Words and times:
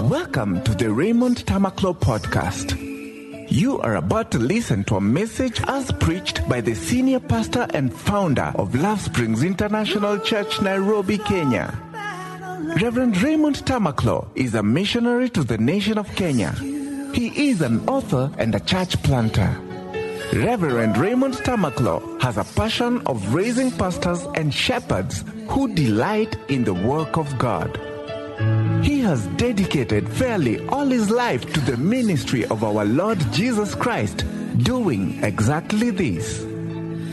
Uh-huh. 0.00 0.08
Welcome 0.08 0.62
to 0.62 0.74
the 0.74 0.90
Raymond 0.90 1.44
Tamakloe 1.44 1.98
podcast. 1.98 2.72
You 3.50 3.78
are 3.80 3.96
about 3.96 4.30
to 4.30 4.38
listen 4.38 4.82
to 4.84 4.96
a 4.96 5.00
message 5.00 5.60
as 5.66 5.92
preached 5.92 6.48
by 6.48 6.62
the 6.62 6.74
senior 6.74 7.20
pastor 7.20 7.66
and 7.74 7.92
founder 7.92 8.50
of 8.54 8.74
Love 8.74 8.98
Springs 8.98 9.42
International 9.42 10.18
Church, 10.18 10.62
Nairobi, 10.62 11.18
Kenya. 11.18 11.78
Reverend 12.80 13.20
Raymond 13.20 13.56
Tamakloe 13.66 14.26
is 14.36 14.54
a 14.54 14.62
missionary 14.62 15.28
to 15.28 15.44
the 15.44 15.58
nation 15.58 15.98
of 15.98 16.08
Kenya. 16.16 16.52
He 17.12 17.50
is 17.50 17.60
an 17.60 17.86
author 17.86 18.32
and 18.38 18.54
a 18.54 18.60
church 18.60 19.02
planter. 19.02 19.54
Reverend 20.32 20.96
Raymond 20.96 21.34
Tamakloe 21.34 22.22
has 22.22 22.38
a 22.38 22.44
passion 22.58 23.02
of 23.04 23.34
raising 23.34 23.70
pastors 23.70 24.26
and 24.34 24.54
shepherds 24.54 25.24
who 25.48 25.74
delight 25.74 26.38
in 26.48 26.64
the 26.64 26.74
work 26.74 27.18
of 27.18 27.36
God. 27.36 27.89
He 28.82 29.00
has 29.00 29.26
dedicated 29.36 30.08
fairly 30.08 30.66
all 30.68 30.86
his 30.86 31.10
life 31.10 31.52
to 31.52 31.60
the 31.60 31.76
ministry 31.76 32.44
of 32.46 32.64
our 32.64 32.84
Lord 32.84 33.18
Jesus 33.32 33.74
Christ, 33.74 34.24
doing 34.58 35.22
exactly 35.22 35.90
this. 35.90 36.42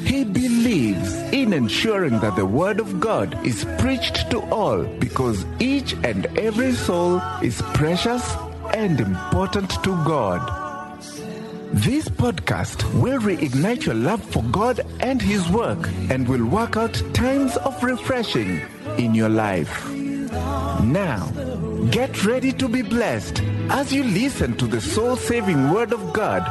He 0.06 0.24
believes 0.24 1.14
in 1.34 1.52
ensuring 1.52 2.20
that 2.22 2.38
the 2.38 2.46
Word 2.46 2.80
of 2.80 3.00
God 3.02 3.46
is 3.46 3.66
preached 3.78 4.32
to 4.32 4.40
all 4.50 4.84
because 4.84 5.46
each 5.60 5.94
and 6.06 6.26
every 6.38 6.72
soul 6.72 7.22
is 7.44 7.62
precious 7.74 8.24
and 8.74 9.02
important 9.02 9.72
to 9.84 9.90
God. 10.06 10.42
This 11.74 12.08
podcast 12.08 12.86
will 13.02 13.20
reignite 13.20 13.86
your 13.86 13.96
love 13.96 14.24
for 14.24 14.42
God 14.44 14.80
and 15.02 15.22
His 15.22 15.50
work 15.50 15.90
and 16.10 16.26
will 16.30 16.46
work 16.46 16.78
out 16.78 16.94
times 17.14 17.58
of 17.58 17.84
refreshing 17.84 18.62
in 18.98 19.14
your 19.14 19.30
life. 19.30 19.97
Now, 20.32 21.32
get 21.92 22.26
ready 22.26 22.52
to 22.54 22.68
be 22.68 22.82
blessed 22.82 23.42
as 23.70 23.94
you 23.94 24.04
listen 24.04 24.56
to 24.58 24.68
the 24.68 24.82
soul 24.82 25.16
saving 25.16 25.72
Word 25.72 25.94
of 25.94 26.14
God, 26.14 26.44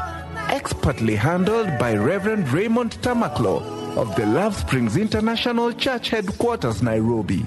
expertly 0.51 1.17
handled 1.17 1.79
by 1.79 1.95
Reverend 1.95 2.49
Raymond 2.53 2.93
Tamakloe 3.03 3.97
of 3.97 4.15
the 4.17 4.27
Love 4.27 4.55
Springs 4.55 4.97
International 4.97 5.73
Church 5.73 6.11
Headquarters, 6.11 6.83
Nairobi. 6.83 7.45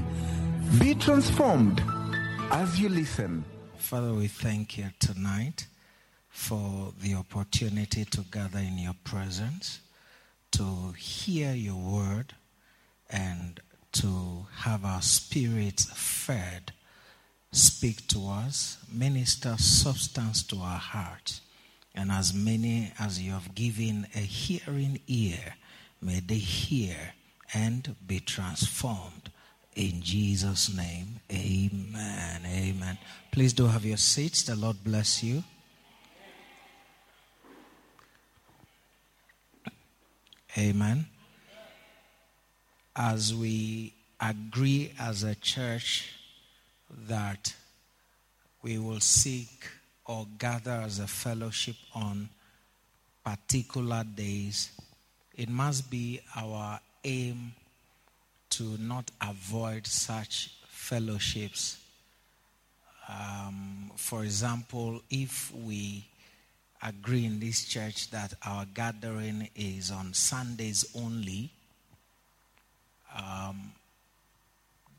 Be 0.80 0.96
transformed 0.96 1.82
as 2.52 2.80
you 2.80 2.90
listen. 2.90 3.46
Father, 3.78 4.14
we 4.14 4.28
thank 4.28 4.78
you 4.78 4.90
tonight 5.00 5.68
for 6.30 6.94
the 7.02 7.16
opportunity 7.16 8.06
to 8.06 8.22
gather 8.32 8.60
in 8.60 8.78
your 8.78 8.96
presence, 9.04 9.80
to 10.52 10.92
hear 10.98 11.54
your 11.54 11.76
word, 11.76 12.34
and 13.10 13.60
to 13.94 14.46
have 14.58 14.86
our 14.86 15.02
spirits 15.02 15.86
fed. 15.94 16.74
Speak 17.52 18.08
to 18.10 18.28
us, 18.30 18.78
minister 18.92 19.56
substance 19.58 20.44
to 20.44 20.58
our 20.58 20.78
heart. 20.78 21.40
and 21.96 22.12
as 22.12 22.34
many 22.34 22.94
as 23.00 23.20
you 23.22 23.32
have 23.32 23.54
given 23.56 24.08
a 24.16 24.20
hearing 24.20 25.00
ear, 25.08 25.56
may 26.02 26.20
they 26.20 26.36
hear 26.36 27.14
and 27.54 27.96
be 28.06 28.20
transformed. 28.20 29.32
In 29.76 30.02
Jesus' 30.02 30.74
name, 30.74 31.20
amen. 31.32 32.42
Amen. 32.46 32.98
Please 33.32 33.54
do 33.54 33.68
have 33.68 33.86
your 33.86 33.98
seats. 33.98 34.44
The 34.44 34.56
Lord 34.56 34.78
bless 34.84 35.24
you. 35.24 35.44
Amen. 40.58 41.06
As 43.02 43.34
we 43.34 43.94
agree 44.20 44.92
as 45.00 45.24
a 45.24 45.34
church 45.34 46.14
that 47.08 47.56
we 48.62 48.78
will 48.78 49.00
seek 49.00 49.70
or 50.06 50.28
gather 50.38 50.82
as 50.84 51.00
a 51.00 51.08
fellowship 51.08 51.78
on 51.96 52.28
particular 53.24 54.04
days, 54.04 54.72
it 55.38 55.48
must 55.48 55.90
be 55.90 56.20
our 56.36 56.82
aim 57.06 57.54
to 58.50 58.76
not 58.78 59.10
avoid 59.22 59.88
such 59.88 60.52
fellowships. 60.68 61.78
Um, 63.08 63.92
for 63.96 64.26
example, 64.26 65.02
if 65.10 65.56
we 65.56 66.04
agree 66.84 67.24
in 67.24 67.40
this 67.40 67.64
church 67.64 68.12
that 68.12 68.34
our 68.46 68.66
gathering 68.66 69.48
is 69.56 69.90
on 69.90 70.14
Sundays 70.14 70.84
only, 70.94 71.50
um, 73.20 73.72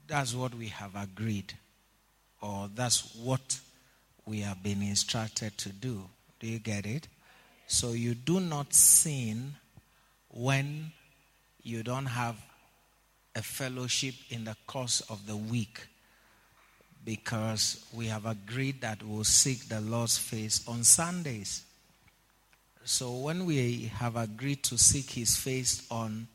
that's 0.06 0.34
what 0.34 0.54
we 0.54 0.66
have 0.68 0.94
agreed, 0.94 1.54
or 2.42 2.68
that's 2.74 3.14
what 3.14 3.60
we 4.26 4.40
have 4.40 4.62
been 4.62 4.82
instructed 4.82 5.56
to 5.58 5.70
do. 5.70 6.02
Do 6.38 6.46
you 6.46 6.58
get 6.58 6.86
it? 6.86 7.08
So 7.66 7.92
you 7.92 8.14
do 8.14 8.40
not 8.40 8.74
sin 8.74 9.54
when 10.28 10.92
you 11.62 11.82
don't 11.82 12.06
have 12.06 12.36
a 13.34 13.42
fellowship 13.42 14.14
in 14.28 14.44
the 14.44 14.56
course 14.66 15.00
of 15.02 15.26
the 15.26 15.36
week 15.36 15.86
because 17.04 17.84
we 17.92 18.06
have 18.06 18.26
agreed 18.26 18.80
that 18.80 19.02
we'll 19.02 19.24
seek 19.24 19.68
the 19.68 19.80
Lord's 19.80 20.18
face 20.18 20.66
on 20.66 20.84
Sundays. 20.84 21.64
So 22.84 23.12
when 23.12 23.46
we 23.46 23.90
have 23.94 24.16
agreed 24.16 24.62
to 24.64 24.78
seek 24.78 25.10
his 25.10 25.36
face 25.36 25.86
on 25.90 26.26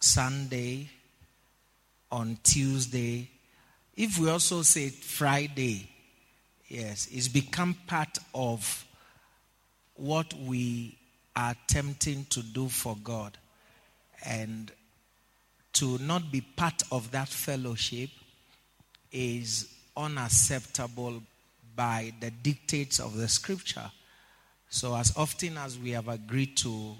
Sunday, 0.00 0.88
on 2.10 2.38
Tuesday, 2.42 3.28
if 3.96 4.18
we 4.18 4.30
also 4.30 4.62
say 4.62 4.88
Friday, 4.88 5.88
yes, 6.68 7.08
it's 7.10 7.28
become 7.28 7.74
part 7.86 8.18
of 8.34 8.86
what 9.94 10.32
we 10.34 10.96
are 11.34 11.52
attempting 11.52 12.24
to 12.30 12.42
do 12.42 12.68
for 12.68 12.96
God. 13.02 13.36
And 14.24 14.70
to 15.74 15.98
not 15.98 16.30
be 16.32 16.40
part 16.40 16.82
of 16.90 17.10
that 17.10 17.28
fellowship 17.28 18.10
is 19.12 19.72
unacceptable 19.96 21.22
by 21.76 22.12
the 22.20 22.30
dictates 22.30 22.98
of 22.98 23.16
the 23.16 23.28
scripture. 23.28 23.90
So, 24.70 24.94
as 24.94 25.16
often 25.16 25.56
as 25.56 25.78
we 25.78 25.90
have 25.92 26.08
agreed 26.08 26.56
to 26.58 26.94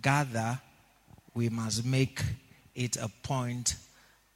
gather, 0.00 0.60
we 1.34 1.48
must 1.48 1.84
make 1.84 2.22
it 2.74 2.96
a 2.96 3.08
point 3.22 3.76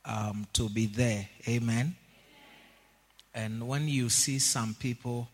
um, 0.04 0.46
to 0.52 0.68
be 0.68 0.86
there. 0.86 1.28
Amen. 1.48 1.94
And 3.34 3.68
when 3.68 3.88
you 3.88 4.08
see 4.08 4.38
some 4.38 4.74
people 4.78 5.28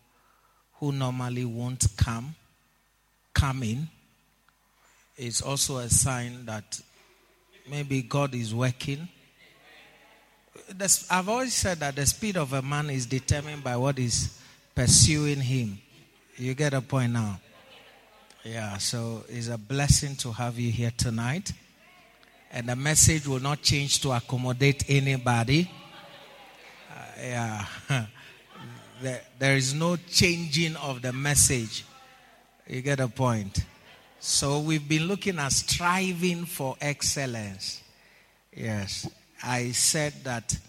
who 0.79 0.91
normally 0.91 1.45
won't 1.45 1.85
come, 1.95 2.35
coming, 3.33 3.87
it's 5.17 5.41
also 5.41 5.77
a 5.77 5.89
sign 5.89 6.45
that 6.45 6.81
maybe 7.69 8.01
God 8.01 8.35
is 8.35 8.53
working. 8.53 9.07
I've 11.09 11.29
always 11.29 11.53
said 11.53 11.79
that 11.79 11.95
the 11.95 12.05
speed 12.05 12.35
of 12.35 12.53
a 12.53 12.61
man 12.61 12.89
is 12.89 13.05
determined 13.05 13.63
by 13.63 13.77
what 13.77 13.99
is 13.99 14.37
pursuing 14.75 15.39
him. 15.39 15.79
You 16.35 16.53
get 16.55 16.73
a 16.73 16.81
point 16.81 17.13
now? 17.13 17.39
Yeah, 18.45 18.77
so 18.77 19.23
it's 19.29 19.47
a 19.47 19.57
blessing 19.57 20.17
to 20.17 20.33
have 20.33 20.59
you 20.59 20.69
here 20.69 20.91
tonight. 20.97 21.53
And 22.51 22.67
the 22.67 22.75
message 22.75 23.25
will 23.25 23.39
not 23.39 23.61
change 23.61 24.01
to 24.01 24.11
accommodate 24.11 24.83
anybody. 24.89 25.71
Uh, 26.91 27.21
yeah. 27.21 27.65
there, 29.01 29.21
there 29.39 29.55
is 29.55 29.73
no 29.73 29.95
changing 29.95 30.75
of 30.75 31.01
the 31.01 31.13
message. 31.13 31.85
You 32.67 32.81
get 32.81 32.99
a 32.99 33.07
point? 33.07 33.63
So 34.19 34.59
we've 34.59 34.89
been 34.89 35.07
looking 35.07 35.39
at 35.39 35.53
striving 35.53 36.43
for 36.43 36.75
excellence. 36.81 37.81
Yes. 38.53 39.09
I 39.41 39.71
said 39.71 40.15
that 40.25 40.59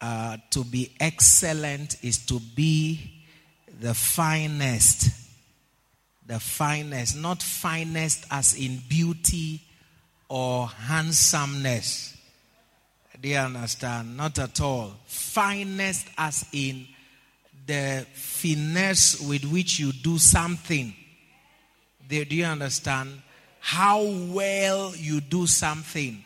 uh, 0.00 0.36
to 0.50 0.64
be 0.64 0.90
excellent 0.98 2.02
is 2.02 2.26
to 2.26 2.40
be 2.40 3.22
the 3.80 3.94
finest. 3.94 5.21
The 6.26 6.38
finest, 6.38 7.16
not 7.16 7.42
finest 7.42 8.26
as 8.30 8.54
in 8.54 8.80
beauty 8.88 9.60
or 10.28 10.68
handsomeness. 10.68 12.16
Do 13.20 13.28
you 13.28 13.36
understand? 13.36 14.16
Not 14.16 14.38
at 14.38 14.60
all. 14.60 14.94
Finest 15.06 16.08
as 16.16 16.46
in 16.52 16.86
the 17.66 18.06
finesse 18.14 19.20
with 19.20 19.44
which 19.44 19.78
you 19.78 19.92
do 19.92 20.18
something. 20.18 20.94
Do, 22.08 22.24
you 22.28 22.44
understand? 22.44 23.22
How 23.60 24.02
well 24.02 24.94
you 24.96 25.20
do 25.20 25.46
something. 25.46 26.24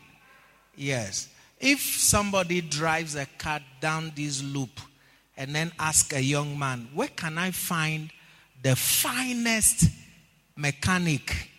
Yes. 0.75 1.29
If 1.59 1.79
somebody 1.79 2.61
drives 2.61 3.15
a 3.15 3.25
car 3.25 3.61
down 3.79 4.11
this 4.15 4.43
loop 4.43 4.79
and 5.35 5.53
then 5.55 5.71
ask 5.79 6.13
a 6.13 6.21
young 6.21 6.57
man, 6.57 6.89
Where 6.93 7.07
can 7.07 7.37
I 7.37 7.51
find 7.51 8.09
the 8.61 8.75
finest 8.75 9.85
mechanic? 10.55 11.49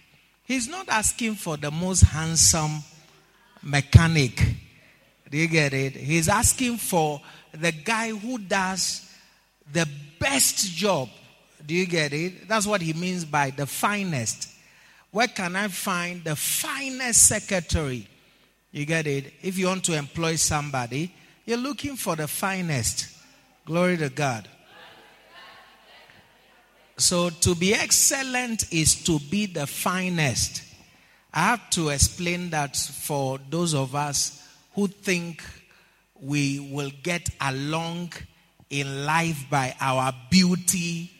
He's 0.45 0.69
not 0.69 0.89
asking 0.89 1.35
for 1.35 1.57
the 1.57 1.71
most 1.71 2.03
handsome 2.03 2.83
mechanic. 3.63 4.43
Do 5.31 5.37
you 5.37 5.49
get 5.49 5.75
it? 5.75 5.95
He's 5.95 6.29
asking 6.29 6.79
for 6.79 7.21
the 7.53 7.73
guy 7.73 8.11
who 8.11 8.39
does 8.39 9.11
the 9.73 9.87
best 10.19 10.73
job. 10.75 11.09
Do 11.65 11.75
you 11.75 11.87
get 11.87 12.13
it? 12.13 12.49
That's 12.49 12.67
what 12.67 12.81
he 12.81 12.95
means 12.95 13.25
by 13.25 13.51
the 13.51 13.67
finest. 13.67 14.49
Where 15.11 15.29
can 15.29 15.57
I 15.57 15.69
find 15.69 16.25
the 16.25 16.37
finest 16.37 17.27
secretary? 17.27 18.07
You 18.73 18.87
get 18.87 19.07
it? 19.07 19.33
If 19.43 19.59
you 19.59 19.67
want 19.67 19.85
to 19.85 19.95
employ 19.95 20.37
somebody, 20.37 21.13
you're 21.45 21.59
looking 21.59 21.97
for 21.97 22.17
the 22.17 22.29
finest. 22.29 23.09
Glory 23.65 23.97
to 23.99 24.09
God. 24.09 24.49
So, 26.99 27.31
to 27.31 27.55
be 27.55 27.75
excellent 27.75 28.73
is 28.73 29.05
to 29.05 29.21
be 29.21 29.47
the 29.47 29.69
finest. 29.69 30.65
I 31.33 31.45
have 31.45 31.71
to 31.71 31.91
explain 31.91 32.51
that 32.51 32.77
for 32.77 33.39
those 33.49 33.73
of 33.73 33.95
us 33.95 34.45
who 34.75 34.89
think 34.89 35.41
we 36.21 36.59
will 36.73 36.91
get 37.05 37.31
along 37.41 38.15
in 38.69 39.07
life 39.07 39.47
by 39.49 39.77
our 39.81 40.13
beauty, 40.29 41.13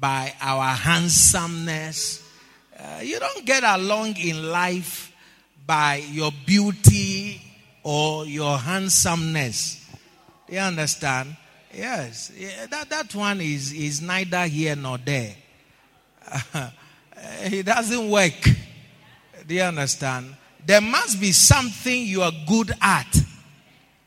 by 0.00 0.32
our 0.40 0.68
handsomeness. 0.68 2.26
Uh, 2.78 3.00
you 3.02 3.20
don't 3.20 3.44
get 3.44 3.64
along 3.64 4.16
in 4.16 4.50
life 4.50 5.12
by 5.66 5.96
your 5.96 6.32
beauty 6.46 7.42
or 7.82 8.24
your 8.24 8.56
handsomeness. 8.56 9.86
Do 10.48 10.54
you 10.54 10.60
understand? 10.60 11.36
Yes. 11.76 12.32
That, 12.70 12.88
that 12.88 13.14
one 13.14 13.40
is, 13.42 13.72
is 13.72 14.00
neither 14.00 14.46
here 14.46 14.74
nor 14.74 14.96
there. 14.96 15.34
it 17.42 17.66
doesn't 17.66 18.10
work. 18.10 18.48
Do 19.46 19.54
you 19.54 19.62
understand? 19.62 20.34
There 20.64 20.80
must 20.80 21.20
be 21.20 21.32
something 21.32 22.06
you 22.06 22.22
are 22.22 22.32
good 22.48 22.72
at 22.80 23.14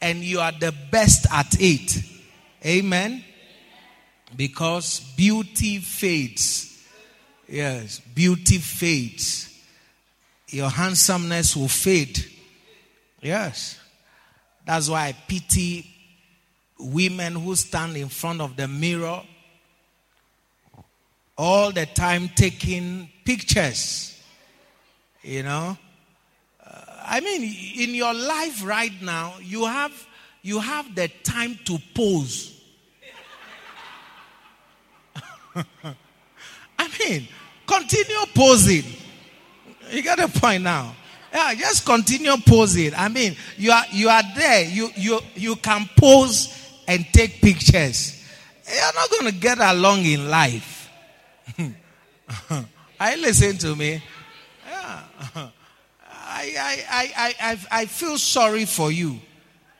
and 0.01 0.23
you 0.23 0.39
are 0.39 0.51
the 0.51 0.73
best 0.89 1.27
at 1.31 1.55
it. 1.59 2.03
Amen. 2.65 3.23
Because 4.35 4.99
beauty 5.15 5.77
fades. 5.77 6.83
Yes, 7.47 7.99
beauty 7.99 8.57
fades. 8.57 9.45
Your 10.49 10.69
handsomeness 10.69 11.55
will 11.55 11.67
fade. 11.67 12.19
Yes. 13.21 13.79
That's 14.65 14.89
why 14.89 15.07
I 15.07 15.11
pity 15.27 15.98
women 16.79 17.35
who 17.35 17.55
stand 17.55 17.97
in 17.97 18.07
front 18.09 18.41
of 18.41 18.55
the 18.55 18.67
mirror 18.67 19.21
all 21.37 21.71
the 21.71 21.85
time 21.85 22.29
taking 22.35 23.09
pictures. 23.23 24.21
You 25.21 25.43
know? 25.43 25.77
Uh, 26.65 26.81
I 27.05 27.19
mean, 27.19 27.43
in 27.77 27.95
your 27.95 28.13
life 28.13 28.65
right 28.65 28.91
now, 29.01 29.35
you 29.41 29.65
have 29.65 29.91
you 30.41 30.59
have 30.59 30.95
the 30.95 31.09
time 31.23 31.59
to 31.65 31.77
pose. 31.93 32.61
I 36.79 36.87
mean, 36.99 37.27
continue 37.67 38.25
posing. 38.33 38.83
You 39.91 40.01
get 40.01 40.17
the 40.17 40.39
point 40.39 40.63
now. 40.63 40.95
Yeah, 41.33 41.53
just 41.55 41.85
continue 41.85 42.35
posing. 42.37 42.93
I 42.95 43.07
mean, 43.07 43.35
you 43.57 43.71
are 43.71 43.83
you 43.91 44.09
are 44.09 44.23
there. 44.35 44.65
You 44.65 44.89
you 44.95 45.19
you 45.35 45.55
can 45.57 45.89
pose 45.97 46.68
and 46.89 47.05
take 47.13 47.39
pictures. 47.39 48.25
You're 48.67 48.93
not 48.95 49.09
going 49.11 49.31
to 49.31 49.39
get 49.39 49.59
along 49.59 49.99
in 50.05 50.27
life. 50.27 50.89
I 52.99 53.15
listen 53.15 53.59
to 53.59 53.75
me. 53.75 54.01
Yeah. 54.67 55.01
I, 56.11 56.53
I, 56.57 56.83
I, 56.89 57.35
I, 57.39 57.59
I 57.81 57.85
feel 57.85 58.17
sorry 58.17 58.65
for 58.65 58.91
you. 58.91 59.19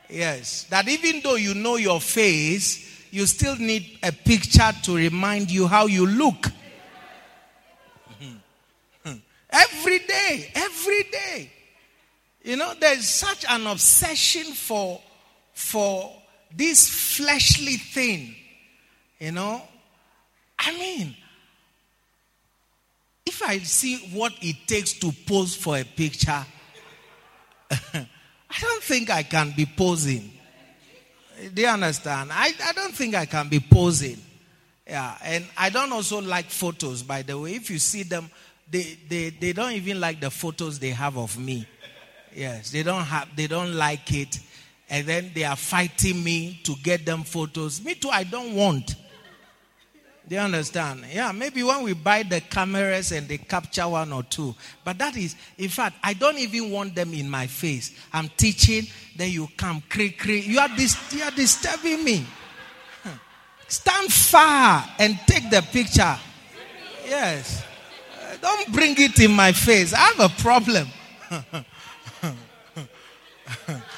Yes. 0.07 0.65
That 0.69 0.87
even 0.87 1.21
though 1.21 1.33
you 1.33 1.55
know 1.55 1.77
your 1.77 1.99
face, 1.99 3.07
you 3.11 3.25
still 3.25 3.55
need 3.55 3.97
a 4.03 4.11
picture 4.11 4.71
to 4.83 4.95
remind 4.95 5.49
you 5.49 5.65
how 5.65 5.87
you 5.87 6.05
look. 6.05 6.45
Every 9.49 9.97
day, 9.99 10.51
every 10.53 11.03
day. 11.11 11.51
You 12.43 12.55
know, 12.55 12.75
there's 12.79 13.09
such 13.09 13.45
an 13.49 13.65
obsession 13.65 14.53
for, 14.53 15.01
for 15.53 16.18
this 16.55 16.87
fleshly 16.89 17.77
thing. 17.77 18.35
You 19.19 19.31
know, 19.33 19.61
I 20.57 20.71
mean, 20.77 21.15
if 23.25 23.43
I 23.43 23.59
see 23.59 23.97
what 24.13 24.33
it 24.41 24.55
takes 24.67 24.93
to 24.93 25.11
pose 25.25 25.55
for 25.55 25.77
a 25.77 25.83
picture, 25.83 26.45
I 27.71 28.59
don't 28.61 28.83
think 28.83 29.09
I 29.09 29.23
can 29.23 29.53
be 29.55 29.65
posing. 29.65 30.31
Do 31.53 31.61
you 31.61 31.67
understand? 31.67 32.31
I, 32.33 32.51
I 32.63 32.73
don't 32.73 32.93
think 32.93 33.15
I 33.15 33.25
can 33.25 33.47
be 33.47 33.59
posing. 33.59 34.17
Yeah, 34.87 35.15
and 35.23 35.45
I 35.55 35.69
don't 35.69 35.91
also 35.91 36.19
like 36.19 36.49
photos, 36.49 37.03
by 37.03 37.21
the 37.21 37.37
way. 37.37 37.53
If 37.55 37.69
you 37.69 37.77
see 37.77 38.03
them, 38.03 38.29
they, 38.69 38.97
they, 39.07 39.29
they 39.29 39.53
don't 39.53 39.73
even 39.73 39.99
like 39.99 40.19
the 40.19 40.31
photos 40.31 40.79
they 40.79 40.89
have 40.89 41.17
of 41.17 41.37
me. 41.37 41.67
Yes, 42.35 42.71
they 42.71 42.83
don't 42.83 43.03
have, 43.03 43.27
they 43.35 43.47
don't 43.47 43.73
like 43.75 44.11
it. 44.13 44.39
And 44.89 45.05
then 45.05 45.31
they 45.33 45.43
are 45.43 45.55
fighting 45.55 46.23
me 46.23 46.59
to 46.63 46.75
get 46.83 47.05
them 47.05 47.23
photos. 47.23 47.83
Me 47.83 47.93
too, 47.95 48.09
I 48.09 48.23
don't 48.23 48.55
want. 48.55 48.95
Do 50.27 50.35
you 50.35 50.41
understand? 50.41 51.05
Yeah, 51.11 51.31
maybe 51.31 51.63
when 51.63 51.81
we 51.83 51.93
buy 51.93 52.21
the 52.21 52.39
cameras 52.39 53.11
and 53.11 53.27
they 53.27 53.39
capture 53.39 53.87
one 53.87 54.13
or 54.13 54.21
two. 54.21 54.53
But 54.83 54.99
that 54.99 55.17
is, 55.17 55.35
in 55.57 55.69
fact, 55.69 55.95
I 56.03 56.13
don't 56.13 56.37
even 56.37 56.69
want 56.69 56.93
them 56.93 57.15
in 57.15 57.27
my 57.27 57.47
face. 57.47 57.95
I'm 58.13 58.29
teaching, 58.37 58.85
then 59.15 59.31
you 59.31 59.47
come, 59.57 59.81
creak, 59.89 60.19
creak. 60.19 60.45
You 60.45 60.59
are, 60.59 60.69
dis- 60.69 61.13
you 61.13 61.23
are 61.23 61.31
disturbing 61.31 62.03
me. 62.03 62.27
Stand 63.67 64.13
far 64.13 64.87
and 64.99 65.19
take 65.25 65.49
the 65.49 65.63
picture. 65.63 66.17
Yes. 67.05 67.63
Don't 68.39 68.71
bring 68.71 68.95
it 68.99 69.19
in 69.19 69.31
my 69.31 69.51
face. 69.51 69.93
I 69.93 69.97
have 69.97 70.19
a 70.19 70.29
problem. 70.41 70.87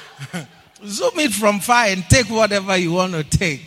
Zoom 0.84 1.18
it 1.20 1.32
from 1.32 1.60
far 1.60 1.86
and 1.86 2.04
take 2.08 2.28
whatever 2.28 2.76
you 2.76 2.92
want 2.92 3.12
to 3.12 3.24
take. 3.24 3.62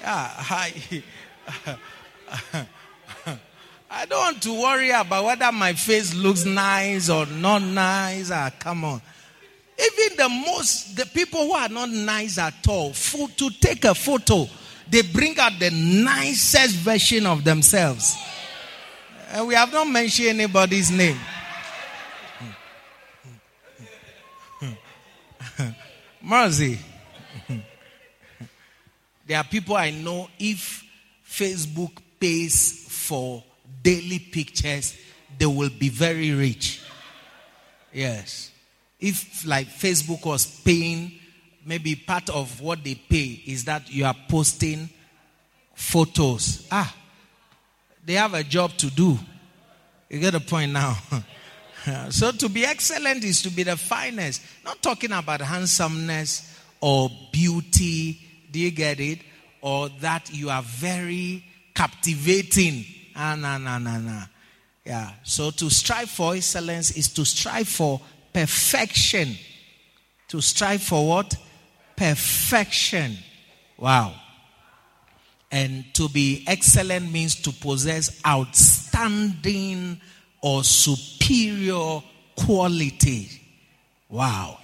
Yeah, 0.00 0.30
I, 0.36 1.02
I 3.90 4.06
don't 4.06 4.18
want 4.18 4.42
to 4.42 4.60
worry 4.60 4.90
about 4.90 5.24
whether 5.24 5.52
my 5.52 5.72
face 5.74 6.14
looks 6.14 6.44
nice 6.44 7.08
or 7.08 7.26
not 7.26 7.62
nice. 7.62 8.30
Ah, 8.30 8.50
come 8.58 8.84
on. 8.84 9.02
Even 9.78 10.16
the 10.16 10.28
most, 10.28 10.96
the 10.96 11.06
people 11.06 11.46
who 11.46 11.52
are 11.52 11.68
not 11.68 11.90
nice 11.90 12.38
at 12.38 12.66
all, 12.68 12.92
for, 12.92 13.28
to 13.28 13.50
take 13.50 13.84
a 13.84 13.94
photo, 13.94 14.48
they 14.88 15.02
bring 15.02 15.38
out 15.38 15.58
the 15.58 15.70
nicest 15.70 16.76
version 16.76 17.26
of 17.26 17.44
themselves. 17.44 18.16
And 19.30 19.48
we 19.48 19.54
have 19.54 19.72
not 19.72 19.88
mentioned 19.88 20.28
anybody's 20.28 20.90
name. 20.90 21.18
Mercy. 26.24 26.78
there 29.26 29.36
are 29.38 29.44
people 29.44 29.76
I 29.76 29.90
know, 29.90 30.28
if 30.38 30.82
Facebook 31.28 31.98
pays 32.18 32.86
for 32.88 33.44
daily 33.82 34.18
pictures, 34.18 34.96
they 35.36 35.44
will 35.44 35.68
be 35.68 35.90
very 35.90 36.32
rich. 36.32 36.80
Yes. 37.92 38.50
If, 38.98 39.46
like, 39.46 39.68
Facebook 39.68 40.24
was 40.24 40.46
paying, 40.46 41.12
maybe 41.64 41.94
part 41.94 42.30
of 42.30 42.58
what 42.60 42.82
they 42.82 42.94
pay 42.94 43.42
is 43.46 43.64
that 43.64 43.90
you 43.92 44.06
are 44.06 44.16
posting 44.28 44.88
photos. 45.74 46.66
Ah, 46.70 46.94
they 48.04 48.14
have 48.14 48.32
a 48.32 48.42
job 48.42 48.72
to 48.78 48.90
do. 48.90 49.18
You 50.08 50.20
get 50.20 50.32
the 50.32 50.40
point 50.40 50.72
now. 50.72 50.96
so 52.10 52.32
to 52.32 52.48
be 52.48 52.64
excellent 52.64 53.24
is 53.24 53.42
to 53.42 53.50
be 53.50 53.62
the 53.62 53.76
finest. 53.76 54.42
Not 54.64 54.82
talking 54.82 55.12
about 55.12 55.40
handsomeness 55.40 56.58
or 56.80 57.10
beauty. 57.32 58.20
Do 58.50 58.60
you 58.60 58.70
get 58.70 59.00
it? 59.00 59.20
Or 59.60 59.88
that 60.00 60.32
you 60.32 60.50
are 60.50 60.62
very 60.62 61.44
captivating. 61.74 62.84
Ah, 63.16 63.34
no, 63.34 63.58
no, 63.58 63.78
no, 63.78 63.98
no. 63.98 64.22
Yeah. 64.84 65.12
So 65.22 65.50
to 65.50 65.70
strive 65.70 66.10
for 66.10 66.34
excellence 66.34 66.96
is 66.96 67.08
to 67.14 67.24
strive 67.24 67.68
for 67.68 68.00
perfection. 68.32 69.36
To 70.28 70.40
strive 70.40 70.82
for 70.82 71.06
what? 71.06 71.34
Perfection. 71.96 73.16
Wow. 73.78 74.14
And 75.50 75.84
to 75.94 76.08
be 76.08 76.44
excellent 76.46 77.10
means 77.12 77.36
to 77.42 77.52
possess 77.52 78.20
outstanding 78.26 80.00
or 80.44 80.62
superior 80.62 82.02
quality. 82.36 83.30
Wow. 84.10 84.58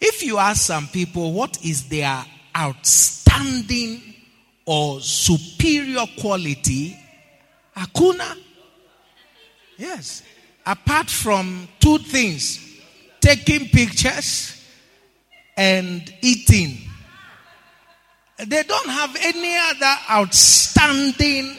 If 0.00 0.22
you 0.22 0.38
ask 0.38 0.62
some 0.66 0.86
people 0.86 1.32
what 1.32 1.58
is 1.64 1.88
their 1.88 2.24
outstanding 2.56 4.00
or 4.64 5.00
superior 5.00 6.04
quality, 6.20 6.96
Akuna. 7.76 8.38
Yes. 9.76 10.22
Apart 10.64 11.10
from 11.10 11.66
two 11.80 11.98
things 11.98 12.64
taking 13.20 13.66
pictures 13.68 14.64
and 15.56 16.14
eating. 16.22 16.88
they 18.46 18.62
don't 18.62 18.88
have 18.90 19.16
any 19.22 19.56
other 19.56 19.94
outstanding 20.08 21.56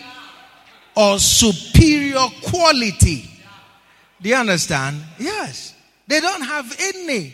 or 0.96 1.20
superior 1.20 2.28
quality. 2.44 3.30
Do 4.22 4.30
you 4.30 4.36
understand? 4.36 5.02
Yes. 5.18 5.76
They 6.08 6.20
don't 6.20 6.42
have 6.42 6.76
any. 6.80 7.34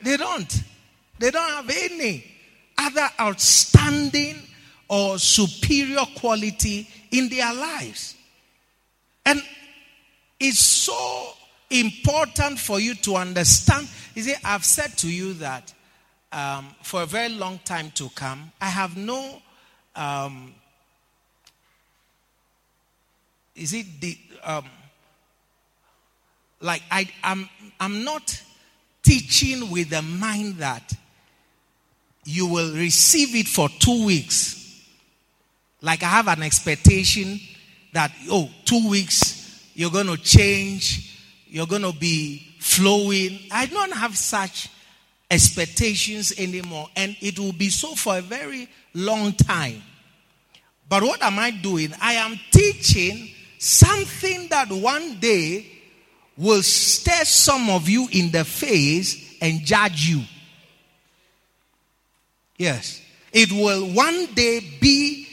They 0.00 0.16
don't. 0.16 0.62
They 1.18 1.30
don't 1.30 1.50
have 1.50 1.70
any 1.70 2.24
other 2.76 3.08
outstanding 3.20 4.36
or 4.88 5.18
superior 5.18 6.04
quality 6.16 6.88
in 7.10 7.28
their 7.28 7.54
lives. 7.54 8.16
And 9.24 9.42
it's 10.40 10.58
so 10.58 11.32
important 11.70 12.58
for 12.58 12.80
you 12.80 12.94
to 12.96 13.16
understand. 13.16 13.88
You 14.14 14.22
see, 14.22 14.34
I've 14.44 14.64
said 14.64 14.96
to 14.98 15.10
you 15.10 15.34
that 15.34 15.72
um, 16.32 16.74
for 16.82 17.02
a 17.02 17.06
very 17.06 17.30
long 17.30 17.60
time 17.64 17.90
to 17.92 18.08
come, 18.10 18.52
I 18.60 18.66
have 18.66 18.96
no. 18.96 19.40
Um, 19.96 20.54
is 23.54 23.72
it 23.72 23.86
the 24.00 24.18
um, 24.42 24.64
like 26.60 26.82
I, 26.90 27.08
I'm 27.22 27.48
I'm 27.78 28.04
not 28.04 28.42
teaching 29.02 29.70
with 29.70 29.90
the 29.90 30.02
mind 30.02 30.56
that 30.56 30.92
you 32.24 32.46
will 32.46 32.74
receive 32.74 33.34
it 33.34 33.46
for 33.46 33.68
two 33.78 34.06
weeks. 34.06 34.82
Like 35.82 36.02
I 36.02 36.06
have 36.06 36.28
an 36.28 36.42
expectation 36.42 37.38
that, 37.92 38.10
oh, 38.30 38.50
two 38.64 38.88
weeks, 38.88 39.68
you're 39.74 39.90
going 39.90 40.06
to 40.06 40.16
change, 40.16 41.20
you're 41.46 41.66
going 41.66 41.82
to 41.82 41.92
be 41.92 42.46
flowing. 42.58 43.38
I 43.52 43.66
don't 43.66 43.92
have 43.92 44.16
such 44.16 44.70
expectations 45.30 46.32
anymore, 46.38 46.88
and 46.96 47.16
it 47.20 47.38
will 47.38 47.52
be 47.52 47.68
so 47.68 47.94
for 47.94 48.16
a 48.16 48.22
very 48.22 48.68
long 48.94 49.32
time. 49.32 49.82
But 50.88 51.02
what 51.02 51.22
am 51.22 51.38
I 51.38 51.50
doing? 51.50 51.92
I 52.00 52.14
am 52.14 52.38
teaching 52.50 53.33
something 53.64 54.48
that 54.48 54.70
one 54.70 55.18
day 55.20 55.66
will 56.36 56.62
stare 56.62 57.24
some 57.24 57.70
of 57.70 57.88
you 57.88 58.06
in 58.12 58.30
the 58.30 58.44
face 58.44 59.36
and 59.40 59.60
judge 59.60 60.06
you. 60.06 60.22
Yes. 62.58 63.00
It 63.32 63.50
will 63.50 63.90
one 63.92 64.26
day 64.34 64.60
be 64.80 65.26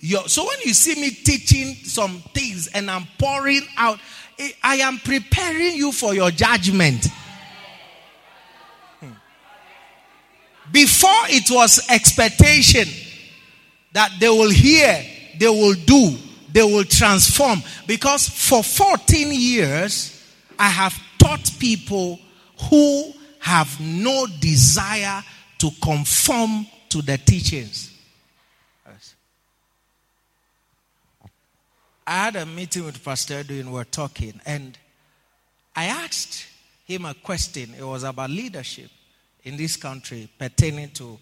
your. 0.00 0.28
So 0.28 0.46
when 0.46 0.58
you 0.64 0.74
see 0.74 1.00
me 1.00 1.10
teaching 1.10 1.74
some 1.74 2.22
things 2.34 2.66
and 2.68 2.90
I'm 2.90 3.06
pouring 3.18 3.62
out, 3.76 3.98
I 4.62 4.76
am 4.76 4.98
preparing 4.98 5.76
you 5.76 5.92
for 5.92 6.12
your 6.12 6.30
judgment. 6.30 7.06
Hmm. 9.00 9.12
Before 10.70 11.10
it 11.28 11.50
was 11.50 11.88
expectation 11.88 12.88
that 13.92 14.10
they 14.20 14.28
will 14.28 14.50
hear, 14.50 15.02
they 15.38 15.48
will 15.48 15.74
do, 15.74 16.18
they 16.56 16.62
will 16.62 16.84
transform. 16.84 17.62
Because 17.86 18.30
for 18.30 18.64
14 18.64 19.30
years, 19.30 20.24
I 20.58 20.68
have 20.68 20.98
taught 21.18 21.50
people 21.58 22.18
who 22.70 23.12
have 23.40 23.78
no 23.78 24.26
desire 24.40 25.22
to 25.58 25.70
conform 25.82 26.66
to 26.88 27.02
the 27.02 27.18
teachings. 27.18 27.92
I 32.06 32.24
had 32.24 32.36
a 32.36 32.46
meeting 32.46 32.86
with 32.86 33.04
Pastor 33.04 33.34
Edwin, 33.34 33.66
we 33.66 33.72
were 33.74 33.84
talking, 33.84 34.40
and 34.46 34.78
I 35.74 35.86
asked 35.86 36.46
him 36.86 37.04
a 37.04 37.12
question. 37.12 37.74
It 37.78 37.84
was 37.84 38.02
about 38.02 38.30
leadership 38.30 38.88
in 39.44 39.58
this 39.58 39.76
country 39.76 40.30
pertaining 40.38 40.88
to 40.92 41.18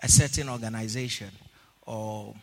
a 0.00 0.08
certain 0.08 0.48
organization 0.48 1.30
or 1.86 2.36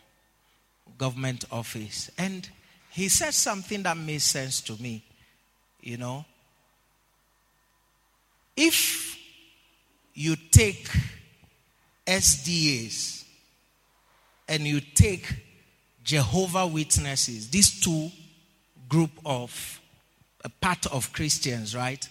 government 1.04 1.44
office. 1.52 2.10
And 2.18 2.50
he 2.90 3.10
said 3.10 3.34
something 3.34 3.84
that 3.84 3.98
made 3.98 4.22
sense 4.22 4.62
to 4.62 4.82
me. 4.82 5.04
You 5.82 5.98
know, 5.98 6.24
if 8.56 9.18
you 10.14 10.38
take 10.50 10.88
SDAs 12.08 13.26
and 14.48 14.64
you 14.64 14.80
take 14.80 15.26
Jehovah 16.06 16.68
Witnesses, 16.68 17.50
these 17.50 17.82
two 17.82 18.10
group 18.88 19.12
of 19.26 19.82
a 20.46 20.50
part 20.50 20.86
of 20.86 21.12
Christians, 21.12 21.76
right? 21.76 22.08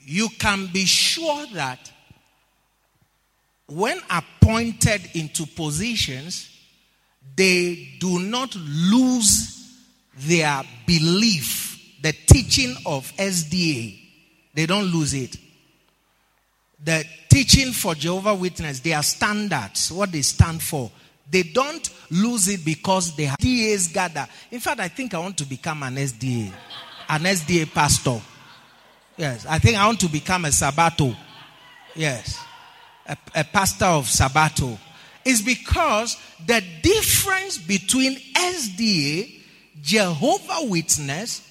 You 0.00 0.30
can 0.40 0.68
be 0.72 0.84
sure 0.84 1.46
that 1.54 1.92
when 3.68 4.00
appointed 4.10 5.10
into 5.14 5.46
positions, 5.46 6.50
they 7.36 7.96
do 7.98 8.18
not 8.20 8.54
lose 8.56 9.80
their 10.16 10.62
belief, 10.86 11.98
the 12.02 12.12
teaching 12.12 12.74
of 12.86 13.12
SDA 13.16 14.04
they 14.54 14.66
don't 14.66 14.84
lose 14.84 15.12
it. 15.14 15.36
The 16.82 17.04
teaching 17.28 17.72
for 17.72 17.94
Jehovah 17.94 18.34
Witness, 18.34 18.80
their 18.80 19.02
standards, 19.02 19.90
what 19.90 20.12
they 20.12 20.22
stand 20.22 20.62
for, 20.62 20.90
they 21.28 21.42
don't 21.42 21.90
lose 22.10 22.48
it 22.48 22.64
because 22.64 23.16
they 23.16 23.24
have 23.24 23.38
SDAs 23.38 23.92
gather. 23.92 24.26
In 24.50 24.60
fact, 24.60 24.80
I 24.80 24.88
think 24.88 25.14
I 25.14 25.18
want 25.18 25.36
to 25.38 25.44
become 25.44 25.82
an 25.82 25.96
SDA, 25.96 26.52
an 27.08 27.22
SDA 27.22 27.72
pastor. 27.72 28.20
Yes, 29.16 29.46
I 29.46 29.58
think 29.58 29.76
I 29.76 29.86
want 29.86 30.00
to 30.00 30.08
become 30.08 30.44
a 30.44 30.48
Sabbato. 30.48 31.16
Yes, 31.96 32.38
a, 33.06 33.16
a 33.34 33.44
pastor 33.44 33.86
of 33.86 34.06
Sabbato. 34.06 34.78
Is 35.24 35.40
because 35.42 36.16
the 36.46 36.62
difference 36.82 37.58
between 37.58 38.16
SDA, 38.34 39.40
Jehovah 39.82 40.66
Witness, 40.68 41.48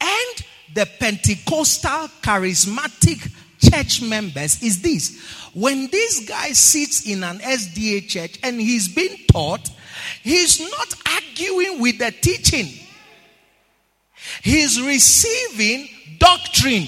and 0.00 0.46
the 0.74 0.86
Pentecostal 0.98 2.08
charismatic 2.22 3.30
church 3.58 4.02
members 4.02 4.62
is 4.62 4.82
this. 4.82 5.20
When 5.54 5.88
this 5.88 6.28
guy 6.28 6.52
sits 6.52 7.06
in 7.06 7.24
an 7.24 7.38
SDA 7.38 8.08
church 8.08 8.38
and 8.42 8.60
he's 8.60 8.88
being 8.88 9.16
taught, 9.32 9.70
he's 10.22 10.60
not 10.60 10.94
arguing 11.06 11.80
with 11.80 11.98
the 11.98 12.12
teaching. 12.12 12.68
He's 14.42 14.80
receiving 14.80 15.88
doctrine 16.18 16.86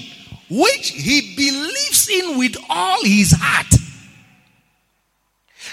which 0.49 0.89
he 0.89 1.35
believes 1.35 2.09
in 2.09 2.37
with 2.37 2.55
all 2.69 3.03
his 3.03 3.31
heart. 3.31 3.78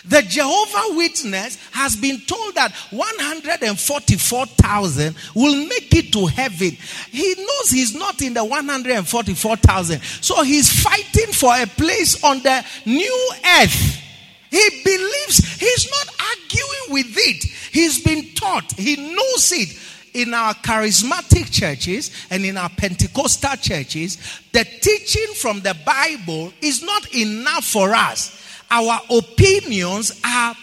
The 0.09 0.23
Jehovah 0.23 0.97
Witness 0.97 1.59
has 1.73 1.97
been 1.97 2.21
told 2.21 2.55
that 2.55 2.73
144,000 2.91 5.17
will 5.35 5.67
make 5.67 5.93
it 5.95 6.13
to 6.13 6.27
heaven. 6.27 6.77
He 7.11 7.35
knows 7.37 7.71
he's 7.71 7.93
not 7.95 8.23
in 8.23 8.33
the 8.35 8.45
144,000. 8.45 10.01
So 10.21 10.45
he's 10.45 10.71
fighting 10.83 11.33
for 11.33 11.53
a 11.55 11.67
place 11.67 12.23
on 12.23 12.41
the 12.43 12.65
new 12.85 13.31
earth. 13.61 14.03
He 14.51 14.69
believes 14.85 15.39
he's 15.59 15.91
not 15.91 16.09
arguing 16.21 16.91
with 16.91 17.17
it. 17.17 17.45
He's 17.73 18.03
been 18.03 18.35
taught, 18.35 18.73
he 18.73 18.97
knows 18.97 19.53
it 19.53 19.79
in 20.15 20.33
our 20.33 20.55
charismatic 20.55 21.51
churches 21.53 22.11
and 22.31 22.45
in 22.45 22.57
our 22.57 22.71
Pentecostal 22.71 23.57
churches, 23.57 24.17
the 24.53 24.65
teaching 24.65 25.35
from 25.35 25.61
the 25.61 25.77
Bible 25.85 26.55
is 26.63 26.83
not 26.83 27.15
enough 27.15 27.67
for 27.67 27.95
us 27.95 28.46
our 28.71 29.01
opinions 29.11 30.21
are 30.25 30.55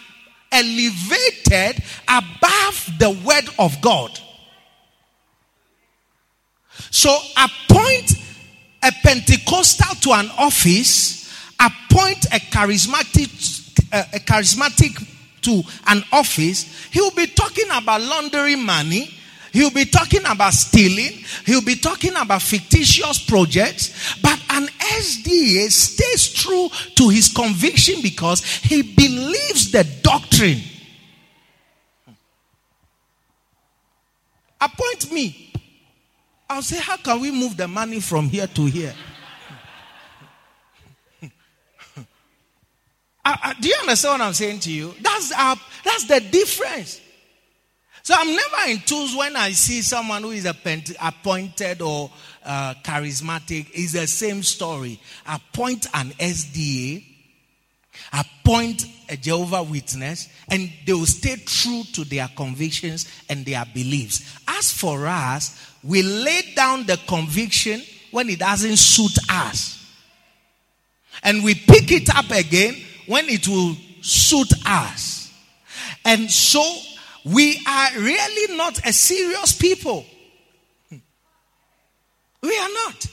elevated 0.52 1.82
above 2.08 2.88
the 2.98 3.10
word 3.24 3.48
of 3.58 3.80
God. 3.80 4.18
So 6.90 7.16
appoint 7.36 8.12
a 8.82 8.92
Pentecostal 9.02 9.94
to 10.02 10.12
an 10.12 10.30
office, 10.38 11.28
appoint 11.58 12.26
a 12.26 12.38
charismatic, 12.38 13.30
a 13.92 14.20
charismatic 14.20 15.08
to 15.42 15.62
an 15.86 16.04
office. 16.12 16.88
He 16.90 17.00
will 17.00 17.10
be 17.10 17.26
talking 17.26 17.66
about 17.72 18.00
laundering 18.00 18.62
money. 18.64 19.12
He'll 19.54 19.70
be 19.70 19.84
talking 19.84 20.22
about 20.28 20.52
stealing. 20.52 21.24
He'll 21.46 21.62
be 21.62 21.76
talking 21.76 22.16
about 22.16 22.42
fictitious 22.42 23.24
projects. 23.24 24.18
But 24.20 24.42
an 24.50 24.66
SDA 24.66 25.70
stays 25.70 26.32
true 26.32 26.68
to 26.96 27.08
his 27.08 27.32
conviction 27.32 28.02
because 28.02 28.44
he 28.44 28.82
believes 28.82 29.70
the 29.70 29.84
doctrine. 30.02 30.60
Appoint 34.60 35.12
me. 35.12 35.52
I'll 36.50 36.60
say, 36.60 36.80
how 36.80 36.96
can 36.96 37.20
we 37.20 37.30
move 37.30 37.56
the 37.56 37.68
money 37.68 38.00
from 38.00 38.28
here 38.28 38.48
to 38.48 38.64
here? 38.64 38.94
uh, 43.24 43.36
uh, 43.40 43.54
do 43.60 43.68
you 43.68 43.76
understand 43.82 44.14
what 44.14 44.26
I'm 44.26 44.34
saying 44.34 44.58
to 44.60 44.72
you? 44.72 44.96
That's, 45.00 45.30
uh, 45.30 45.54
that's 45.84 46.06
the 46.06 46.18
difference. 46.18 47.02
So 48.04 48.14
I'm 48.14 48.36
never 48.36 48.70
enthused 48.70 49.16
when 49.16 49.34
I 49.34 49.52
see 49.52 49.80
someone 49.80 50.22
who 50.22 50.32
is 50.32 50.44
appointed 50.44 51.80
or 51.80 52.10
uh, 52.44 52.74
charismatic. 52.84 53.68
It's 53.72 53.94
the 53.94 54.06
same 54.06 54.42
story. 54.42 55.00
Appoint 55.26 55.86
an 55.94 56.10
SDA, 56.10 57.02
appoint 58.12 58.84
a 58.84 59.14
a 59.14 59.16
Jehovah 59.16 59.62
Witness 59.62 60.28
and 60.50 60.70
they 60.84 60.92
will 60.92 61.06
stay 61.06 61.36
true 61.46 61.82
to 61.94 62.04
their 62.04 62.28
convictions 62.36 63.10
and 63.30 63.44
their 63.46 63.64
beliefs. 63.72 64.38
As 64.48 64.70
for 64.70 65.06
us, 65.06 65.58
we 65.82 66.02
lay 66.02 66.52
down 66.54 66.84
the 66.84 66.98
conviction 67.06 67.82
when 68.10 68.28
it 68.28 68.38
doesn't 68.38 68.76
suit 68.76 69.16
us. 69.30 69.80
And 71.22 71.42
we 71.42 71.54
pick 71.54 71.90
it 71.90 72.14
up 72.14 72.30
again 72.30 72.76
when 73.06 73.30
it 73.30 73.48
will 73.48 73.76
suit 74.02 74.52
us. 74.66 75.32
And 76.04 76.30
so 76.30 76.62
we 77.24 77.60
are 77.66 77.88
really 77.96 78.56
not 78.56 78.86
a 78.86 78.92
serious 78.92 79.56
people. 79.56 80.04
Hmm. 80.90 80.96
We 82.42 82.56
are 82.56 82.68
not. 82.68 83.06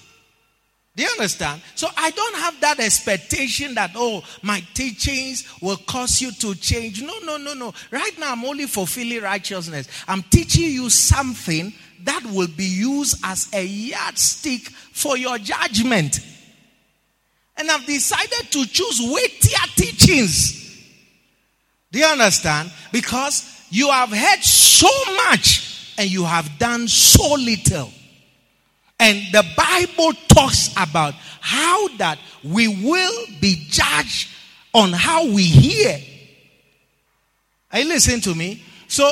Do 0.93 1.03
you 1.03 1.09
understand? 1.09 1.61
So 1.75 1.87
I 1.95 2.11
don't 2.11 2.35
have 2.35 2.59
that 2.61 2.79
expectation 2.81 3.75
that, 3.75 3.91
oh, 3.95 4.23
my 4.41 4.61
teachings 4.73 5.47
will 5.61 5.77
cause 5.87 6.21
you 6.21 6.33
to 6.33 6.53
change. 6.55 7.01
No, 7.01 7.17
no, 7.23 7.37
no, 7.37 7.53
no. 7.53 7.73
Right 7.91 8.11
now, 8.19 8.33
I'm 8.33 8.43
only 8.43 8.65
fulfilling 8.65 9.21
righteousness. 9.21 9.87
I'm 10.07 10.21
teaching 10.23 10.69
you 10.69 10.89
something 10.89 11.73
that 12.03 12.23
will 12.25 12.49
be 12.49 12.65
used 12.65 13.23
as 13.23 13.47
a 13.53 13.63
yardstick 13.63 14.63
for 14.91 15.17
your 15.17 15.37
judgment. 15.37 16.19
And 17.55 17.71
I've 17.71 17.85
decided 17.85 18.51
to 18.51 18.65
choose 18.65 18.99
weightier 19.01 19.67
teachings. 19.75 20.57
Do 21.91 21.99
you 21.99 22.05
understand? 22.05 22.71
Because 22.91 23.50
you 23.71 23.89
have 23.89 24.09
heard 24.09 24.43
so 24.43 24.89
much 25.27 25.95
and 25.97 26.09
you 26.09 26.23
have 26.23 26.59
done 26.59 26.87
so 26.87 27.33
little. 27.33 27.89
And 28.99 29.19
the 29.31 29.43
Bible 29.57 30.13
talks 30.27 30.71
about 30.77 31.15
how 31.39 31.87
that 31.97 32.19
we 32.43 32.67
will 32.67 33.25
be 33.39 33.65
judged 33.67 34.29
on 34.73 34.91
how 34.91 35.25
we 35.25 35.43
hear. 35.43 35.99
Are 37.71 37.79
you 37.79 37.87
listening 37.87 38.21
to 38.21 38.35
me? 38.35 38.61
So, 38.87 39.09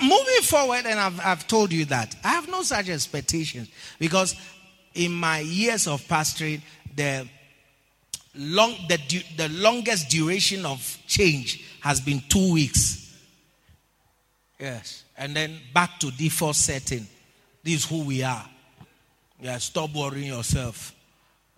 moving 0.00 0.42
forward, 0.42 0.86
and 0.86 0.98
I've, 0.98 1.20
I've 1.20 1.48
told 1.48 1.72
you 1.72 1.84
that 1.86 2.14
I 2.22 2.28
have 2.28 2.48
no 2.48 2.62
such 2.62 2.88
expectations 2.88 3.68
because 3.98 4.36
in 4.94 5.12
my 5.12 5.40
years 5.40 5.88
of 5.88 6.00
pastoring, 6.02 6.62
the 6.94 7.26
long 8.36 8.76
the, 8.88 9.24
the 9.36 9.48
longest 9.48 10.08
duration 10.08 10.64
of 10.64 10.98
change 11.08 11.64
has 11.80 12.00
been 12.00 12.22
two 12.28 12.52
weeks. 12.52 13.01
Yes, 14.62 15.02
and 15.18 15.34
then 15.34 15.58
back 15.74 15.98
to 15.98 16.12
default 16.12 16.54
setting. 16.54 17.04
This 17.64 17.78
is 17.78 17.84
who 17.84 18.04
we 18.04 18.22
are. 18.22 18.48
Yeah, 19.40 19.58
stop 19.58 19.92
worrying 19.92 20.28
yourself. 20.28 20.94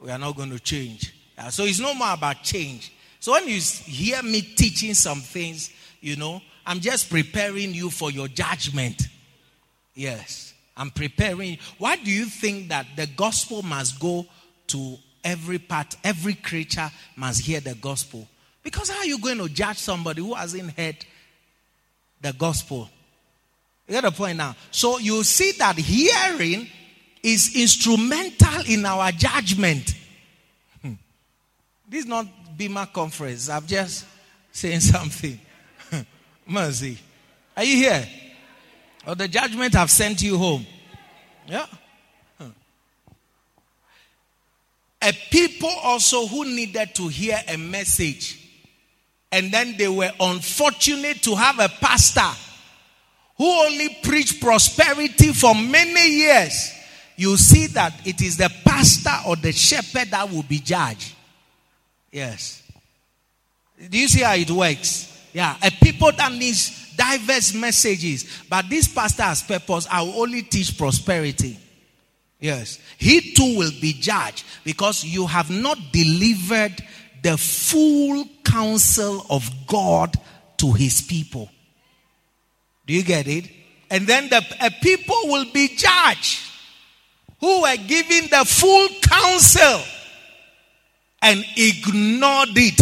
We 0.00 0.10
are 0.10 0.16
not 0.16 0.34
going 0.36 0.48
to 0.48 0.58
change. 0.58 1.14
Yeah, 1.36 1.50
so 1.50 1.64
it's 1.64 1.80
no 1.80 1.92
more 1.92 2.14
about 2.14 2.42
change. 2.42 2.94
So 3.20 3.32
when 3.32 3.46
you 3.46 3.60
hear 3.60 4.22
me 4.22 4.40
teaching 4.40 4.94
some 4.94 5.20
things, 5.20 5.70
you 6.00 6.16
know, 6.16 6.40
I'm 6.64 6.80
just 6.80 7.10
preparing 7.10 7.74
you 7.74 7.90
for 7.90 8.10
your 8.10 8.26
judgment. 8.26 9.02
Yes, 9.94 10.54
I'm 10.74 10.88
preparing. 10.88 11.58
Why 11.76 11.96
do 11.96 12.10
you 12.10 12.24
think 12.24 12.70
that 12.70 12.86
the 12.96 13.06
gospel 13.06 13.62
must 13.62 14.00
go 14.00 14.24
to 14.68 14.96
every 15.22 15.58
part, 15.58 15.94
every 16.02 16.36
creature 16.36 16.90
must 17.16 17.42
hear 17.42 17.60
the 17.60 17.74
gospel? 17.74 18.26
Because 18.62 18.88
how 18.88 19.00
are 19.00 19.06
you 19.06 19.18
going 19.18 19.36
to 19.36 19.50
judge 19.50 19.76
somebody 19.76 20.22
who 20.22 20.32
hasn't 20.32 20.70
heard 20.70 21.04
the 22.22 22.32
gospel? 22.32 22.88
You 23.86 23.94
get 23.94 24.04
the 24.04 24.10
point 24.10 24.38
now. 24.38 24.56
So 24.70 24.98
you 24.98 25.22
see 25.24 25.52
that 25.58 25.76
hearing 25.76 26.68
is 27.22 27.54
instrumental 27.54 28.62
in 28.66 28.84
our 28.86 29.12
judgment. 29.12 29.94
Hmm. 30.82 30.94
This 31.88 32.00
is 32.00 32.06
not 32.06 32.26
Bima 32.56 32.90
conference. 32.92 33.48
I'm 33.48 33.66
just 33.66 34.06
saying 34.52 34.80
something. 34.80 35.38
Mercy. 36.46 36.98
Are 37.56 37.64
you 37.64 37.76
here? 37.76 38.08
Or 39.06 39.14
the 39.14 39.28
judgment 39.28 39.74
have 39.74 39.90
sent 39.90 40.22
you 40.22 40.38
home? 40.38 40.66
Yeah. 41.46 41.66
A 45.02 45.12
people 45.30 45.72
also 45.82 46.26
who 46.26 46.46
needed 46.46 46.94
to 46.94 47.08
hear 47.08 47.38
a 47.46 47.58
message, 47.58 48.40
and 49.30 49.52
then 49.52 49.76
they 49.76 49.88
were 49.88 50.10
unfortunate 50.18 51.22
to 51.24 51.34
have 51.34 51.58
a 51.58 51.68
pastor 51.68 52.30
who 53.36 53.46
only 53.46 53.96
preached 54.02 54.40
prosperity 54.40 55.32
for 55.32 55.54
many 55.54 56.08
years 56.08 56.72
you 57.16 57.36
see 57.36 57.66
that 57.68 58.06
it 58.06 58.20
is 58.20 58.36
the 58.36 58.50
pastor 58.64 59.28
or 59.28 59.36
the 59.36 59.52
shepherd 59.52 60.10
that 60.10 60.30
will 60.30 60.42
be 60.42 60.58
judged. 60.58 61.14
Yes. 62.10 62.62
Do 63.88 63.98
you 63.98 64.08
see 64.08 64.22
how 64.22 64.34
it 64.34 64.50
works? 64.50 65.10
Yeah. 65.32 65.56
A 65.62 65.70
people 65.70 66.12
that 66.12 66.32
needs 66.32 66.94
diverse 66.96 67.54
messages, 67.54 68.42
but 68.48 68.68
this 68.68 68.88
pastor 68.88 69.24
has 69.24 69.42
purpose. 69.42 69.86
I 69.90 70.02
will 70.02 70.20
only 70.20 70.42
teach 70.42 70.76
prosperity. 70.76 71.58
Yes. 72.40 72.78
He 72.98 73.32
too 73.32 73.56
will 73.56 73.72
be 73.80 73.92
judged 73.92 74.44
because 74.64 75.04
you 75.04 75.26
have 75.26 75.50
not 75.50 75.78
delivered 75.92 76.74
the 77.22 77.36
full 77.38 78.26
counsel 78.44 79.24
of 79.30 79.48
God 79.66 80.14
to 80.58 80.72
his 80.72 81.00
people. 81.02 81.48
Do 82.86 82.92
you 82.92 83.02
get 83.02 83.26
it? 83.26 83.50
And 83.90 84.06
then 84.06 84.28
the 84.28 84.42
people 84.82 85.16
will 85.24 85.46
be 85.52 85.68
judged 85.68 86.40
who 87.40 87.62
were 87.62 87.76
given 87.76 88.28
the 88.30 88.44
full 88.46 88.88
counsel 89.02 89.82
and 91.22 91.44
ignored 91.56 92.56
it. 92.56 92.80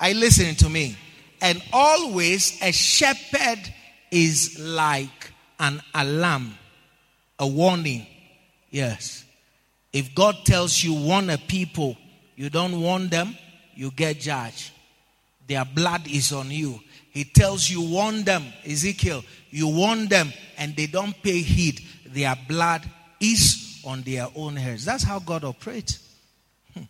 Are 0.00 0.10
you 0.10 0.16
listening 0.16 0.56
to 0.56 0.68
me? 0.68 0.96
And 1.40 1.62
always 1.72 2.60
a 2.62 2.72
shepherd 2.72 3.58
is 4.10 4.58
like 4.58 5.32
an 5.58 5.80
alarm, 5.94 6.54
a 7.38 7.46
warning. 7.46 8.06
Yes. 8.70 9.24
If 9.92 10.14
God 10.14 10.36
tells 10.44 10.82
you 10.82 10.94
warn 10.94 11.30
a 11.30 11.38
people, 11.38 11.96
you 12.36 12.48
don't 12.50 12.80
warn 12.80 13.08
them, 13.08 13.36
you 13.74 13.90
get 13.90 14.20
judged. 14.20 14.70
Their 15.46 15.64
blood 15.64 16.06
is 16.06 16.32
on 16.32 16.50
you. 16.50 16.80
He 17.12 17.24
tells 17.24 17.68
you 17.68 17.82
warn 17.82 18.24
them, 18.24 18.42
Ezekiel, 18.64 19.22
you 19.50 19.68
warn 19.68 20.08
them, 20.08 20.32
and 20.56 20.74
they 20.74 20.86
don't 20.86 21.14
pay 21.22 21.42
heed. 21.42 21.80
Their 22.06 22.34
blood 22.48 22.82
is 23.20 23.80
on 23.84 24.00
their 24.02 24.28
own 24.34 24.56
heads. 24.56 24.86
That's 24.86 25.04
how 25.04 25.18
God 25.18 25.44
operates. 25.44 25.98
Hmm. 26.72 26.84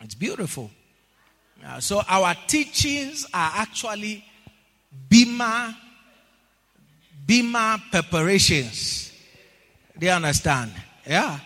It's 0.00 0.16
beautiful. 0.16 0.70
Uh, 1.64 1.78
so 1.78 2.02
our 2.08 2.34
teachings 2.48 3.24
are 3.32 3.52
actually 3.54 4.24
bima, 5.08 5.76
bima 7.24 7.80
preparations. 7.92 9.12
Do 9.96 10.06
you 10.06 10.12
understand? 10.12 10.72
Yeah. 11.06 11.38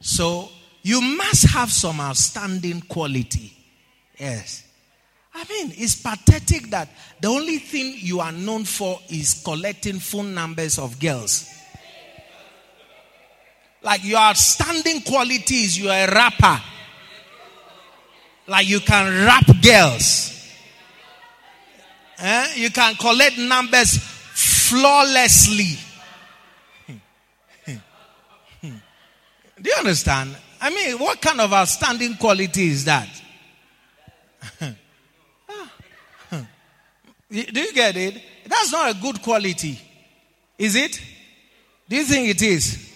so 0.00 0.48
you 0.82 1.02
must 1.02 1.48
have 1.50 1.70
some 1.70 2.00
outstanding 2.00 2.80
quality. 2.80 3.52
Yes. 4.18 4.65
I 5.38 5.44
mean, 5.50 5.74
it's 5.76 5.96
pathetic 5.96 6.70
that 6.70 6.88
the 7.20 7.28
only 7.28 7.58
thing 7.58 7.96
you 7.98 8.20
are 8.20 8.32
known 8.32 8.64
for 8.64 8.98
is 9.10 9.42
collecting 9.44 9.98
phone 9.98 10.32
numbers 10.32 10.78
of 10.78 10.98
girls. 10.98 11.52
Like 13.82 14.02
your 14.02 14.18
outstanding 14.18 15.02
qualities, 15.02 15.78
you 15.78 15.90
are 15.90 16.08
a 16.08 16.10
rapper. 16.10 16.58
Like 18.46 18.66
you 18.66 18.80
can 18.80 19.26
rap 19.26 19.44
girls. 19.62 20.32
Eh? 22.18 22.54
You 22.56 22.70
can 22.70 22.94
collect 22.94 23.36
numbers 23.36 23.98
flawlessly. 23.98 25.76
Do 28.62 29.70
you 29.70 29.74
understand? 29.76 30.34
I 30.62 30.70
mean, 30.70 30.98
what 30.98 31.20
kind 31.20 31.42
of 31.42 31.52
outstanding 31.52 32.14
quality 32.14 32.68
is 32.68 32.86
that? 32.86 33.08
Do 37.30 37.60
you 37.60 37.72
get 37.72 37.96
it? 37.96 38.22
That's 38.46 38.70
not 38.70 38.90
a 38.90 39.00
good 39.00 39.20
quality. 39.22 39.80
Is 40.58 40.76
it? 40.76 41.00
Do 41.88 41.96
you 41.96 42.04
think 42.04 42.28
it 42.28 42.42
is? 42.42 42.92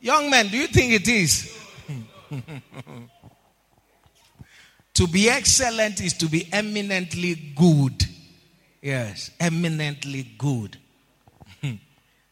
Young 0.00 0.30
men, 0.30 0.48
do 0.48 0.56
you 0.56 0.66
think 0.66 0.92
it 0.92 1.08
is? 1.08 1.56
to 4.94 5.06
be 5.06 5.28
excellent 5.28 6.00
is 6.00 6.14
to 6.14 6.28
be 6.28 6.48
eminently 6.52 7.34
good. 7.54 8.04
Yes, 8.80 9.30
eminently 9.38 10.26
good. 10.36 10.76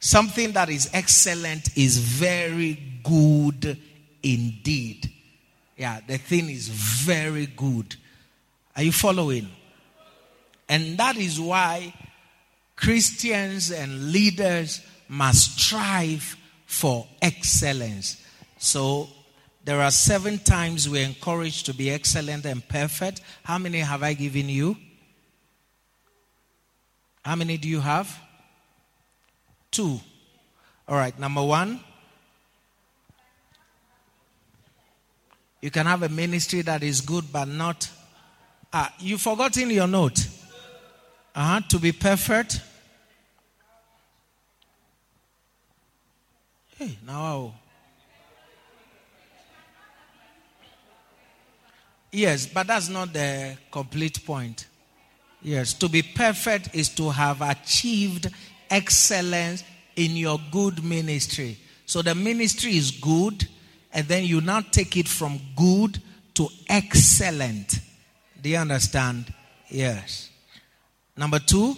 Something 0.00 0.52
that 0.52 0.68
is 0.68 0.90
excellent 0.92 1.76
is 1.76 1.98
very 1.98 2.78
good 3.04 3.78
indeed. 4.22 5.10
Yeah, 5.76 6.00
the 6.06 6.18
thing 6.18 6.50
is 6.50 6.68
very 6.68 7.46
good. 7.46 7.96
Are 8.74 8.82
you 8.82 8.92
following? 8.92 9.48
And 10.70 10.96
that 10.96 11.16
is 11.18 11.38
why 11.38 11.92
Christians 12.76 13.70
and 13.70 14.12
leaders 14.12 14.80
must 15.08 15.60
strive 15.60 16.36
for 16.64 17.06
excellence. 17.20 18.24
So 18.56 19.08
There 19.64 19.80
are 19.80 19.90
seven 19.90 20.38
times 20.38 20.88
we're 20.88 21.04
encouraged 21.04 21.66
to 21.66 21.74
be 21.74 21.90
excellent 21.90 22.46
and 22.46 22.66
perfect. 22.66 23.20
How 23.44 23.58
many 23.58 23.78
have 23.80 24.02
I 24.02 24.14
given 24.14 24.48
you? 24.48 24.76
How 27.22 27.36
many 27.36 27.58
do 27.58 27.68
you 27.68 27.80
have? 27.80 28.18
Two. 29.70 30.00
All 30.88 30.96
right, 30.96 31.16
number 31.18 31.44
one. 31.44 31.80
You 35.60 35.70
can 35.70 35.84
have 35.84 36.02
a 36.02 36.08
ministry 36.08 36.62
that 36.62 36.82
is 36.82 37.02
good 37.02 37.30
but 37.30 37.46
not. 37.46 37.90
Ah, 38.72 38.94
you 38.98 39.18
forgotten 39.18 39.68
your 39.70 39.86
note. 39.86 40.26
Uh-huh, 41.34 41.60
to 41.68 41.78
be 41.78 41.92
perfect. 41.92 42.60
Hey, 46.76 46.98
now. 47.06 47.54
Yes, 52.10 52.46
but 52.46 52.66
that's 52.66 52.88
not 52.88 53.12
the 53.12 53.56
complete 53.70 54.24
point. 54.24 54.66
Yes, 55.42 55.72
to 55.74 55.88
be 55.88 56.02
perfect 56.02 56.74
is 56.74 56.88
to 56.90 57.10
have 57.10 57.40
achieved 57.40 58.30
excellence 58.68 59.62
in 59.96 60.16
your 60.16 60.40
good 60.50 60.82
ministry. 60.82 61.58
So 61.86 62.02
the 62.02 62.14
ministry 62.14 62.76
is 62.76 62.90
good, 62.90 63.46
and 63.92 64.06
then 64.08 64.24
you 64.24 64.40
now 64.40 64.60
take 64.60 64.96
it 64.96 65.08
from 65.08 65.40
good 65.56 66.00
to 66.34 66.48
excellent. 66.68 67.78
Do 68.40 68.48
you 68.48 68.56
understand? 68.56 69.32
Yes. 69.68 70.30
Number 71.20 71.38
two, 71.38 71.76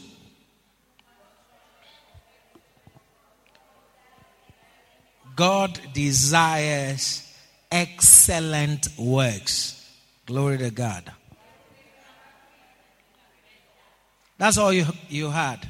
God 5.34 5.80
desires 5.92 7.28
excellent 7.68 8.86
works. 8.96 9.84
Glory 10.26 10.58
to 10.58 10.70
God. 10.70 11.10
That's 14.38 14.58
all 14.58 14.72
you, 14.72 14.86
you 15.08 15.28
had. 15.28 15.68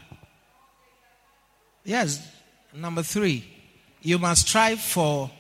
Yes. 1.83 2.21
Number 2.75 3.03
three, 3.03 3.43
you 4.03 4.19
must 4.19 4.49
strive 4.49 4.81
for 4.81 5.31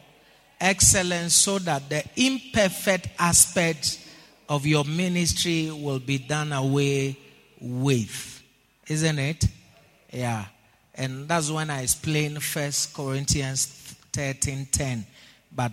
excellence 0.58 1.34
so 1.34 1.58
that 1.58 1.90
the 1.90 2.02
imperfect 2.16 3.08
aspects 3.18 4.08
of 4.48 4.64
your 4.64 4.86
ministry 4.86 5.70
will 5.70 5.98
be 5.98 6.16
done 6.16 6.54
away 6.54 7.18
with. 7.62 8.42
Isn't 8.88 9.18
it? 9.18 9.44
Yeah. 10.12 10.46
And 10.94 11.28
that's 11.28 11.50
when 11.50 11.70
I 11.70 11.82
explain 11.82 12.38
First 12.40 12.94
Corinthians 12.94 13.66
13 14.12 14.66
10. 14.70 15.06
But 15.54 15.72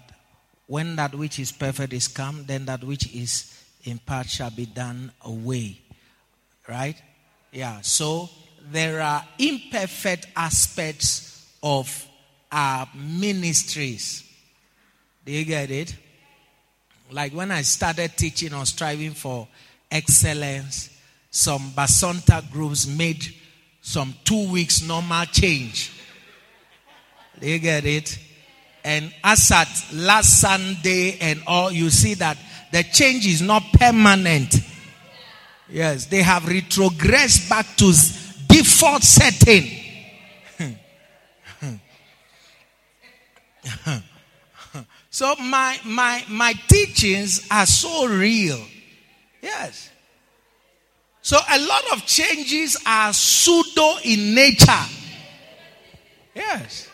when 0.68 0.96
that 0.96 1.16
which 1.16 1.40
is 1.40 1.52
perfect 1.52 1.94
is 1.94 2.08
come, 2.08 2.46
then 2.46 2.66
that 2.66 2.84
which 2.84 3.14
is 3.14 3.54
in 3.84 3.98
part 3.98 4.30
shall 4.30 4.52
be 4.52 4.66
done 4.66 5.12
away. 5.24 5.80
Right? 6.68 6.96
Yeah. 7.52 7.82
So 7.82 8.30
there 8.72 9.02
are 9.02 9.26
imperfect 9.38 10.28
aspects 10.36 11.48
of 11.64 12.08
our 12.52 12.88
ministries. 12.96 14.24
Do 15.26 15.32
you 15.32 15.46
get 15.46 15.72
it? 15.72 15.96
Like 17.12 17.34
when 17.34 17.52
I 17.52 17.64
started 17.64 18.16
teaching 18.16 18.54
on 18.54 18.66
striving 18.66 19.12
for 19.12 19.48
excellence, 19.90 20.90
some 21.30 21.72
Bacenta 21.72 22.50
groups 22.52 22.88
made 22.88 23.24
some 23.82 24.16
two 24.24 24.52
weeks 24.52 24.82
normal 24.82 25.26
change. 25.26 25.92
You 27.42 27.60
get 27.60 27.86
it? 27.86 28.18
And 28.84 29.14
as 29.24 29.52
at 29.52 29.68
last 29.94 30.42
Sunday 30.42 31.18
and 31.20 31.42
all, 31.48 31.72
you 31.72 31.90
see 31.90 32.16
that 32.16 32.38
the 32.72 32.84
change 32.84 33.26
is 33.28 33.42
not 33.42 33.64
permanent. 33.74 34.56
Yes, 35.70 36.06
they 36.06 36.22
have 36.22 36.44
retrogressed 36.44 37.50
back 37.50 37.66
to 37.78 37.92
default 38.48 39.04
setting. 39.04 39.66
so 45.10 45.36
my 45.36 45.80
my 45.86 46.24
my 46.30 46.54
teachings 46.68 47.48
are 47.52 47.66
so 47.66 48.08
real. 48.08 48.60
Yes. 49.42 49.90
So 51.30 51.38
a 51.38 51.60
lot 51.60 51.84
of 51.94 52.08
changes 52.08 52.76
are 52.88 53.14
pseudo 53.14 53.98
in 54.04 54.34
nature. 54.34 54.72
Yes. 56.34 56.90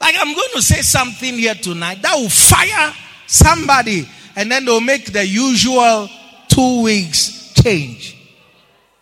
Like 0.00 0.16
I'm 0.18 0.34
going 0.34 0.48
to 0.54 0.62
say 0.62 0.82
something 0.82 1.34
here 1.34 1.54
tonight 1.54 2.02
that 2.02 2.16
will 2.16 2.30
fire 2.30 2.92
somebody 3.28 4.08
and 4.34 4.50
then 4.50 4.64
they'll 4.64 4.80
make 4.80 5.12
the 5.12 5.24
usual 5.24 6.08
two 6.48 6.82
weeks 6.82 7.52
change. 7.62 8.16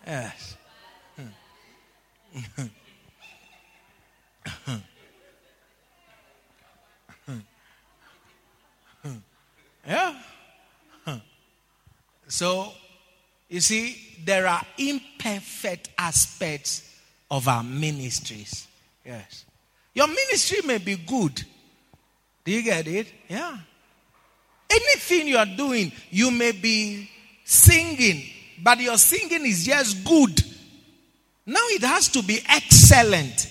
Yes. 0.05 0.55
yeah. 9.87 10.21
So, 12.27 12.71
you 13.49 13.61
see, 13.61 14.06
there 14.27 14.45
are 14.45 14.61
imperfect 14.77 15.89
aspects 15.97 16.93
of 17.31 17.47
our 17.47 17.63
ministries. 17.63 18.67
Yes. 19.05 19.45
Your 19.93 20.07
ministry 20.07 20.59
may 20.65 20.79
be 20.79 20.97
good. 20.97 21.41
Do 22.43 22.51
you 22.51 22.61
get 22.61 22.87
it? 22.87 23.07
Yeah. 23.29 23.57
Anything 24.69 25.27
you 25.27 25.37
are 25.37 25.45
doing, 25.45 25.93
you 26.09 26.29
may 26.29 26.51
be 26.51 27.09
singing, 27.45 28.21
but 28.61 28.81
your 28.81 28.97
singing 28.97 29.45
is 29.45 29.65
just 29.65 30.03
good. 30.03 30.43
Now 31.45 31.63
it 31.69 31.83
has 31.83 32.09
to 32.09 32.21
be 32.21 32.41
excellent. 32.49 33.49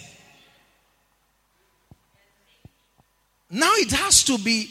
Now 3.51 3.73
it 3.77 3.93
has 3.93 4.25
to 4.25 4.37
be 4.37 4.71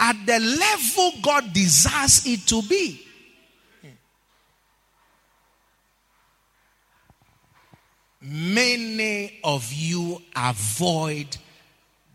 at 0.00 0.16
the 0.26 0.40
level 0.40 1.12
God 1.22 1.52
desires 1.52 2.26
it 2.26 2.48
to 2.48 2.62
be. 2.62 3.06
Many 8.22 9.40
of 9.42 9.72
you 9.72 10.20
avoid 10.36 11.36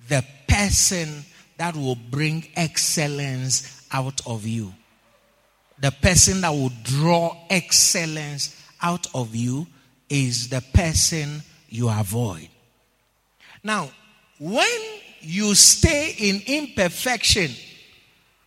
the 0.07 0.23
person 0.47 1.25
that 1.57 1.75
will 1.75 1.95
bring 1.95 2.47
excellence 2.55 3.87
out 3.91 4.21
of 4.27 4.45
you. 4.45 4.73
The 5.79 5.91
person 5.91 6.41
that 6.41 6.51
will 6.51 6.71
draw 6.83 7.35
excellence 7.49 8.61
out 8.81 9.07
of 9.15 9.35
you 9.35 9.67
is 10.09 10.49
the 10.49 10.61
person 10.73 11.41
you 11.69 11.89
avoid. 11.89 12.49
Now, 13.63 13.89
when 14.39 14.79
you 15.21 15.55
stay 15.55 16.15
in 16.19 16.41
imperfection 16.45 17.51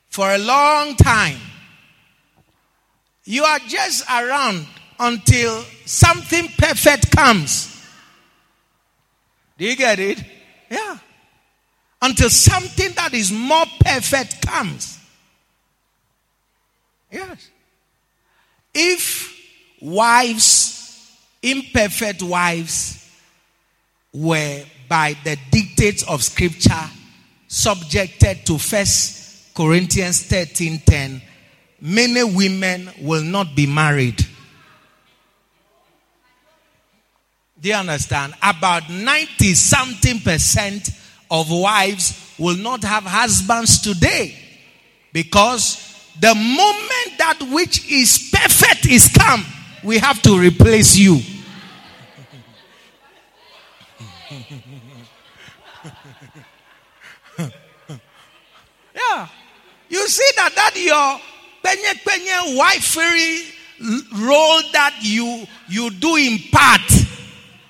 for 0.08 0.30
a 0.32 0.38
long 0.38 0.94
time, 0.94 1.38
you 3.24 3.42
are 3.44 3.58
just 3.58 4.08
around 4.08 4.66
until 4.98 5.62
something 5.84 6.48
perfect 6.58 7.11
comes. 7.14 7.74
Do 9.56 9.64
you 9.64 9.76
get 9.76 9.98
it? 9.98 10.22
Yeah. 10.70 10.98
Until 12.00 12.30
something 12.30 12.92
that 12.94 13.12
is 13.14 13.32
more 13.32 13.66
perfect 13.80 14.46
comes. 14.46 14.98
Yes. 17.11 17.48
If 18.74 19.37
wives, 19.80 21.11
imperfect 21.42 22.22
wives, 22.22 23.04
were 24.12 24.64
by 24.88 25.16
the 25.24 25.37
dictates 25.50 26.02
of 26.04 26.22
scripture 26.22 26.90
subjected 27.46 28.44
to 28.46 28.58
first 28.58 29.54
Corinthians 29.54 30.22
13:10, 30.22 31.20
many 31.80 32.22
women 32.24 32.90
will 33.00 33.22
not 33.22 33.54
be 33.54 33.66
married. 33.66 34.24
Do 37.68 37.74
you 37.74 37.81
understand? 37.81 38.33
About 38.42 38.88
90 38.88 39.52
something 39.52 40.20
percent 40.20 40.88
of 41.31 41.50
wives 41.50 42.35
will 42.38 42.57
not 42.57 42.83
have 42.83 43.02
husbands 43.02 43.83
today 43.83 44.35
because 45.12 45.76
the 46.18 46.35
moment 46.35 47.18
that 47.18 47.42
which 47.52 47.87
is 47.92 48.31
perfect 48.33 48.87
is 48.87 49.09
come, 49.14 49.44
we 49.85 49.98
have 49.98 50.22
to 50.22 50.38
replace 50.40 50.96
you. 50.96 51.20
yeah. 58.96 59.28
You 59.90 60.09
see 60.09 60.31
that 60.37 60.54
that 60.54 60.72
your 60.74 61.20
penye 61.62 61.92
penye 62.02 62.57
wifery 62.57 63.52
role 64.26 64.62
that 64.72 64.94
you 65.02 65.46
you 65.68 65.90
do 65.90 66.16
in 66.16 66.38
part 66.50 67.07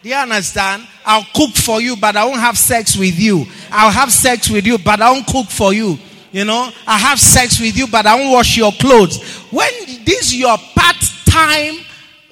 do 0.03 0.09
you 0.09 0.15
understand? 0.15 0.87
I'll 1.05 1.27
cook 1.35 1.55
for 1.55 1.81
you, 1.81 1.97
but 1.97 2.17
I 2.17 2.25
won't 2.25 2.41
have 2.41 2.57
sex 2.57 2.97
with 2.97 3.19
you. 3.19 3.47
I'll 3.71 3.91
have 3.91 4.13
sex 4.13 4.49
with 4.49 4.67
you, 4.67 4.79
but 4.79 5.01
I 5.01 5.11
won't 5.11 5.27
cook 5.27 5.47
for 5.47 5.73
you. 5.73 5.99
You 6.31 6.45
know, 6.45 6.71
I 6.87 6.99
have 6.99 7.19
sex 7.19 7.59
with 7.59 7.77
you, 7.77 7.87
but 7.87 8.07
I 8.07 8.15
won't 8.15 8.33
wash 8.33 8.57
your 8.57 8.73
clothes. 8.73 9.23
When 9.51 9.73
this 10.05 10.35
your 10.35 10.57
part-time 10.77 11.77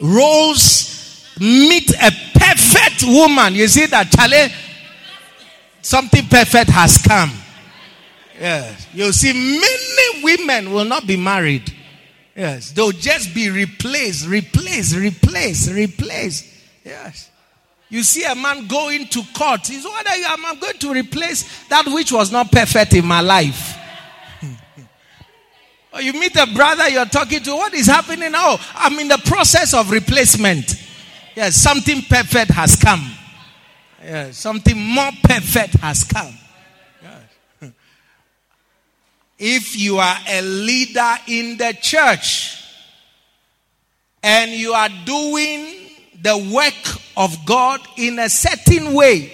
roles 0.01 1.27
meet 1.41 1.91
a 1.95 2.11
perfect 2.35 3.05
woman, 3.05 3.55
you 3.55 3.67
see 3.69 3.87
that 3.87 4.11
Charlie, 4.11 4.53
something 5.81 6.27
perfect 6.27 6.71
has 6.71 6.99
come. 6.99 7.33
Yes. 8.39 8.87
You 8.93 9.13
see, 9.13 9.33
many 9.33 10.23
women 10.23 10.73
will 10.73 10.85
not 10.85 11.07
be 11.07 11.17
married. 11.17 11.73
Yes. 12.37 12.73
They'll 12.73 12.93
just 12.93 13.35
be 13.35 13.49
replaced, 13.51 14.29
replaced, 14.29 14.95
replaced, 14.95 15.71
replaced. 15.73 16.45
Yes. 16.85 17.31
You 17.89 18.03
see 18.03 18.25
a 18.25 18.35
man 18.35 18.67
going 18.67 19.07
to 19.09 19.23
court. 19.35 19.67
He's 19.67 19.85
what 19.85 20.07
are 20.09 20.17
you? 20.17 20.27
I'm 20.29 20.59
going 20.59 20.79
to 20.79 20.93
replace 20.93 21.67
that 21.69 21.87
which 21.87 22.11
was 22.11 22.33
not 22.33 22.51
perfect 22.51 22.95
in 22.95 23.07
my 23.07 23.21
life. 23.21 23.77
or 25.93 26.01
you 26.01 26.13
meet 26.15 26.35
a 26.37 26.47
brother 26.53 26.89
you're 26.89 27.05
talking 27.07 27.43
to. 27.45 27.53
What 27.53 27.75
is 27.75 27.87
happening? 27.87 28.33
Oh, 28.35 28.59
I'm 28.75 28.99
in 28.99 29.09
the 29.09 29.19
process 29.25 29.73
of 29.73 29.91
replacement. 29.91 30.83
Yes, 31.37 31.57
something 31.57 32.03
perfect 32.03 32.51
has 32.53 32.77
come. 32.77 33.09
Yes, 34.03 34.39
something 34.39 34.77
more 34.77 35.11
perfect 35.23 35.75
has 35.75 36.03
come. 36.05 36.35
Yes. 37.03 37.73
If 39.39 39.79
you 39.79 39.99
are 39.99 40.17
a 40.29 40.41
leader 40.41 41.15
in 41.29 41.59
the 41.59 41.77
church 41.81 42.65
and 44.23 44.51
you 44.51 44.73
are 44.73 44.89
doing 45.05 45.86
the 46.27 46.37
work 46.53 47.01
of 47.17 47.47
God 47.47 47.81
in 47.97 48.19
a 48.19 48.29
certain 48.29 48.93
way. 48.93 49.31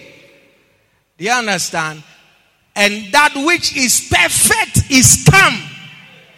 Do 1.16 1.24
you 1.24 1.30
understand? 1.30 2.02
And 2.76 3.10
that 3.12 3.32
which 3.34 3.74
is 3.74 4.10
perfect 4.12 4.90
is 4.90 5.26
come. 5.26 5.54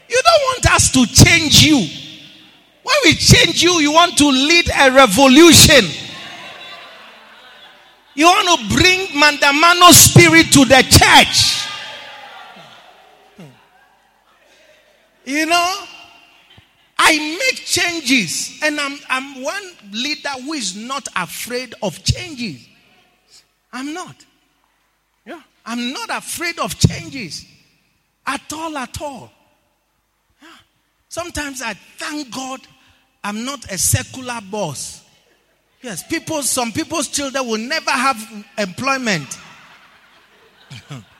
You 0.09 0.21
don't 0.23 0.43
want 0.43 0.73
us 0.73 0.93
to 0.93 1.07
change 1.07 1.65
you. 1.65 1.79
When 2.85 2.97
we 3.03 3.15
change 3.15 3.65
you, 3.65 3.81
you 3.81 3.91
want 3.91 4.17
to 4.19 4.29
lead 4.29 4.71
a 4.79 4.93
revolution. 4.93 5.87
You 8.15 8.27
want 8.27 8.61
to 8.61 8.77
bring 8.77 9.09
Mandamano 9.09 9.91
spirit 9.91 10.53
to 10.53 10.65
the 10.67 10.83
church. 10.89 11.67
Hmm. 13.37 13.43
You 15.25 15.47
know? 15.47 15.85
I 17.07 17.19
make 17.19 17.57
changes, 17.67 18.59
and 18.63 18.81
I'm, 18.81 18.99
I'm 19.11 19.43
one 19.43 19.63
leader 19.93 20.31
who 20.43 20.55
is 20.55 20.75
not 20.75 21.07
afraid 21.15 21.75
of 21.83 22.03
changes. 22.03 22.67
I'm 23.71 23.93
not. 23.93 24.17
Yeah, 25.27 25.43
I'm 25.67 25.93
not 25.93 26.09
afraid 26.09 26.59
of 26.59 26.79
changes 26.79 27.45
at 28.27 28.51
all, 28.55 28.77
at 28.79 29.03
all. 29.03 29.31
Yeah. 30.41 30.49
Sometimes 31.11 31.61
I 31.61 31.75
thank 31.75 32.35
God 32.35 32.61
I'm 33.23 33.45
not 33.45 33.71
a 33.71 33.77
secular 33.77 34.41
boss. 34.51 35.05
Yes, 35.83 36.03
people, 36.07 36.43
some 36.43 36.73
people's 36.73 37.09
children 37.09 37.47
will 37.47 37.59
never 37.59 37.91
have 37.91 38.45
employment. 38.57 39.39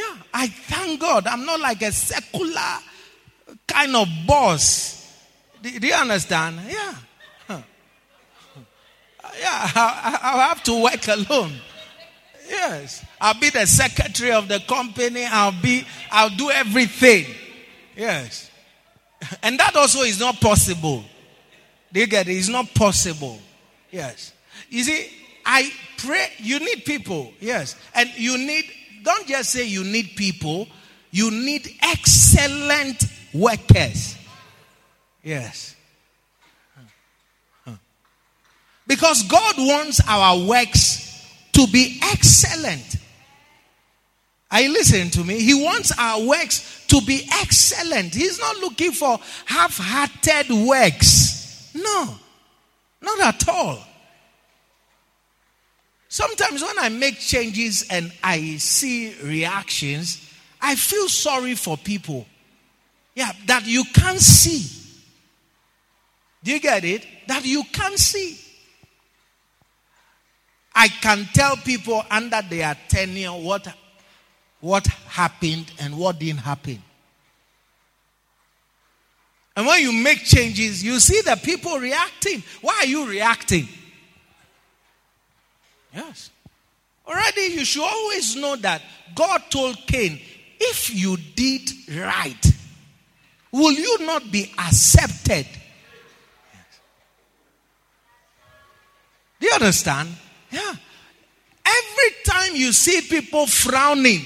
Yeah, 0.00 0.16
I 0.32 0.46
thank 0.46 1.00
God. 1.00 1.26
I'm 1.26 1.44
not 1.44 1.60
like 1.60 1.82
a 1.82 1.92
secular 1.92 2.78
kind 3.66 3.96
of 3.96 4.08
boss. 4.26 5.14
Do, 5.62 5.78
do 5.78 5.86
you 5.86 5.94
understand? 5.94 6.60
Yeah. 6.68 6.94
Yeah, 9.38 9.70
I, 9.74 10.18
I'll 10.22 10.48
have 10.48 10.62
to 10.64 10.82
work 10.82 11.06
alone. 11.08 11.52
Yes. 12.48 13.04
I'll 13.20 13.38
be 13.38 13.50
the 13.50 13.66
secretary 13.66 14.32
of 14.32 14.48
the 14.48 14.60
company. 14.60 15.24
I'll 15.24 15.54
be, 15.62 15.86
I'll 16.10 16.30
do 16.30 16.50
everything. 16.50 17.26
Yes. 17.96 18.50
And 19.42 19.58
that 19.58 19.76
also 19.76 20.00
is 20.00 20.18
not 20.18 20.40
possible. 20.40 21.04
Do 21.92 22.00
you 22.00 22.06
get 22.06 22.28
it? 22.28 22.32
It's 22.32 22.48
not 22.48 22.74
possible. 22.74 23.38
Yes. 23.90 24.32
You 24.68 24.82
see, 24.82 25.10
I 25.46 25.70
pray, 25.98 26.30
you 26.38 26.58
need 26.58 26.84
people. 26.84 27.32
Yes. 27.40 27.76
And 27.94 28.10
you 28.16 28.36
need 28.36 28.64
don't 29.02 29.26
just 29.26 29.50
say 29.50 29.66
you 29.66 29.84
need 29.84 30.16
people, 30.16 30.68
you 31.10 31.30
need 31.30 31.68
excellent 31.82 33.04
workers. 33.32 34.16
Yes. 35.22 35.76
Because 38.86 39.22
God 39.24 39.54
wants 39.58 40.00
our 40.08 40.46
works 40.46 41.26
to 41.52 41.66
be 41.68 42.00
excellent. 42.02 42.96
Are 44.50 44.60
you 44.60 44.72
listening 44.72 45.10
to 45.10 45.22
me? 45.22 45.40
He 45.40 45.54
wants 45.54 45.92
our 45.96 46.26
works 46.26 46.84
to 46.88 47.00
be 47.02 47.24
excellent. 47.40 48.14
He's 48.14 48.40
not 48.40 48.56
looking 48.56 48.90
for 48.90 49.18
half 49.44 49.78
hearted 49.78 50.50
works. 50.50 51.70
No, 51.74 52.14
not 53.00 53.20
at 53.20 53.48
all. 53.48 53.78
Sometimes 56.10 56.60
when 56.60 56.76
I 56.76 56.88
make 56.88 57.20
changes 57.20 57.86
and 57.88 58.12
I 58.20 58.56
see 58.56 59.14
reactions, 59.22 60.28
I 60.60 60.74
feel 60.74 61.08
sorry 61.08 61.54
for 61.54 61.76
people. 61.76 62.26
Yeah, 63.14 63.30
that 63.46 63.64
you 63.64 63.84
can't 63.94 64.18
see. 64.18 64.66
Do 66.42 66.50
you 66.50 66.58
get 66.58 66.84
it? 66.84 67.06
That 67.28 67.44
you 67.46 67.62
can't 67.72 67.96
see. 67.96 68.40
I 70.74 70.88
can 70.88 71.28
tell 71.32 71.56
people 71.58 72.02
under 72.10 72.42
their 72.42 72.76
tenure 72.88 73.30
what, 73.30 73.72
what 74.58 74.88
happened 75.06 75.70
and 75.78 75.96
what 75.96 76.18
didn't 76.18 76.40
happen. 76.40 76.82
And 79.54 79.64
when 79.64 79.80
you 79.80 79.92
make 79.92 80.24
changes, 80.24 80.82
you 80.82 80.98
see 80.98 81.20
the 81.20 81.38
people 81.40 81.78
reacting. 81.78 82.42
Why 82.62 82.78
are 82.80 82.86
you 82.86 83.08
reacting? 83.08 83.68
Yes. 85.94 86.30
Already, 87.06 87.54
you 87.54 87.64
should 87.64 87.82
always 87.82 88.36
know 88.36 88.56
that 88.56 88.82
God 89.14 89.42
told 89.50 89.76
Cain, 89.86 90.20
if 90.60 90.94
you 90.94 91.16
did 91.34 91.70
right, 91.96 92.52
will 93.50 93.72
you 93.72 93.98
not 94.06 94.30
be 94.30 94.52
accepted? 94.58 95.46
Yes. 95.46 96.80
Do 99.40 99.46
you 99.46 99.52
understand? 99.54 100.10
Yeah. 100.52 100.74
Every 101.66 102.10
time 102.24 102.54
you 102.54 102.72
see 102.72 103.00
people 103.00 103.46
frowning, 103.46 104.22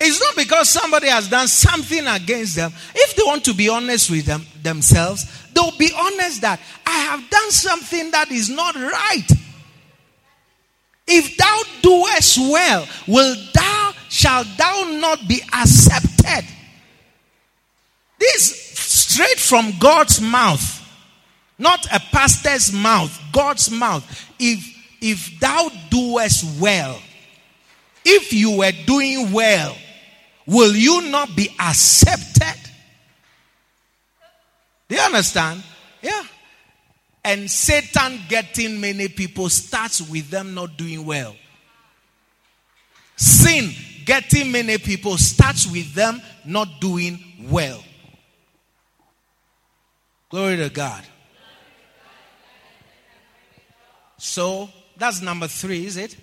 it's 0.00 0.20
not 0.20 0.36
because 0.36 0.68
somebody 0.68 1.08
has 1.08 1.28
done 1.28 1.48
something 1.48 2.06
against 2.06 2.54
them. 2.54 2.72
If 2.94 3.16
they 3.16 3.22
want 3.24 3.44
to 3.46 3.54
be 3.54 3.68
honest 3.68 4.10
with 4.10 4.26
them 4.26 4.46
themselves, 4.62 5.26
they'll 5.52 5.76
be 5.76 5.90
honest 5.96 6.42
that 6.42 6.60
I 6.86 6.98
have 6.98 7.28
done 7.28 7.50
something 7.50 8.12
that 8.12 8.30
is 8.30 8.48
not 8.48 8.76
right. 8.76 9.26
If 11.08 11.36
thou 11.36 11.62
doest 11.82 12.38
well, 12.38 12.86
will 13.08 13.34
thou 13.54 13.92
shall 14.08 14.44
thou 14.56 14.98
not 15.00 15.26
be 15.26 15.42
accepted? 15.52 16.44
This 18.20 18.74
straight 18.74 19.38
from 19.38 19.72
God's 19.80 20.20
mouth, 20.20 20.84
not 21.58 21.86
a 21.92 21.98
pastor's 22.12 22.72
mouth, 22.72 23.18
God's 23.32 23.70
mouth. 23.70 24.04
If 24.38 24.64
if 25.00 25.40
thou 25.40 25.70
doest 25.90 26.60
well, 26.60 27.00
if 28.04 28.32
you 28.32 28.58
were 28.58 28.72
doing 28.86 29.32
well, 29.32 29.76
will 30.48 30.74
you 30.74 31.10
not 31.10 31.36
be 31.36 31.54
accepted? 31.60 32.58
Do 34.88 34.96
you 34.96 35.02
understand? 35.02 35.62
Yeah. 36.02 36.24
And 37.22 37.50
Satan 37.50 38.20
getting 38.28 38.80
many 38.80 39.08
people 39.08 39.50
starts 39.50 40.00
with 40.00 40.30
them 40.30 40.54
not 40.54 40.78
doing 40.78 41.04
well. 41.04 41.36
Sin 43.16 43.70
getting 44.06 44.50
many 44.50 44.78
people 44.78 45.18
starts 45.18 45.70
with 45.70 45.92
them 45.92 46.22
not 46.46 46.80
doing 46.80 47.22
well. 47.50 47.84
Glory 50.30 50.56
to 50.56 50.70
God. 50.70 51.04
So 54.16 54.70
that's 54.96 55.20
number 55.20 55.46
three, 55.46 55.84
is 55.84 55.96
it? 55.98 56.16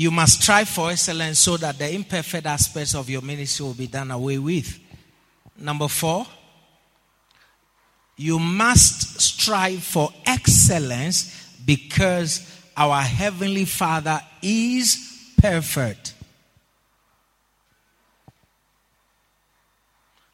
You 0.00 0.10
must 0.10 0.40
strive 0.40 0.66
for 0.66 0.90
excellence 0.90 1.40
so 1.40 1.58
that 1.58 1.76
the 1.78 1.94
imperfect 1.94 2.46
aspects 2.46 2.94
of 2.94 3.10
your 3.10 3.20
ministry 3.20 3.66
will 3.66 3.74
be 3.74 3.86
done 3.86 4.10
away 4.10 4.38
with. 4.38 4.80
Number 5.58 5.88
four, 5.88 6.26
you 8.16 8.38
must 8.38 9.20
strive 9.20 9.82
for 9.82 10.08
excellence 10.24 11.54
because 11.66 12.40
our 12.74 13.02
Heavenly 13.02 13.66
Father 13.66 14.22
is 14.40 15.34
perfect. 15.36 16.14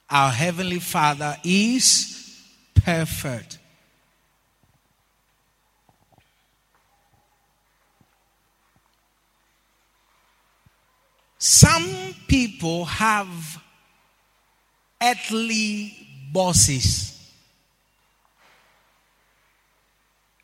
Our 0.09 0.31
Heavenly 0.31 0.79
Father 0.79 1.37
is 1.43 2.41
perfect. 2.73 3.59
Some 11.47 12.13
people 12.27 12.85
have 12.87 13.63
earthly 15.01 15.95
bosses. 16.33 17.17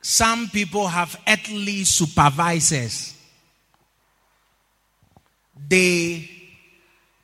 Some 0.00 0.48
people 0.48 0.86
have 0.86 1.20
earthly 1.26 1.82
supervisors. 1.82 3.16
They 5.68 6.30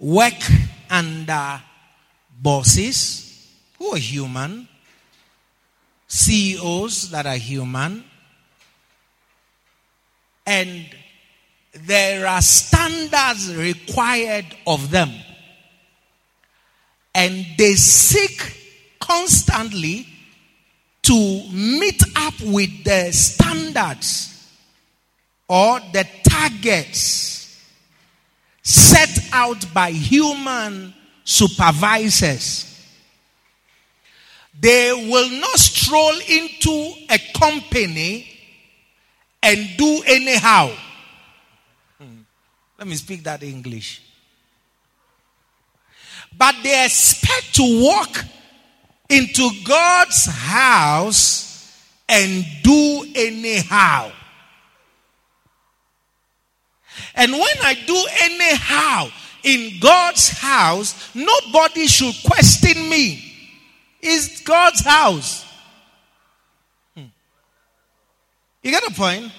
work 0.00 0.42
under 0.90 1.62
bosses 2.42 3.48
who 3.78 3.94
are 3.94 3.98
human, 3.98 4.66
CEOs 6.08 7.10
that 7.12 7.26
are 7.26 7.36
human, 7.36 8.02
and 10.44 10.84
there 11.72 12.26
are 12.26 12.42
standards 12.42 13.54
required 13.54 14.46
of 14.66 14.90
them. 14.90 15.10
And 17.14 17.44
they 17.56 17.74
seek 17.74 18.96
constantly 19.00 20.06
to 21.02 21.42
meet 21.52 22.02
up 22.16 22.34
with 22.42 22.84
the 22.84 23.10
standards 23.12 24.46
or 25.48 25.80
the 25.92 26.06
targets 26.22 27.58
set 28.62 29.18
out 29.32 29.72
by 29.72 29.90
human 29.90 30.92
supervisors. 31.24 32.64
They 34.60 34.92
will 34.92 35.30
not 35.30 35.58
stroll 35.58 36.14
into 36.28 36.92
a 37.08 37.18
company 37.38 38.28
and 39.42 39.68
do 39.78 40.02
anyhow. 40.06 40.70
Let 42.78 42.86
me 42.86 42.94
speak 42.94 43.24
that 43.24 43.42
English. 43.42 44.02
But 46.36 46.54
they 46.62 46.84
expect 46.84 47.54
to 47.56 47.82
walk 47.82 48.24
into 49.08 49.50
God's 49.64 50.26
house 50.26 51.82
and 52.08 52.44
do 52.62 53.04
anyhow. 53.16 54.12
And 57.14 57.32
when 57.32 57.56
I 57.62 57.74
do 57.86 58.06
anyhow 58.22 59.08
in 59.42 59.80
God's 59.80 60.28
house, 60.28 61.14
nobody 61.14 61.86
should 61.88 62.14
question 62.24 62.88
me. 62.88 63.24
It's 64.00 64.42
God's 64.42 64.84
house. 64.84 65.44
Hmm. 66.94 67.06
You 68.62 68.70
get 68.70 68.84
the 68.84 68.94
point? 68.94 69.32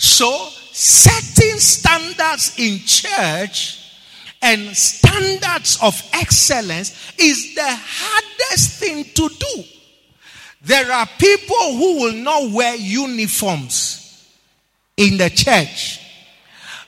So, 0.00 0.48
setting 0.72 1.60
standards 1.60 2.54
in 2.56 2.78
church 2.86 3.84
and 4.40 4.74
standards 4.74 5.78
of 5.82 6.02
excellence 6.14 7.12
is 7.18 7.54
the 7.54 7.68
hardest 7.68 8.80
thing 8.80 9.04
to 9.04 9.28
do. 9.28 9.64
There 10.62 10.90
are 10.90 11.06
people 11.18 11.76
who 11.76 12.00
will 12.00 12.14
not 12.14 12.50
wear 12.50 12.76
uniforms 12.76 14.26
in 14.96 15.18
the 15.18 15.28
church. 15.28 16.00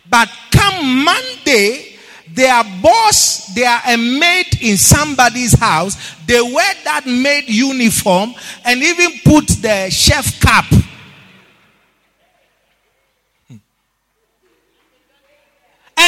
But 0.08 0.30
come 0.50 1.04
Monday, 1.04 1.96
their 2.32 2.64
boss, 2.80 3.54
they 3.54 3.66
are 3.66 3.82
a 3.88 3.96
maid 3.98 4.56
in 4.62 4.78
somebody's 4.78 5.52
house. 5.58 5.98
They 6.26 6.40
wear 6.40 6.74
that 6.84 7.04
maid 7.04 7.50
uniform 7.50 8.32
and 8.64 8.82
even 8.82 9.20
put 9.22 9.48
the 9.48 9.90
chef 9.90 10.40
cap. 10.40 10.64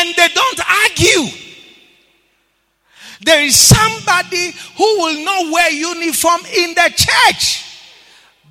And 0.05 0.15
they 0.17 0.29
don't 0.29 0.61
argue. 0.85 1.33
There 3.23 3.43
is 3.43 3.57
somebody 3.57 4.53
who 4.77 4.85
will 4.99 5.25
not 5.25 5.51
wear 5.51 5.71
uniform 5.71 6.43
in 6.55 6.75
the 6.75 6.93
church. 6.95 7.65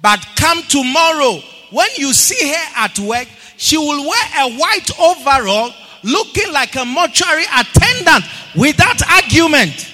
But 0.02 0.26
come 0.36 0.64
tomorrow, 0.64 1.42
when 1.70 1.90
you 1.96 2.12
see 2.12 2.50
her 2.50 2.68
at 2.78 2.98
work, 2.98 3.28
she 3.58 3.78
will 3.78 4.10
wear 4.10 4.26
a 4.40 4.58
white 4.58 5.00
overall 5.00 5.72
looking 6.04 6.52
like 6.52 6.76
a 6.76 6.86
mortuary 6.86 7.46
attendant 7.56 8.26
without 8.56 9.08
argument. 9.12 9.93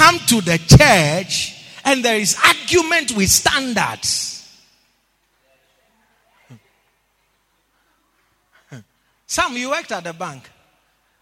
Come 0.00 0.18
to 0.28 0.40
the 0.40 0.56
church 0.56 1.62
and 1.84 2.02
there 2.02 2.16
is 2.16 2.34
argument 2.42 3.12
with 3.14 3.28
standards. 3.28 4.48
Sam, 9.26 9.54
you 9.58 9.68
worked 9.68 9.92
at 9.92 10.04
the 10.04 10.14
bank 10.14 10.48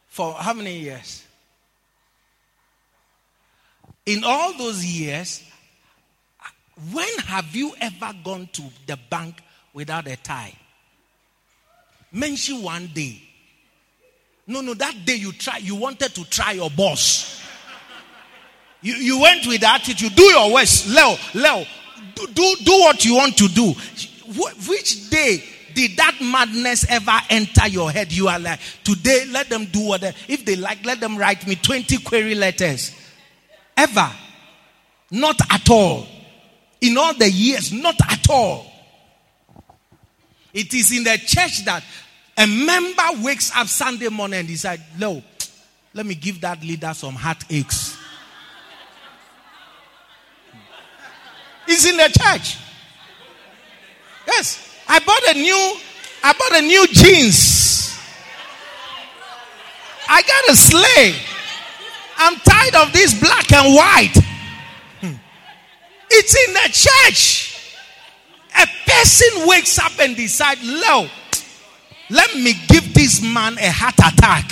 for 0.06 0.32
how 0.34 0.52
many 0.52 0.78
years? 0.78 1.24
In 4.06 4.22
all 4.22 4.56
those 4.56 4.84
years, 4.84 5.42
when 6.92 7.18
have 7.26 7.56
you 7.56 7.74
ever 7.80 8.12
gone 8.22 8.48
to 8.52 8.62
the 8.86 8.96
bank 9.10 9.42
without 9.74 10.06
a 10.06 10.14
tie? 10.14 10.54
Mention 12.12 12.62
one 12.62 12.86
day. 12.94 13.20
No, 14.46 14.60
no, 14.60 14.74
that 14.74 15.04
day 15.04 15.16
you 15.16 15.32
try, 15.32 15.56
you 15.56 15.74
wanted 15.74 16.14
to 16.14 16.24
try 16.30 16.52
your 16.52 16.70
boss. 16.70 17.37
You, 18.80 18.94
you 18.94 19.20
went 19.20 19.46
with 19.46 19.60
the 19.60 19.68
attitude, 19.68 20.14
do 20.14 20.22
your 20.22 20.52
worst. 20.52 20.88
Leo, 20.88 21.16
Leo, 21.34 21.66
do, 22.14 22.26
do, 22.32 22.56
do 22.62 22.72
what 22.80 23.04
you 23.04 23.14
want 23.14 23.36
to 23.38 23.48
do. 23.48 23.74
Which 24.68 25.10
day 25.10 25.42
did 25.74 25.96
that 25.96 26.16
madness 26.20 26.86
ever 26.88 27.18
enter 27.30 27.68
your 27.68 27.90
head? 27.90 28.12
You 28.12 28.28
are 28.28 28.38
like, 28.38 28.60
today, 28.84 29.24
let 29.26 29.48
them 29.48 29.64
do 29.66 29.80
what 29.80 30.00
they, 30.02 30.12
if 30.28 30.44
they 30.44 30.56
like, 30.56 30.84
let 30.84 31.00
them 31.00 31.16
write 31.16 31.46
me 31.46 31.56
20 31.56 31.98
query 31.98 32.34
letters. 32.34 32.92
Ever. 33.76 34.10
Not 35.10 35.40
at 35.50 35.68
all. 35.70 36.06
In 36.80 36.96
all 36.96 37.14
the 37.14 37.30
years, 37.30 37.72
not 37.72 37.96
at 38.08 38.28
all. 38.30 38.66
It 40.52 40.72
is 40.74 40.96
in 40.96 41.04
the 41.04 41.18
church 41.18 41.64
that 41.64 41.84
a 42.36 42.46
member 42.46 43.24
wakes 43.24 43.52
up 43.56 43.66
Sunday 43.66 44.08
morning 44.08 44.40
and 44.40 44.48
decides, 44.48 44.82
no, 44.98 45.22
let 45.94 46.06
me 46.06 46.14
give 46.14 46.40
that 46.42 46.62
leader 46.62 46.92
some 46.94 47.14
heartaches. 47.14 47.96
It's 51.68 51.84
in 51.84 51.98
the 51.98 52.08
church. 52.08 52.56
Yes. 54.26 54.64
I 54.88 54.98
bought 55.00 55.22
a 55.28 55.34
new, 55.34 55.76
I 56.24 56.32
bought 56.32 56.58
a 56.58 56.62
new 56.62 56.86
jeans. 56.88 57.94
I 60.08 60.22
got 60.22 60.48
a 60.48 60.56
sleigh. 60.56 61.14
I'm 62.16 62.36
tired 62.36 62.74
of 62.86 62.92
this 62.94 63.20
black 63.20 63.52
and 63.52 63.74
white. 63.74 64.14
Hmm. 65.00 65.14
It's 66.10 66.48
in 66.48 66.54
the 66.54 66.68
church. 66.72 67.54
A 68.56 68.66
person 68.90 69.46
wakes 69.46 69.78
up 69.78 69.92
and 70.00 70.16
decides, 70.16 70.60
Lo, 70.64 71.06
let 72.08 72.34
me 72.34 72.54
give 72.68 72.94
this 72.94 73.22
man 73.22 73.58
a 73.58 73.70
heart 73.70 73.98
attack. 73.98 74.50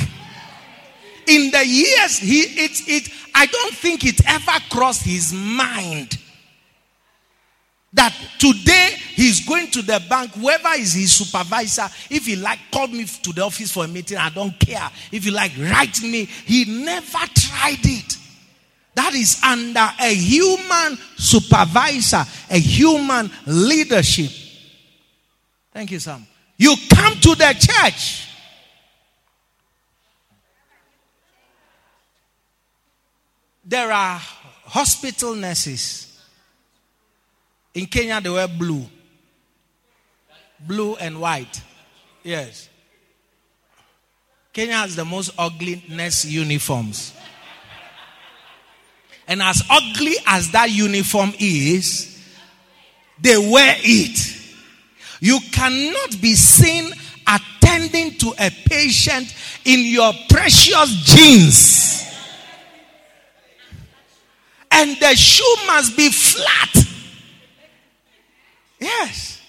In 1.26 1.50
the 1.50 1.66
years, 1.66 2.18
he 2.18 2.40
it 2.40 2.86
it 2.86 3.12
I 3.34 3.46
don't 3.46 3.74
think 3.74 4.04
it 4.04 4.20
ever 4.28 4.60
crossed 4.70 5.04
his 5.04 5.32
mind 5.32 6.18
that 7.96 8.14
today 8.38 8.90
he's 9.14 9.46
going 9.46 9.70
to 9.70 9.82
the 9.82 10.02
bank, 10.08 10.32
whoever 10.32 10.68
is 10.76 10.92
his 10.92 11.12
supervisor, 11.12 11.88
if 12.10 12.26
he 12.26 12.36
like, 12.36 12.58
call 12.70 12.86
me 12.88 13.04
to 13.04 13.32
the 13.32 13.42
office 13.42 13.72
for 13.72 13.84
a 13.84 13.88
meeting, 13.88 14.18
I 14.18 14.28
don't 14.28 14.58
care. 14.60 14.88
If 15.10 15.24
you 15.24 15.32
like, 15.32 15.52
write 15.58 16.00
me. 16.02 16.26
He 16.26 16.84
never 16.84 17.18
tried 17.34 17.84
it. 17.84 18.18
That 18.94 19.14
is 19.14 19.42
under 19.42 19.88
a 20.00 20.14
human 20.14 20.98
supervisor, 21.16 22.24
a 22.50 22.58
human 22.58 23.30
leadership. 23.46 24.30
Thank 25.72 25.90
you, 25.90 25.98
Sam. 25.98 26.26
You 26.58 26.74
come 26.94 27.14
to 27.14 27.34
the 27.34 27.56
church. 27.58 28.28
There 33.64 33.90
are 33.90 34.20
hospital 34.64 35.34
nurses 35.34 36.15
in 37.76 37.84
Kenya, 37.84 38.22
they 38.22 38.30
wear 38.30 38.48
blue. 38.48 38.86
Blue 40.58 40.96
and 40.96 41.20
white. 41.20 41.60
Yes. 42.24 42.70
Kenya 44.50 44.76
has 44.76 44.96
the 44.96 45.04
most 45.04 45.32
ugliness 45.38 46.24
uniforms. 46.24 47.12
And 49.28 49.42
as 49.42 49.62
ugly 49.68 50.14
as 50.26 50.50
that 50.52 50.70
uniform 50.70 51.34
is, 51.38 52.18
they 53.20 53.36
wear 53.36 53.76
it. 53.80 54.42
You 55.20 55.38
cannot 55.52 56.18
be 56.22 56.34
seen 56.34 56.90
attending 57.28 58.12
to 58.12 58.32
a 58.38 58.50
patient 58.70 59.34
in 59.66 59.80
your 59.80 60.14
precious 60.30 60.88
jeans. 61.04 62.04
And 64.70 64.96
the 64.98 65.14
shoe 65.14 65.56
must 65.66 65.94
be 65.94 66.10
flat. 66.10 66.85
Yes. 68.78 69.40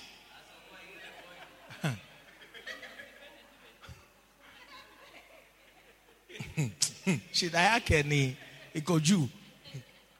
Should 7.31 7.55
I 7.55 7.81
any 7.91 8.37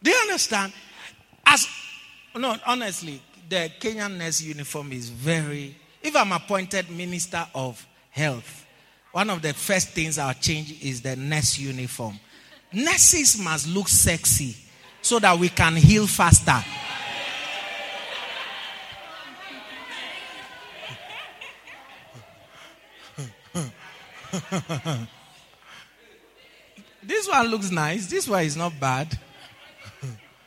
Do 0.01 0.11
you 0.11 0.17
understand? 0.17 0.73
As 1.45 1.67
no, 2.35 2.55
honestly, 2.65 3.21
the 3.49 3.71
Kenyan 3.79 4.17
nurse 4.17 4.41
uniform 4.41 4.91
is 4.91 5.09
very. 5.09 5.75
If 6.01 6.15
I'm 6.15 6.31
appointed 6.31 6.89
minister 6.89 7.45
of 7.55 7.85
health, 8.11 8.65
one 9.11 9.29
of 9.29 9.41
the 9.41 9.53
first 9.53 9.89
things 9.89 10.17
I'll 10.17 10.33
change 10.33 10.83
is 10.83 11.01
the 11.01 11.15
nurse 11.15 11.57
uniform. 11.57 12.19
Nurses 12.71 13.39
must 13.39 13.67
look 13.67 13.87
sexy 13.87 14.55
so 15.01 15.19
that 15.19 15.37
we 15.39 15.49
can 15.49 15.75
heal 15.75 16.05
faster. 16.05 16.63
this 27.03 27.28
one 27.28 27.47
looks 27.47 27.71
nice. 27.71 28.07
This 28.07 28.28
one 28.28 28.43
is 28.43 28.57
not 28.57 28.80
bad. 28.80 29.17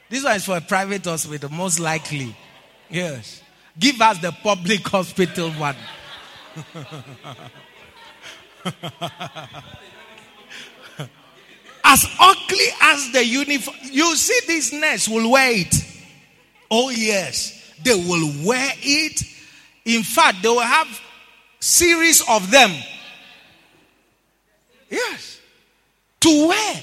this 0.08 0.24
one 0.24 0.36
is 0.36 0.44
for 0.44 0.56
a 0.56 0.60
private 0.60 1.04
hospital, 1.04 1.50
most 1.50 1.80
likely. 1.80 2.36
Yes. 2.88 3.42
Give 3.78 4.00
us 4.00 4.18
the 4.18 4.32
public 4.42 4.86
hospital 4.88 5.50
one. 5.52 5.76
as 11.84 12.06
ugly 12.20 12.66
as 12.82 13.12
the 13.12 13.24
uniform, 13.24 13.76
you 13.84 14.14
see, 14.16 14.38
this 14.46 14.72
nurse 14.72 15.08
will 15.08 15.30
wear 15.30 15.52
it. 15.52 15.74
Oh, 16.70 16.90
yes, 16.90 17.74
they 17.82 17.94
will 17.94 18.46
wear 18.46 18.72
it. 18.76 19.22
In 19.84 20.02
fact, 20.02 20.42
they 20.42 20.48
will 20.48 20.60
have 20.60 20.86
series 21.58 22.22
of 22.28 22.50
them. 22.50 22.70
Yes, 24.90 25.40
to 26.20 26.48
wear. 26.48 26.82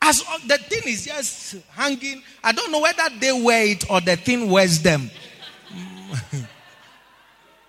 As 0.00 0.22
uh, 0.28 0.38
the 0.46 0.58
thing 0.58 0.82
is 0.86 1.04
just 1.04 1.56
hanging, 1.70 2.22
I 2.42 2.52
don't 2.52 2.72
know 2.72 2.80
whether 2.80 3.08
they 3.20 3.32
wear 3.32 3.66
it 3.66 3.88
or 3.90 4.00
the 4.00 4.16
thing 4.16 4.48
wears 4.50 4.80
them. 4.80 5.10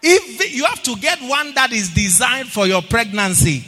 if 0.02 0.54
you 0.56 0.66
have 0.66 0.82
to 0.84 0.96
get 0.96 1.20
one 1.22 1.54
that 1.54 1.72
is 1.72 1.90
designed 1.94 2.50
for 2.50 2.66
your 2.66 2.82
pregnancy, 2.82 3.66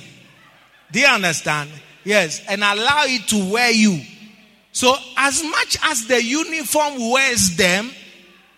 do 0.92 1.00
you 1.00 1.08
understand? 1.08 1.70
Yes, 2.04 2.42
and 2.48 2.64
allow 2.64 3.04
it 3.06 3.28
to 3.30 3.52
wear 3.52 3.72
you. 3.72 4.02
So, 4.72 4.96
as 5.18 5.44
much 5.44 5.78
as 5.84 6.06
the 6.08 6.22
uniform 6.24 7.12
wears 7.12 7.56
them, 7.56 7.92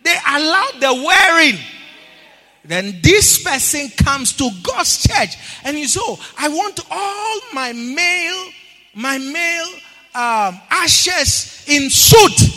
they 0.03 0.15
allow 0.27 0.65
the 0.79 0.93
wearing. 0.93 1.59
Then 2.67 2.99
this 3.01 3.41
person 3.41 3.89
comes 4.03 4.33
to 4.33 4.49
God's 4.61 5.07
church 5.07 5.37
and 5.63 5.77
you 5.77 5.87
say, 5.87 6.01
oh, 6.03 6.19
I 6.37 6.49
want 6.49 6.79
all 6.91 7.39
my 7.53 7.71
male, 7.71 8.49
my 8.93 9.17
male 9.17 9.67
um, 10.13 10.59
ashes 10.69 11.63
in 11.67 11.89
suit. 11.89 12.53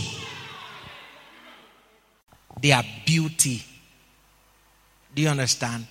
They 2.61 2.73
are 2.73 2.85
beauty. 3.07 3.63
Do 5.15 5.23
you 5.23 5.29
understand? 5.29 5.87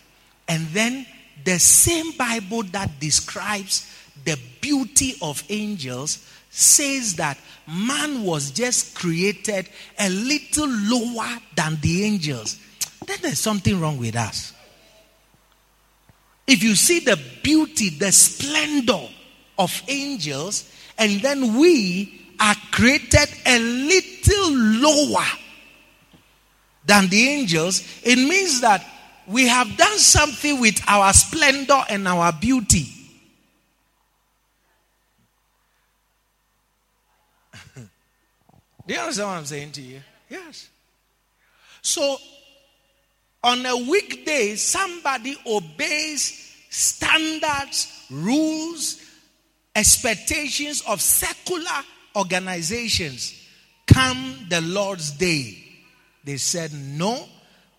And 0.47 0.67
then 0.67 1.05
the 1.45 1.57
same 1.57 2.11
Bible 2.17 2.63
that 2.63 2.99
describes 2.99 3.89
the 4.25 4.37
beauty 4.59 5.15
of 5.21 5.43
angels 5.49 6.27
says 6.49 7.15
that 7.15 7.37
man 7.67 8.23
was 8.23 8.51
just 8.51 8.95
created 8.95 9.69
a 9.97 10.09
little 10.09 10.67
lower 10.67 11.37
than 11.55 11.77
the 11.81 12.03
angels. 12.03 12.57
Then 13.09 13.17
there's 13.23 13.39
something 13.39 13.81
wrong 13.81 13.97
with 13.97 14.15
us. 14.15 14.53
If 16.45 16.61
you 16.61 16.75
see 16.75 16.99
the 16.99 17.19
beauty, 17.41 17.89
the 17.89 18.11
splendor 18.11 19.07
of 19.57 19.81
angels, 19.87 20.71
and 20.95 21.19
then 21.19 21.57
we 21.57 22.21
are 22.39 22.53
created 22.69 23.27
a 23.47 23.57
little 23.57 24.51
lower 24.51 25.25
than 26.85 27.07
the 27.07 27.29
angels, 27.29 27.81
it 28.03 28.15
means 28.15 28.61
that 28.61 28.85
we 29.25 29.47
have 29.47 29.75
done 29.75 29.97
something 29.97 30.59
with 30.61 30.79
our 30.87 31.11
splendor 31.11 31.81
and 31.89 32.07
our 32.07 32.31
beauty. 32.31 32.89
Do 37.75 38.93
you 38.93 38.99
understand 38.99 39.29
what 39.29 39.37
I'm 39.37 39.45
saying 39.45 39.71
to 39.71 39.81
you? 39.81 39.99
Yes. 40.29 40.69
So, 41.81 42.19
on 43.43 43.65
a 43.65 43.77
weekday, 43.77 44.55
somebody 44.55 45.37
obeys 45.45 46.45
standards, 46.69 48.05
rules, 48.09 49.01
expectations 49.75 50.83
of 50.87 51.01
secular 51.01 51.83
organizations. 52.15 53.35
Come 53.87 54.45
the 54.49 54.61
Lord's 54.61 55.11
day. 55.11 55.57
They 56.23 56.37
said, 56.37 56.71
No, 56.73 57.25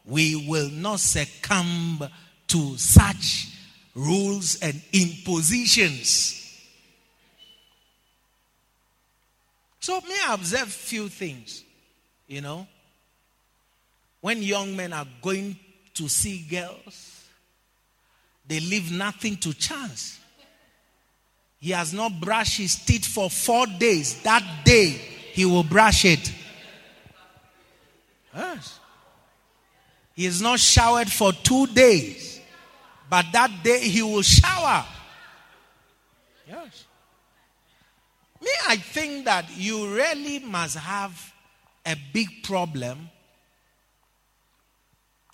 we 0.04 0.46
will 0.48 0.70
not 0.70 1.00
succumb 1.00 2.08
to 2.48 2.76
such 2.78 3.48
rules 3.94 4.58
and 4.60 4.80
impositions. 4.92 6.36
So 9.78 10.00
may 10.02 10.16
I 10.26 10.34
observe 10.34 10.68
few 10.68 11.08
things, 11.08 11.64
you 12.26 12.40
know. 12.40 12.66
When 14.20 14.42
young 14.42 14.76
men 14.76 14.92
are 14.92 15.06
going 15.22 15.58
to 15.94 16.08
see 16.08 16.46
girls, 16.48 17.24
they 18.46 18.60
leave 18.60 18.92
nothing 18.92 19.36
to 19.38 19.54
chance. 19.54 20.18
He 21.58 21.70
has 21.70 21.92
not 21.92 22.20
brushed 22.20 22.58
his 22.58 22.74
teeth 22.74 23.06
for 23.06 23.30
four 23.30 23.66
days. 23.66 24.22
That 24.22 24.42
day, 24.64 24.88
he 25.32 25.44
will 25.44 25.62
brush 25.62 26.04
it. 26.04 26.32
Yes. 28.34 28.78
He 30.14 30.24
has 30.24 30.40
not 30.40 30.58
showered 30.58 31.10
for 31.10 31.32
two 31.32 31.66
days. 31.68 32.40
But 33.08 33.26
that 33.32 33.50
day, 33.62 33.80
he 33.80 34.02
will 34.02 34.22
shower. 34.22 34.84
Yes. 36.48 36.84
Me, 38.40 38.50
I 38.68 38.76
think 38.76 39.26
that 39.26 39.46
you 39.56 39.94
really 39.94 40.38
must 40.38 40.76
have 40.78 41.32
a 41.84 41.96
big 42.12 42.42
problem 42.42 43.10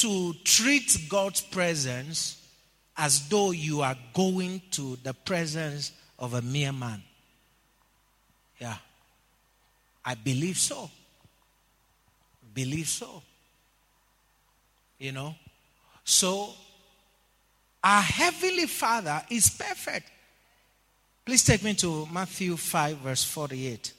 to 0.07 0.32
treat 0.44 1.09
God's 1.09 1.40
presence 1.40 2.40
as 2.96 3.28
though 3.28 3.50
you 3.50 3.80
are 3.80 3.96
going 4.14 4.62
to 4.70 4.96
the 5.02 5.12
presence 5.12 5.90
of 6.16 6.34
a 6.34 6.42
mere 6.42 6.72
man. 6.72 7.02
Yeah. 8.61 8.76
I 10.04 10.14
believe 10.14 10.59
so. 10.59 10.88
Believe 12.54 12.86
so. 12.86 13.20
You 15.00 15.11
know? 15.11 15.34
So, 16.04 16.50
our 17.82 18.02
Heavenly 18.02 18.66
Father 18.66 19.24
is 19.28 19.50
perfect. 19.50 20.09
Please 21.24 21.42
take 21.42 21.64
me 21.64 21.74
to 21.74 22.07
Matthew 22.12 22.57
5, 22.57 22.98
verse 22.98 23.24
48. 23.24 23.92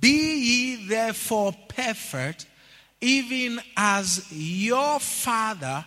Be 0.00 0.08
ye 0.08 0.88
therefore 0.88 1.52
perfect, 1.68 2.46
even 3.00 3.60
as 3.76 4.26
your 4.30 5.00
Father 5.00 5.84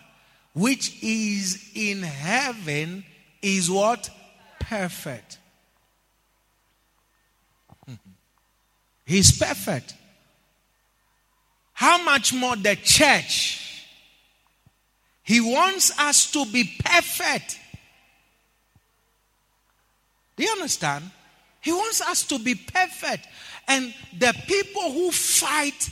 which 0.54 1.02
is 1.02 1.70
in 1.74 2.02
heaven 2.02 3.04
is 3.40 3.70
what? 3.70 4.10
Perfect. 4.58 5.38
He's 9.06 9.38
perfect. 9.38 9.94
How 11.72 12.02
much 12.04 12.32
more 12.32 12.56
the 12.56 12.76
church? 12.76 13.86
He 15.24 15.40
wants 15.40 15.98
us 15.98 16.30
to 16.32 16.44
be 16.46 16.64
perfect. 16.84 17.58
Do 20.36 20.44
you 20.44 20.50
understand? 20.50 21.10
He 21.60 21.72
wants 21.72 22.00
us 22.02 22.24
to 22.24 22.38
be 22.38 22.54
perfect. 22.54 23.26
And 23.68 23.94
the 24.18 24.34
people 24.46 24.92
who 24.92 25.10
fight 25.10 25.90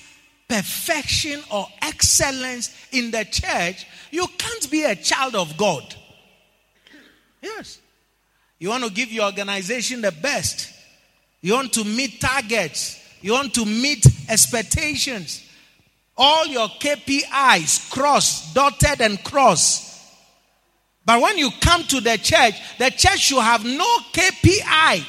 perfection 0.48 1.40
or 1.52 1.66
excellence 1.80 2.74
in 2.92 3.10
the 3.10 3.24
church, 3.24 3.86
you 4.10 4.26
can't 4.36 4.70
be 4.70 4.84
a 4.84 4.96
child 4.96 5.34
of 5.34 5.56
God. 5.56 5.94
Yes. 7.40 7.80
You 8.58 8.68
want 8.70 8.84
to 8.84 8.90
give 8.90 9.10
your 9.10 9.24
organization 9.24 10.02
the 10.02 10.12
best. 10.12 10.72
You 11.40 11.54
want 11.54 11.72
to 11.74 11.84
meet 11.84 12.20
targets. 12.20 12.98
You 13.22 13.32
want 13.32 13.54
to 13.54 13.64
meet 13.64 14.04
expectations. 14.28 15.46
All 16.16 16.46
your 16.46 16.68
KPIs 16.68 17.90
cross, 17.90 18.52
dotted 18.52 19.00
and 19.00 19.22
cross. 19.24 19.88
But 21.04 21.22
when 21.22 21.38
you 21.38 21.50
come 21.60 21.84
to 21.84 22.00
the 22.00 22.18
church, 22.18 22.54
the 22.78 22.90
church 22.90 23.20
should 23.20 23.40
have 23.40 23.64
no 23.64 23.98
KPI. 24.12 25.04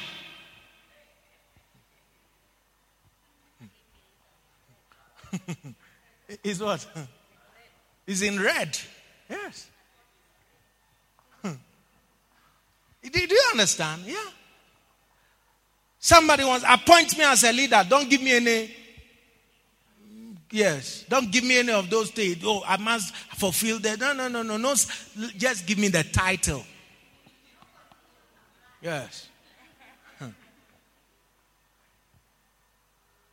is 6.44 6.62
what? 6.62 6.86
Is 8.08 8.22
in 8.22 8.40
red. 8.40 8.78
Yes. 9.30 9.70
Do 11.44 11.50
you 13.04 13.44
understand? 13.52 14.04
Yeah. 14.06 14.18
Somebody 16.00 16.44
wants 16.44 16.66
appoint 16.68 17.18
me 17.18 17.24
as 17.24 17.44
a 17.44 17.54
leader. 17.54 17.84
Don't 17.88 18.10
give 18.10 18.22
me 18.22 18.36
any. 18.36 18.76
Yes. 20.50 21.06
Don't 21.08 21.32
give 21.32 21.44
me 21.44 21.60
any 21.60 21.72
of 21.72 21.90
those 21.90 22.10
things. 22.12 22.38
Oh, 22.44 22.64
I 22.66 22.78
must 22.78 23.16
fulfill 23.16 23.80
that. 23.80 24.00
No, 24.00 24.14
no, 24.14 24.28
no, 24.28 24.42
no, 24.42 24.58
no. 24.58 24.74
Just 25.38 25.66
give 25.66 25.78
me 25.78 25.88
the 25.88 26.04
title. 26.04 26.64
Yes. 28.82 29.30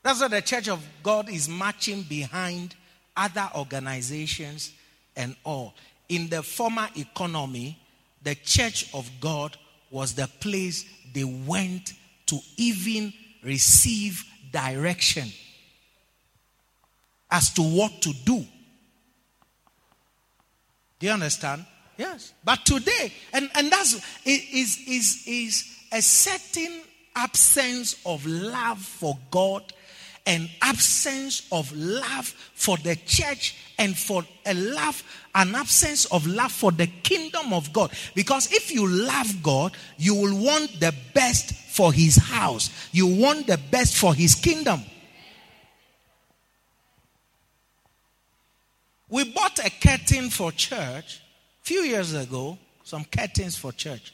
That's 0.02 0.20
why 0.20 0.28
the 0.28 0.42
Church 0.42 0.68
of 0.68 0.84
God 1.02 1.28
is 1.28 1.48
marching 1.48 2.02
behind 2.02 2.74
other 3.16 3.48
organizations 3.56 4.72
and 5.16 5.34
all. 5.44 5.74
In 6.08 6.28
the 6.28 6.42
former 6.42 6.88
economy, 6.96 7.78
the 8.22 8.34
Church 8.36 8.92
of 8.94 9.10
God 9.20 9.56
was 9.90 10.14
the 10.14 10.28
place 10.40 10.84
they 11.12 11.24
went 11.24 11.92
to 12.26 12.38
even 12.56 13.12
receive 13.42 14.24
direction 14.52 15.28
as 17.30 17.52
to 17.54 17.62
what 17.62 18.00
to 18.02 18.12
do. 18.24 18.44
Do 20.98 21.06
you 21.06 21.12
understand? 21.12 21.64
Yes. 21.96 22.32
But 22.44 22.64
today, 22.64 23.12
and, 23.32 23.50
and 23.54 23.70
that's 23.70 23.94
is, 24.24 24.78
is, 24.86 25.24
is 25.26 25.76
a 25.92 26.00
certain 26.00 26.82
absence 27.14 28.00
of 28.06 28.24
love 28.26 28.78
for 28.78 29.18
God 29.30 29.72
and 30.28 30.50
absence 30.60 31.48
of 31.50 31.72
love 31.74 32.26
for 32.52 32.76
the 32.76 32.94
church 33.06 33.56
and 33.78 33.96
for 33.96 34.22
a 34.44 34.52
love, 34.52 35.02
an 35.34 35.54
absence 35.54 36.04
of 36.04 36.26
love 36.26 36.52
for 36.52 36.70
the 36.70 36.86
kingdom 36.86 37.54
of 37.54 37.72
God. 37.72 37.90
Because 38.14 38.52
if 38.52 38.70
you 38.70 38.86
love 38.86 39.42
God, 39.42 39.72
you 39.96 40.14
will 40.14 40.36
want 40.36 40.80
the 40.80 40.94
best 41.14 41.54
for 41.54 41.94
his 41.94 42.16
house, 42.16 42.68
you 42.92 43.06
want 43.06 43.46
the 43.46 43.58
best 43.70 43.96
for 43.96 44.14
his 44.14 44.34
kingdom. 44.34 44.82
We 49.08 49.32
bought 49.32 49.58
a 49.60 49.70
curtain 49.70 50.28
for 50.28 50.52
church 50.52 51.22
a 51.62 51.64
few 51.64 51.80
years 51.80 52.12
ago, 52.12 52.58
some 52.84 53.06
curtains 53.06 53.56
for 53.56 53.72
church. 53.72 54.12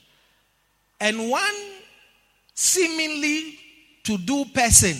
And 1.01 1.29
one 1.29 1.55
seemingly 2.55 3.59
to 4.05 4.17
do 4.17 4.45
person 4.45 4.97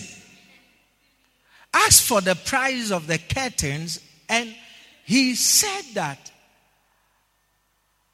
asked 1.75 2.03
for 2.03 2.21
the 2.21 2.35
price 2.35 2.91
of 2.91 3.07
the 3.07 3.19
curtains, 3.19 4.01
and 4.29 4.55
he 5.05 5.35
said 5.35 5.83
that 5.95 6.31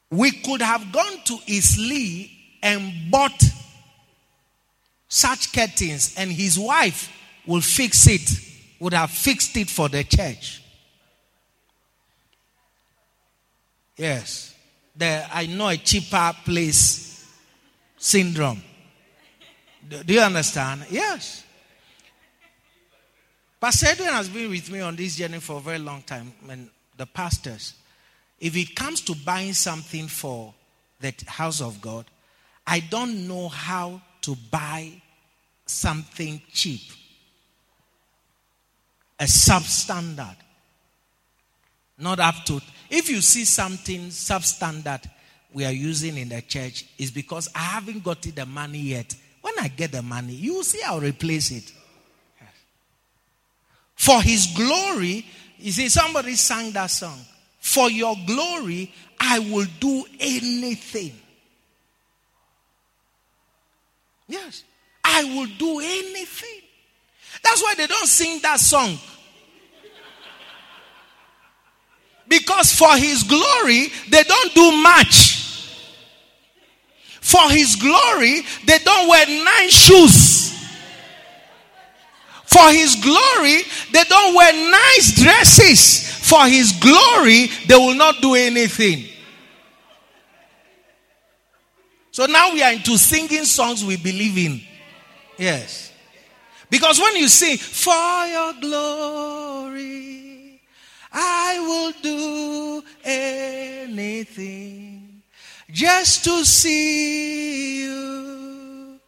we 0.09 0.31
could 0.31 0.61
have 0.61 0.91
gone 0.91 1.23
to 1.25 1.37
Eastleigh 1.47 2.27
and 2.61 3.11
bought 3.11 3.43
such 5.07 5.53
curtains, 5.53 6.15
and 6.17 6.31
his 6.31 6.57
wife 6.57 7.09
will 7.45 7.61
fix 7.61 8.07
it, 8.07 8.29
would 8.79 8.93
have 8.93 9.11
fixed 9.11 9.55
it 9.57 9.69
for 9.69 9.89
the 9.89 10.03
church. 10.03 10.61
Yes. 13.97 14.55
The, 14.95 15.25
I 15.31 15.45
know 15.45 15.69
a 15.69 15.77
cheaper 15.77 16.33
place 16.43 17.25
syndrome. 17.97 18.61
Do, 19.87 20.03
do 20.03 20.13
you 20.13 20.21
understand? 20.21 20.85
Yes. 20.89 21.43
Pastor 23.61 23.89
Edwin 23.89 24.07
has 24.07 24.27
been 24.27 24.49
with 24.49 24.71
me 24.71 24.79
on 24.79 24.95
this 24.95 25.17
journey 25.17 25.39
for 25.39 25.57
a 25.57 25.59
very 25.59 25.77
long 25.77 26.01
time, 26.01 26.33
and 26.49 26.67
the 26.97 27.05
pastors. 27.05 27.75
If 28.39 28.57
it 28.57 28.75
comes 28.75 29.01
to 29.01 29.13
buying 29.13 29.53
something 29.53 30.07
for 30.07 30.51
the 30.99 31.13
house 31.27 31.61
of 31.61 31.79
God, 31.79 32.05
I 32.65 32.79
don't 32.79 33.27
know 33.27 33.49
how 33.49 34.01
to 34.21 34.35
buy 34.49 34.91
something 35.67 36.41
cheap, 36.51 36.81
a 39.19 39.25
substandard, 39.25 40.37
not 41.99 42.19
up 42.19 42.43
to. 42.45 42.59
If 42.89 43.11
you 43.11 43.21
see 43.21 43.45
something 43.45 44.07
substandard 44.07 45.07
we 45.53 45.65
are 45.65 45.71
using 45.71 46.17
in 46.17 46.29
the 46.29 46.41
church, 46.41 46.87
is 46.97 47.11
because 47.11 47.47
I 47.53 47.59
haven't 47.59 48.03
got 48.03 48.23
the 48.23 48.45
money 48.47 48.79
yet. 48.79 49.15
When 49.41 49.53
I 49.59 49.67
get 49.67 49.91
the 49.91 50.01
money, 50.01 50.33
you 50.33 50.55
will 50.55 50.63
see 50.63 50.81
I'll 50.83 50.99
replace 50.99 51.51
it. 51.51 51.71
For 54.01 54.19
his 54.19 54.47
glory, 54.47 55.23
you 55.59 55.71
see, 55.71 55.87
somebody 55.87 56.33
sang 56.33 56.71
that 56.71 56.87
song. 56.87 57.19
For 57.59 57.91
your 57.91 58.15
glory, 58.25 58.91
I 59.19 59.37
will 59.37 59.67
do 59.79 60.03
anything. 60.19 61.13
Yes, 64.27 64.63
I 65.03 65.23
will 65.25 65.45
do 65.59 65.81
anything. 65.81 66.61
That's 67.43 67.61
why 67.61 67.75
they 67.75 67.85
don't 67.85 68.07
sing 68.07 68.39
that 68.41 68.59
song. 68.59 68.97
Because 72.27 72.73
for 72.73 72.97
his 72.97 73.21
glory, 73.21 73.89
they 74.09 74.23
don't 74.23 74.55
do 74.55 74.71
much. 74.81 75.69
For 77.19 77.51
his 77.51 77.75
glory, 77.75 78.41
they 78.65 78.79
don't 78.79 79.07
wear 79.07 79.27
nine 79.27 79.69
shoes. 79.69 80.50
For 82.51 82.69
his 82.69 82.95
glory, 82.95 83.61
they 83.93 84.03
don't 84.03 84.35
wear 84.35 84.51
nice 84.69 85.15
dresses. 85.15 86.03
For 86.27 86.45
his 86.47 86.73
glory, 86.73 87.49
they 87.65 87.75
will 87.75 87.95
not 87.95 88.21
do 88.21 88.35
anything. 88.35 89.05
So 92.11 92.25
now 92.25 92.51
we 92.51 92.61
are 92.61 92.73
into 92.73 92.97
singing 92.97 93.45
songs 93.45 93.85
we 93.85 93.95
believe 93.95 94.37
in. 94.37 94.59
Yes. 95.37 95.93
Because 96.69 96.99
when 96.99 97.15
you 97.15 97.29
sing, 97.29 97.57
For 97.57 98.25
your 98.27 98.51
glory, 98.59 100.11
I 101.13 101.57
will 101.61 101.93
do 102.01 102.83
anything 103.05 104.41
just 105.71 106.25
to 106.25 106.43
see 106.43 107.83
you, 107.83 108.99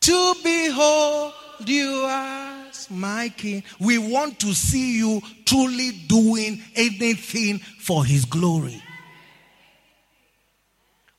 to 0.00 0.34
behold 0.42 1.34
you 1.66 2.06
as 2.08 2.49
my 2.90 3.28
king. 3.36 3.62
We 3.78 3.98
want 3.98 4.40
to 4.40 4.52
see 4.54 4.98
you 4.98 5.20
truly 5.44 5.92
doing 6.06 6.62
anything 6.74 7.58
for 7.58 8.04
his 8.04 8.24
glory. 8.24 8.82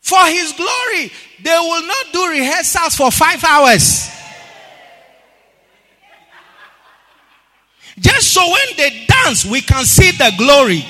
For 0.02 0.26
his 0.26 0.54
glory, 0.54 1.12
they 1.44 1.58
will 1.58 1.86
not 1.86 2.06
do 2.12 2.30
rehearsals 2.30 2.96
for 2.96 3.12
five 3.12 3.44
hours. 3.44 4.10
Just 8.00 8.34
so 8.34 8.42
when 8.46 8.78
they 8.78 9.06
dance, 9.08 9.46
we 9.46 9.62
can 9.62 9.86
see 9.86 10.12
the 10.12 10.32
glory. 10.38 10.86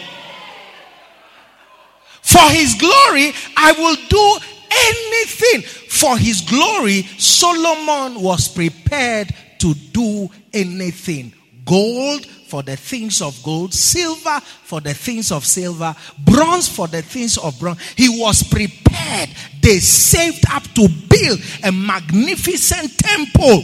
For 2.22 2.50
his 2.50 2.76
glory, 2.76 3.34
I 3.58 3.74
will 3.74 3.98
do 4.08 4.38
anything. 4.72 5.62
For 5.90 6.18
his 6.18 6.42
glory, 6.42 7.04
Solomon 7.18 8.22
was 8.22 8.48
prepared 8.48 9.34
to 9.60 9.74
do 9.74 10.30
anything. 10.54 11.34
Gold 11.66 12.26
for 12.26 12.64
the 12.64 12.76
things 12.76 13.22
of 13.22 13.42
gold, 13.44 13.74
silver 13.74 14.40
for 14.64 14.82
the 14.82 14.94
things 14.94 15.32
of 15.32 15.46
silver, 15.46 15.96
bronze 16.26 16.68
for 16.68 16.88
the 16.88 17.02
things 17.02 17.38
of 17.38 17.58
bronze. 17.60 17.80
He 17.96 18.10
was 18.10 18.44
prepared. 18.44 19.30
They 19.62 19.80
saved 19.80 20.44
up 20.52 20.64
to 20.64 20.88
build 20.88 21.40
a 21.64 21.72
magnificent 21.72 22.98
temple. 22.98 23.64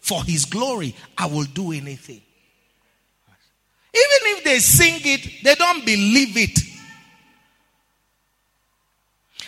For 0.00 0.24
his 0.24 0.44
glory, 0.44 0.94
I 1.16 1.26
will 1.26 1.44
do 1.44 1.72
anything. 1.72 2.20
Even 3.94 4.38
if 4.38 4.44
they 4.44 4.58
sing 4.58 5.00
it, 5.04 5.44
they 5.44 5.54
don't 5.54 5.84
believe 5.84 6.36
it. 6.36 6.58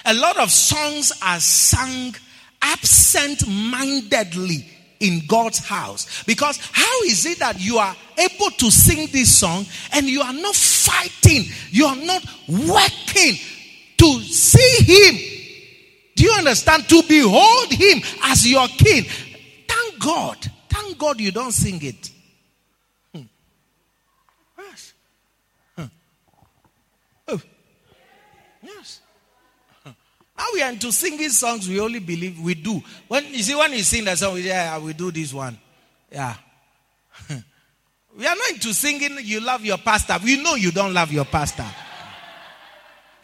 A 0.04 0.14
lot 0.14 0.36
of 0.38 0.50
songs 0.50 1.12
are 1.22 1.40
sung 1.40 2.14
absent 2.60 3.48
mindedly 3.48 4.73
in 5.04 5.22
God's 5.26 5.58
house. 5.58 6.24
Because 6.24 6.58
how 6.72 7.02
is 7.02 7.26
it 7.26 7.38
that 7.38 7.60
you 7.60 7.78
are 7.78 7.94
able 8.16 8.50
to 8.50 8.70
sing 8.70 9.08
this 9.12 9.38
song 9.38 9.66
and 9.92 10.06
you 10.06 10.22
are 10.22 10.32
not 10.32 10.54
fighting, 10.54 11.44
you 11.70 11.86
are 11.86 11.96
not 11.96 12.24
working 12.48 13.36
to 13.98 14.20
see 14.22 14.84
Him? 14.84 15.14
Do 16.16 16.24
you 16.24 16.32
understand? 16.32 16.88
To 16.88 17.02
behold 17.02 17.72
Him 17.72 18.00
as 18.24 18.46
your 18.46 18.66
King. 18.68 19.04
Thank 19.68 19.98
God. 19.98 20.38
Thank 20.68 20.98
God 20.98 21.20
you 21.20 21.30
don't 21.30 21.52
sing 21.52 21.82
it. 21.82 22.10
Hmm. 23.14 23.22
Yes. 24.58 24.92
Huh. 25.76 25.86
Oh. 27.28 27.40
Yes. 28.62 29.00
Now 30.44 30.50
we 30.52 30.62
are 30.62 30.72
into 30.72 30.92
singing 30.92 31.30
songs 31.30 31.66
we 31.66 31.80
only 31.80 32.00
believe 32.00 32.38
we 32.38 32.54
do. 32.54 32.82
When 33.08 33.24
you 33.32 33.42
see 33.42 33.54
when 33.54 33.72
you 33.72 33.82
sing 33.82 34.04
that 34.04 34.18
song, 34.18 34.34
we 34.34 34.42
say, 34.42 34.48
yeah, 34.48 34.78
we 34.78 34.92
do 34.92 35.10
this 35.10 35.32
one. 35.32 35.58
Yeah. 36.12 36.34
we 37.30 38.26
are 38.26 38.36
not 38.36 38.50
into 38.50 38.74
singing 38.74 39.16
you 39.22 39.40
love 39.40 39.64
your 39.64 39.78
pastor. 39.78 40.16
We 40.22 40.42
know 40.42 40.54
you 40.54 40.70
don't 40.70 40.92
love 40.92 41.10
your 41.10 41.24
pastor. 41.24 41.64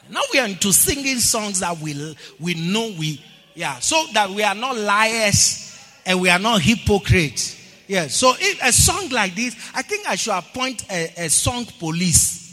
Now 0.08 0.22
we 0.32 0.38
are 0.38 0.46
into 0.46 0.72
singing 0.72 1.18
songs 1.18 1.60
that 1.60 1.78
we 1.78 2.16
we 2.38 2.54
know 2.54 2.94
we 2.98 3.22
yeah, 3.54 3.80
so 3.80 4.02
that 4.14 4.30
we 4.30 4.42
are 4.42 4.54
not 4.54 4.78
liars 4.78 5.78
and 6.06 6.22
we 6.22 6.30
are 6.30 6.38
not 6.38 6.62
hypocrites. 6.62 7.54
Yeah, 7.86 8.06
so 8.06 8.32
if 8.38 8.62
a 8.62 8.72
song 8.72 9.10
like 9.10 9.34
this, 9.34 9.54
I 9.74 9.82
think 9.82 10.08
I 10.08 10.14
should 10.14 10.32
appoint 10.32 10.90
a, 10.90 11.24
a 11.24 11.28
song 11.28 11.66
police. 11.78 12.49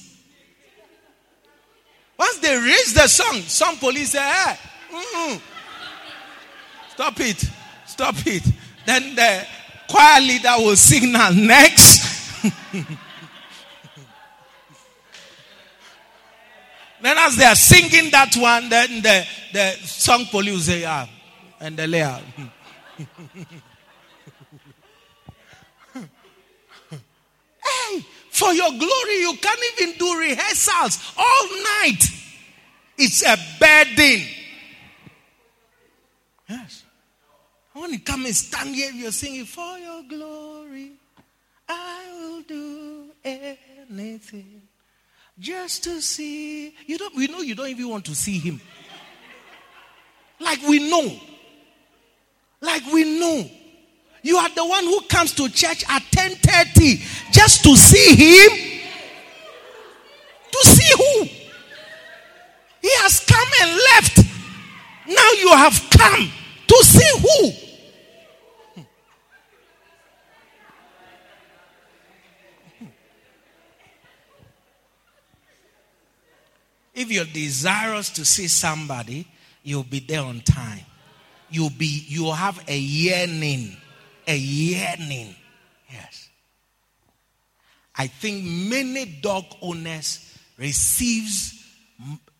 Once 2.17 2.37
they 2.39 2.57
raise 2.57 2.93
the 2.93 3.07
song, 3.07 3.41
some 3.41 3.77
police 3.77 4.11
say, 4.11 4.19
hey, 4.19 4.55
mm-mm. 4.91 5.39
stop 6.89 7.19
it, 7.19 7.45
stop 7.85 8.15
it. 8.25 8.43
Then 8.85 9.13
the 9.15 9.45
choir 9.87 10.21
leader 10.21 10.53
will 10.57 10.75
signal 10.75 11.33
next. 11.33 12.41
then 17.01 17.17
as 17.17 17.35
they 17.35 17.45
are 17.45 17.55
singing 17.55 18.09
that 18.11 18.35
one, 18.35 18.67
then 18.69 19.01
the, 19.01 19.27
the 19.53 19.71
song 19.85 20.25
police 20.31 20.53
will 20.53 20.61
say, 20.61 20.81
yeah, 20.81 21.05
and 21.59 21.77
the 21.77 21.85
layer. 21.85 22.19
hey, 27.63 28.05
for 28.37 28.53
your 28.53 28.69
glory, 28.69 29.19
you 29.19 29.33
can't 29.41 29.59
even 29.79 29.97
do 29.97 30.19
rehearsals 30.19 31.13
all 31.17 31.47
night. 31.81 32.03
It's 32.97 33.23
a 33.23 33.37
burden. 33.59 34.27
Yes. 36.49 36.83
When 37.73 37.93
you 37.93 37.99
come 37.99 38.25
and 38.25 38.35
stand 38.35 38.75
here, 38.75 38.91
you're 38.91 39.11
singing, 39.11 39.45
For 39.45 39.77
your 39.77 40.03
glory, 40.03 40.93
I 41.67 42.05
will 42.13 42.41
do 42.41 43.09
anything 43.23 44.61
just 45.39 45.83
to 45.83 46.01
see. 46.01 46.73
You 46.85 46.97
don't, 46.97 47.15
we 47.15 47.27
know 47.27 47.41
you 47.41 47.55
don't 47.55 47.69
even 47.69 47.89
want 47.89 48.05
to 48.05 48.15
see 48.15 48.39
him. 48.39 48.61
Like 50.39 50.61
we 50.67 50.89
know. 50.89 51.19
Like 52.61 52.83
we 52.91 53.19
know. 53.19 53.49
You 54.27 54.35
are 54.35 54.49
the 54.49 54.65
one 54.65 54.83
who 54.83 54.99
comes 55.03 55.31
to 55.35 55.47
church 55.47 55.85
at 55.87 56.03
10:30 56.11 57.31
just 57.31 57.63
to 57.63 57.77
see 57.77 58.13
him. 58.13 58.81
To 60.51 60.67
see 60.67 60.93
who? 60.97 61.29
He 62.81 62.89
has 63.03 63.21
come 63.21 63.47
and 63.61 63.71
left. 63.93 64.17
Now 65.07 65.31
you 65.31 65.49
have 65.55 65.81
come 65.89 66.29
to 66.67 66.83
see 66.83 67.19
who? 67.21 67.53
If 76.93 77.09
you're 77.11 77.23
desirous 77.23 78.09
to 78.09 78.25
see 78.25 78.49
somebody, 78.49 79.25
you'll 79.63 79.83
be 79.83 80.01
there 80.01 80.19
on 80.19 80.41
time. 80.41 80.85
You'll 81.49 81.69
be 81.69 82.03
you'll 82.09 82.33
have 82.33 82.61
a 82.67 82.77
yearning 82.77 83.77
a 84.27 84.37
yearning. 84.37 85.35
Yes. 85.91 86.29
I 87.95 88.07
think 88.07 88.43
many 88.43 89.05
dog 89.21 89.45
owners 89.61 90.37
receives 90.57 91.65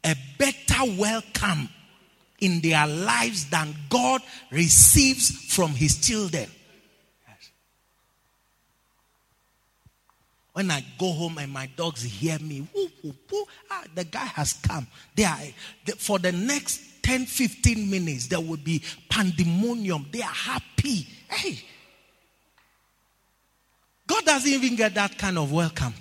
a 0.04 0.16
better 0.38 0.84
welcome 0.98 1.70
in 2.40 2.62
their 2.62 2.86
lives 2.86 3.50
than 3.50 3.74
God 3.90 4.22
receives 4.52 5.54
from 5.54 5.72
his 5.72 6.00
children. 6.00 6.48
Yes. 7.28 7.52
When 10.54 10.70
I 10.70 10.86
go 11.00 11.12
home 11.12 11.40
and 11.40 11.52
my 11.52 11.68
dogs 11.76 12.04
hear 12.04 12.38
me, 12.40 12.68
woo, 12.74 12.88
woo, 13.04 13.16
woo, 13.32 13.46
ah, 13.72 13.84
the 13.96 14.04
guy 14.04 14.26
has 14.26 14.54
come. 14.54 14.86
They 15.16 15.24
are, 15.24 15.40
they, 15.86 15.94
for 15.94 16.20
the 16.20 16.32
next 16.32 17.02
10, 17.02 17.26
15 17.26 17.90
minutes, 17.90 18.28
there 18.28 18.42
will 18.42 18.58
be 18.58 18.84
pandemonium. 19.10 20.06
They 20.12 20.22
are 20.22 20.26
happy. 20.26 21.08
Hey, 21.30 21.58
God 24.08 24.26
doesn't 24.26 24.50
even 24.50 24.76
get 24.76 24.96
that 24.96 25.18
kind 25.18 25.38
of 25.38 25.52
welcome. 25.52 25.94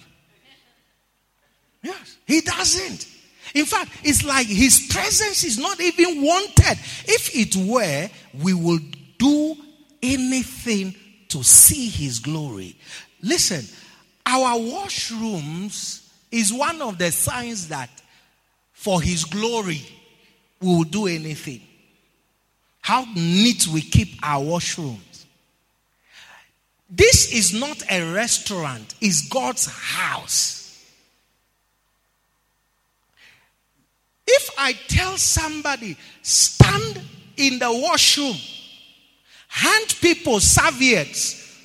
Yes, 1.82 2.16
He 2.26 2.40
doesn't. 2.40 3.08
In 3.54 3.64
fact, 3.64 3.90
it's 4.02 4.24
like 4.24 4.46
His 4.46 4.88
presence 4.90 5.44
is 5.44 5.58
not 5.58 5.80
even 5.80 6.22
wanted. 6.22 6.78
If 7.04 7.34
it 7.34 7.56
were, 7.56 8.08
we 8.42 8.54
would 8.54 9.18
do 9.18 9.56
anything 10.02 10.94
to 11.28 11.42
see 11.42 11.88
His 11.88 12.18
glory. 12.18 12.76
Listen, 13.22 13.64
our 14.24 14.56
washrooms 14.58 16.08
is 16.30 16.52
one 16.52 16.82
of 16.82 16.98
the 16.98 17.10
signs 17.12 17.68
that 17.68 17.90
for 18.72 19.00
His 19.00 19.24
glory, 19.24 19.82
we 20.60 20.68
will 20.68 20.84
do 20.84 21.06
anything. 21.06 21.60
How 22.80 23.04
neat 23.14 23.66
we 23.66 23.80
keep 23.80 24.18
our 24.22 24.44
washroom. 24.44 25.00
This 26.88 27.32
is 27.32 27.52
not 27.52 27.82
a 27.90 28.12
restaurant, 28.12 28.94
it's 29.00 29.28
God's 29.28 29.66
house. 29.66 30.54
If 34.26 34.50
I 34.58 34.72
tell 34.72 35.16
somebody, 35.16 35.96
stand 36.22 37.00
in 37.36 37.58
the 37.58 37.70
washroom, 37.70 38.36
hand 39.48 39.96
people 40.00 40.40
serviettes 40.40 41.58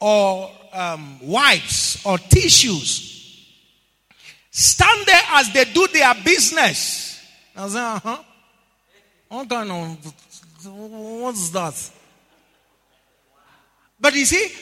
or 0.00 0.50
um, 0.72 1.18
wipes 1.22 2.04
or 2.04 2.18
tissues, 2.18 3.46
stand 4.50 5.06
there 5.06 5.22
as 5.32 5.52
they 5.52 5.64
do 5.64 5.86
their 5.88 6.14
business. 6.22 7.20
I 7.54 7.68
say, 7.68 7.80
uh 7.80 7.98
huh. 7.98 8.18
What 9.28 9.48
kind 9.48 9.70
of, 9.70 10.14
what's 10.66 11.50
that? 11.50 11.90
But 14.00 14.14
you 14.14 14.24
see, 14.24 14.52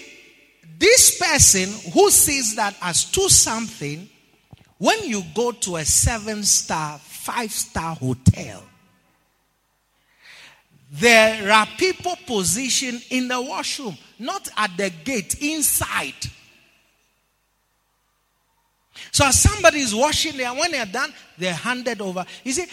this 0.78 1.18
person 1.18 1.92
who 1.92 2.10
sees 2.10 2.56
that 2.56 2.76
as 2.82 3.10
to 3.12 3.28
something, 3.28 4.08
when 4.78 5.04
you 5.04 5.22
go 5.34 5.52
to 5.52 5.76
a 5.76 5.84
seven 5.84 6.42
star, 6.44 6.98
five 6.98 7.50
star 7.52 7.94
hotel, 7.96 8.62
there 10.90 11.50
are 11.50 11.66
people 11.78 12.16
positioned 12.26 13.04
in 13.10 13.28
the 13.28 13.40
washroom, 13.40 13.96
not 14.18 14.48
at 14.56 14.76
the 14.76 14.90
gate, 14.90 15.42
inside. 15.42 16.14
So 19.10 19.26
as 19.26 19.40
somebody 19.40 19.80
is 19.80 19.94
washing 19.94 20.36
there, 20.36 20.52
when 20.52 20.70
they're 20.70 20.86
done, 20.86 21.12
they're 21.36 21.52
handed 21.52 22.00
over. 22.00 22.24
You 22.44 22.52
see, 22.52 22.66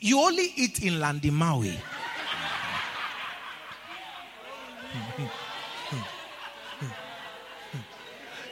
you 0.00 0.18
only 0.20 0.52
eat 0.56 0.82
in 0.82 0.94
Landimaui. 0.94 1.76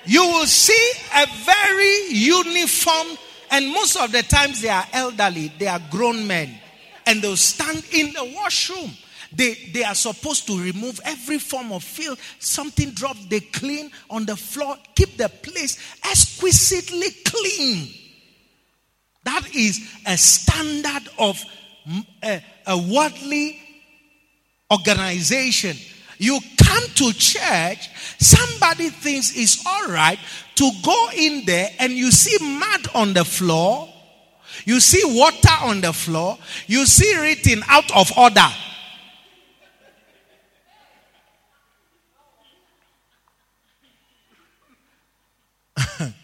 you 0.07 0.23
will 0.23 0.47
see 0.47 0.93
a 1.15 1.27
very 1.45 2.15
uniform, 2.15 3.19
and 3.51 3.69
most 3.73 3.97
of 3.97 4.13
the 4.13 4.23
times 4.23 4.61
they 4.61 4.69
are 4.69 4.87
elderly, 4.93 5.53
they 5.59 5.67
are 5.67 5.81
grown 5.91 6.27
men, 6.27 6.59
and 7.07 7.23
they'll 7.23 7.37
stand 7.37 7.85
in 7.93 8.13
the 8.13 8.33
washroom. 8.37 8.91
They, 9.33 9.55
they 9.73 9.83
are 9.83 9.97
supposed 9.97 10.47
to 10.47 10.63
remove 10.63 11.01
every 11.05 11.39
form 11.39 11.73
of 11.73 11.83
filth. 11.83 12.21
Something 12.39 12.91
drops, 12.91 13.27
they 13.27 13.41
clean 13.41 13.91
on 14.09 14.27
the 14.27 14.37
floor, 14.37 14.77
keep 14.95 15.17
the 15.17 15.29
place 15.29 15.79
exquisitely 16.09 17.09
clean. 17.25 17.89
That 19.25 19.55
is 19.55 19.81
a 20.07 20.17
standard 20.17 21.09
of 21.19 21.43
a, 22.23 22.43
a 22.67 22.79
worldly 22.79 23.59
organization. 24.71 25.77
You 26.19 26.39
come 26.65 26.85
to 26.95 27.13
church, 27.13 27.89
somebody 28.19 28.89
thinks 28.91 29.37
it's 29.37 29.65
all 29.67 29.89
right 29.89 30.19
to 30.57 30.71
go 30.83 31.09
in 31.17 31.45
there 31.45 31.71
and 31.79 31.93
you 31.93 32.11
see 32.11 32.37
mud 32.59 32.89
on 32.95 33.13
the 33.13 33.25
floor, 33.25 33.89
you 34.65 34.81
see 34.81 35.03
water 35.05 35.55
on 35.63 35.81
the 35.81 35.93
floor, 35.93 36.39
you 36.67 36.87
see 36.87 37.17
written 37.19 37.63
out 37.69 37.91
of 37.97 38.11
order. 38.17 38.49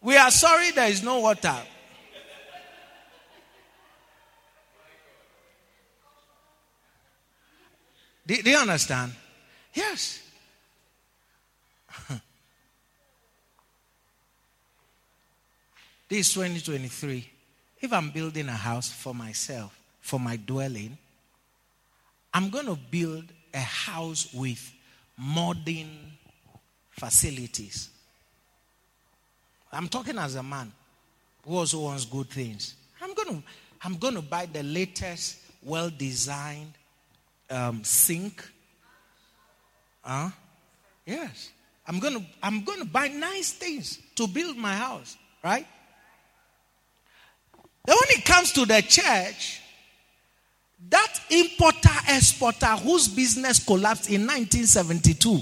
we 0.00 0.16
are 0.16 0.30
sorry 0.30 0.70
there 0.70 0.88
is 0.88 1.02
no 1.02 1.18
water. 1.20 1.56
Do, 8.32 8.42
do 8.42 8.48
you 8.48 8.56
understand? 8.56 9.12
Yes. 9.74 10.22
this 16.08 16.28
is 16.28 16.32
2023. 16.32 17.28
if 17.82 17.92
I'm 17.92 18.08
building 18.08 18.48
a 18.48 18.52
house 18.52 18.90
for 18.90 19.14
myself, 19.14 19.78
for 20.00 20.18
my 20.18 20.36
dwelling, 20.36 20.96
I'm 22.32 22.48
going 22.48 22.64
to 22.64 22.78
build 22.90 23.24
a 23.52 23.58
house 23.58 24.32
with 24.32 24.72
modern 25.18 25.90
facilities. 26.88 27.90
I'm 29.70 29.88
talking 29.88 30.16
as 30.16 30.36
a 30.36 30.42
man 30.42 30.72
who 31.44 31.58
also 31.58 31.80
wants 31.80 32.06
good 32.06 32.30
things. 32.30 32.76
I'm 32.98 33.12
going 33.12 33.28
to, 33.28 33.42
I'm 33.84 33.98
going 33.98 34.14
to 34.14 34.22
buy 34.22 34.46
the 34.46 34.62
latest, 34.62 35.36
well 35.62 35.90
designed 35.90 36.72
um, 37.52 37.84
sink. 37.84 38.42
Huh? 40.02 40.30
Yes. 41.06 41.50
I'm 41.86 41.98
going 41.98 42.14
to, 42.14 42.24
I'm 42.42 42.64
going 42.64 42.78
to 42.78 42.84
buy 42.84 43.08
nice 43.08 43.52
things 43.52 43.98
to 44.16 44.26
build 44.26 44.56
my 44.56 44.74
house, 44.74 45.16
right? 45.42 45.66
Then 47.84 47.96
when 47.96 48.18
it 48.18 48.24
comes 48.24 48.52
to 48.52 48.64
the 48.64 48.80
church, 48.82 49.60
that 50.90 51.20
importer 51.30 51.90
exporter 52.08 52.66
whose 52.66 53.08
business 53.08 53.64
collapsed 53.64 54.10
in 54.10 54.22
1972, 54.22 55.40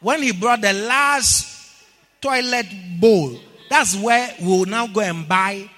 when 0.00 0.22
he 0.22 0.32
brought 0.32 0.60
the 0.60 0.72
last 0.72 1.84
toilet 2.20 2.66
bowl, 3.00 3.38
that's 3.70 3.96
where 3.96 4.34
we'll 4.40 4.66
now 4.66 4.86
go 4.86 5.00
and 5.00 5.26
buy 5.26 5.68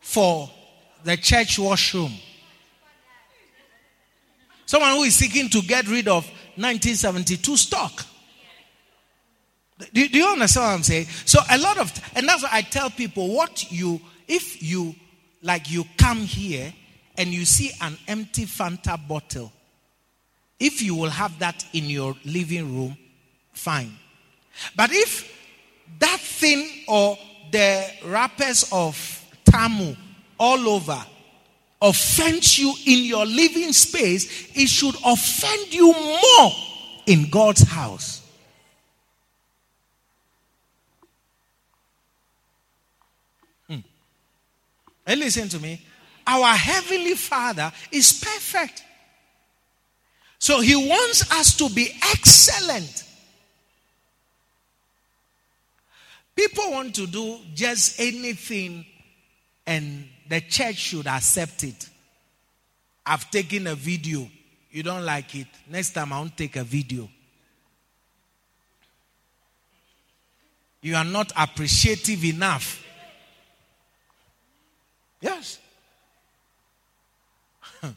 for 0.00 0.50
the 1.04 1.16
church 1.16 1.58
washroom. 1.58 2.12
Someone 4.72 4.92
who 4.92 5.02
is 5.02 5.14
seeking 5.14 5.50
to 5.50 5.60
get 5.60 5.86
rid 5.86 6.08
of 6.08 6.24
1972 6.56 7.58
stock. 7.58 8.06
Do, 9.92 10.08
do, 10.08 10.16
you 10.16 10.26
understand 10.26 10.64
what 10.64 10.72
I'm 10.72 10.82
saying? 10.82 11.08
So 11.26 11.40
a 11.50 11.58
lot 11.58 11.76
of, 11.76 11.92
and 12.16 12.26
that's 12.26 12.42
why 12.42 12.48
I 12.52 12.62
tell 12.62 12.88
people 12.88 13.34
what 13.34 13.70
you, 13.70 14.00
if 14.26 14.62
you, 14.62 14.94
like 15.42 15.70
you 15.70 15.84
come 15.98 16.20
here 16.20 16.72
and 17.18 17.28
you 17.28 17.44
see 17.44 17.72
an 17.82 17.98
empty 18.08 18.46
Fanta 18.46 18.96
bottle, 19.06 19.52
if 20.58 20.80
you 20.80 20.94
will 20.94 21.10
have 21.10 21.38
that 21.40 21.66
in 21.74 21.90
your 21.90 22.16
living 22.24 22.74
room, 22.74 22.96
fine. 23.52 23.92
But 24.74 24.88
if 24.90 25.30
that 25.98 26.18
thing 26.18 26.66
or 26.88 27.18
the 27.50 27.90
wrappers 28.06 28.70
of 28.72 29.22
Tamu 29.44 29.94
all 30.40 30.66
over 30.66 31.04
offends 31.82 32.58
you 32.58 32.72
in 32.86 33.04
your 33.04 33.26
living 33.26 33.72
space, 33.72 34.48
it 34.54 34.68
should 34.68 34.94
offend 35.04 35.74
you 35.74 35.92
more 35.92 36.52
in 37.06 37.28
God's 37.28 37.62
house. 37.62 38.22
Hmm. 43.68 43.80
And 45.06 45.20
listen 45.20 45.48
to 45.48 45.58
me. 45.58 45.84
Our 46.24 46.54
Heavenly 46.54 47.14
Father 47.14 47.72
is 47.90 48.12
perfect. 48.12 48.84
So 50.38 50.60
He 50.60 50.76
wants 50.76 51.30
us 51.32 51.56
to 51.56 51.68
be 51.68 51.90
excellent. 52.14 53.04
People 56.34 56.70
want 56.70 56.94
to 56.94 57.06
do 57.06 57.38
just 57.54 58.00
anything 58.00 58.86
and 59.66 60.08
the 60.32 60.40
church 60.40 60.76
should 60.76 61.06
accept 61.06 61.62
it. 61.62 61.90
I've 63.04 63.30
taken 63.30 63.66
a 63.66 63.74
video. 63.74 64.26
You 64.70 64.82
don't 64.82 65.04
like 65.04 65.34
it. 65.34 65.46
Next 65.68 65.90
time 65.90 66.10
I 66.10 66.20
won't 66.20 66.34
take 66.38 66.56
a 66.56 66.64
video. 66.64 67.06
You 70.80 70.96
are 70.96 71.04
not 71.04 71.32
appreciative 71.36 72.24
enough. 72.24 72.82
Yes. 75.20 75.58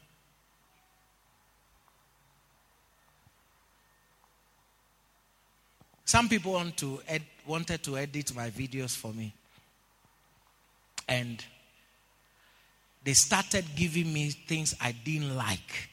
Some 6.04 6.28
people 6.28 6.52
want 6.52 6.76
to 6.76 7.00
ed- 7.08 7.24
wanted 7.48 7.82
to 7.84 7.98
edit 7.98 8.36
my 8.36 8.50
videos 8.50 8.94
for 8.94 9.14
me. 9.14 9.34
And 11.08 11.42
they 13.06 13.14
started 13.14 13.64
giving 13.76 14.12
me 14.12 14.32
things 14.32 14.76
I 14.82 14.92
didn't 14.92 15.36
like. 15.38 15.90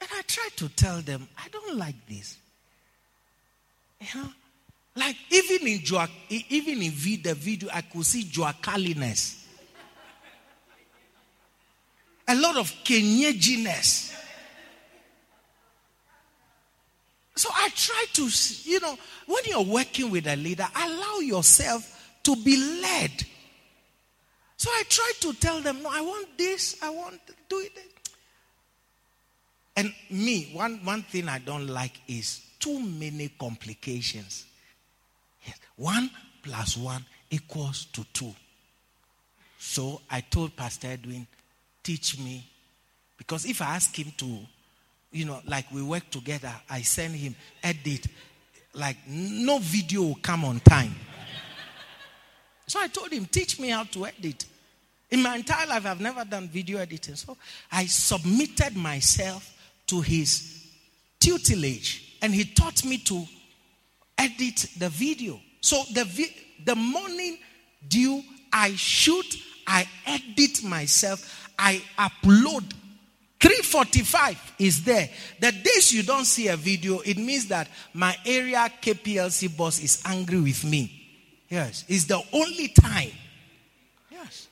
And 0.00 0.08
I 0.14 0.22
tried 0.22 0.56
to 0.56 0.68
tell 0.68 1.00
them, 1.00 1.28
I 1.36 1.48
don't 1.48 1.76
like 1.76 1.96
this. 2.08 2.38
You 4.00 4.20
know? 4.20 4.28
Like 4.94 5.16
even 5.30 5.66
in 5.66 5.80
Joa, 5.80 6.08
even 6.28 6.80
in 6.80 7.22
the 7.22 7.34
video, 7.34 7.68
I 7.72 7.80
could 7.80 8.06
see 8.06 8.22
Joakaliness. 8.22 9.44
A 12.28 12.36
lot 12.36 12.56
of 12.56 12.72
Kenyaginess. 12.84 14.14
So 17.34 17.48
I 17.52 17.68
try 17.74 18.04
to, 18.12 18.28
you 18.64 18.80
know, 18.80 18.96
when 19.26 19.42
you're 19.46 19.62
working 19.62 20.10
with 20.10 20.26
a 20.26 20.36
leader, 20.36 20.66
allow 20.74 21.18
yourself 21.18 22.12
to 22.22 22.36
be 22.36 22.56
led. 22.80 23.26
So 24.58 24.70
I 24.70 24.82
try 24.88 25.12
to 25.20 25.32
tell 25.34 25.60
them, 25.60 25.82
no, 25.82 25.88
I 25.90 26.02
want 26.02 26.36
this, 26.36 26.76
I 26.82 26.90
want 26.90 27.26
to 27.26 27.32
do 27.48 27.60
it. 27.60 27.72
And 29.76 29.94
me, 30.10 30.50
one, 30.52 30.80
one 30.84 31.02
thing 31.02 31.28
I 31.28 31.38
don't 31.38 31.68
like 31.68 31.92
is 32.08 32.42
too 32.58 32.80
many 32.80 33.28
complications. 33.38 34.44
Yes. 35.46 35.56
One 35.76 36.10
plus 36.42 36.76
one 36.76 37.06
equals 37.30 37.86
to 37.92 38.04
two. 38.12 38.34
So 39.58 40.00
I 40.10 40.20
told 40.20 40.56
Pastor 40.56 40.88
Edwin, 40.88 41.26
teach 41.82 42.18
me. 42.18 42.44
Because 43.16 43.46
if 43.46 43.62
I 43.62 43.76
ask 43.76 43.96
him 43.96 44.12
to 44.18 44.38
you 45.10 45.24
know, 45.24 45.40
like 45.46 45.70
we 45.72 45.82
work 45.82 46.10
together, 46.10 46.52
I 46.68 46.82
send 46.82 47.14
him, 47.14 47.34
edit, 47.62 48.06
like 48.74 48.96
no 49.08 49.58
video 49.58 50.02
will 50.02 50.18
come 50.22 50.44
on 50.44 50.60
time. 50.60 50.94
So 52.68 52.78
I 52.80 52.86
told 52.88 53.10
him, 53.10 53.24
teach 53.26 53.58
me 53.58 53.68
how 53.68 53.84
to 53.84 54.06
edit. 54.06 54.44
In 55.10 55.22
my 55.22 55.36
entire 55.36 55.66
life, 55.66 55.86
I've 55.86 56.00
never 56.00 56.24
done 56.24 56.48
video 56.48 56.78
editing. 56.78 57.14
So 57.16 57.36
I 57.72 57.86
submitted 57.86 58.76
myself 58.76 59.54
to 59.86 60.02
his 60.02 60.66
tutelage, 61.18 62.18
and 62.20 62.32
he 62.32 62.44
taught 62.44 62.84
me 62.84 62.98
to 62.98 63.24
edit 64.18 64.66
the 64.78 64.90
video. 64.90 65.40
So 65.62 65.82
the, 65.94 66.04
vi- 66.04 66.36
the 66.62 66.74
morning 66.74 67.38
due, 67.88 68.22
I 68.52 68.74
shoot, 68.74 69.36
I 69.66 69.88
edit 70.06 70.62
myself, 70.62 71.50
I 71.58 71.82
upload 71.98 72.70
345 73.40 74.54
is 74.58 74.84
there. 74.84 75.08
The 75.40 75.52
days 75.52 75.92
you 75.92 76.02
don't 76.02 76.24
see 76.26 76.48
a 76.48 76.56
video, 76.56 76.98
it 77.00 77.16
means 77.16 77.46
that 77.46 77.68
my 77.94 78.14
area 78.26 78.70
KPLC 78.82 79.56
boss 79.56 79.80
is 79.80 80.02
angry 80.04 80.40
with 80.40 80.64
me. 80.64 80.97
Yes, 81.48 81.84
it's 81.88 82.04
the 82.04 82.22
only 82.32 82.68
time. 82.68 83.10
Yes. 84.10 84.48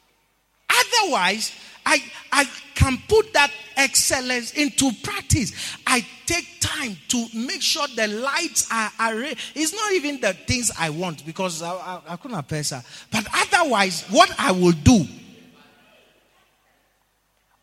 Otherwise, 0.71 1.53
I, 1.85 2.03
I 2.33 2.45
can 2.75 2.99
put 3.09 3.33
that 3.35 3.51
excellence 3.77 4.53
into 4.55 4.91
practice. 5.03 5.77
I 5.87 6.05
take 6.27 6.61
time 6.61 6.97
to 7.09 7.27
make 7.35 7.63
sure 7.63 7.87
the 7.95 8.09
lights 8.09 8.69
are 8.73 8.91
arranged. 9.01 9.41
It's 9.55 9.73
not 9.75 9.93
even 9.93 10.21
the 10.21 10.33
things 10.33 10.73
I 10.79 10.91
want 10.91 11.25
because 11.25 11.63
I, 11.63 11.73
I, 11.73 12.01
I 12.09 12.17
couldn't 12.17 12.43
pay 12.49 12.63
But 13.13 13.27
otherwise, 13.33 14.05
what 14.11 14.35
I 14.39 14.53
will 14.53 14.73
do 14.73 15.07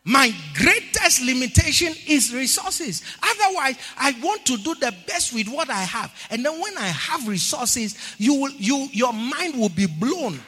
my 0.04 0.34
greatest 0.54 1.22
limitation 1.22 1.94
is 2.06 2.32
resources. 2.34 3.02
Otherwise, 3.22 3.76
I 3.96 4.14
want 4.22 4.44
to 4.46 4.58
do 4.58 4.74
the 4.74 4.94
best 5.06 5.32
with 5.32 5.48
what 5.48 5.70
I 5.70 5.80
have. 5.80 6.14
And 6.30 6.44
then 6.44 6.60
when 6.60 6.76
I 6.76 6.88
have 6.88 7.26
resources, 7.26 7.96
you 8.18 8.34
will 8.34 8.52
you 8.52 8.88
your 8.92 9.14
mind 9.14 9.58
will 9.58 9.70
be 9.70 9.86
blown. 9.86 10.40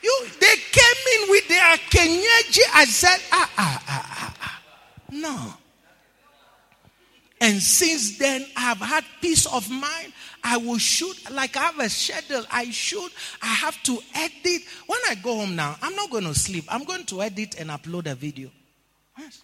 You 0.00 0.26
they 0.40 0.54
came 0.70 1.22
in 1.22 1.30
with 1.30 1.48
their 1.48 1.76
kenyeji. 1.90 2.62
I 2.72 2.84
said, 2.84 3.18
ah, 3.32 3.50
ah, 3.58 3.82
ah, 3.88 4.06
ah, 4.14 4.36
ah. 4.40 4.62
No. 5.10 5.54
And 7.40 7.62
since 7.62 8.18
then, 8.18 8.44
I've 8.56 8.78
had 8.78 9.04
peace 9.20 9.46
of 9.46 9.70
mind. 9.70 10.12
I 10.42 10.56
will 10.56 10.78
shoot 10.78 11.30
like 11.30 11.56
I 11.56 11.66
have 11.66 11.78
a 11.78 11.88
schedule. 11.88 12.44
I 12.50 12.70
shoot. 12.70 13.12
I 13.42 13.46
have 13.46 13.80
to 13.84 13.98
edit. 14.14 14.62
When 14.86 14.98
I 15.08 15.14
go 15.16 15.36
home 15.36 15.54
now, 15.54 15.76
I'm 15.80 15.94
not 15.94 16.10
going 16.10 16.24
to 16.24 16.34
sleep. 16.34 16.64
I'm 16.68 16.84
going 16.84 17.04
to 17.04 17.22
edit 17.22 17.56
and 17.60 17.70
upload 17.70 18.10
a 18.10 18.14
video. 18.14 18.50
Yes. 19.16 19.42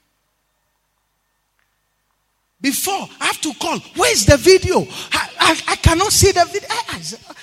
Before, 2.61 3.09
I 3.21 3.27
have 3.27 3.41
to 3.43 3.53
call. 3.55 3.79
Where's 3.97 4.25
the 4.25 4.39
video? 4.39 4.87
I, 5.13 5.29
I, 5.39 5.63
I 5.69 5.77
cannot 5.77 6.13
see 6.13 6.33
the 6.33 6.45
video. 6.51 6.69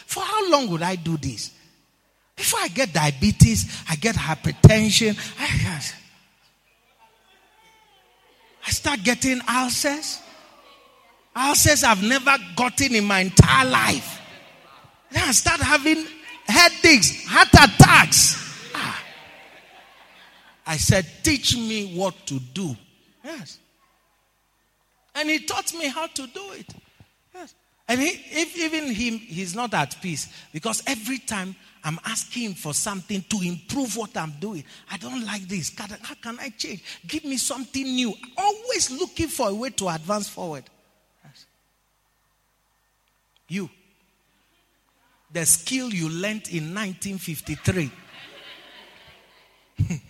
For 0.06 0.24
how 0.24 0.50
long 0.50 0.70
would 0.70 0.82
I 0.82 0.96
do 0.96 1.16
this? 1.18 1.52
Before 2.36 2.60
I 2.62 2.70
get 2.70 2.92
diabetes, 2.92 3.84
I 3.88 3.96
get 3.96 4.16
hypertension. 4.16 5.16
I, 5.40 5.82
I 8.66 8.70
start 8.72 9.04
getting 9.04 9.40
ulcers. 9.48 10.20
Ulcers 11.36 11.84
I've 11.84 12.04
never 12.04 12.36
gotten 12.56 12.96
in 12.96 13.06
my 13.06 13.22
entire 13.22 13.70
life. 13.70 14.20
Then 15.12 15.24
I 15.28 15.32
start 15.32 15.62
having 15.62 16.06
headaches, 16.46 17.26
heart 17.26 17.50
attacks. 17.54 18.70
Ah. 18.76 19.04
I 20.68 20.78
said, 20.78 21.06
Teach 21.24 21.56
me 21.58 21.96
what 21.98 22.16
to 22.28 22.40
do. 22.40 22.76
Yes. 23.24 23.60
And 25.16 25.30
he 25.30 25.40
taught 25.40 25.74
me 25.74 25.88
how 25.88 26.08
to 26.08 26.28
do 26.28 26.52
it. 26.54 26.74
Yes. 27.34 27.54
And 27.88 28.00
he, 28.00 28.08
if 28.08 28.58
even 28.58 28.94
him, 28.94 29.18
he's 29.18 29.54
not 29.56 29.74
at 29.74 29.98
peace 30.02 30.30
because 30.54 30.82
every 30.88 31.18
time 31.18 31.56
I'm 31.84 32.00
asking 32.06 32.44
him 32.44 32.54
for 32.54 32.74
something 32.74 33.24
to 33.30 33.42
improve 33.42 33.98
what 33.98 34.16
I'm 34.16 34.32
doing, 34.40 34.64
I 34.90 34.98
don't 34.98 35.26
like 35.26 35.42
this. 35.44 35.74
How 35.78 36.16
can 36.22 36.40
I 36.40 36.50
change? 36.50 36.84
Give 37.08 37.26
me 37.26 37.38
something 37.38 37.84
new. 37.84 38.14
Always 38.38 38.92
looking 38.92 39.28
for 39.28 39.50
a 39.50 39.54
way 39.54 39.72
to 39.72 39.90
advance 39.90 40.30
forward. 40.30 40.64
You, 43.52 43.70
the 45.34 45.46
skill 45.46 45.90
you 45.90 46.08
learned 46.08 46.48
in 46.48 46.74
1953. 46.74 47.92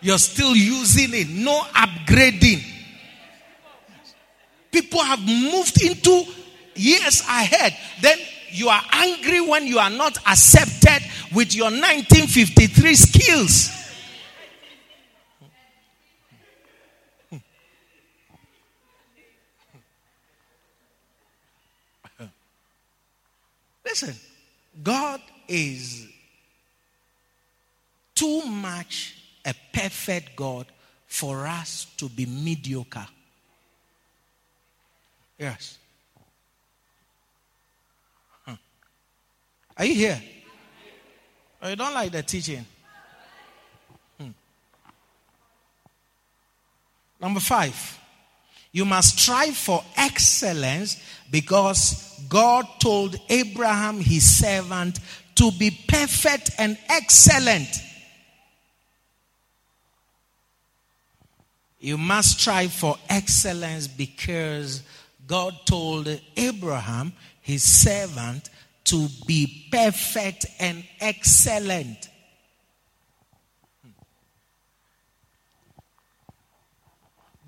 You're 0.00 0.18
still 0.18 0.54
using 0.54 1.08
it, 1.12 1.28
no 1.28 1.62
upgrading. 1.74 2.62
People 4.70 5.00
have 5.00 5.18
moved 5.18 5.82
into 5.82 6.22
years 6.76 7.22
ahead. 7.22 7.76
Then 8.02 8.18
you 8.52 8.68
are 8.68 8.82
angry 8.92 9.40
when 9.40 9.66
you 9.66 9.80
are 9.80 9.90
not 9.90 10.16
accepted 10.18 11.02
with 11.34 11.56
your 11.56 11.72
1953 11.72 12.94
skills. 12.94 13.68
Listen, 23.90 24.14
God 24.84 25.20
is 25.48 26.06
too 28.14 28.42
much 28.46 29.16
a 29.44 29.52
perfect 29.72 30.36
God 30.36 30.66
for 31.08 31.44
us 31.44 31.86
to 31.96 32.08
be 32.08 32.24
mediocre. 32.24 33.08
Yes. 35.36 35.76
Are 39.76 39.84
you 39.84 39.94
here? 39.94 40.22
Or 41.60 41.66
oh, 41.66 41.70
you 41.70 41.76
don't 41.76 41.94
like 41.94 42.12
the 42.12 42.22
teaching? 42.22 42.64
Hmm. 44.18 44.28
Number 47.20 47.40
five, 47.40 47.98
you 48.70 48.84
must 48.84 49.18
strive 49.18 49.56
for 49.56 49.82
excellence 49.96 51.02
because 51.30 52.20
God 52.28 52.66
told 52.78 53.16
Abraham, 53.28 54.00
his 54.00 54.38
servant, 54.38 54.98
to 55.36 55.50
be 55.52 55.70
perfect 55.88 56.50
and 56.58 56.76
excellent. 56.88 57.68
You 61.78 61.96
must 61.96 62.40
strive 62.40 62.72
for 62.72 62.96
excellence 63.08 63.88
because 63.88 64.82
God 65.26 65.54
told 65.64 66.08
Abraham, 66.36 67.12
his 67.40 67.62
servant, 67.62 68.50
to 68.84 69.08
be 69.26 69.68
perfect 69.70 70.46
and 70.58 70.84
excellent. 71.00 72.08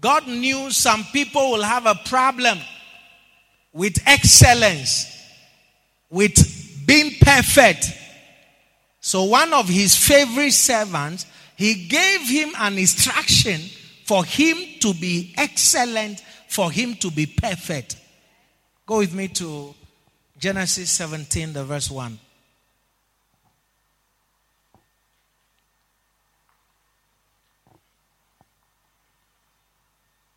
God 0.01 0.26
knew 0.26 0.70
some 0.70 1.05
people 1.12 1.51
will 1.51 1.62
have 1.62 1.87
a 1.87 1.95
problem 1.95 2.59
with 3.72 3.96
excellence, 4.06 5.06
with 6.10 6.86
being 6.86 7.12
perfect. 7.20 7.86
So, 9.00 9.24
one 9.24 9.52
of 9.52 9.68
his 9.68 9.96
favorite 9.96 10.52
servants, 10.52 11.26
he 11.56 11.86
gave 11.86 12.28
him 12.28 12.52
an 12.58 12.78
instruction 12.78 13.60
for 14.04 14.24
him 14.24 14.58
to 14.80 14.94
be 14.94 15.34
excellent 15.36 16.22
for 16.48 16.70
him 16.70 16.94
to 16.96 17.10
be 17.10 17.26
perfect. 17.26 17.96
Go 18.84 18.98
with 18.98 19.14
me 19.14 19.28
to 19.28 19.74
Genesis 20.38 20.90
17, 20.90 21.52
the 21.52 21.64
verse 21.64 21.90
1. 21.90 22.18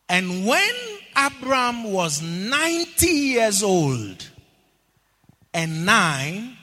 And 0.07 0.45
when 0.45 0.73
Abram 1.15 1.91
was 1.91 2.21
90 2.21 3.07
years 3.07 3.63
old 3.63 4.29
and 5.53 5.85
nine, 5.85 6.57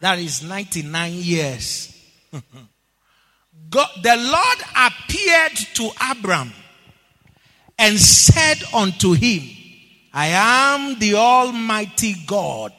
that 0.00 0.18
is 0.18 0.42
99 0.42 1.12
years, 1.14 1.96
God, 3.70 3.88
the 4.02 4.16
Lord 4.16 4.58
appeared 4.76 5.56
to 5.74 5.90
Abram 6.10 6.52
and 7.78 7.98
said 7.98 8.62
unto 8.74 9.12
him, 9.12 9.42
I 10.12 10.26
am 10.26 10.98
the 10.98 11.14
Almighty 11.14 12.16
God. 12.26 12.72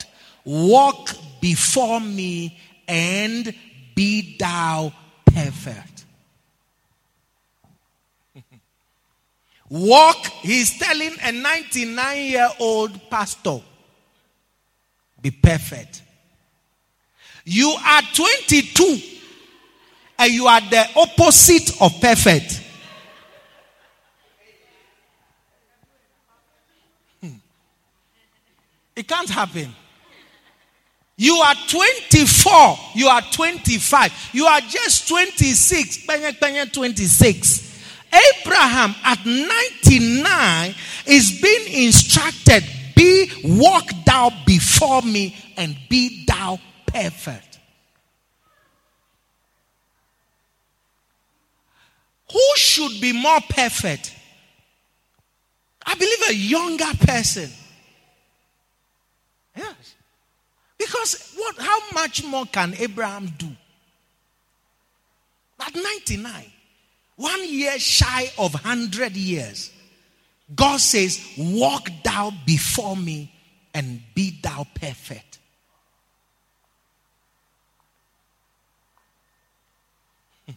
Walk 0.44 1.12
before 1.40 2.00
me 2.00 2.60
and 2.88 3.54
be 3.96 4.38
thou 4.38 4.94
perfect. 5.26 5.91
Walk, 9.72 10.28
he's 10.42 10.78
telling 10.78 11.14
a 11.24 11.32
99 11.32 12.26
year 12.26 12.50
old 12.60 13.10
pastor, 13.10 13.62
be 15.22 15.32
perfect. 15.32 16.02
You 17.46 17.70
are 17.70 18.02
22 18.14 19.00
and 20.20 20.34
you 20.34 20.46
are 20.46 20.60
the 20.60 20.86
opposite 20.98 21.82
of 21.82 22.02
perfect. 22.02 22.62
Hmm. 27.22 27.36
It 28.94 29.08
can't 29.08 29.30
happen. 29.30 29.74
You 31.16 31.36
are 31.36 31.56
24. 31.70 32.78
You 32.96 33.08
are 33.08 33.22
25. 33.22 34.32
You 34.34 34.48
are 34.48 34.60
just 34.60 35.08
26. 35.08 36.06
26. 36.74 37.71
Abraham 38.14 38.96
at 39.04 39.26
99 39.26 40.76
is 41.08 41.40
being 41.42 41.86
instructed 41.86 42.64
be 42.96 43.32
walk 43.44 43.90
thou 44.06 44.32
before 44.46 45.02
me 45.02 45.36
and 45.58 45.76
be 45.90 46.26
thou 46.26 46.60
perfect. 46.86 47.60
Who 52.32 52.40
should 52.56 53.02
be 53.02 53.12
more 53.12 53.40
perfect? 53.50 54.16
I 55.86 55.96
believe 55.96 56.30
a 56.30 56.36
younger 56.36 56.94
person. 57.06 57.50
Yes. 59.56 59.96
Because 60.78 61.34
what 61.36 61.58
how 61.58 61.80
much 61.94 62.24
more 62.24 62.46
can 62.46 62.74
Abraham 62.78 63.34
do? 63.38 63.50
At 65.60 65.76
99, 65.76 66.51
one 67.22 67.48
year 67.48 67.78
shy 67.78 68.32
of 68.38 68.54
100 68.54 69.16
years, 69.16 69.72
God 70.56 70.80
says, 70.80 71.24
Walk 71.38 71.90
thou 72.04 72.34
before 72.46 72.98
me 72.98 73.32
and 73.74 74.02
be 74.16 74.40
thou 74.42 74.66
perfect. 74.74 75.38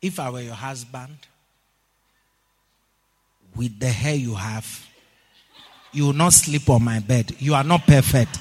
If 0.00 0.20
I 0.20 0.30
were 0.30 0.40
your 0.42 0.54
husband, 0.54 1.18
with 3.56 3.80
the 3.80 3.88
hair 3.88 4.14
you 4.14 4.34
have, 4.34 4.86
you 5.92 6.06
will 6.06 6.12
not 6.12 6.32
sleep 6.32 6.68
on 6.68 6.84
my 6.84 6.98
bed. 7.00 7.34
You 7.38 7.54
are 7.54 7.64
not 7.64 7.86
perfect. 7.86 8.38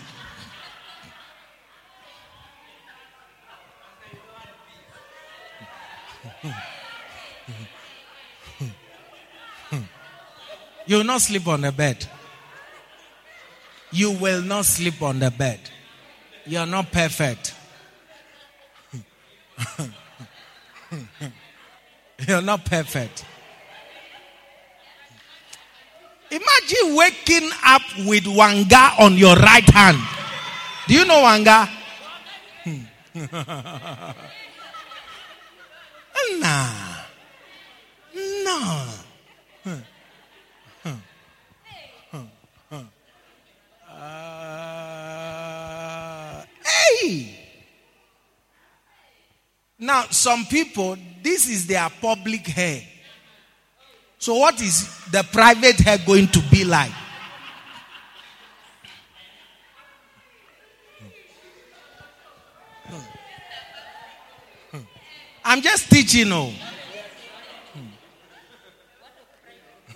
you 10.85 10.97
will 10.97 11.03
not 11.03 11.21
sleep 11.21 11.47
on 11.47 11.61
the 11.61 11.71
bed. 11.71 12.05
You 13.91 14.11
will 14.11 14.41
not 14.41 14.65
sleep 14.65 15.01
on 15.01 15.19
the 15.19 15.31
bed. 15.31 15.59
You 16.45 16.59
are 16.59 16.65
not 16.65 16.91
perfect. 16.91 17.55
You're 22.27 22.41
not 22.41 22.65
perfect. 22.65 23.25
Imagine 26.31 26.95
waking 26.95 27.49
up 27.65 27.81
with 28.05 28.23
wanga 28.25 28.99
on 28.99 29.13
your 29.13 29.35
right 29.35 29.69
hand. 29.69 29.97
Do 30.87 30.93
you 30.95 31.05
know 31.05 31.21
wanga? 31.21 31.67
Hmm. 32.63 32.81
nah. 36.41 36.69
No. 38.15 38.85
Huh. 39.63 39.77
Huh. 40.83 40.95
Huh. 42.69 42.83
Uh, 43.91 45.15
hey! 46.65 47.39
Now, 49.79 50.05
some 50.09 50.45
people, 50.45 50.97
this 51.21 51.47
is 51.49 51.67
their 51.67 51.89
public 52.01 52.47
hair. 52.47 52.81
So, 54.17 54.35
what 54.35 54.59
is 54.61 55.05
the 55.11 55.23
private 55.31 55.79
hair 55.79 55.97
going 56.05 56.27
to 56.29 56.39
be 56.49 56.63
like? 56.65 56.91
I'm 65.47 65.61
just 65.61 65.89
teaching 65.91 66.27
you. 66.27 66.51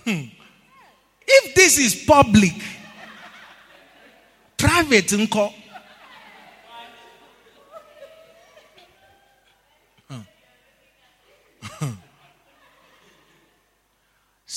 If 0.06 1.54
this 1.54 1.78
is 1.78 2.04
public, 2.06 2.54
private 4.56 5.06
unko. 5.06 5.52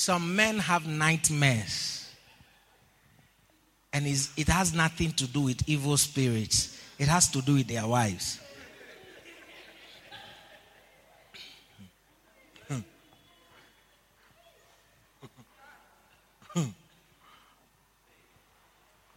Some 0.04 0.36
men 0.36 0.58
have 0.58 0.86
nightmares. 0.86 2.10
And 3.90 4.06
it 4.06 4.48
has 4.48 4.74
nothing 4.74 5.12
to 5.12 5.26
do 5.26 5.40
with 5.40 5.66
evil 5.66 5.96
spirits, 5.96 6.78
it 6.98 7.08
has 7.08 7.26
to 7.28 7.40
do 7.40 7.54
with 7.54 7.68
their 7.68 7.86
wives. 7.86 8.38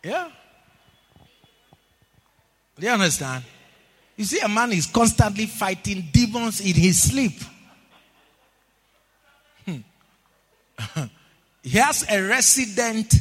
Yeah. 0.01 0.31
Do 2.79 2.85
you 2.85 2.93
understand? 2.93 3.43
You 4.15 4.23
see, 4.23 4.39
a 4.39 4.47
man 4.47 4.71
is 4.71 4.85
constantly 4.85 5.47
fighting 5.47 6.07
demons 6.13 6.61
in 6.61 6.75
his 6.75 7.03
sleep. 7.03 7.41
Hmm. 9.65 9.79
He 11.63 11.77
has 11.77 12.05
a 12.09 12.21
resident, 12.21 13.13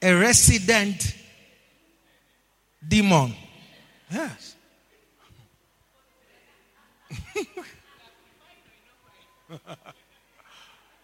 a 0.00 0.14
resident 0.14 1.14
demon. 2.86 3.34
Yes. 4.10 4.56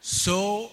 so 0.01 0.70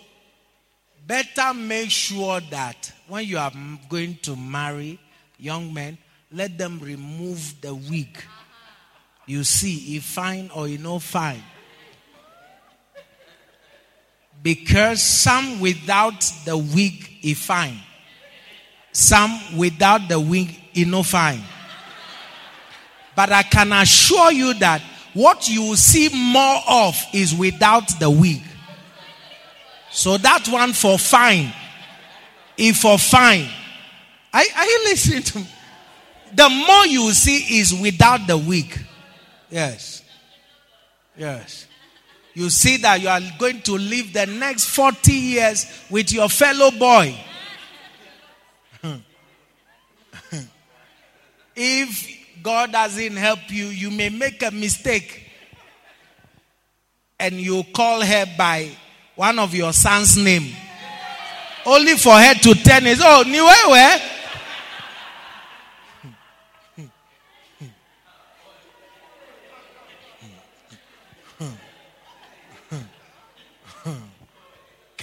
better 1.05 1.53
make 1.53 1.89
sure 1.89 2.39
that 2.49 2.91
when 3.07 3.25
you 3.25 3.37
are 3.37 3.51
going 3.89 4.17
to 4.23 4.35
marry 4.35 4.99
young 5.37 5.73
men, 5.73 5.97
let 6.31 6.57
them 6.57 6.79
remove 6.79 7.61
the 7.61 7.73
wig. 7.73 8.17
You 9.25 9.43
see, 9.43 9.95
if 9.97 10.03
fine 10.03 10.49
or 10.53 10.67
you 10.67 10.77
know 10.77 10.99
fine. 10.99 11.41
Because 14.45 15.01
some 15.01 15.59
without 15.59 16.23
the 16.45 16.55
wig 16.55 17.09
is 17.23 17.43
fine. 17.43 17.79
Some 18.91 19.57
without 19.57 20.07
the 20.07 20.19
wig 20.19 20.55
is 20.71 20.85
no 20.85 21.01
fine. 21.01 21.41
But 23.15 23.31
I 23.31 23.41
can 23.41 23.73
assure 23.73 24.31
you 24.31 24.53
that 24.59 24.83
what 25.15 25.49
you 25.49 25.75
see 25.75 26.09
more 26.13 26.61
of 26.69 26.95
is 27.11 27.33
without 27.33 27.99
the 27.99 28.07
wig. 28.07 28.43
So 29.89 30.15
that 30.19 30.47
one 30.47 30.73
for 30.73 30.99
fine. 30.99 31.51
If 32.55 32.77
for 32.77 32.99
fine. 32.99 33.49
Are, 34.31 34.43
are 34.57 34.65
you 34.65 34.81
listening 34.83 35.23
to 35.23 35.39
me? 35.39 35.49
The 36.35 36.49
more 36.49 36.85
you 36.85 37.11
see 37.13 37.57
is 37.61 37.73
without 37.73 38.27
the 38.27 38.37
wig. 38.37 38.77
Yes. 39.49 40.03
Yes. 41.17 41.64
You 42.35 42.49
see 42.49 42.77
that 42.77 43.01
you 43.01 43.07
are 43.07 43.21
going 43.39 43.61
to 43.61 43.77
live 43.77 44.11
the 44.11 44.25
next 44.25 44.65
40 44.65 45.11
years 45.13 45.65
with 45.89 46.11
your 46.11 46.27
fellow 46.27 46.69
boy. 46.69 47.17
if 51.55 52.43
God 52.43 52.73
doesn't 52.73 53.15
help 53.15 53.39
you, 53.47 53.67
you 53.67 53.89
may 53.89 54.09
make 54.09 54.43
a 54.43 54.51
mistake 54.51 55.31
and 57.17 57.35
you 57.35 57.63
call 57.73 58.01
her 58.01 58.25
by 58.37 58.69
one 59.15 59.39
of 59.39 59.55
your 59.55 59.71
son's 59.71 60.17
name. 60.17 60.53
Only 61.65 61.95
for 61.95 62.13
her 62.13 62.33
to 62.33 62.53
turn 62.53 62.85
it. 62.85 62.99
Oh, 63.01 63.23
Niwewe. 63.25 63.99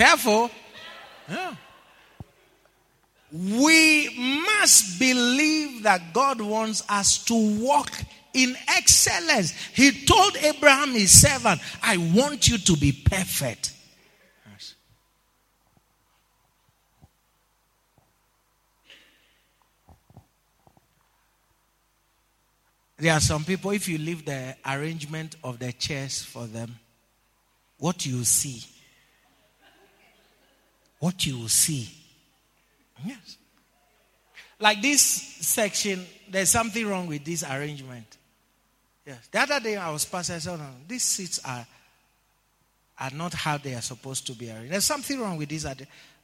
Careful. 0.03 0.51
Yeah. 1.31 1.55
We 3.31 4.43
must 4.45 4.99
believe 4.99 5.85
that 5.85 6.13
God 6.13 6.41
wants 6.41 6.83
us 6.89 7.25
to 7.27 7.61
walk 7.61 7.93
in 8.35 8.57
excellence. 8.67 9.53
He 9.73 10.05
told 10.05 10.37
Abraham, 10.39 10.91
his 10.91 11.13
servant, 11.23 11.61
I 11.81 11.99
want 11.99 12.49
you 12.49 12.59
to 12.59 12.77
be 12.77 12.91
perfect. 12.91 13.75
There 22.99 23.13
are 23.13 23.21
some 23.21 23.45
people, 23.45 23.71
if 23.71 23.89
you 23.89 23.99
leave 23.99 24.25
the 24.25 24.57
arrangement 24.67 25.37
of 25.45 25.61
the 25.61 25.73
chairs 25.73 26.23
for 26.23 26.47
them, 26.47 26.81
what 27.79 28.05
you 28.05 28.25
see, 28.25 28.65
what 31.03 31.27
you 31.27 31.37
will 31.37 31.49
see. 31.49 31.89
Yes. 33.05 33.37
Like 34.61 34.81
this 34.81 35.01
section, 35.01 36.07
there's 36.31 36.51
something 36.51 36.87
wrong 36.87 37.09
with 37.09 37.25
this 37.25 37.43
arrangement. 37.43 38.07
Yes. 39.05 39.27
The 39.33 39.41
other 39.41 39.59
day 39.59 39.77
I 39.77 39.91
was 39.91 40.05
passing, 40.05 40.37
I 40.37 40.39
said, 40.39 40.61
no, 40.61 40.69
these 40.87 41.03
seats 41.03 41.41
are, 41.45 41.67
are 43.01 43.11
not 43.11 43.35
how 43.35 43.59
they 43.59 43.75
are 43.75 43.81
supposed 43.81 44.29
to 44.29 44.33
be 44.33 44.49
arranged. 44.49 44.73
There's 44.73 44.85
something 44.85 45.21
wrong 45.21 45.37
with 45.37 45.49
this. 45.49 45.67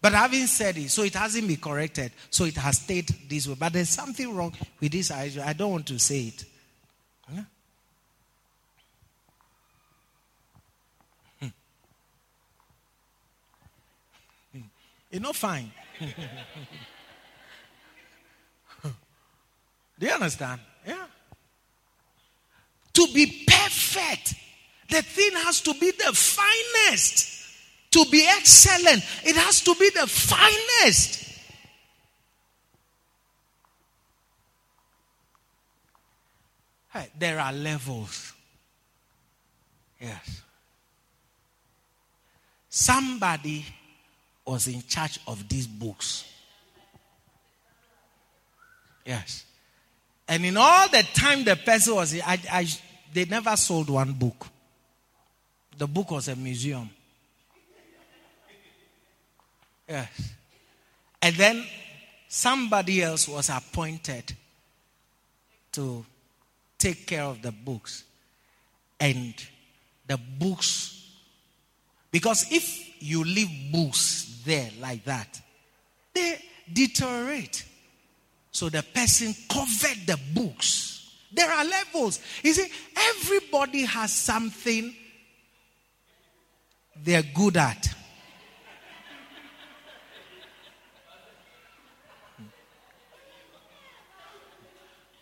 But 0.00 0.12
having 0.12 0.46
said 0.46 0.78
it, 0.78 0.90
so 0.90 1.02
it 1.02 1.14
hasn't 1.14 1.48
been 1.48 1.56
corrected. 1.56 2.12
So 2.30 2.44
it 2.44 2.54
has 2.54 2.78
stayed 2.78 3.08
this 3.28 3.48
way. 3.48 3.56
But 3.58 3.72
there's 3.72 3.88
something 3.88 4.32
wrong 4.32 4.54
with 4.78 4.92
this 4.92 5.10
arrangement. 5.10 5.48
I 5.48 5.54
don't 5.54 5.72
want 5.72 5.86
to 5.86 5.98
say 5.98 6.20
it. 6.20 6.44
You 15.10 15.20
know, 15.20 15.32
fine. 15.32 15.72
Do 19.98 20.06
you 20.06 20.12
understand? 20.12 20.60
Yeah. 20.86 21.06
To 22.92 23.06
be 23.12 23.44
perfect, 23.46 24.34
the 24.88 25.02
thing 25.02 25.32
has 25.44 25.60
to 25.62 25.74
be 25.74 25.90
the 25.90 26.12
finest. 26.12 27.36
To 27.90 28.04
be 28.10 28.26
excellent, 28.26 29.02
it 29.24 29.36
has 29.36 29.62
to 29.62 29.74
be 29.74 29.90
the 29.90 30.06
finest. 30.06 31.24
Hey, 36.92 37.08
there 37.18 37.40
are 37.40 37.52
levels. 37.52 38.32
Yes. 40.00 40.42
Somebody 42.68 43.64
was 44.48 44.66
in 44.66 44.82
charge 44.88 45.20
of 45.26 45.46
these 45.48 45.66
books. 45.66 46.24
Yes. 49.04 49.44
And 50.26 50.44
in 50.44 50.56
all 50.56 50.88
the 50.88 51.02
time 51.14 51.44
the 51.44 51.56
person 51.56 51.94
was, 51.94 52.14
I, 52.14 52.38
I, 52.50 52.66
they 53.12 53.26
never 53.26 53.54
sold 53.56 53.90
one 53.90 54.12
book. 54.12 54.46
The 55.76 55.86
book 55.86 56.10
was 56.10 56.28
a 56.28 56.36
museum. 56.36 56.88
Yes. 59.86 60.34
And 61.20 61.34
then 61.36 61.64
somebody 62.28 63.02
else 63.02 63.28
was 63.28 63.50
appointed 63.50 64.34
to 65.72 66.04
take 66.78 67.06
care 67.06 67.24
of 67.24 67.42
the 67.42 67.52
books. 67.52 68.04
And 68.98 69.34
the 70.06 70.18
books, 70.18 71.06
because 72.10 72.50
if 72.50 72.87
you 73.00 73.24
leave 73.24 73.72
books 73.72 74.42
there 74.44 74.70
like 74.80 75.04
that, 75.04 75.40
they 76.14 76.42
deteriorate. 76.72 77.64
So 78.50 78.68
the 78.68 78.82
person 78.82 79.34
covered 79.48 80.06
the 80.06 80.18
books. 80.34 81.14
There 81.32 81.50
are 81.50 81.64
levels. 81.64 82.20
You 82.42 82.52
see, 82.52 82.68
everybody 82.96 83.84
has 83.84 84.12
something 84.12 84.94
they're 87.04 87.22
good 87.22 87.56
at. 87.56 87.88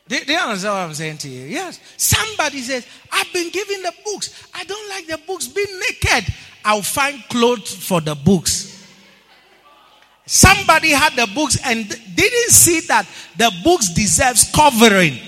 Do, 0.09 0.25
do 0.25 0.33
you 0.33 0.39
understand 0.39 0.75
what 0.75 0.81
I'm 0.81 0.95
saying 0.95 1.19
to 1.19 1.29
you? 1.29 1.47
Yes. 1.47 1.81
Somebody 1.97 2.61
says, 2.61 2.87
I've 3.11 3.33
been 3.33 3.51
given 3.51 3.83
the 3.83 3.93
books. 4.05 4.49
I 4.55 4.65
don't 4.65 4.89
like 4.89 5.07
the 5.07 5.19
books 5.27 5.49
being 5.49 5.81
naked. 5.81 6.33
I'll 6.65 6.83
find 6.83 7.23
clothes 7.29 7.75
for 7.75 8.01
the 8.01 8.15
books. 8.15 8.73
Somebody 10.27 10.91
had 10.91 11.15
the 11.15 11.29
books 11.35 11.59
and 11.65 11.89
didn't 11.89 12.51
see 12.51 12.81
that 12.89 13.07
the 13.37 13.53
books 13.63 13.91
deserves 13.91 14.51
covering. 14.53 15.19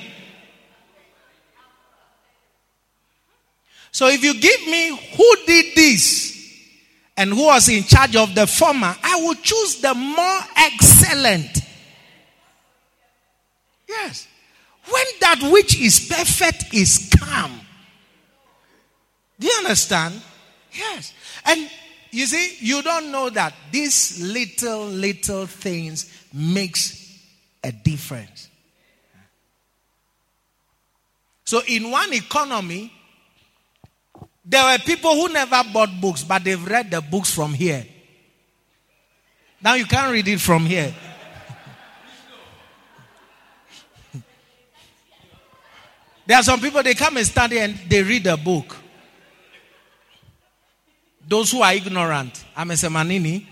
So 3.91 4.09
if 4.09 4.23
you 4.23 4.35
give 4.41 4.61
me 4.67 4.97
who 5.17 5.37
did 5.47 5.75
this 5.75 6.37
and 7.17 7.31
who 7.31 7.47
was 7.47 7.69
in 7.69 7.83
charge 7.85 8.15
of 8.17 8.35
the 8.35 8.47
former, 8.47 8.95
I 9.03 9.21
will 9.23 9.35
choose 9.35 9.81
the 9.81 9.95
more 9.95 10.41
excellent. 10.57 11.63
Yes. 13.89 14.29
When 14.91 15.05
that 15.21 15.51
which 15.53 15.81
is 15.81 16.09
perfect 16.09 16.73
is 16.73 17.11
come. 17.19 17.61
Do 19.39 19.47
you 19.47 19.55
understand? 19.59 20.21
Yes. 20.73 21.13
And 21.45 21.71
you 22.11 22.27
see, 22.27 22.57
you 22.61 22.83
don't 22.83 23.13
know 23.13 23.31
that 23.31 23.55
these 23.71 24.21
little, 24.23 24.87
little 24.87 25.47
things 25.47 26.11
makes 26.33 27.19
a 27.63 27.73
difference. 27.73 28.49
So 31.45 31.63
in 31.67 31.91
one 31.91 32.13
economy, 32.13 32.93
there 34.45 34.65
were 34.65 34.79
people 34.79 35.15
who 35.15 35.29
never 35.29 35.63
bought 35.73 36.01
books, 36.01 36.25
but 36.25 36.45
they've 36.45 36.67
read 36.67 36.91
the 36.91 37.01
books 37.01 37.35
from 37.35 37.53
here. 37.53 37.87
Now 39.63 39.75
you 39.75 39.87
can't 39.87 40.13
read 40.13 40.29
it 40.29 40.41
from 40.41 40.65
here. 40.65 40.95
There 46.29 46.37
are 46.37 46.43
some 46.43 46.61
people, 46.61 46.83
they 46.83 46.93
come 46.93 47.17
and 47.17 47.27
study 47.27 47.59
and 47.59 47.75
they 47.89 48.03
read 48.03 48.27
a 48.27 48.37
book. 48.37 48.77
Those 51.27 51.51
who 51.53 51.63
are 51.63 51.73
ignorant, 51.73 52.45
I'm 52.55 52.71
a 52.71 52.75
Semanini, 52.75 53.47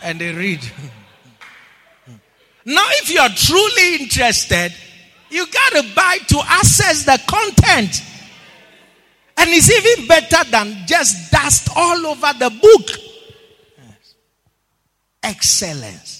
and 0.00 0.20
they 0.20 0.32
read. 0.32 0.60
now, 2.64 2.86
if 2.90 3.10
you 3.10 3.18
are 3.18 3.28
truly 3.28 4.04
interested, 4.04 4.72
you 5.30 5.44
got 5.46 5.82
to 5.82 5.94
buy 5.96 6.18
to 6.28 6.40
access 6.46 7.04
the 7.04 7.20
content. 7.26 8.04
And 9.36 9.50
it's 9.50 9.68
even 9.68 10.06
better 10.06 10.48
than 10.48 10.86
just 10.86 11.32
dust 11.32 11.70
all 11.74 12.06
over 12.06 12.32
the 12.38 12.50
book. 12.50 12.88
Yes. 13.78 14.14
Excellence. 15.24 16.19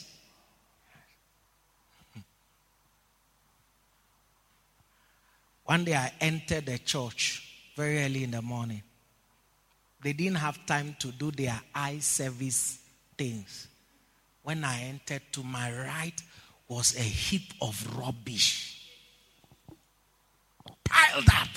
One 5.71 5.85
day 5.85 5.95
I 5.95 6.11
entered 6.21 6.67
the 6.67 6.79
church 6.79 7.49
very 7.77 8.03
early 8.03 8.25
in 8.25 8.33
the 8.33 8.43
morning. 8.43 8.83
They 10.03 10.13
didn't 10.13 10.39
have 10.39 10.67
time 10.67 10.97
to 10.99 11.13
do 11.13 11.31
their 11.31 11.61
eye 11.73 12.01
service 12.01 12.81
things. 13.17 13.69
When 14.43 14.65
I 14.65 14.83
entered, 14.83 15.23
to 15.31 15.45
my 15.45 15.73
right 15.73 16.21
was 16.67 16.97
a 16.97 17.03
heap 17.03 17.53
of 17.63 17.97
rubbish 17.97 18.85
piled 20.83 21.29
up. 21.29 21.49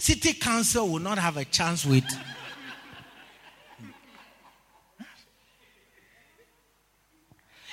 City 0.00 0.32
council 0.32 0.88
will 0.88 0.98
not 0.98 1.18
have 1.18 1.36
a 1.36 1.44
chance 1.44 1.86
with. 1.86 2.06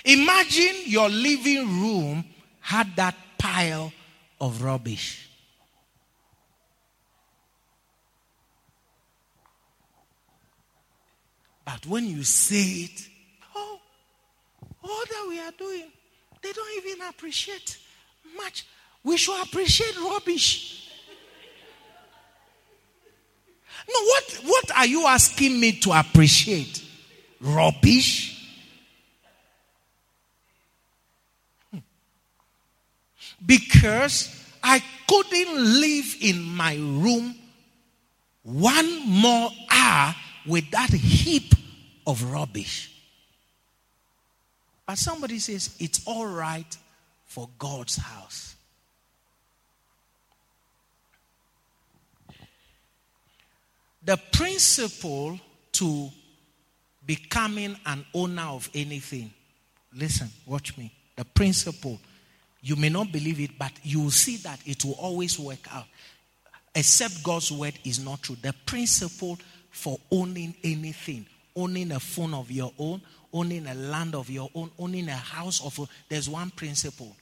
Imagine 0.08 0.84
your 0.86 1.10
living 1.10 1.82
room 1.82 2.24
had 2.62 2.96
that 2.96 3.14
pile 3.38 3.92
of 4.40 4.64
rubbish. 4.64 5.30
But 11.66 11.86
when 11.88 12.06
you 12.08 12.24
say 12.24 12.86
it, 12.86 13.10
oh, 13.54 13.82
all 14.82 15.04
that 15.10 15.26
we 15.28 15.40
are 15.42 15.52
doing, 15.52 15.92
they 16.42 16.54
don't 16.54 16.86
even 16.86 17.06
appreciate 17.06 17.78
much. 18.38 18.66
We 19.04 19.18
should 19.18 19.44
appreciate 19.44 20.00
rubbish. 20.00 20.90
No, 23.90 24.00
what, 24.06 24.40
what 24.46 24.78
are 24.78 24.86
you 24.86 25.06
asking 25.06 25.60
me 25.60 25.74
to 25.82 25.92
appreciate? 25.92 26.82
Rubbish? 27.42 28.37
Because 33.46 34.34
I 34.64 34.82
couldn't 35.08 35.80
live 35.80 36.16
in 36.22 36.44
my 36.44 36.76
room 36.76 37.36
one 38.44 39.08
more 39.08 39.52
hour 39.70 40.16
with 40.46 40.70
that 40.72 40.90
heap 40.90 41.54
of 42.06 42.24
rubbish. 42.32 42.94
But 44.86 44.98
somebody 44.98 45.40
says 45.40 45.76
it's 45.80 46.02
all 46.08 46.28
right 46.28 46.78
for 47.26 47.50
God's 47.60 47.98
house. 47.98 48.56
The 54.04 54.18
principle 54.32 55.38
to 55.74 56.10
becoming 57.06 57.76
an 57.86 58.06
owner 58.14 58.44
of 58.44 58.70
anything. 58.74 59.34
Listen, 59.94 60.30
watch 60.46 60.78
me. 60.78 60.94
The 61.18 61.26
principle, 61.26 62.00
you 62.62 62.76
may 62.76 62.90
not 62.90 63.12
believe 63.12 63.40
it, 63.40 63.52
but 63.58 63.72
you 63.84 64.02
will 64.02 64.12
see 64.12 64.38
that 64.38 64.60
it 64.66 64.84
will 64.84 64.94
always 64.94 65.40
work 65.40 65.68
out. 65.72 65.86
Except 66.76 67.24
God's 67.24 67.52
word 67.52 67.74
is 67.84 68.04
not 68.04 68.22
true. 68.24 68.38
The 68.42 68.54
principle 68.66 69.38
for 69.70 70.00
owning 70.12 70.56
anything, 70.64 71.26
owning 71.56 71.92
a 71.92 72.00
phone 72.00 72.34
of 72.34 72.52
your 72.52 72.72
own, 72.78 73.02
owning 73.34 73.68
a 73.68 73.74
land 73.74 74.16
of 74.16 74.30
your 74.30 74.50
own, 74.54 74.72
owning 74.78 75.08
a 75.10 75.16
house 75.16 75.64
of 75.64 75.78
your 75.78 75.88
There's 76.10 76.30
one 76.30 76.50
principle. 76.52 77.16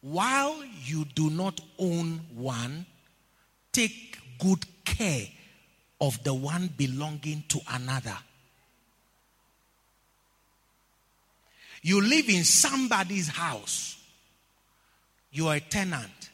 While 0.00 0.64
you 0.84 1.04
do 1.04 1.28
not 1.30 1.60
own 1.78 2.20
one, 2.34 2.86
take 3.72 4.18
good 4.38 4.64
care 4.84 5.26
of 6.00 6.22
the 6.22 6.32
one 6.32 6.70
belonging 6.76 7.44
to 7.48 7.60
another. 7.70 8.16
You 11.82 12.00
live 12.00 12.28
in 12.28 12.44
somebody's 12.44 13.28
house. 13.28 13.97
You 15.30 15.48
are 15.48 15.56
a 15.56 15.60
tenant. 15.60 16.30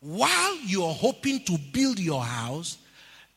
While 0.00 0.56
you 0.60 0.84
are 0.84 0.94
hoping 0.94 1.40
to 1.44 1.58
build 1.72 1.98
your 1.98 2.22
house, 2.22 2.78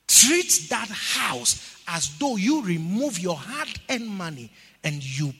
Treat 0.10 0.69
that 0.72 0.90
house 0.90 1.84
as 1.88 2.18
though 2.18 2.36
you 2.36 2.64
remove 2.64 3.19
your 3.19 3.36
hard 3.36 3.69
earned 3.91 4.10
money 4.10 4.49
and 4.84 5.03
you 5.03 5.31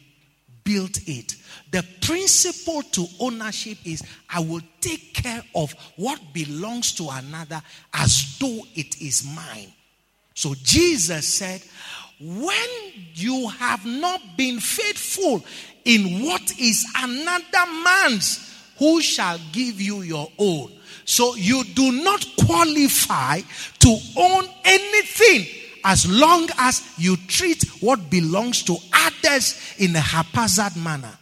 built 0.64 1.00
it. 1.08 1.36
The 1.72 1.84
principle 2.02 2.84
to 2.84 3.08
ownership 3.20 3.80
is 3.84 4.04
I 4.30 4.42
will 4.42 4.62
take 4.80 5.16
care 5.16 5.42
of 5.56 5.74
what 5.96 6.22
belongs 6.34 6.94
to 6.94 7.10
another 7.10 7.64
as 7.96 8.38
though 8.38 8.62
it 8.76 9.02
is 9.02 9.26
mine. 9.36 9.74
So 10.36 10.54
Jesus 10.62 11.28
said, 11.28 11.64
when 12.20 12.70
you 13.16 13.50
have 13.50 13.84
not 13.88 14.22
been 14.38 14.60
faithful 14.60 15.44
in 15.84 16.24
what 16.28 16.60
is 16.60 16.86
another 16.96 17.72
man's, 17.84 18.49
who 18.80 19.02
shall 19.02 19.38
give 19.52 19.80
you 19.80 20.02
your 20.02 20.30
own? 20.40 20.72
So 21.06 21.36
you 21.36 21.64
do 21.64 21.92
not 21.92 22.26
qualify 22.46 23.42
to 23.80 23.98
own 24.18 24.46
anything 24.64 25.46
as 25.84 26.10
long 26.10 26.48
as 26.58 26.82
you 26.98 27.16
treat 27.28 27.64
what 27.82 28.10
belongs 28.10 28.64
to 28.64 28.76
others 28.94 29.76
in 29.78 29.96
a 29.96 30.00
haphazard 30.00 30.76
manner. 30.76 31.18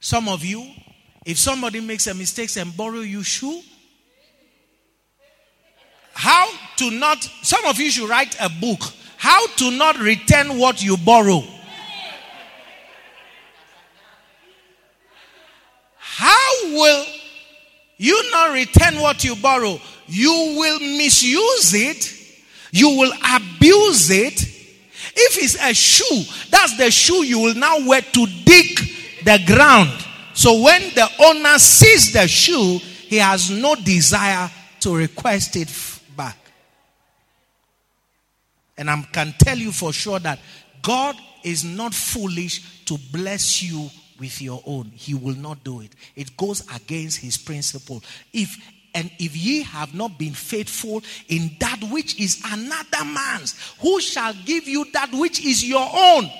Some 0.00 0.28
of 0.28 0.44
you, 0.44 0.68
if 1.24 1.38
somebody 1.38 1.80
makes 1.80 2.06
a 2.08 2.14
mistake 2.14 2.56
and 2.56 2.76
borrow 2.76 3.00
you 3.00 3.22
shoe, 3.22 3.62
how 6.12 6.48
to 6.76 6.90
not, 6.90 7.22
some 7.42 7.64
of 7.66 7.78
you 7.78 7.90
should 7.90 8.08
write 8.08 8.36
a 8.40 8.48
book, 8.48 8.80
how 9.16 9.46
to 9.46 9.70
not 9.70 9.98
return 9.98 10.58
what 10.58 10.82
you 10.82 10.96
borrow. 10.96 11.42
How 16.14 16.74
will 16.74 17.06
you 17.96 18.30
not 18.32 18.52
return 18.52 19.00
what 19.00 19.24
you 19.24 19.34
borrow? 19.36 19.80
You 20.06 20.56
will 20.58 20.78
misuse 20.78 21.72
it. 21.72 22.12
You 22.70 22.90
will 22.90 23.12
abuse 23.34 24.10
it. 24.10 24.42
If 24.42 25.42
it's 25.42 25.54
a 25.54 25.72
shoe, 25.72 26.22
that's 26.50 26.76
the 26.76 26.90
shoe 26.90 27.24
you 27.24 27.38
will 27.38 27.54
now 27.54 27.88
wear 27.88 28.02
to 28.02 28.26
dig 28.44 28.78
the 29.24 29.42
ground. 29.46 29.90
So 30.34 30.60
when 30.60 30.82
the 30.94 31.08
owner 31.18 31.58
sees 31.58 32.12
the 32.12 32.28
shoe, 32.28 32.78
he 33.08 33.16
has 33.16 33.50
no 33.50 33.74
desire 33.74 34.50
to 34.80 34.94
request 34.94 35.56
it 35.56 35.70
back. 36.14 36.36
And 38.76 38.90
I 38.90 39.00
can 39.12 39.34
tell 39.38 39.56
you 39.56 39.72
for 39.72 39.94
sure 39.94 40.18
that 40.18 40.40
God 40.82 41.16
is 41.42 41.64
not 41.64 41.94
foolish 41.94 42.84
to 42.84 42.98
bless 43.12 43.62
you 43.62 43.88
with 44.22 44.40
your 44.40 44.62
own. 44.64 44.84
He 44.94 45.14
will 45.14 45.34
not 45.34 45.64
do 45.64 45.80
it. 45.80 45.90
It 46.14 46.36
goes 46.36 46.62
against 46.72 47.18
his 47.18 47.36
principle. 47.36 48.02
If 48.32 48.56
and 48.94 49.10
if 49.18 49.36
ye 49.36 49.62
have 49.62 49.94
not 49.94 50.16
been 50.16 50.32
faithful 50.32 51.02
in 51.28 51.50
that 51.58 51.80
which 51.90 52.20
is 52.20 52.40
another 52.44 53.04
man's, 53.04 53.58
who 53.80 54.00
shall 54.00 54.32
give 54.44 54.68
you 54.68 54.86
that 54.92 55.10
which 55.12 55.44
is 55.44 55.64
your 55.64 55.88
own? 55.92 56.30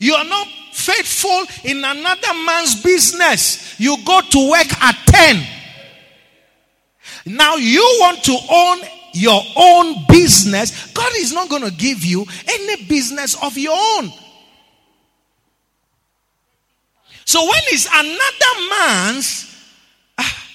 You 0.00 0.14
are 0.14 0.24
not 0.24 0.46
faithful 0.72 1.44
in 1.62 1.78
another 1.78 2.34
man's 2.44 2.82
business. 2.82 3.80
You 3.80 3.96
go 4.04 4.20
to 4.20 4.50
work 4.50 4.82
at 4.82 4.96
10. 5.06 5.46
Now 7.26 7.56
you 7.56 7.80
want 8.00 8.22
to 8.24 8.36
own 8.50 8.80
your 9.14 9.40
own 9.56 10.04
business. 10.08 10.92
God 10.92 11.12
is 11.16 11.32
not 11.32 11.48
going 11.48 11.62
to 11.62 11.70
give 11.70 12.04
you 12.04 12.26
any 12.48 12.84
business 12.84 13.40
of 13.42 13.56
your 13.56 13.78
own. 13.78 14.12
So 17.24 17.42
when 17.44 17.60
it's 17.66 17.86
another 17.86 18.68
man's, 18.70 19.56
ah, 20.18 20.46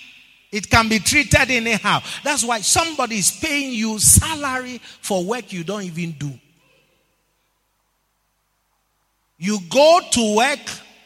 it 0.52 0.70
can 0.70 0.88
be 0.90 1.00
treated 1.00 1.50
anyhow. 1.50 2.02
That's 2.24 2.44
why 2.44 2.62
somebody 2.62 3.18
is 3.18 3.32
paying 3.32 3.74
you 3.74 4.00
salary 4.00 4.80
for 5.02 5.24
work 5.24 5.52
you 5.52 5.64
don't 5.64 5.84
even 5.84 6.12
do. 6.12 6.32
You 9.38 9.60
go 9.70 10.00
to 10.12 10.36
work 10.36 10.60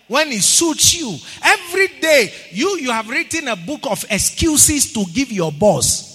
when 0.07 0.31
it 0.31 0.41
suits 0.41 0.95
you. 0.95 1.15
Every 1.43 1.87
day, 1.99 2.33
you, 2.51 2.77
you 2.79 2.91
have 2.91 3.09
written 3.09 3.47
a 3.47 3.55
book 3.55 3.81
of 3.83 4.03
excuses 4.09 4.91
to 4.93 5.05
give 5.13 5.31
your 5.31 5.51
boss. 5.51 6.12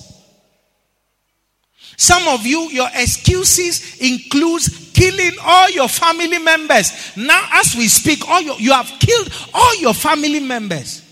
Some 1.98 2.26
of 2.28 2.46
you, 2.46 2.70
your 2.70 2.88
excuses 2.94 4.00
includes 4.00 4.90
killing 4.94 5.32
all 5.44 5.68
your 5.70 5.88
family 5.88 6.38
members. 6.38 7.14
Now, 7.16 7.46
as 7.52 7.74
we 7.76 7.88
speak, 7.88 8.26
all 8.26 8.40
your, 8.40 8.58
you 8.58 8.72
have 8.72 8.90
killed 8.98 9.28
all 9.52 9.76
your 9.76 9.92
family 9.92 10.40
members. 10.40 11.02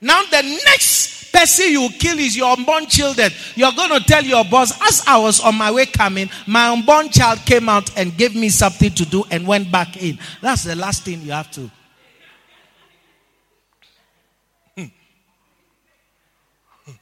Now 0.00 0.22
the 0.22 0.42
next 0.64 1.32
person 1.32 1.70
you 1.70 1.88
kill 1.98 2.18
is 2.18 2.36
your 2.36 2.52
unborn 2.56 2.86
children. 2.86 3.30
You're 3.54 3.72
going 3.72 3.90
to 3.90 4.00
tell 4.06 4.22
your 4.22 4.44
boss, 4.44 4.72
as 4.82 5.02
I 5.06 5.18
was 5.18 5.40
on 5.40 5.56
my 5.56 5.70
way 5.70 5.86
coming, 5.86 6.30
my 6.46 6.68
unborn 6.68 7.08
child 7.10 7.40
came 7.40 7.68
out 7.68 7.96
and 7.96 8.16
gave 8.16 8.34
me 8.36 8.48
something 8.48 8.90
to 8.92 9.04
do 9.04 9.24
and 9.30 9.46
went 9.46 9.72
back 9.72 9.96
in. 10.02 10.18
That's 10.40 10.64
the 10.64 10.76
last 10.76 11.04
thing 11.04 11.22
you 11.22 11.32
have 11.32 11.50
to. 11.52 11.70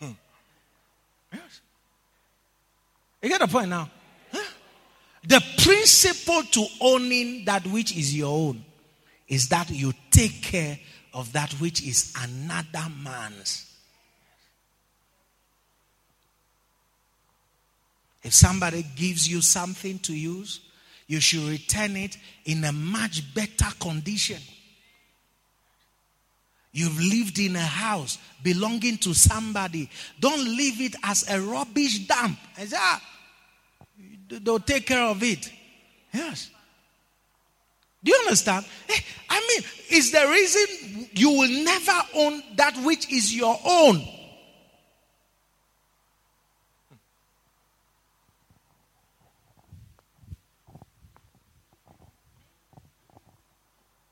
Hmm. 0.01 0.13
yes. 1.33 1.61
You 3.25 3.31
get 3.31 3.41
the 3.41 3.49
point 3.49 3.71
now? 3.71 3.89
The 5.27 5.43
principle 5.63 6.43
to 6.43 6.67
owning 6.79 7.47
that 7.47 7.67
which 7.69 7.97
is 7.97 8.15
your 8.15 8.29
own 8.31 8.63
is 9.27 9.49
that 9.49 9.71
you 9.71 9.95
take 10.11 10.43
care 10.43 10.79
of 11.15 11.33
that 11.33 11.51
which 11.55 11.83
is 11.83 12.13
another 12.21 12.87
man's. 13.03 13.73
If 18.23 18.35
somebody 18.35 18.85
gives 18.95 19.27
you 19.27 19.41
something 19.41 20.01
to 20.01 20.15
use, 20.15 20.61
you 21.07 21.19
should 21.21 21.49
return 21.49 21.97
it 21.97 22.19
in 22.45 22.63
a 22.65 22.73
much 22.73 23.35
better 23.35 23.75
condition. 23.81 24.43
You've 26.73 27.01
lived 27.01 27.39
in 27.39 27.57
a 27.57 27.61
house 27.61 28.19
belonging 28.43 28.99
to 28.99 29.15
somebody. 29.15 29.89
Don't 30.21 30.45
leave 30.45 30.83
it 30.83 30.97
as 31.03 31.27
a 31.31 31.41
rubbish 31.41 32.01
dump. 32.01 32.39
Ah, 32.75 33.01
they'll 34.43 34.61
take 34.61 34.87
care 34.87 35.03
of 35.05 35.23
it. 35.23 35.51
Yes. 36.13 36.51
Do 38.03 38.11
you 38.11 38.19
understand? 38.21 38.67
Eh, 38.89 39.01
I 39.31 39.41
mean, 39.41 39.69
is 39.91 40.13
the 40.13 40.29
reason 40.29 41.09
you 41.13 41.31
will 41.31 41.65
never 41.65 42.01
own 42.15 42.43
that 42.57 42.77
which 42.85 43.11
is 43.11 43.35
your 43.35 43.59
own. 43.65 44.03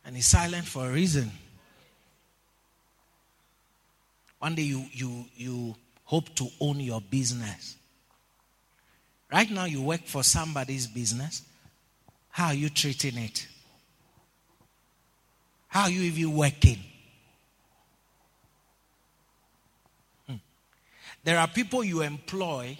And 0.05 0.17
he's 0.17 0.27
silent 0.27 0.67
for 0.67 0.89
a 0.89 0.93
reason. 0.93 1.31
One 4.41 4.55
day 4.55 4.63
you, 4.63 4.85
you, 4.93 5.25
you 5.37 5.77
hope 6.05 6.35
to 6.35 6.49
own 6.61 6.81
your 6.81 7.01
business. 7.01 7.77
Right 9.33 9.51
now, 9.51 9.65
you 9.65 9.81
work 9.81 10.05
for 10.05 10.23
somebody's 10.23 10.87
business. 10.87 11.43
How 12.29 12.49
are 12.49 12.55
you 12.55 12.69
treating 12.69 13.17
it? 13.17 13.47
How 15.69 15.85
are 15.85 15.91
you 15.91 16.03
even 16.03 16.37
working? 16.37 16.79
Hmm. 20.27 20.35
There 21.25 21.39
are 21.39 21.49
people 21.49 21.83
you 21.83 22.03
employ, 22.03 22.77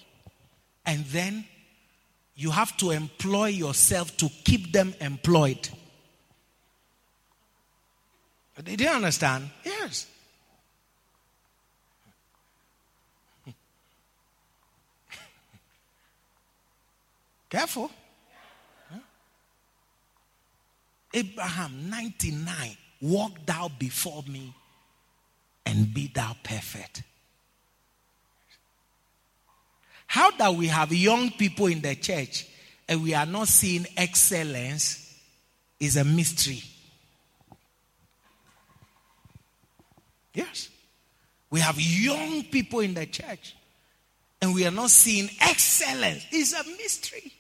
and 0.85 1.07
then 1.07 1.47
you 2.35 2.51
have 2.51 2.77
to 2.79 2.91
employ 2.91 3.47
yourself 3.47 4.15
to 4.19 4.29
keep 4.45 4.73
them 4.73 4.95
employed. 5.01 5.71
Did 8.63 8.81
you 8.81 8.89
understand? 8.89 9.49
Yes. 9.65 10.07
Careful. 17.53 17.91
Abraham, 21.13 21.91
99, 21.91 22.77
walk 23.03 23.33
thou 23.45 23.69
before 23.79 24.23
me 24.27 24.55
and 25.67 25.93
be 25.93 26.11
thou 26.15 26.35
perfect. 26.43 27.03
How 30.07 30.31
that 30.31 30.55
we 30.55 30.69
have 30.69 30.95
young 30.95 31.31
people 31.33 31.67
in 31.67 31.83
the 31.83 31.95
church 31.95 32.47
and 32.89 33.03
we 33.03 33.13
are 33.13 33.27
not 33.27 33.49
seeing 33.49 33.85
excellence 33.99 35.15
is 35.79 35.99
a 35.99 36.05
mystery. 36.05 36.63
Yes. 40.33 40.71
We 41.51 41.61
have 41.61 41.79
young 41.79 42.45
people 42.45 42.81
in 42.81 42.95
the 42.95 43.05
church 43.05 43.55
and 44.41 44.55
we 44.55 44.67
are 44.67 44.71
not 44.71 44.89
seeing 44.89 45.29
excellence. 45.39 46.25
It's 46.31 46.55
a 46.55 46.65
mystery. 46.79 47.31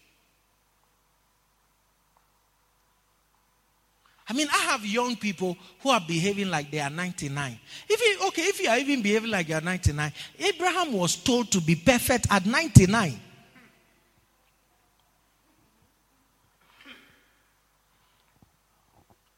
I 4.33 4.35
mean, 4.35 4.49
I 4.51 4.61
have 4.71 4.87
young 4.87 5.15
people 5.15 5.59
who 5.81 5.91
are 5.91 6.01
behaving 6.01 6.49
like 6.49 6.71
they 6.71 6.81
are 6.81 6.89
99. 6.89 7.61
If 7.87 8.01
you, 8.01 8.29
okay, 8.29 8.41
if 8.45 8.63
you 8.63 8.71
are 8.71 8.79
even 8.79 9.03
behaving 9.03 9.31
like 9.31 9.47
you 9.47 9.57
are 9.57 9.61
99, 9.61 10.11
Abraham 10.39 10.95
was 10.95 11.17
told 11.17 11.53
to 11.53 11.61
be 11.61 11.75
perfect 11.75 12.29
at 12.31 12.47
99. 12.47 13.21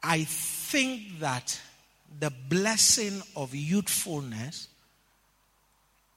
I 0.01 0.23
think 0.23 1.19
that 1.19 1.61
the 2.21 2.33
blessing 2.49 3.21
of 3.35 3.53
youthfulness 3.53 4.69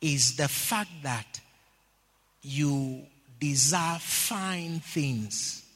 is 0.02 0.36
the 0.36 0.48
fact 0.48 0.92
that 1.02 1.42
you 2.44 3.08
desire 3.40 3.98
fine 3.98 4.82
things. 4.82 5.67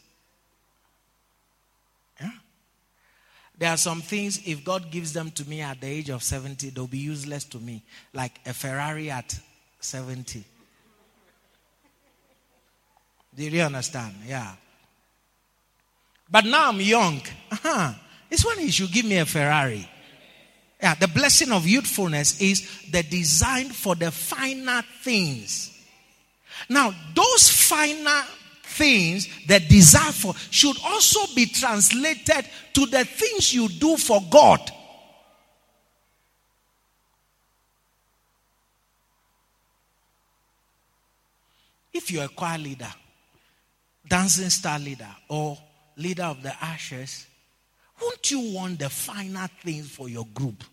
There 3.61 3.69
are 3.69 3.77
some 3.77 4.01
things, 4.01 4.41
if 4.43 4.63
God 4.63 4.89
gives 4.89 5.13
them 5.13 5.29
to 5.29 5.47
me 5.47 5.61
at 5.61 5.81
the 5.81 5.85
age 5.85 6.09
of 6.09 6.23
70, 6.23 6.71
they'll 6.71 6.87
be 6.87 6.97
useless 6.97 7.43
to 7.43 7.59
me, 7.59 7.83
like 8.11 8.39
a 8.43 8.55
Ferrari 8.55 9.11
at 9.11 9.39
70. 9.79 10.43
Do 13.35 13.43
you 13.43 13.61
understand? 13.61 14.15
Yeah. 14.25 14.55
But 16.27 16.45
now 16.45 16.69
I'm 16.69 16.81
young. 16.81 17.21
Uh-huh. 17.51 17.93
It's 18.31 18.43
when 18.43 18.57
he 18.57 18.71
should 18.71 18.91
give 18.91 19.05
me 19.05 19.19
a 19.19 19.27
Ferrari. 19.27 19.87
Yeah, 20.81 20.95
the 20.95 21.09
blessing 21.09 21.51
of 21.51 21.67
youthfulness 21.67 22.41
is 22.41 22.67
the 22.89 23.03
design 23.03 23.69
for 23.69 23.93
the 23.93 24.09
finer 24.09 24.81
things. 25.03 25.79
Now, 26.67 26.95
those 27.13 27.47
finer 27.51 28.23
things, 28.71 29.27
the 29.45 29.59
desire 29.59 30.11
for, 30.11 30.33
should 30.49 30.77
also 30.83 31.19
be 31.35 31.45
translated 31.45 32.45
to 32.73 32.85
the 32.85 33.03
things 33.05 33.53
you 33.53 33.67
do 33.67 33.97
for 33.97 34.21
God. 34.29 34.59
If 41.93 42.09
you're 42.09 42.23
a 42.23 42.29
choir 42.29 42.57
leader, 42.57 42.91
dancing 44.07 44.49
star 44.49 44.79
leader, 44.79 45.09
or 45.27 45.57
leader 45.97 46.23
of 46.23 46.41
the 46.41 46.53
ashes, 46.63 47.27
won't 48.01 48.31
you 48.31 48.53
want 48.53 48.79
the 48.79 48.89
final 48.89 49.47
things 49.61 49.89
for 49.89 50.09
your 50.09 50.25
group? 50.33 50.63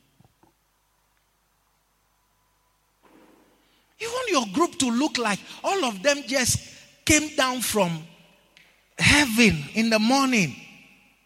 You 3.99 4.09
want 4.09 4.31
your 4.31 4.55
group 4.55 4.79
to 4.79 4.91
look 4.91 5.19
like 5.19 5.41
all 5.65 5.85
of 5.85 6.03
them 6.03 6.23
just 6.27 6.78
came 7.09 7.35
down 7.37 7.63
from 7.63 8.03
heaven 8.99 9.65
in 9.73 9.89
the 9.89 9.99
morning 9.99 10.55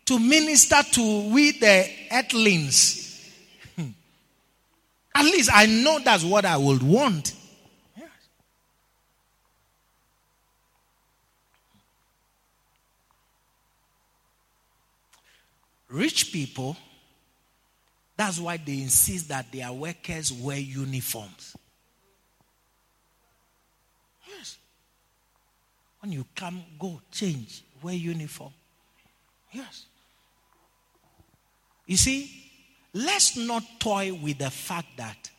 to 0.04 0.16
minister 0.16 0.80
to 0.92 1.28
we 1.30 1.50
the 1.58 1.90
earthlings. 2.12 3.32
Hmm. 3.74 3.88
At 5.12 5.24
least 5.24 5.50
I 5.52 5.66
know 5.66 5.98
that's 5.98 6.22
what 6.22 6.44
I 6.44 6.56
would 6.56 6.84
want. 6.84 7.34
Rich 15.88 16.32
people, 16.32 16.76
that's 18.16 18.38
why 18.38 18.56
they 18.56 18.80
insist 18.80 19.28
that 19.28 19.50
their 19.52 19.72
workers 19.72 20.32
wear 20.32 20.56
uniforms. 20.56 21.54
Yes. 24.26 24.56
When 26.02 26.10
you 26.10 26.26
come, 26.34 26.64
go 26.80 27.00
change, 27.12 27.62
wear 27.80 27.94
uniform. 27.94 28.52
Yes. 29.52 29.84
You 31.86 31.96
see, 31.96 32.30
let's 32.92 33.36
not 33.36 33.62
toy 33.78 34.12
with 34.12 34.38
the 34.38 34.50
fact 34.50 34.88
that 34.96 35.30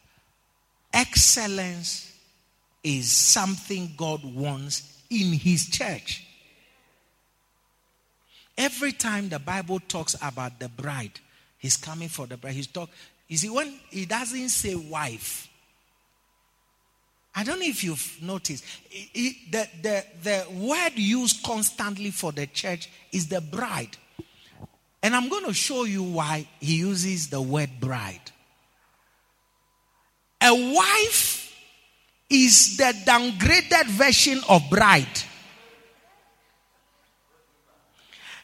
excellence 0.94 2.18
is 2.82 3.12
something 3.12 3.94
God 3.98 4.24
wants 4.24 5.02
in 5.10 5.34
His 5.34 5.68
church. 5.68 6.26
Every 8.58 8.94
time 8.94 9.28
the 9.28 9.40
Bible 9.40 9.82
talks 9.82 10.16
about 10.22 10.60
the 10.60 10.70
bride, 10.70 11.20
He's 11.58 11.76
coming 11.76 12.08
for 12.08 12.26
the 12.26 12.38
bride. 12.38 12.54
He's 12.54 12.68
talk. 12.68 12.90
You 13.28 13.36
see, 13.36 13.50
when 13.50 13.74
He 13.90 14.06
doesn't 14.06 14.50
say 14.50 14.76
wife, 14.76 15.50
I 17.36 17.44
don't 17.44 17.60
know 17.60 17.66
if 17.66 17.84
you've 17.84 18.18
noticed. 18.22 18.64
It, 18.92 19.10
it, 19.14 19.52
the, 19.52 19.68
the, 19.82 20.06
the 20.24 20.60
word 20.60 20.92
used 20.96 21.44
constantly 21.44 22.12
for 22.12 22.32
the 22.32 22.46
church 22.48 22.90
is 23.12 23.28
the 23.28 23.42
bride. 23.42 23.98
And 25.02 25.16
I'm 25.16 25.30
going 25.30 25.46
to 25.46 25.54
show 25.54 25.84
you 25.84 26.04
why 26.04 26.48
he 26.60 26.78
uses 26.78 27.30
the 27.30 27.42
word 27.42 27.70
bride. 27.80 28.32
A 30.42 30.54
wife 30.74 31.56
is 32.30 32.78
the 32.78 32.94
downgraded 33.06 33.88
version 33.88 34.40
of 34.48 34.62
bride. 34.70 35.08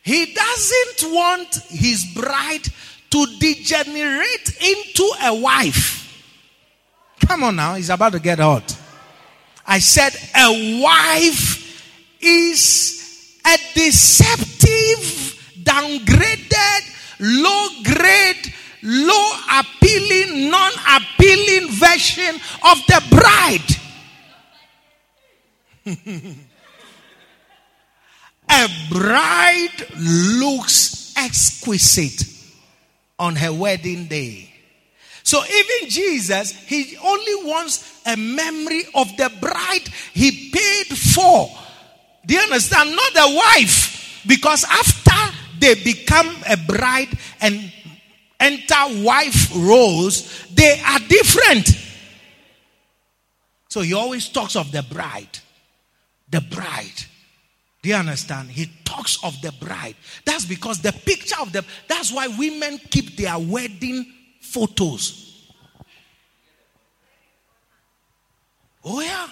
He 0.02 0.34
doesn't 0.34 1.14
want 1.14 1.56
his 1.68 2.06
bride 2.16 2.68
to 3.12 3.26
degenerate 3.40 4.62
into 4.62 5.12
a 5.24 5.36
wife. 5.36 5.99
Come 7.30 7.44
on 7.44 7.56
now, 7.58 7.76
he's 7.76 7.92
about 7.92 8.14
to 8.14 8.20
get 8.20 8.40
hot. 8.40 8.76
I 9.64 9.78
said 9.78 10.16
a 10.36 10.82
wife 10.82 12.18
is 12.20 13.40
a 13.46 13.56
deceptive 13.76 15.38
downgraded, 15.62 16.82
low 17.20 17.68
grade, 17.84 18.52
low 18.82 19.32
appealing, 19.60 20.50
non 20.50 20.72
appealing 20.90 21.70
version 21.70 22.34
of 22.64 22.80
the 22.88 23.00
bride. 23.12 23.76
A 28.52 28.68
bride 28.90 29.86
looks 30.00 31.14
exquisite 31.16 32.24
on 33.20 33.36
her 33.36 33.54
wedding 33.54 34.08
day. 34.08 34.49
So 35.30 35.44
even 35.46 35.92
Jesus, 35.92 36.54
he 36.66 36.98
only 36.98 37.48
wants 37.48 38.02
a 38.04 38.18
memory 38.18 38.86
of 38.96 39.16
the 39.16 39.32
bride 39.40 39.88
he 40.12 40.50
paid 40.50 40.88
for. 40.98 41.56
Do 42.26 42.34
you 42.34 42.40
understand? 42.40 42.96
Not 42.96 43.14
the 43.14 43.36
wife. 43.36 44.24
Because 44.26 44.64
after 44.64 45.38
they 45.60 45.76
become 45.84 46.36
a 46.50 46.58
bride 46.58 47.16
and 47.42 47.72
enter 48.40 49.04
wife 49.06 49.52
roles, 49.56 50.48
they 50.48 50.82
are 50.84 51.00
different. 51.02 51.78
So 53.68 53.82
he 53.82 53.94
always 53.94 54.30
talks 54.30 54.56
of 54.56 54.72
the 54.72 54.82
bride. 54.82 55.38
The 56.32 56.42
bride. 56.42 57.04
Do 57.84 57.90
you 57.90 57.96
understand? 57.96 58.50
He 58.50 58.72
talks 58.84 59.24
of 59.24 59.40
the 59.44 59.52
bride. 59.64 59.96
That's 60.26 60.46
because 60.46 60.80
the 60.80 60.92
picture 60.92 61.40
of 61.40 61.54
the 61.54 61.64
that's 61.88 62.12
why 62.12 62.30
women 62.30 62.80
keep 62.90 63.16
their 63.16 63.38
wedding 63.38 64.16
photos. 64.52 65.30
Oh 68.84 69.02
yeah. 69.02 69.28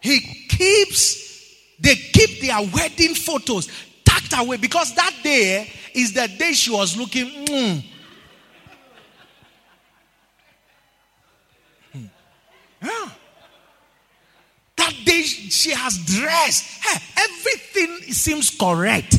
He 0.00 0.20
keeps 0.48 1.26
they 1.80 1.94
keep 1.94 2.40
their 2.40 2.60
wedding 2.72 3.14
photos 3.14 3.68
tucked 4.04 4.32
away 4.38 4.56
because 4.56 4.94
that 4.94 5.14
day 5.22 5.70
is 5.94 6.12
the 6.12 6.28
day 6.38 6.52
she 6.52 6.70
was 6.70 6.96
looking. 6.96 7.26
Mm. 7.46 7.84
Yeah. 12.82 13.10
That 14.76 14.94
day 15.04 15.22
she 15.22 15.70
has 15.70 15.98
dressed. 16.06 16.64
Hey, 16.84 16.98
everything 17.16 18.12
seems 18.12 18.50
correct. 18.50 19.18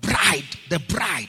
Bride, 0.00 0.44
the 0.70 0.78
bride. 0.78 1.28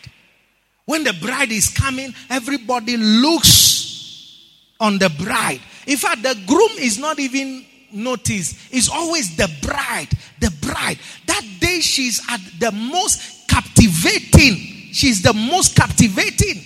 When 0.86 1.04
the 1.04 1.14
bride 1.14 1.52
is 1.52 1.70
coming, 1.70 2.14
everybody 2.30 2.98
looks 2.98 4.42
on 4.80 4.98
the 4.98 5.10
bride. 5.10 5.62
In 5.88 5.98
fact, 5.98 6.24
the 6.24 6.38
groom 6.48 6.72
is 6.80 6.98
not 6.98 7.20
even 7.20 7.66
noticed, 7.94 8.74
is 8.74 8.90
always 8.90 9.36
the 9.38 9.50
bride. 9.62 10.10
The 10.40 10.52
bride. 10.62 10.98
That 11.28 11.44
day 11.60 11.80
she's 11.82 12.22
at 12.30 12.42
the 12.60 12.72
most 12.72 13.48
captivating. 13.48 14.56
She's 14.94 15.22
the 15.22 15.34
most 15.34 15.76
captivating. 15.76 16.64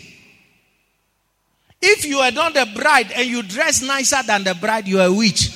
If 1.81 2.05
you 2.05 2.19
are 2.19 2.31
not 2.31 2.53
the 2.53 2.67
bride 2.75 3.11
and 3.11 3.27
you 3.27 3.43
dress 3.43 3.81
nicer 3.81 4.23
than 4.25 4.43
the 4.43 4.55
bride, 4.55 4.87
you 4.87 4.99
are 4.99 5.07
a 5.07 5.13
witch. 5.13 5.51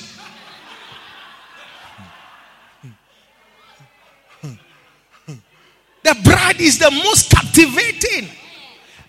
The 6.02 6.16
bride 6.24 6.60
is 6.60 6.78
the 6.78 6.90
most 6.90 7.30
captivating. 7.30 8.28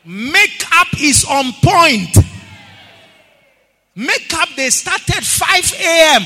Makeup 0.05 0.87
is 0.99 1.25
on 1.29 1.51
point. 1.63 2.17
Makeup, 3.95 4.49
they 4.55 4.69
started 4.69 5.25
5 5.25 5.73
a.m 5.79 6.23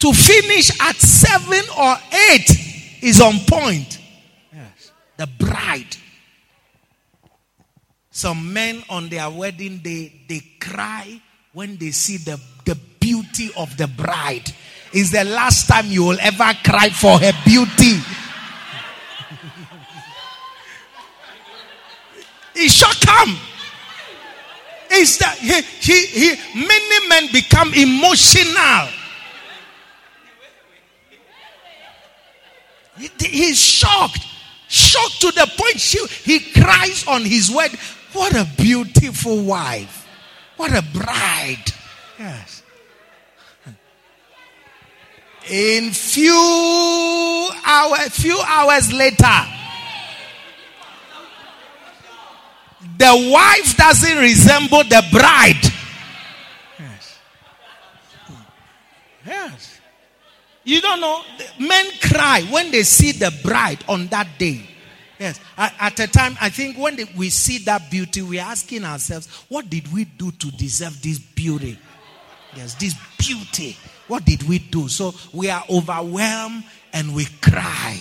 to 0.00 0.12
finish 0.12 0.70
at 0.80 0.96
seven 0.96 1.62
or 1.78 1.96
eight 2.30 3.02
is 3.02 3.20
on 3.20 3.38
point. 3.46 3.98
Yes. 4.52 4.92
The 5.16 5.26
bride. 5.26 5.96
Some 8.10 8.52
men 8.52 8.82
on 8.88 9.08
their 9.08 9.30
wedding 9.30 9.78
day, 9.78 10.12
they 10.28 10.40
cry 10.60 11.20
when 11.52 11.76
they 11.76 11.90
see 11.90 12.16
the, 12.18 12.40
the 12.64 12.76
beauty 13.00 13.50
of 13.56 13.76
the 13.76 13.86
bride. 13.86 14.52
Is 14.92 15.10
the 15.10 15.24
last 15.24 15.68
time 15.68 15.86
you 15.86 16.04
will 16.04 16.18
ever 16.20 16.50
cry 16.64 16.88
for 16.88 17.18
her 17.18 17.32
beauty. 17.44 18.00
It 22.58 22.70
shall 22.70 22.94
come. 23.04 23.38
Is 24.90 25.18
that 25.18 25.36
he, 25.38 25.60
he, 25.80 26.06
he, 26.06 26.64
many 26.66 27.08
men 27.08 27.28
become 27.30 27.72
emotional 27.74 28.88
He's 33.20 33.58
shocked. 33.58 34.26
Shocked 34.68 35.20
to 35.22 35.30
the 35.30 35.50
point 35.56 35.80
she, 35.80 36.04
he 36.24 36.40
cries 36.52 37.06
on 37.06 37.22
his 37.22 37.50
word. 37.50 37.70
What 38.12 38.34
a 38.34 38.46
beautiful 38.56 39.42
wife. 39.42 40.06
What 40.56 40.72
a 40.72 40.82
bride. 40.92 41.72
Yes. 42.18 42.62
In 45.48 45.92
few 45.92 47.50
hours, 47.64 48.08
few 48.10 48.38
hours 48.38 48.92
later, 48.92 49.46
the 52.98 53.30
wife 53.32 53.76
doesn't 53.76 54.18
resemble 54.18 54.82
the 54.82 55.02
bride. 55.12 55.72
Yes. 56.78 57.18
Yes. 59.24 59.80
You 60.64 60.80
don't 60.80 61.00
know, 61.00 61.22
men 61.60 61.86
cry 62.02 62.42
when 62.50 62.70
they 62.72 62.82
see 62.82 63.12
the 63.12 63.32
bride 63.42 63.84
on 63.88 64.08
that 64.08 64.26
day. 64.38 64.62
Yes. 65.18 65.40
At, 65.56 65.98
a 65.98 66.06
time, 66.06 66.36
I 66.40 66.48
think 66.48 66.76
when 66.76 66.96
they, 66.96 67.04
we 67.16 67.30
see 67.30 67.58
that 67.58 67.90
beauty, 67.90 68.22
we're 68.22 68.42
asking 68.42 68.84
ourselves, 68.84 69.26
what 69.48 69.70
did 69.70 69.92
we 69.92 70.04
do 70.04 70.30
to 70.32 70.50
deserve 70.52 71.00
this 71.00 71.18
beauty? 71.18 71.78
Yes, 72.56 72.74
this 72.74 72.94
beauty. 73.16 73.76
What 74.08 74.24
did 74.24 74.42
we 74.48 74.58
do? 74.58 74.88
So 74.88 75.14
we 75.32 75.50
are 75.50 75.64
overwhelmed 75.70 76.64
and 76.92 77.14
we 77.14 77.26
cry. 77.40 77.98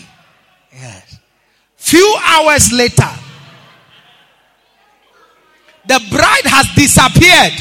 Yes. 0.74 1.19
Few 1.76 2.18
hours 2.24 2.72
later, 2.72 3.10
the 5.88 5.99
bride 6.11 6.45
has 6.45 6.68
disappeared. 6.76 7.53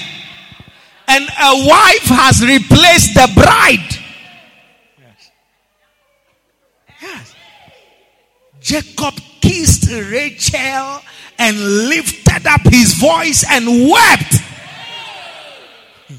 And 1.08 1.24
a 1.24 1.66
wife 1.66 2.08
has 2.10 2.44
replaced 2.44 3.14
the 3.14 3.30
bride. 3.34 3.88
Yes. 4.98 5.30
Yes. 7.00 7.34
Jacob 8.60 9.14
kissed 9.40 9.88
Rachel 9.88 11.00
and 11.38 11.88
lifted 11.88 12.46
up 12.46 12.62
his 12.64 12.94
voice 12.94 13.44
and 13.48 13.88
wept. 13.88 14.34
Hmm. 16.08 16.14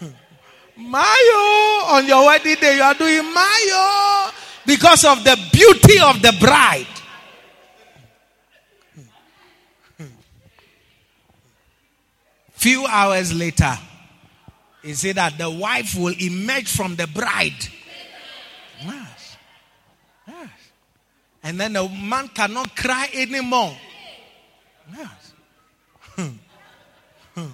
Hmm. 0.00 0.90
Mayo, 0.90 1.94
on 1.94 2.06
your 2.08 2.26
wedding 2.26 2.56
day, 2.56 2.76
you 2.76 2.82
are 2.82 2.94
doing 2.94 3.32
Mayo 3.32 4.32
because 4.66 5.04
of 5.04 5.22
the 5.22 5.36
beauty 5.52 6.00
of 6.00 6.20
the 6.20 6.36
bride. 6.40 6.95
Few 12.66 12.84
hours 12.84 13.32
later, 13.32 13.78
he 14.82 14.92
said 14.94 15.14
that 15.14 15.38
the 15.38 15.48
wife 15.48 15.94
will 15.94 16.16
emerge 16.20 16.68
from 16.68 16.96
the 16.96 17.06
bride. 17.06 17.54
Yes. 18.82 19.36
Yes. 20.26 20.48
And 21.44 21.60
then 21.60 21.74
the 21.74 21.88
man 21.88 22.26
cannot 22.26 22.74
cry 22.74 23.08
anymore. 23.14 23.76
Yes. 24.92 25.32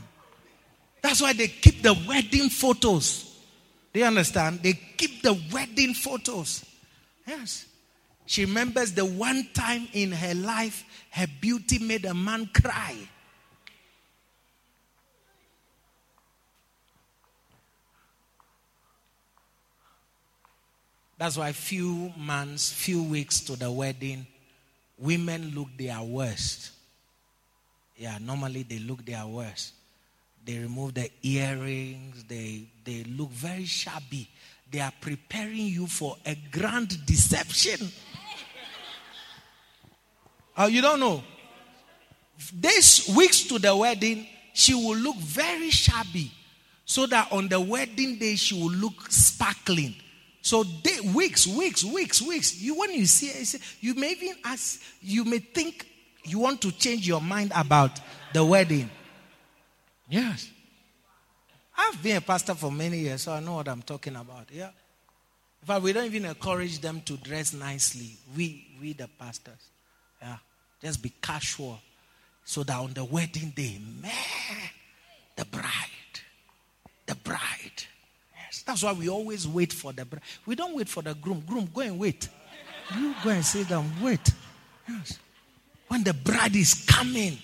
That's 1.03 1.21
why 1.21 1.35
they 1.35 1.49
keep 1.49 1.83
the 1.83 1.93
wedding 2.09 2.49
photos. 2.49 3.37
Do 3.93 4.01
you 4.01 4.07
understand? 4.07 4.63
They 4.63 4.73
keep 4.73 5.21
the 5.21 5.39
wedding 5.53 5.93
photos. 5.93 6.65
Yes. 7.27 7.67
She 8.25 8.47
remembers 8.47 8.93
the 8.93 9.05
one 9.05 9.47
time 9.53 9.89
in 9.93 10.13
her 10.13 10.35
life 10.35 10.87
her 11.11 11.27
beauty 11.43 11.81
made 11.81 12.07
a 12.07 12.15
man 12.15 12.49
cry. 12.55 12.97
That's 21.23 21.37
why 21.37 21.53
few 21.53 22.13
months, 22.17 22.73
few 22.73 23.01
weeks 23.01 23.39
to 23.43 23.55
the 23.55 23.71
wedding, 23.71 24.27
women 24.99 25.53
look 25.55 25.69
their 25.79 26.01
worst. 26.03 26.73
Yeah, 27.97 28.19
normally 28.21 28.65
they 28.65 28.81
look 28.81 29.07
their 29.07 29.25
worst. 29.25 29.73
They 30.45 30.59
remove 30.59 30.95
the 30.95 31.09
earrings, 31.23 32.25
they, 32.25 32.65
they 32.85 33.05
look 33.05 33.31
very 33.31 33.67
shabby. 33.67 34.29
They 34.69 34.81
are 34.81 34.93
preparing 35.01 35.69
you 35.69 35.87
for 35.87 36.17
a 36.27 36.37
grand 36.51 37.07
deception. 37.07 37.93
Oh, 40.59 40.67
you 40.67 40.83
don't 40.83 40.99
know. 40.99 41.23
These 42.53 43.15
weeks 43.17 43.45
to 43.45 43.61
the 43.61 43.77
wedding, 43.77 44.27
she 44.55 44.75
will 44.75 44.97
look 44.97 45.19
very 45.19 45.71
shabby. 45.71 46.33
So 46.85 47.07
that 47.07 47.31
on 47.31 47.47
the 47.47 47.61
wedding 47.61 48.19
day, 48.19 48.35
she 48.35 48.61
will 48.61 48.73
look 48.73 49.09
sparkling. 49.09 49.95
So 50.43 50.65
day, 50.65 50.99
weeks, 51.15 51.47
weeks, 51.47 51.85
weeks, 51.85 52.21
weeks. 52.21 52.61
You 52.61 52.79
when 52.79 52.93
you 52.93 53.07
see 53.07 53.29
it, 53.29 53.61
you 53.81 53.95
may 53.95 54.11
even 54.11 54.35
ask, 54.45 54.83
you 55.01 55.25
may 55.25 55.39
think 55.39 55.87
you 56.25 56.41
want 56.41 56.61
to 56.63 56.73
change 56.73 57.07
your 57.07 57.21
mind 57.21 57.53
about 57.55 58.01
the 58.33 58.45
wedding. 58.45 58.91
Yes. 60.09 60.51
I've 61.77 62.03
been 62.03 62.17
a 62.17 62.21
pastor 62.21 62.55
for 62.55 62.71
many 62.71 62.99
years, 62.99 63.23
so 63.23 63.33
I 63.33 63.41
know 63.41 63.55
what 63.55 63.69
I'm 63.69 63.83
talking 63.83 64.17
about. 64.17 64.49
Yeah. 64.53 64.71
In 65.63 65.67
fact, 65.67 65.83
we 65.83 65.93
don't 65.93 66.05
even 66.05 66.25
encourage 66.25 66.81
them 66.81 67.01
to 67.03 67.17
dress 67.17 67.53
nicely. 67.53 68.17
We, 68.37 68.67
we 68.81 68.93
the 68.93 69.09
pastors. 69.19 69.55
Yeah. 70.21 70.37
Just 70.83 71.03
be 71.03 71.13
casual. 71.23 71.79
So 72.45 72.65
that 72.65 72.77
on 72.77 72.93
the 72.93 73.05
wedding 73.05 73.53
day, 73.55 73.81
man, 74.03 74.13
the 75.37 75.45
bride, 75.45 75.65
the 75.65 75.65
bride. 75.65 75.65
Yes. 75.65 75.82
That's 78.73 78.85
why 78.85 78.93
we 78.95 79.11
always 79.11 79.47
wait 79.47 79.71
for 79.71 79.93
the 79.93 80.07
bride. 80.07 80.23
We 80.47 80.55
don't 80.55 80.75
wait 80.75 80.89
for 80.89 81.03
the 81.03 81.13
groom. 81.13 81.43
Groom, 81.47 81.69
go 81.75 81.83
and 81.83 81.99
wait. 81.99 82.31
You 82.97 83.15
go 83.23 83.29
and 83.29 83.45
sit 83.45 83.69
down, 83.69 83.93
wait. 84.01 84.33
Yes. 84.89 85.19
When 85.89 86.03
the 86.03 86.15
bride 86.15 86.57
is 86.57 86.87
coming, 86.87 87.37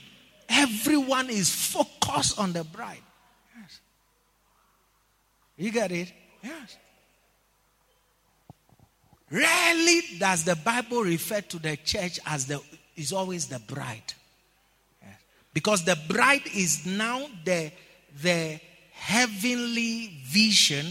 everyone 0.49 1.29
is 1.29 1.51
focused 1.51 2.39
on 2.39 2.55
the 2.55 2.65
bride. 2.65 3.03
Yes. 3.61 3.81
You 5.59 5.71
get 5.71 5.93
it? 5.93 6.11
Yes. 6.43 6.79
Rarely 9.31 10.01
does 10.19 10.45
the 10.45 10.57
Bible 10.57 11.03
refer 11.03 11.43
to 11.43 11.59
the 11.59 11.77
church 11.77 12.19
as 12.25 12.47
the 12.47 12.59
is 12.97 13.13
always 13.13 13.49
the 13.49 13.59
bride. 13.59 14.15
Yes. 15.03 15.19
Because 15.53 15.85
the 15.85 15.99
bride 16.09 16.47
is 16.55 16.87
now 16.87 17.27
the 17.45 17.71
the 18.23 18.59
heavenly 18.93 20.23
vision 20.25 20.87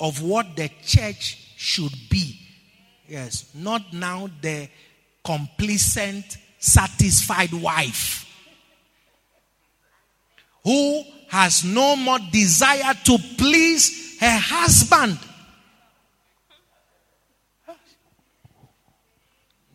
of 0.00 0.22
what 0.22 0.56
the 0.56 0.70
church 0.84 1.52
should 1.56 1.92
be. 2.10 2.40
Yes, 3.08 3.50
not 3.54 3.92
now 3.92 4.28
the 4.40 4.68
complacent, 5.24 6.38
satisfied 6.58 7.52
wife 7.52 8.26
who 10.66 11.04
has 11.28 11.64
no 11.64 11.94
more 11.94 12.18
desire 12.32 12.92
to 13.04 13.18
please 13.38 14.18
her 14.20 14.38
husband. 14.38 15.16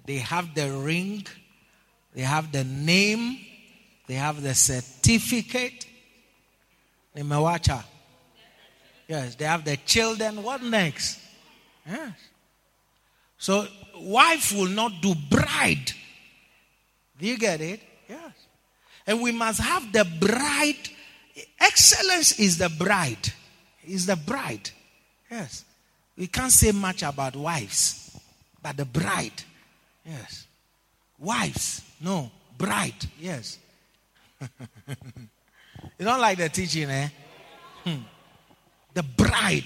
They 0.06 0.18
have 0.18 0.53
the 0.53 0.69
ring, 0.69 1.26
they 2.14 2.23
have 2.23 2.52
the 2.52 2.65
name, 2.65 3.39
they 4.07 4.15
have 4.15 4.41
the 4.41 4.53
certificate. 4.53 5.85
Nimewacha. 7.15 7.85
Yes, 9.11 9.35
they 9.35 9.43
have 9.43 9.65
the 9.65 9.75
children. 9.75 10.41
What 10.41 10.63
next? 10.63 11.19
Yes. 11.85 12.13
So, 13.38 13.67
wife 13.97 14.53
will 14.53 14.69
not 14.69 15.01
do 15.01 15.13
bride. 15.29 15.91
Do 17.19 17.27
you 17.27 17.38
get 17.38 17.59
it? 17.59 17.81
Yes. 18.07 18.31
And 19.05 19.21
we 19.21 19.33
must 19.33 19.59
have 19.59 19.91
the 19.91 20.05
bride. 20.05 20.88
Excellence 21.59 22.39
is 22.39 22.57
the 22.57 22.69
bride. 22.69 23.33
Is 23.85 24.05
the 24.05 24.15
bride. 24.15 24.69
Yes. 25.29 25.65
We 26.15 26.27
can't 26.27 26.49
say 26.49 26.71
much 26.71 27.03
about 27.03 27.35
wives, 27.35 28.17
but 28.63 28.77
the 28.77 28.85
bride. 28.85 29.43
Yes. 30.05 30.47
Wives. 31.19 31.81
No. 31.99 32.31
Bride. 32.57 33.09
Yes. 33.19 33.59
you 34.39 34.47
don't 35.99 36.21
like 36.21 36.38
the 36.38 36.47
teaching, 36.47 36.89
eh? 36.89 37.09
Hmm. 37.83 38.03
The 38.93 39.03
bride. 39.03 39.63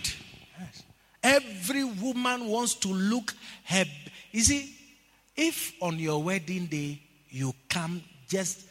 Yes. 0.60 0.84
Every 1.23 1.84
woman 1.84 2.47
wants 2.47 2.76
to 2.76 2.88
look 2.89 3.34
her. 3.65 3.85
You 4.31 4.41
see, 4.41 4.76
if 5.35 5.73
on 5.81 5.99
your 5.99 6.22
wedding 6.22 6.68
day 6.68 7.02
you 7.30 7.53
come 7.69 8.02
just 8.27 8.68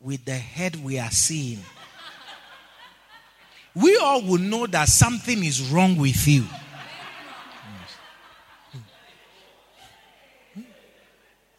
with 0.00 0.24
the 0.24 0.34
head 0.34 0.76
we 0.76 0.98
are 0.98 1.10
seeing, 1.10 1.58
we 3.74 3.96
all 3.96 4.22
will 4.22 4.38
know 4.38 4.66
that 4.66 4.88
something 4.88 5.44
is 5.44 5.70
wrong 5.70 5.96
with 5.96 6.26
you. 6.26 6.44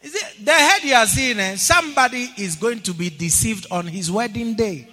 Is 0.02 0.14
it 0.14 0.44
the 0.44 0.52
head 0.52 0.82
you 0.82 0.94
are 0.94 1.06
seeing? 1.06 1.38
Eh? 1.38 1.56
Somebody 1.56 2.30
is 2.38 2.56
going 2.56 2.80
to 2.80 2.94
be 2.94 3.10
deceived 3.10 3.66
on 3.70 3.86
his 3.86 4.10
wedding 4.10 4.54
day. 4.54 4.88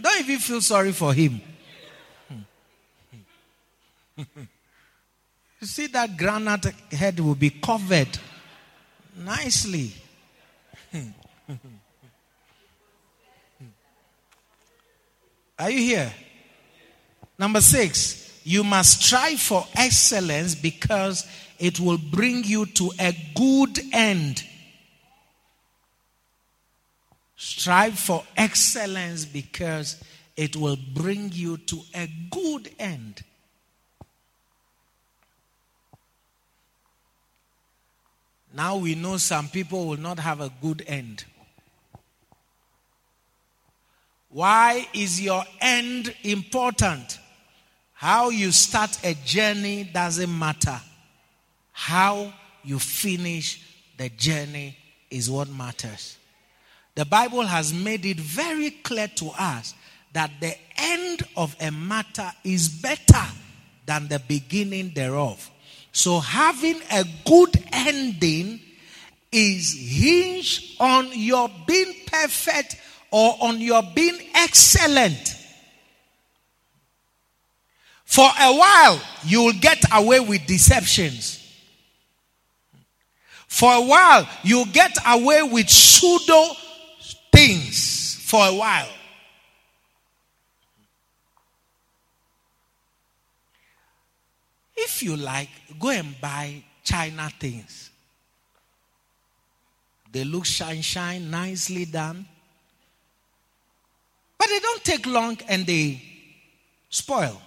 Don't 0.00 0.20
even 0.20 0.38
feel 0.38 0.60
sorry 0.60 0.92
for 0.92 1.12
him. 1.12 1.40
you 5.60 5.66
see 5.66 5.86
that 5.88 6.16
granite 6.16 6.66
head 6.92 7.20
will 7.20 7.34
be 7.34 7.50
covered 7.50 8.18
nicely. 9.16 9.92
Are 15.58 15.70
you 15.70 15.78
here? 15.78 16.12
Number 17.38 17.60
six, 17.60 18.40
you 18.44 18.62
must 18.62 19.02
strive 19.02 19.40
for 19.40 19.66
excellence 19.74 20.54
because 20.54 21.26
it 21.58 21.80
will 21.80 21.98
bring 21.98 22.44
you 22.44 22.66
to 22.66 22.92
a 22.98 23.16
good 23.34 23.80
end. 23.92 24.44
Strive 27.36 27.98
for 27.98 28.24
excellence 28.36 29.24
because 29.24 30.02
it 30.36 30.56
will 30.56 30.78
bring 30.94 31.30
you 31.32 31.56
to 31.58 31.80
a 31.94 32.10
good 32.30 32.70
end. 32.78 33.22
Now 38.56 38.78
we 38.78 38.94
know 38.94 39.18
some 39.18 39.48
people 39.48 39.86
will 39.86 39.98
not 39.98 40.18
have 40.18 40.40
a 40.40 40.50
good 40.62 40.82
end. 40.86 41.24
Why 44.30 44.88
is 44.94 45.20
your 45.20 45.44
end 45.60 46.14
important? 46.22 47.18
How 47.92 48.30
you 48.30 48.52
start 48.52 48.98
a 49.04 49.12
journey 49.26 49.84
doesn't 49.84 50.38
matter. 50.38 50.80
How 51.72 52.32
you 52.64 52.78
finish 52.78 53.62
the 53.98 54.08
journey 54.08 54.78
is 55.10 55.30
what 55.30 55.50
matters. 55.50 56.16
The 56.94 57.04
Bible 57.04 57.42
has 57.42 57.74
made 57.74 58.06
it 58.06 58.16
very 58.18 58.70
clear 58.70 59.08
to 59.16 59.32
us 59.38 59.74
that 60.14 60.30
the 60.40 60.56
end 60.78 61.22
of 61.36 61.54
a 61.60 61.70
matter 61.70 62.32
is 62.42 62.70
better 62.70 63.26
than 63.84 64.08
the 64.08 64.18
beginning 64.18 64.92
thereof. 64.94 65.50
So 65.96 66.20
having 66.20 66.78
a 66.92 67.04
good 67.24 67.56
ending 67.72 68.60
is 69.32 69.72
hinged 69.72 70.78
on 70.78 71.08
your 71.12 71.50
being 71.66 71.94
perfect 72.06 72.76
or 73.10 73.34
on 73.40 73.62
your 73.62 73.82
being 73.94 74.18
excellent. 74.34 75.34
For 78.04 78.28
a 78.28 78.54
while, 78.54 79.00
you 79.24 79.44
will 79.44 79.54
get 79.54 79.82
away 79.90 80.20
with 80.20 80.46
deceptions. 80.46 81.42
For 83.48 83.72
a 83.72 83.80
while, 83.80 84.28
you 84.42 84.66
get 84.66 84.94
away 85.06 85.44
with 85.44 85.70
pseudo 85.70 86.50
things 87.32 88.16
for 88.22 88.46
a 88.46 88.52
while. 88.52 88.90
If 94.76 95.02
you 95.02 95.16
like, 95.16 95.48
go 95.78 95.90
and 95.90 96.20
buy 96.20 96.62
China 96.84 97.30
things. 97.38 97.90
They 100.12 100.24
look 100.24 100.44
shine, 100.44 100.82
shine, 100.82 101.30
nicely 101.30 101.84
done. 101.84 102.26
But 104.38 104.48
they 104.48 104.60
don't 104.60 104.84
take 104.84 105.06
long 105.06 105.38
and 105.48 105.66
they 105.66 106.02
spoil. 106.88 107.40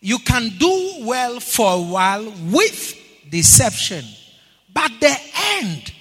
You 0.00 0.18
can 0.18 0.50
do 0.58 0.92
well 1.00 1.40
for 1.40 1.74
a 1.74 1.80
while 1.80 2.32
with 2.50 2.96
deception. 3.30 4.04
But 4.72 4.90
the 5.00 5.16
end, 5.60 5.92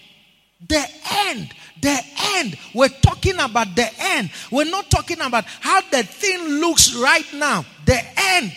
the 0.68 0.86
end, 1.28 1.54
the 1.82 2.00
end. 2.36 2.58
We're 2.74 2.90
talking 2.90 3.40
about 3.40 3.76
the 3.76 3.90
end. 4.00 4.32
We're 4.52 4.70
not 4.70 4.90
talking 4.90 5.22
about 5.22 5.46
how 5.46 5.82
the 5.82 6.04
thing 6.04 6.60
looks 6.60 6.96
right 6.96 7.26
now. 7.34 7.66
The 7.86 8.02
end. 8.18 8.52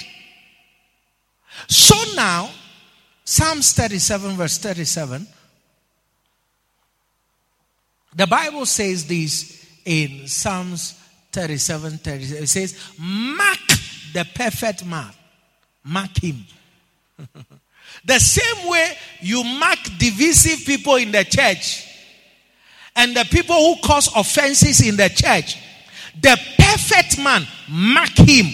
So 1.68 1.94
now, 2.14 2.50
Psalms 3.24 3.72
37, 3.72 4.36
verse 4.36 4.58
37, 4.58 5.26
the 8.14 8.26
Bible 8.26 8.64
says 8.66 9.06
this 9.06 9.66
in 9.84 10.26
Psalms 10.26 10.98
37, 11.32 11.98
37. 11.98 12.42
It 12.42 12.46
says, 12.46 12.78
Mark 12.98 13.58
the 14.12 14.26
perfect 14.34 14.86
man. 14.86 15.12
Mark 15.84 16.22
him. 16.22 16.44
The 18.04 18.20
same 18.20 18.68
way 18.68 18.96
you 19.20 19.42
mark 19.42 19.78
divisive 19.98 20.64
people 20.64 20.96
in 20.96 21.10
the 21.10 21.24
church 21.24 21.86
and 22.94 23.16
the 23.16 23.24
people 23.24 23.56
who 23.56 23.82
cause 23.82 24.08
offenses 24.14 24.86
in 24.86 24.96
the 24.96 25.08
church, 25.08 25.58
the 26.20 26.38
perfect 26.56 27.18
man, 27.18 27.46
mark 27.68 28.16
him. 28.16 28.46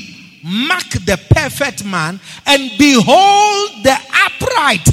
Mark 0.42 0.90
the 0.90 1.20
perfect 1.30 1.84
man 1.84 2.20
and 2.46 2.70
behold 2.78 3.84
the 3.84 3.96
upright, 4.26 4.86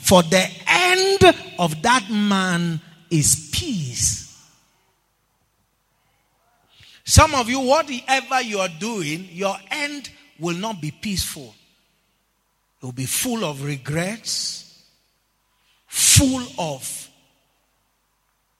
for 0.00 0.22
the 0.22 0.46
end 0.66 1.36
of 1.58 1.82
that 1.82 2.08
man 2.10 2.80
is 3.10 3.50
peace. 3.52 4.24
Some 7.04 7.34
of 7.34 7.50
you, 7.50 7.60
whatever 7.60 8.40
you 8.40 8.60
are 8.60 8.68
doing, 8.80 9.28
your 9.30 9.56
end 9.70 10.10
will 10.38 10.56
not 10.56 10.80
be 10.80 10.90
peaceful 10.90 11.54
It 12.80 12.86
will 12.86 12.92
be 12.92 13.06
full 13.06 13.44
of 13.44 13.64
regrets, 13.64 14.82
full 15.86 16.46
of, 16.58 17.08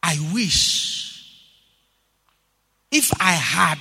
I 0.03 0.17
wish. 0.33 1.41
If 2.91 3.13
I 3.21 3.33
had. 3.33 3.79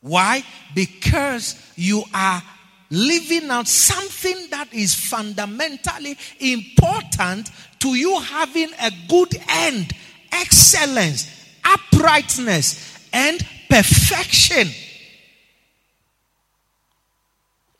Why? 0.00 0.44
Because 0.74 1.54
you 1.76 2.04
are 2.14 2.42
living 2.90 3.50
out 3.50 3.68
something 3.68 4.48
that 4.50 4.72
is 4.72 4.94
fundamentally 4.94 6.16
important 6.40 7.50
to 7.80 7.94
you 7.94 8.18
having 8.20 8.70
a 8.80 8.90
good 9.08 9.34
end, 9.48 9.92
excellence, 10.32 11.30
uprightness, 11.64 13.08
and 13.12 13.46
perfection. 13.68 14.68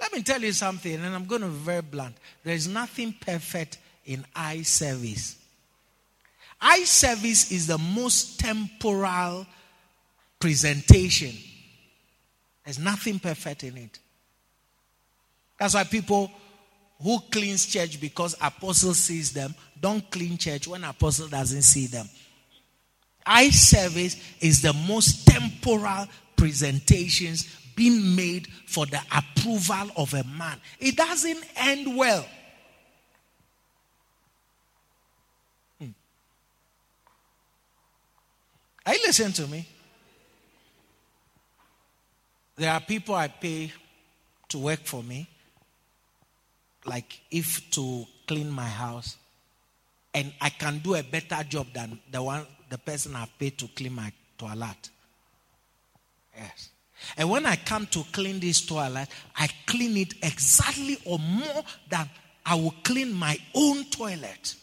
Let 0.01 0.12
me 0.12 0.23
tell 0.23 0.40
you 0.40 0.53
something, 0.53 0.95
and 0.95 1.15
I'm 1.15 1.24
going 1.24 1.43
to 1.43 1.49
be 1.49 1.55
very 1.55 1.82
blunt. 1.82 2.16
There 2.45 2.55
is 2.55 2.69
nothing 2.69 3.15
perfect 3.20 3.78
in 4.05 4.24
eye 4.35 4.62
service. 4.62 5.36
Eye 6.61 6.85
service 6.85 7.53
is 7.53 7.66
the 7.66 7.78
most 7.78 8.40
temporal 8.40 9.47
presentation. 10.40 11.35
There's 12.69 12.78
nothing 12.78 13.19
perfect 13.19 13.65
in 13.65 13.78
it. 13.78 13.99
That's 15.59 15.73
why 15.73 15.85
people 15.85 16.31
who 17.03 17.19
cleans 17.31 17.65
church 17.65 17.99
because 17.99 18.36
apostle 18.43 18.93
sees 18.93 19.32
them 19.32 19.55
don't 19.81 20.11
clean 20.11 20.36
church 20.36 20.69
when 20.69 20.85
apostle 20.85 21.28
doesn't 21.28 21.62
see 21.62 21.86
them. 21.86 22.07
Eye 23.24 23.49
service 23.49 24.23
is 24.43 24.61
the 24.61 24.74
most 24.86 25.27
temporal 25.27 26.09
presentations 26.36 27.49
being 27.74 28.15
made 28.15 28.49
for 28.66 28.85
the 28.85 29.01
approval 29.16 29.90
of 29.97 30.12
a 30.12 30.24
man. 30.24 30.61
It 30.78 30.95
doesn't 30.95 31.43
end 31.57 31.97
well. 31.97 32.27
Hmm. 35.78 35.89
Are 38.85 38.95
you 38.95 39.01
listening 39.07 39.32
to 39.32 39.47
me? 39.47 39.66
There 42.59 42.72
are 42.72 42.80
people 42.80 43.14
I 43.14 43.28
pay 43.28 43.72
to 44.48 44.59
work 44.59 44.80
for 44.85 45.02
me, 45.05 45.28
like 46.85 47.20
if 47.30 47.70
to 47.70 48.05
clean 48.26 48.51
my 48.51 48.66
house, 48.66 49.16
and 50.12 50.32
I 50.40 50.51
can 50.51 50.78
do 50.78 50.97
a 50.97 51.05
better 51.05 51.44
job 51.44 51.68
than 51.72 52.01
the 52.10 52.20
one 52.20 52.44
the 52.68 52.76
person 52.76 53.14
I've 53.14 53.39
paid 53.39 53.59
to 53.59 53.68
clean 53.68 53.94
my 53.94 54.12
toilet. 54.36 54.90
Yes. 56.36 56.70
And 57.16 57.30
when 57.30 57.47
I 57.47 57.56
come 57.56 57.86
to 57.86 58.05
clean 58.12 58.40
this 58.40 58.66
toilet, 58.66 59.09
I 59.36 59.48
clean 59.66 59.97
it 59.97 60.14
exactly 60.22 60.98
or 61.05 61.18
more 61.18 61.62
than 61.89 62.10
I 62.44 62.56
will 62.56 62.74
clean 62.82 63.12
my 63.12 63.39
own 63.55 63.85
toilet. 63.85 64.56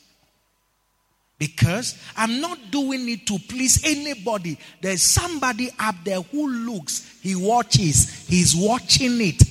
Because 1.38 2.00
I'm 2.16 2.40
not 2.40 2.72
doing 2.72 3.10
it 3.10 3.28
to 3.28 3.38
please 3.38 3.82
anybody. 3.84 4.58
There's 4.82 5.02
somebody 5.02 5.70
up 5.78 5.96
there 6.06 6.22
who 6.22 6.48
looks, 6.48 7.20
he 7.22 7.36
watches, 7.36 8.26
he's 8.28 8.56
watching 8.56 9.20
it. 9.20 9.42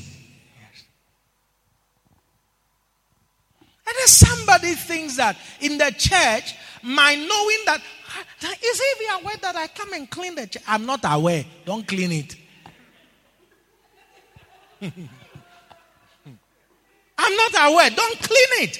And 3.86 3.94
then 3.98 4.06
somebody 4.06 4.72
thinks 4.74 5.16
that 5.18 5.36
in 5.60 5.76
the 5.76 5.92
church, 5.96 6.54
my 6.82 7.14
knowing 7.14 7.58
that, 7.66 7.82
ah, 8.42 8.54
is 8.62 8.80
he 8.80 9.20
aware 9.20 9.36
that 9.42 9.56
I 9.56 9.66
come 9.66 9.92
and 9.92 10.08
clean 10.08 10.34
the 10.34 10.46
church? 10.46 10.62
I'm 10.66 10.86
not 10.86 11.00
aware. 11.04 11.44
Don't 11.66 11.86
clean 11.86 12.12
it. 12.12 12.36
I'm 17.18 17.36
not 17.36 17.52
aware. 17.70 17.90
Don't 17.90 18.18
clean 18.20 18.68
it. 18.68 18.78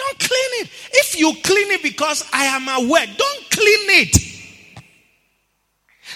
Don't 0.00 0.18
clean 0.18 0.52
it. 0.62 0.68
If 0.92 1.18
you 1.18 1.34
clean 1.42 1.70
it 1.72 1.82
because 1.82 2.24
I 2.32 2.44
am 2.46 2.68
aware, 2.68 3.06
don't 3.06 3.50
clean 3.50 3.90
it. 4.02 4.16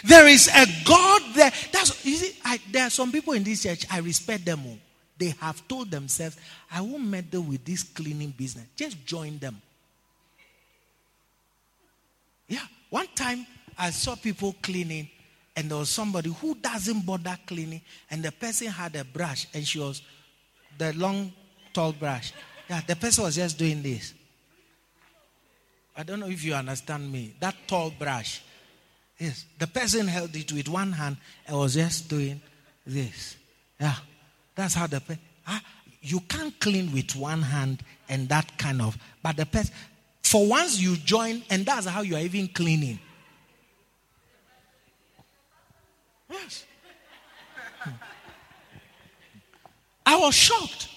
There 0.05 0.27
is 0.27 0.48
a 0.48 0.66
God 0.85 1.23
there. 1.35 1.52
That's 1.73 2.05
you 2.05 2.16
see, 2.16 2.36
I, 2.44 2.59
there 2.70 2.86
are 2.86 2.90
some 2.90 3.12
people 3.12 3.35
in 3.35 3.43
this 3.44 3.62
church. 3.62 3.86
I 3.90 3.98
respect 3.98 4.44
them 4.44 4.66
all. 4.66 4.78
They 5.16 5.35
have 5.40 5.66
told 5.69 5.90
themselves, 5.90 6.36
"I 6.70 6.81
won't 6.81 7.05
meddle 7.05 7.43
with 7.43 7.65
this 7.65 7.82
cleaning 7.82 8.31
business. 8.31 8.66
Just 8.74 9.05
join 9.06 9.39
them." 9.39 9.61
Yeah. 12.48 12.66
One 12.90 13.09
time 13.15 13.47
I 13.78 13.90
saw 13.90 14.16
people 14.16 14.55
cleaning, 14.62 15.09
and 15.56 15.70
there 15.70 15.78
was 15.78 15.90
somebody 15.90 16.31
who 16.31 16.55
doesn't 16.56 17.06
bother 17.06 17.39
cleaning, 17.47 17.82
and 18.11 18.23
the 18.23 18.32
person 18.32 18.69
had 18.69 18.97
a 18.97 19.05
brush, 19.05 19.47
and 19.55 19.66
she 19.66 19.78
was 19.78 20.02
the 20.78 20.93
long, 20.94 21.32
tall 21.73 21.93
brush. 21.93 22.32
Yeah, 22.69 22.81
the 22.86 22.97
person 22.97 23.24
was 23.24 23.36
just 23.36 23.59
doing 23.59 23.82
this. 23.82 24.15
I 25.97 26.03
don't 26.03 26.20
know 26.20 26.28
if 26.28 26.43
you 26.43 26.55
understand 26.55 27.11
me. 27.11 27.35
That 27.41 27.55
tall 27.66 27.91
brush. 27.91 28.43
Yes, 29.19 29.45
the 29.59 29.66
person 29.66 30.09
held 30.09 30.35
it 30.35 30.53
with 30.53 30.69
one 30.69 30.93
hand 30.93 31.16
and 31.47 31.57
was 31.57 31.74
just 31.74 32.09
doing 32.09 32.41
this. 32.86 33.36
Yeah, 33.81 33.95
that's 34.55 34.74
how 34.74 34.86
the 34.86 35.01
person. 35.01 35.23
Ah, 35.47 35.62
you 36.03 36.20
can't 36.20 36.59
clean 36.59 36.93
with 36.93 37.15
one 37.15 37.43
hand 37.43 37.82
and 38.09 38.28
that 38.28 38.59
kind 38.59 38.82
of. 38.82 38.99
But 39.23 39.36
the 39.36 39.47
person, 39.47 39.73
for 40.23 40.47
once 40.47 40.81
you 40.81 40.97
join, 40.97 41.43
and 41.49 41.65
that's 41.65 41.86
how 41.86 42.01
you 42.01 42.16
are 42.16 42.20
even 42.20 42.49
cleaning. 42.49 42.99
Yes. 46.28 46.65
I 50.07 50.16
was 50.16 50.35
shocked. 50.35 50.89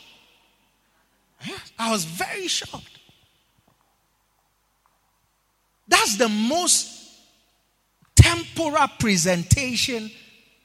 I 1.78 1.92
was 1.92 2.06
very 2.06 2.48
shocked. 2.48 2.98
That's 5.88 6.18
the 6.18 6.30
most 6.30 6.98
temporal 8.16 8.88
presentation. 9.00 10.12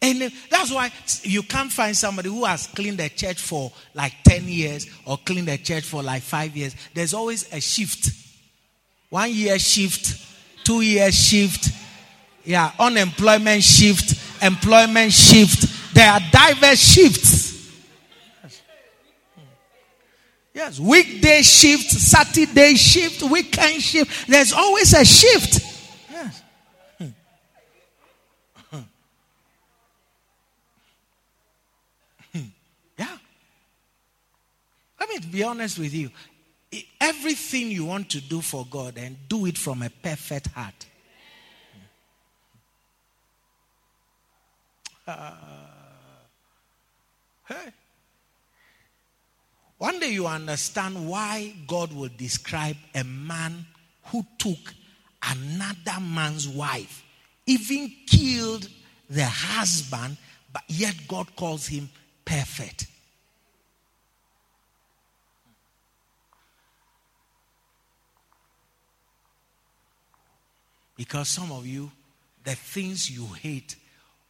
And 0.00 0.32
that's 0.50 0.72
why 0.72 0.90
you 1.22 1.42
can't 1.44 1.70
find 1.70 1.96
somebody 1.96 2.28
who 2.28 2.44
has 2.44 2.66
cleaned 2.66 2.98
the 2.98 3.08
church 3.08 3.40
for 3.40 3.70
like 3.94 4.14
10 4.24 4.48
years 4.48 4.88
or 5.06 5.16
cleaned 5.18 5.46
the 5.48 5.58
church 5.58 5.84
for 5.84 6.02
like 6.02 6.22
five 6.22 6.56
years. 6.56 6.74
There's 6.92 7.14
always 7.14 7.52
a 7.52 7.60
shift. 7.60 8.10
One 9.10 9.32
year 9.32 9.58
shift, 9.58 10.64
two 10.64 10.80
year 10.80 11.12
shift, 11.12 11.70
yeah, 12.44 12.72
unemployment 12.78 13.62
shift, 13.62 14.42
employment 14.42 15.12
shift. 15.12 15.94
There 15.94 16.10
are 16.10 16.20
diverse 16.32 16.80
shifts. 16.80 17.31
Yes, 20.54 20.78
weekday 20.78 21.40
shift, 21.40 21.90
Saturday 21.90 22.74
shift, 22.74 23.22
weekend 23.22 23.82
shift. 23.82 24.28
There's 24.28 24.52
always 24.52 24.92
a 24.92 25.04
shift. 25.04 25.60
Yes. 26.10 26.42
Yeah. 32.98 33.18
Let 35.00 35.08
me 35.08 35.18
be 35.30 35.42
honest 35.42 35.78
with 35.78 35.94
you. 35.94 36.10
Everything 37.00 37.70
you 37.70 37.86
want 37.86 38.10
to 38.10 38.20
do 38.20 38.42
for 38.42 38.66
God 38.70 38.98
and 38.98 39.16
do 39.28 39.46
it 39.46 39.56
from 39.56 39.82
a 39.82 39.88
perfect 39.90 40.48
heart. 40.48 40.86
Uh, 45.06 45.32
hey. 47.48 47.72
One 49.82 49.98
day 49.98 50.12
you 50.12 50.28
understand 50.28 51.08
why 51.08 51.56
God 51.66 51.92
will 51.92 52.10
describe 52.16 52.76
a 52.94 53.02
man 53.02 53.66
who 54.04 54.24
took 54.38 54.74
another 55.28 55.98
man's 56.00 56.46
wife, 56.46 57.02
even 57.46 57.92
killed 58.06 58.68
the 59.10 59.24
husband, 59.24 60.18
but 60.52 60.62
yet 60.68 60.94
God 61.08 61.34
calls 61.34 61.66
him 61.66 61.90
perfect. 62.24 62.86
Because 70.96 71.28
some 71.28 71.50
of 71.50 71.66
you, 71.66 71.90
the 72.44 72.54
things 72.54 73.10
you 73.10 73.26
hate, 73.26 73.74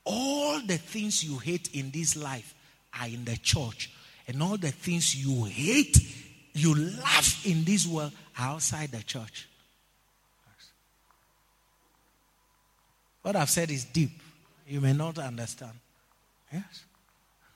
all 0.06 0.62
the 0.62 0.78
things 0.78 1.22
you 1.22 1.36
hate 1.36 1.74
in 1.74 1.90
this 1.90 2.16
life 2.16 2.54
are 2.98 3.06
in 3.06 3.26
the 3.26 3.36
church 3.36 3.90
and 4.32 4.42
all 4.42 4.56
the 4.56 4.70
things 4.70 5.14
you 5.14 5.44
hate, 5.44 5.98
you 6.54 6.74
love 6.74 7.42
in 7.44 7.64
this 7.64 7.86
world 7.86 8.12
outside 8.38 8.90
the 8.90 9.02
church. 9.02 9.46
What 13.20 13.36
I've 13.36 13.50
said 13.50 13.70
is 13.70 13.84
deep. 13.84 14.10
You 14.66 14.80
may 14.80 14.94
not 14.94 15.18
understand. 15.18 15.72
Yes? 16.52 16.84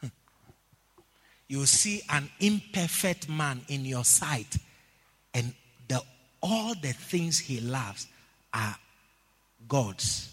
You 1.48 1.65
see 1.65 2.03
an 2.11 2.28
imperfect 2.40 3.28
man 3.28 3.61
in 3.69 3.85
your 3.85 4.03
sight, 4.03 4.57
and 5.32 5.55
the, 5.86 6.03
all 6.43 6.74
the 6.74 6.93
things 6.93 7.39
he 7.39 7.61
loves 7.61 8.09
are 8.53 8.74
God's. 9.69 10.28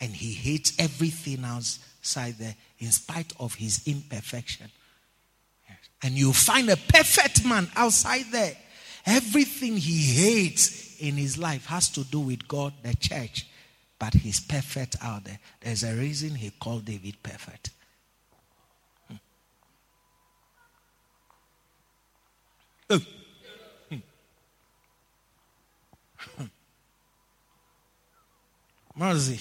And 0.00 0.10
he 0.12 0.32
hates 0.32 0.78
everything 0.78 1.44
outside 1.44 2.34
there 2.38 2.54
in 2.78 2.92
spite 2.92 3.32
of 3.40 3.54
his 3.54 3.82
imperfection. 3.86 4.70
And 6.02 6.14
you 6.14 6.32
find 6.32 6.70
a 6.70 6.76
perfect 6.76 7.44
man 7.44 7.68
outside 7.74 8.26
there. 8.30 8.56
Everything 9.04 9.76
he 9.76 9.98
hates 9.98 10.96
in 11.00 11.16
his 11.16 11.38
life 11.38 11.66
has 11.66 11.88
to 11.90 12.04
do 12.04 12.20
with 12.20 12.46
God, 12.46 12.72
the 12.82 12.94
church. 12.94 13.46
But 13.98 14.14
he's 14.14 14.38
perfect 14.38 14.96
out 15.02 15.24
there. 15.24 15.38
There's 15.60 15.82
a 15.82 15.94
reason 15.94 16.34
he 16.34 16.50
called 16.50 16.84
David 16.84 17.16
perfect. 17.22 17.70
Hmm. 19.08 19.14
Oh. 22.90 23.00
Hmm. 23.88 23.96
Hmm. 26.18 26.44
Mercy. 28.94 29.40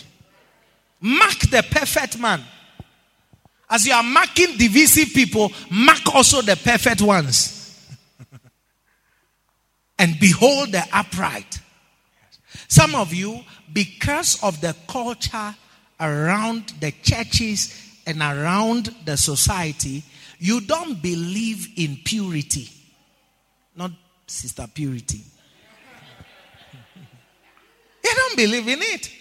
Mark 0.99 1.39
the 1.51 1.63
perfect 1.69 2.17
man. 2.19 2.43
As 3.69 3.85
you 3.85 3.93
are 3.93 4.03
marking 4.03 4.57
divisive 4.57 5.09
people, 5.13 5.51
mark 5.69 6.13
also 6.13 6.41
the 6.41 6.55
perfect 6.55 7.01
ones. 7.01 7.85
and 9.99 10.17
behold 10.19 10.71
the 10.71 10.83
upright. 10.93 11.59
Some 12.69 12.95
of 12.95 13.13
you, 13.13 13.41
because 13.73 14.41
of 14.41 14.61
the 14.61 14.75
culture 14.87 15.55
around 15.99 16.69
the 16.79 16.91
churches 17.01 17.99
and 18.05 18.21
around 18.21 18.95
the 19.05 19.17
society, 19.17 20.03
you 20.39 20.61
don't 20.61 21.01
believe 21.01 21.67
in 21.75 21.97
purity. 22.03 22.69
Not 23.75 23.91
sister 24.27 24.65
purity. 24.73 25.21
you 28.03 28.11
don't 28.15 28.37
believe 28.37 28.67
in 28.67 28.79
it. 28.81 29.11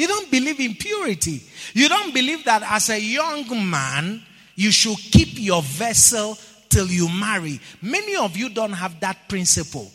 You 0.00 0.08
don't 0.08 0.30
believe 0.30 0.58
in 0.60 0.76
purity. 0.76 1.42
You 1.74 1.86
don't 1.90 2.14
believe 2.14 2.46
that 2.46 2.62
as 2.62 2.88
a 2.88 2.98
young 2.98 3.44
man, 3.68 4.22
you 4.54 4.72
should 4.72 4.96
keep 4.96 5.38
your 5.38 5.60
vessel 5.60 6.38
till 6.70 6.86
you 6.86 7.06
marry. 7.10 7.60
Many 7.82 8.16
of 8.16 8.34
you 8.34 8.48
don't 8.48 8.72
have 8.72 8.98
that 9.00 9.28
principle. 9.28 9.92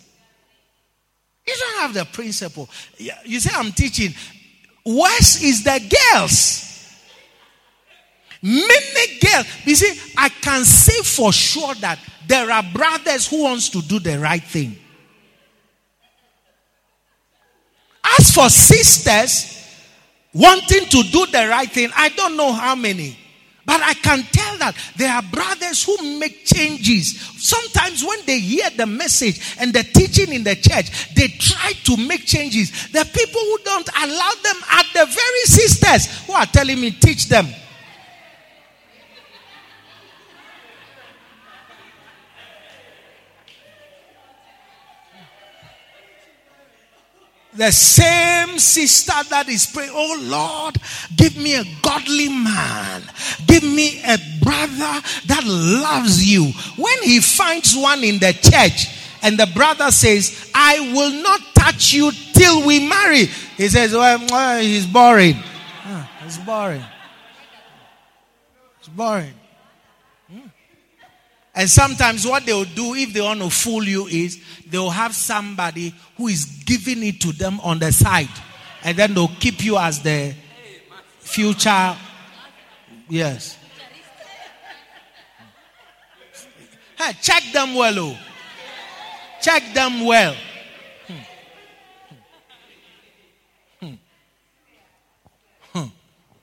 You 1.48 1.56
don't 1.60 1.82
have 1.82 1.96
the 1.96 2.06
principle. 2.06 2.70
You 3.00 3.40
say, 3.40 3.50
I'm 3.56 3.72
teaching. 3.72 4.14
Worse 4.86 5.42
is 5.42 5.64
the 5.64 5.98
girls. 6.14 6.88
Many 8.44 9.20
girls. 9.20 9.48
You 9.66 9.74
see, 9.74 10.14
I 10.16 10.30
can 10.30 10.66
say 10.66 11.02
for 11.02 11.34
sure 11.34 11.74
that 11.82 11.98
there 12.28 12.52
are 12.52 12.62
brothers 12.62 13.26
who 13.26 13.42
wants 13.42 13.70
to 13.70 13.82
do 13.82 13.98
the 13.98 14.20
right 14.20 14.44
thing. 14.44 14.78
As 18.20 18.32
for 18.36 18.50
sisters, 18.50 19.64
wanting 20.36 20.86
to 20.90 21.02
do 21.04 21.26
the 21.28 21.48
right 21.50 21.72
thing. 21.72 21.90
I 21.96 22.10
don't 22.10 22.36
know 22.36 22.52
how 22.52 22.76
many. 22.76 23.18
But 23.66 23.82
I 23.82 23.96
can 23.96 24.22
tell 24.32 24.58
that 24.60 24.76
there 24.96 25.12
are 25.12 25.24
brothers 25.24 25.84
who 25.84 26.20
make 26.20 26.46
changes. 26.46 27.20
Sometimes 27.38 28.04
when 28.04 28.20
they 28.28 28.40
hear 28.40 28.70
the 28.70 28.86
message 28.86 29.56
and 29.60 29.74
the 29.74 29.82
teaching 29.82 30.32
in 30.34 30.44
the 30.44 30.56
church, 30.56 31.16
they 31.16 31.30
try 31.30 31.72
to 31.86 31.98
make 31.98 32.26
changes. 32.26 32.70
The 32.92 33.10
people 33.12 33.42
who 33.42 33.58
don't 33.64 33.90
allow 34.04 34.32
them 34.44 34.58
are 34.72 34.84
the 34.94 35.06
very 35.06 35.44
sisters 35.46 36.26
who 36.28 36.34
are 36.34 36.46
telling 36.46 36.80
me, 36.80 36.92
teach 36.92 37.28
them. 37.28 37.48
The 47.56 47.72
same 47.72 48.60
sister 48.60 49.14
that 49.30 49.48
is 49.48 49.66
praying, 49.66 49.92
Oh 49.94 50.20
Lord, 50.22 50.78
give 51.16 51.38
me 51.38 51.56
a 51.56 51.64
godly 51.82 52.28
man. 52.28 53.02
Give 53.48 53.64
me 53.64 54.02
a 54.04 54.18
brother 54.44 55.02
that 55.28 55.44
loves 55.46 56.24
you. 56.30 56.52
When 56.78 57.02
he 57.04 57.22
finds 57.22 57.76
one 57.76 58.04
in 58.04 58.20
the 58.20 58.34
church 58.34 58.88
and 59.22 59.38
the 59.38 59.50
brother 59.56 59.90
says, 59.92 60.52
I 60.54 60.92
will 60.94 61.24
not 61.24 61.40
touch 61.58 61.94
you 61.94 62.12
till 62.34 62.68
we 62.68 62.88
marry, 62.88 63.26
he 63.58 63.70
says, 63.70 63.94
Well, 63.94 64.60
he's 64.62 64.86
boring. 64.86 65.36
Ah, 65.86 66.12
it's 66.26 66.38
boring. 66.38 66.84
It's 68.80 68.90
boring. 68.90 69.34
And 71.56 71.70
sometimes 71.70 72.28
what 72.28 72.46
they'll 72.46 72.66
do 72.66 72.96
if 72.96 73.14
they 73.14 73.22
want 73.22 73.40
to 73.42 73.50
fool 73.50 73.84
you 73.84 74.08
is 74.08 74.44
they'll 74.68 74.90
have 74.90 75.16
somebody 75.16 75.94
who 76.18 76.28
is 76.28 76.44
giving 76.66 77.02
it 77.02 77.22
to 77.22 77.32
them 77.32 77.62
on 77.62 77.80
the 77.80 77.94
side. 77.94 78.28
And 78.84 78.98
then 78.98 79.14
they'll 79.14 79.30
keep 79.40 79.64
you 79.64 79.78
as 79.78 80.02
the 80.02 80.36
future. 81.20 81.96
Yes. 83.08 83.58
Hey, 86.98 87.14
check 87.22 87.44
them 87.54 87.74
well. 87.74 88.00
Oh. 88.00 88.18
Check 89.42 89.64
them 89.74 90.06
well. 90.06 90.36
Hmm. 91.08 91.14
Hmm. 93.80 93.94
Hmm. 95.72 95.88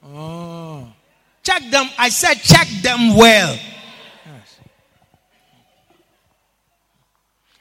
Oh. 0.07 0.93
Check 1.43 1.63
them. 1.71 1.89
I 1.99 2.09
said 2.09 2.35
check 2.35 2.69
them 2.83 3.15
well. 3.17 3.59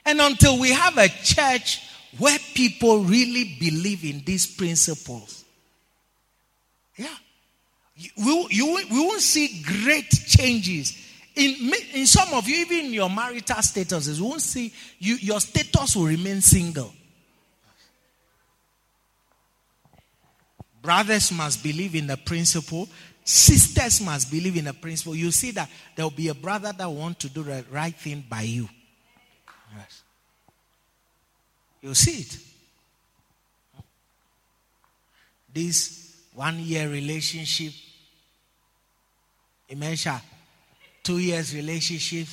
And 0.04 0.20
until 0.20 0.58
we 0.58 0.70
have 0.70 0.98
a 0.98 1.08
church 1.08 1.80
where 2.18 2.38
people 2.54 3.00
really 3.04 3.56
believe 3.58 4.04
in 4.04 4.22
these 4.24 4.46
principles, 4.46 5.44
yeah, 6.96 7.14
we, 8.16 8.46
you, 8.50 8.84
we 8.90 9.00
won't 9.00 9.20
see 9.20 9.62
great 9.62 10.10
changes. 10.10 10.98
In, 11.34 11.72
in 11.94 12.06
some 12.06 12.34
of 12.34 12.48
you, 12.48 12.56
even 12.56 12.86
in 12.86 12.92
your 12.92 13.08
marital 13.08 13.56
statuses, 13.56 14.18
you 14.18 14.24
won't 14.24 14.42
see 14.42 14.72
you, 14.98 15.14
your 15.16 15.40
status 15.40 15.96
will 15.96 16.06
remain 16.06 16.40
single. 16.40 16.92
Brothers 20.82 21.30
must 21.32 21.62
believe 21.62 21.94
in 21.94 22.08
the 22.08 22.16
principle. 22.16 22.88
Sisters 23.24 24.00
must 24.00 24.30
believe 24.30 24.56
in 24.56 24.64
the 24.64 24.74
principle. 24.74 25.14
You 25.14 25.30
see 25.30 25.52
that 25.52 25.70
there 25.94 26.04
will 26.04 26.10
be 26.10 26.28
a 26.28 26.34
brother 26.34 26.72
that 26.76 26.90
want 26.90 27.20
to 27.20 27.28
do 27.28 27.44
the 27.44 27.64
right 27.70 27.94
thing 27.94 28.24
by 28.28 28.42
you. 28.42 28.68
Yes. 29.76 30.02
You 31.80 31.94
see 31.94 32.20
it. 32.20 32.36
This 35.52 36.16
one 36.34 36.58
year 36.60 36.88
relationship, 36.88 37.72
Imensha, 39.70 40.20
two 41.02 41.18
years 41.18 41.54
relationship, 41.54 42.26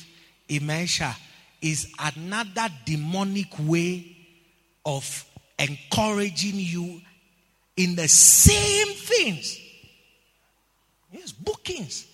Imensha, 0.48 1.14
is 1.60 1.92
another 1.98 2.68
demonic 2.84 3.48
way 3.58 4.16
of 4.84 5.26
encouraging 5.58 6.54
you 6.54 7.00
in 7.76 7.94
the 7.96 8.08
same 8.08 8.94
things. 8.94 9.58
Yes, 11.12 11.32
bookings. 11.32 12.06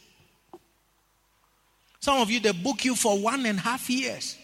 Some 2.01 2.20
of 2.20 2.31
you, 2.31 2.40
they 2.40 2.53
book 2.53 2.85
you 2.85 2.94
for 2.94 3.19
one 3.19 3.47
and 3.47 3.59
a 3.59 3.62
half 3.62 3.89
years. 3.90 4.36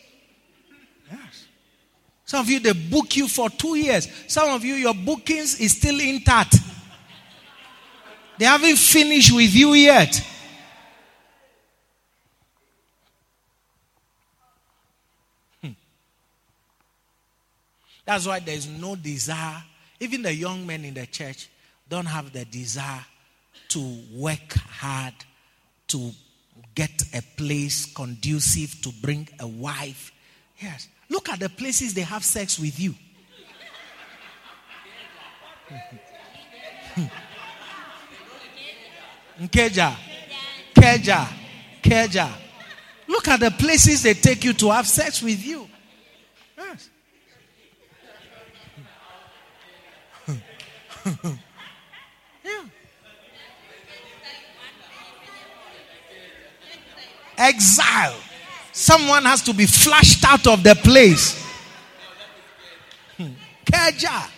Some 2.33 2.41
of 2.41 2.49
you, 2.49 2.61
they 2.61 2.73
book 2.73 3.15
you 3.15 3.29
for 3.29 3.51
two 3.51 3.77
years. 3.77 4.09
Some 4.27 4.49
of 4.53 4.65
you, 4.65 4.73
your 4.73 4.95
bookings 4.95 5.61
is 5.61 5.77
still 5.77 6.01
intact. 6.01 6.57
They 8.39 8.47
haven't 8.47 8.79
finished 8.79 9.35
with 9.35 9.55
you 9.55 9.75
yet. 9.75 10.17
Hmm. 15.63 15.73
That's 18.07 18.27
why 18.27 18.41
there's 18.41 18.67
no 18.67 18.97
desire. 18.97 19.63
Even 20.01 20.23
the 20.23 20.35
young 20.35 20.67
men 20.67 20.87
in 20.87 20.95
the 20.95 21.05
church 21.05 21.51
don't 21.87 22.07
have 22.07 22.33
the 22.33 22.47
desire 22.47 23.05
to 23.69 23.99
work 24.15 24.55
hard 24.55 25.13
to 25.89 26.13
get 26.75 27.03
a 27.13 27.21
place 27.37 27.93
conducive 27.93 28.81
to 28.81 28.91
bring 29.03 29.29
a 29.39 29.47
wife. 29.47 30.13
Yes. 30.59 30.89
Look 31.13 31.29
at 31.29 31.39
the 31.41 31.51
places 31.51 31.93
they 31.93 32.01
have 32.01 32.25
sex 32.25 32.59
with 32.59 32.81
you. 32.81 32.95
Nkeja, 39.39 39.95
Keja, 40.75 41.29
Keja. 41.83 42.31
Look 43.07 43.29
at 43.29 43.41
the 43.41 43.51
places 43.51 44.03
they 44.03 44.15
take 44.15 44.43
you 44.43 44.55
to 44.55 44.71
have 44.71 44.89
sex 44.89 45.21
with 45.23 45.45
you. 45.45 45.69
Yes. 46.57 46.89
yeah. 52.43 52.65
Exile. 57.37 58.17
Someone 58.73 59.25
has 59.25 59.43
to 59.43 59.53
be 59.53 59.67
flushed 59.67 60.25
out 60.25 60.47
of 60.47 60.63
the 60.63 60.75
place. 60.75 61.45
Hmm. 63.17 63.29
Keja. 63.67 64.29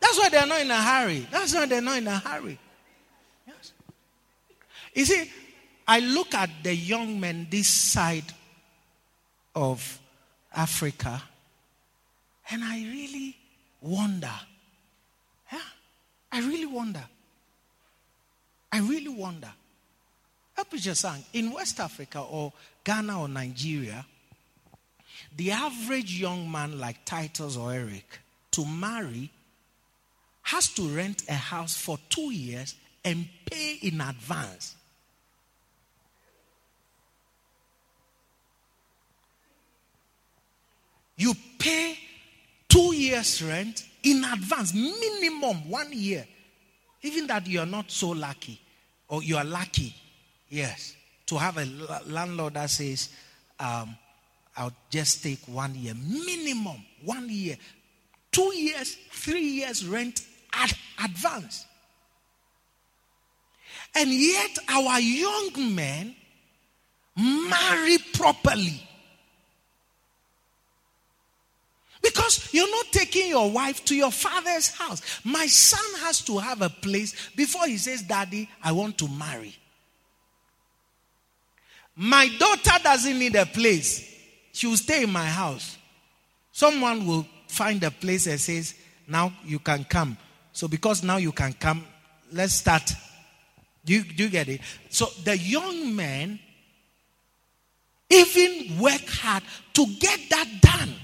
That's 0.00 0.18
why 0.18 0.28
they're 0.28 0.46
not 0.46 0.60
in 0.60 0.70
a 0.70 0.82
hurry. 0.82 1.26
That's 1.30 1.54
why 1.54 1.66
they're 1.66 1.80
not 1.80 1.98
in 1.98 2.06
a 2.06 2.18
hurry. 2.18 2.58
Yes. 3.46 3.72
You 4.94 5.04
see, 5.04 5.30
I 5.86 6.00
look 6.00 6.34
at 6.34 6.50
the 6.62 6.74
young 6.74 7.18
men 7.18 7.48
this 7.50 7.68
side 7.68 8.32
of 9.54 10.00
Africa 10.54 11.22
and 12.50 12.62
I 12.62 12.78
really 12.82 13.36
wonder. 13.80 14.30
Yeah, 15.50 15.58
I 16.30 16.40
really 16.40 16.66
wonder. 16.66 17.02
I 18.72 18.80
really 18.80 19.08
wonder. 19.08 19.52
Help 20.54 20.76
sang, 20.78 21.24
in 21.32 21.52
West 21.52 21.78
Africa 21.78 22.20
or 22.20 22.52
Ghana 22.84 23.20
or 23.20 23.28
Nigeria, 23.28 24.04
the 25.36 25.50
average 25.50 26.18
young 26.18 26.50
man 26.50 26.78
like 26.78 27.04
Titus 27.04 27.56
or 27.56 27.72
Eric 27.72 28.18
to 28.52 28.64
marry 28.64 29.30
has 30.42 30.68
to 30.74 30.82
rent 30.88 31.24
a 31.28 31.34
house 31.34 31.76
for 31.76 31.98
two 32.08 32.32
years 32.32 32.74
and 33.04 33.28
pay 33.50 33.78
in 33.82 34.00
advance. 34.00 34.74
You 41.16 41.34
pay 41.58 41.98
two 42.68 42.94
years' 42.94 43.42
rent 43.42 43.86
in 44.02 44.24
advance, 44.24 44.74
minimum 44.74 45.70
one 45.70 45.92
year. 45.92 46.26
Even 47.02 47.26
that 47.26 47.46
you 47.46 47.60
are 47.60 47.66
not 47.66 47.90
so 47.90 48.10
lucky, 48.10 48.60
or 49.12 49.22
you 49.22 49.36
are 49.36 49.44
lucky, 49.44 49.94
yes, 50.48 50.96
to 51.26 51.36
have 51.36 51.58
a 51.58 51.66
landlord 52.06 52.54
that 52.54 52.70
says, 52.70 53.10
um, 53.60 53.94
I'll 54.56 54.72
just 54.88 55.22
take 55.22 55.40
one 55.46 55.74
year, 55.74 55.92
minimum 55.94 56.82
one 57.04 57.28
year, 57.28 57.58
two 58.30 58.54
years, 58.56 58.96
three 59.10 59.44
years 59.44 59.86
rent 59.86 60.26
ad- 60.54 60.72
advance. 61.04 61.66
And 63.94 64.08
yet, 64.10 64.58
our 64.70 64.98
young 64.98 65.74
men 65.76 66.16
marry 67.14 67.98
properly. 68.14 68.82
Because 72.02 72.52
you're 72.52 72.70
not 72.70 72.86
taking 72.90 73.28
your 73.28 73.50
wife 73.50 73.84
to 73.86 73.94
your 73.94 74.10
father's 74.10 74.68
house. 74.68 75.20
My 75.24 75.46
son 75.46 76.00
has 76.00 76.20
to 76.22 76.38
have 76.38 76.60
a 76.60 76.68
place 76.68 77.30
before 77.36 77.66
he 77.66 77.78
says, 77.78 78.02
Daddy, 78.02 78.48
I 78.62 78.72
want 78.72 78.98
to 78.98 79.08
marry. 79.08 79.54
My 81.94 82.28
daughter 82.38 82.82
doesn't 82.82 83.18
need 83.18 83.36
a 83.36 83.46
place. 83.46 84.08
She 84.52 84.66
will 84.66 84.76
stay 84.76 85.04
in 85.04 85.10
my 85.10 85.26
house. 85.26 85.78
Someone 86.50 87.06
will 87.06 87.26
find 87.46 87.82
a 87.84 87.90
place 87.90 88.26
and 88.26 88.40
says, 88.40 88.74
Now 89.06 89.32
you 89.44 89.58
can 89.58 89.84
come. 89.84 90.16
So 90.52 90.68
because 90.68 91.02
now 91.02 91.18
you 91.18 91.32
can 91.32 91.52
come, 91.52 91.84
let's 92.32 92.54
start. 92.54 92.92
Do 93.84 93.94
you, 93.94 94.04
do 94.04 94.24
you 94.24 94.30
get 94.30 94.48
it? 94.48 94.60
So 94.90 95.06
the 95.24 95.36
young 95.36 95.94
men 95.94 96.40
even 98.10 98.78
work 98.78 99.06
hard 99.08 99.42
to 99.74 99.86
get 99.98 100.20
that 100.30 100.48
done. 100.60 100.94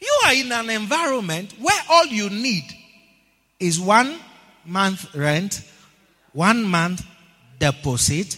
You 0.00 0.20
are 0.26 0.34
in 0.34 0.52
an 0.52 0.70
environment 0.70 1.54
where 1.58 1.80
all 1.90 2.06
you 2.06 2.30
need 2.30 2.64
is 3.58 3.80
one 3.80 4.18
month 4.64 5.14
rent, 5.14 5.62
one 6.32 6.64
month 6.64 7.04
deposit, 7.58 8.36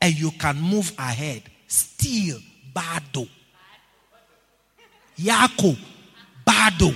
and 0.00 0.18
you 0.18 0.30
can 0.32 0.60
move 0.60 0.92
ahead. 0.98 1.42
Still, 1.66 2.38
bado. 2.74 3.28
Yako, 5.18 5.76
bado. 6.46 6.94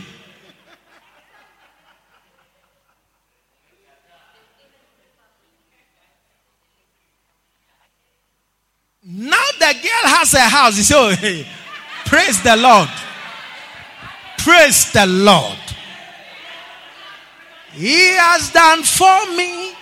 Now 9.02 9.36
the 9.58 9.74
girl 9.82 10.10
has 10.12 10.34
a 10.34 10.40
house. 10.40 10.76
Say, 10.76 10.94
oh, 10.96 11.10
hey, 11.10 11.46
praise 12.06 12.42
the 12.42 12.56
Lord. 12.56 12.88
Praise 14.44 14.92
the 14.92 15.06
Lord. 15.06 15.58
He 17.72 18.12
has 18.16 18.50
done 18.52 18.82
for 18.82 19.36
me. 19.36 19.72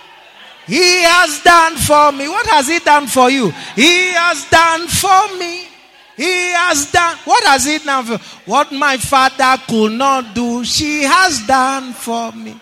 He 0.67 1.03
has 1.03 1.41
done 1.41 1.75
for 1.77 2.11
me. 2.11 2.27
What 2.27 2.45
has 2.47 2.67
he 2.67 2.79
done 2.79 3.07
for 3.07 3.29
you? 3.31 3.51
He 3.75 4.11
has 4.13 4.47
done 4.49 4.87
for 4.87 5.37
me. 5.37 5.67
He 6.15 6.51
has 6.51 6.91
done. 6.91 7.17
What 7.23 7.43
has 7.45 7.65
he 7.65 7.79
done 7.79 8.05
for? 8.05 8.17
What 8.45 8.71
my 8.71 8.97
father 8.97 9.61
could 9.67 9.93
not 9.93 10.35
do, 10.35 10.63
she 10.65 11.03
has 11.03 11.41
done 11.47 11.93
for 11.93 12.31
me. 12.33 12.59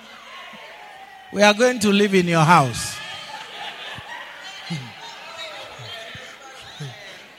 We 1.34 1.42
are 1.42 1.54
going 1.54 1.80
to 1.80 1.90
live 1.90 2.14
in 2.14 2.28
your 2.28 2.44
house. 2.44 2.96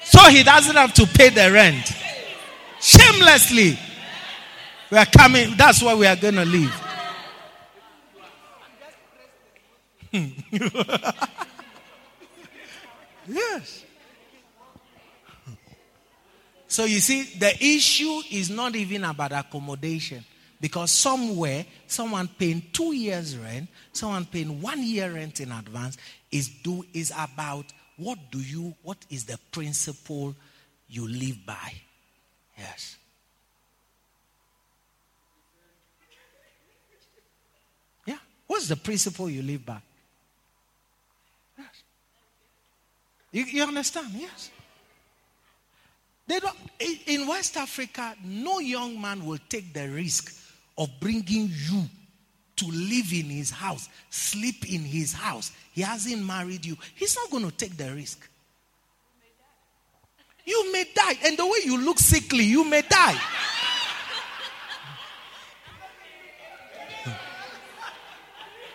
So 0.05 0.21
he 0.31 0.43
doesn't 0.43 0.75
have 0.75 0.95
to 0.95 1.07
pay 1.07 1.29
the 1.29 1.53
rent. 1.53 1.93
Shamelessly. 2.81 3.79
We 4.91 4.99
are 4.99 5.07
coming. 5.07 5.55
That's 5.57 5.83
why 5.83 5.95
we 5.95 6.07
are 6.07 6.17
going 6.17 6.35
to 6.35 6.45
leave. 6.45 6.75
Hmm. 10.13 10.27
yes. 13.29 13.85
So 16.69 16.85
you 16.85 17.01
see, 17.01 17.23
the 17.39 17.53
issue 17.63 18.23
is 18.31 18.51
not 18.51 18.77
even 18.77 19.05
about 19.05 19.33
accommodation. 19.33 20.25
Because 20.61 20.91
somewhere, 20.91 21.65
someone 21.87 22.29
paying 22.29 22.63
two 22.73 22.95
years 22.95 23.37
rent, 23.37 23.69
someone 23.93 24.25
paying 24.27 24.61
one 24.61 24.83
year 24.83 25.13
rent 25.13 25.41
in 25.41 25.53
advance 25.53 25.97
is 26.33 26.49
do 26.49 26.85
is 26.93 27.13
about 27.17 27.67
what 27.97 28.19
do 28.31 28.41
you 28.41 28.75
what 28.83 28.99
is 29.11 29.25
the 29.25 29.39
principle 29.53 30.35
you 30.89 31.07
live 31.07 31.39
by 31.47 31.73
Yes. 32.59 32.97
Yeah. 38.05 38.17
What's 38.49 38.67
the 38.67 38.77
principle 38.77 39.31
you 39.31 39.43
live 39.43 39.65
by? 39.65 39.79
Yes. 41.57 41.67
You, 43.31 43.45
you 43.45 43.63
understand? 43.63 44.09
Yes. 44.17 44.51
They 46.27 46.41
don't, 46.41 46.57
in 47.07 47.27
West 47.27 47.57
Africa, 47.57 48.15
no 48.25 48.59
young 48.59 49.01
man 49.01 49.25
will 49.25 49.39
take 49.49 49.73
the 49.73 49.89
risk 49.89 50.35
of 50.77 50.89
bringing 50.99 51.51
you 51.53 51.85
to 52.57 52.67
live 52.67 53.13
in 53.13 53.27
his 53.27 53.51
house, 53.51 53.89
sleep 54.11 54.71
in 54.71 54.81
his 54.81 55.13
house. 55.13 55.53
He 55.73 55.83
hasn't 55.83 56.25
married 56.25 56.67
you. 56.67 56.77
He's 56.95 57.17
not 57.17 57.31
going 57.31 57.45
to 57.45 57.57
take 57.57 57.77
the 57.77 57.95
risk. 57.95 58.29
You 60.45 60.73
may 60.73 60.85
die. 60.95 61.19
And 61.25 61.37
the 61.37 61.47
way 61.47 61.59
you 61.65 61.79
look 61.79 61.99
sickly, 61.99 62.45
you 62.45 62.65
may 62.65 62.83
die. 62.83 63.21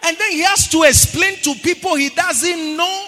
And 0.03 0.17
then 0.17 0.31
he 0.31 0.41
has 0.43 0.67
to 0.69 0.83
explain 0.83 1.37
to 1.37 1.55
people 1.55 1.95
he 1.95 2.09
doesn't 2.09 2.77
know. 2.77 3.07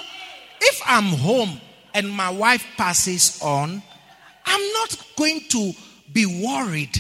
If 0.62 0.82
I'm 0.86 1.04
home 1.06 1.60
and 1.94 2.10
my 2.10 2.30
wife 2.30 2.66
passes 2.78 3.42
on, 3.42 3.84
I'm 4.46 4.74
not 4.74 4.98
going 5.18 5.42
to 5.50 5.74
be 6.12 6.26
worried. 6.26 6.98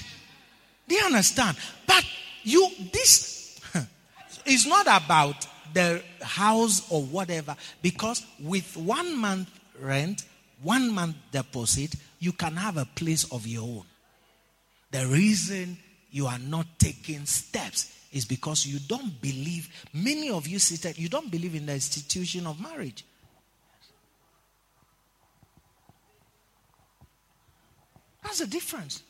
Do 0.88 0.96
you 0.96 1.06
understand? 1.06 1.58
But 1.88 2.04
you, 2.44 2.70
this 2.92 3.60
is 4.46 4.68
not 4.68 4.86
about 4.86 5.48
the 5.74 6.04
house 6.22 6.90
or 6.92 7.04
whatever, 7.04 7.56
because 7.82 8.26
with 8.40 8.76
one 8.76 9.18
month 9.18 9.50
rent, 9.80 10.24
one 10.62 10.94
month 10.94 11.16
deposit, 11.32 11.96
you 12.20 12.34
can 12.34 12.56
have 12.58 12.76
a 12.78 12.86
place 12.86 13.32
of 13.32 13.48
your 13.48 13.64
own. 13.64 13.84
The 14.92 15.08
reason 15.08 15.78
you 16.12 16.28
are 16.28 16.40
not 16.40 16.68
taking 16.80 17.26
steps 17.26 17.95
is 18.16 18.24
because 18.24 18.66
you 18.66 18.80
don't 18.80 19.22
believe, 19.22 19.70
many 19.94 20.30
of 20.30 20.48
you 20.48 20.58
seated, 20.58 20.98
you 20.98 21.10
don't 21.10 21.30
believe 21.30 21.54
in 21.54 21.66
the 21.66 21.74
institution 21.74 22.48
of 22.48 22.62
marriage. 22.62 23.04
That's 28.24 28.40
the 28.40 28.48
difference. 28.48 29.04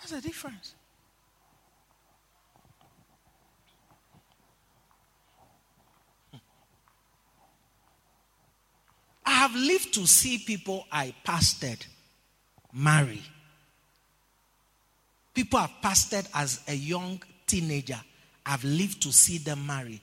That's 0.00 0.10
the 0.10 0.20
difference. 0.20 0.74
I 9.24 9.30
have 9.30 9.54
lived 9.54 9.94
to 9.94 10.06
see 10.06 10.38
people 10.38 10.84
I 10.90 11.14
pastored 11.24 11.86
marry. 12.72 13.22
People 15.38 15.60
I've 15.60 15.70
pastored 15.80 16.26
as 16.34 16.58
a 16.66 16.74
young 16.74 17.22
teenager. 17.46 18.00
I've 18.44 18.64
lived 18.64 19.00
to 19.02 19.12
see 19.12 19.38
them 19.38 19.64
marry. 19.64 20.00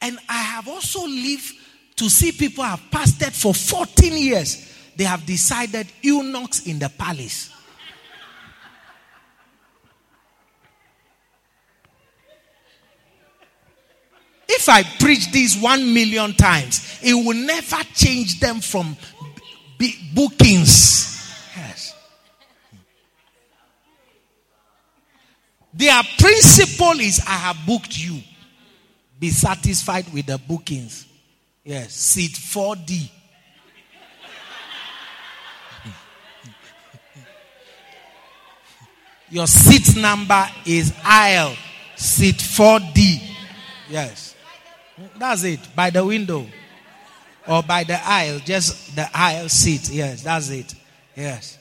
And 0.00 0.18
I 0.26 0.38
have 0.38 0.68
also 0.68 1.06
lived 1.06 1.52
to 1.96 2.08
see 2.08 2.32
people 2.32 2.64
I've 2.64 2.80
pastored 2.90 3.38
for 3.38 3.52
14 3.52 4.10
years. 4.16 4.72
They 4.96 5.04
have 5.04 5.26
decided 5.26 5.86
eunuchs 6.00 6.66
in 6.66 6.78
the 6.78 6.88
palace. 6.88 7.52
If 14.48 14.66
I 14.66 14.82
preach 14.98 15.30
this 15.30 15.60
one 15.60 15.92
million 15.92 16.32
times, 16.32 16.98
it 17.02 17.12
will 17.12 17.34
never 17.36 17.84
change 17.92 18.40
them 18.40 18.62
from 18.62 18.96
b- 19.76 20.10
bookings. 20.14 21.06
Yes. 21.54 21.94
Their 25.80 26.02
principle 26.18 27.00
is 27.00 27.20
I 27.26 27.30
have 27.30 27.56
booked 27.66 27.98
you. 27.98 28.20
Be 29.18 29.30
satisfied 29.30 30.12
with 30.12 30.26
the 30.26 30.36
bookings. 30.36 31.06
Yes. 31.64 31.94
Seat 31.94 32.32
4D. 32.32 33.00
Your 39.30 39.46
seat 39.46 39.96
number 39.96 40.46
is 40.66 40.92
aisle, 41.02 41.56
seat 41.96 42.36
4D. 42.36 43.22
Yes. 43.88 44.34
That's 45.18 45.44
it. 45.44 45.60
By 45.74 45.88
the 45.88 46.04
window. 46.04 46.46
Or 47.48 47.62
by 47.62 47.84
the 47.84 47.98
aisle. 48.06 48.40
Just 48.40 48.94
the 48.94 49.08
aisle 49.14 49.48
seat. 49.48 49.88
Yes, 49.88 50.24
that's 50.24 50.50
it. 50.50 50.74
Yes. 51.16 51.56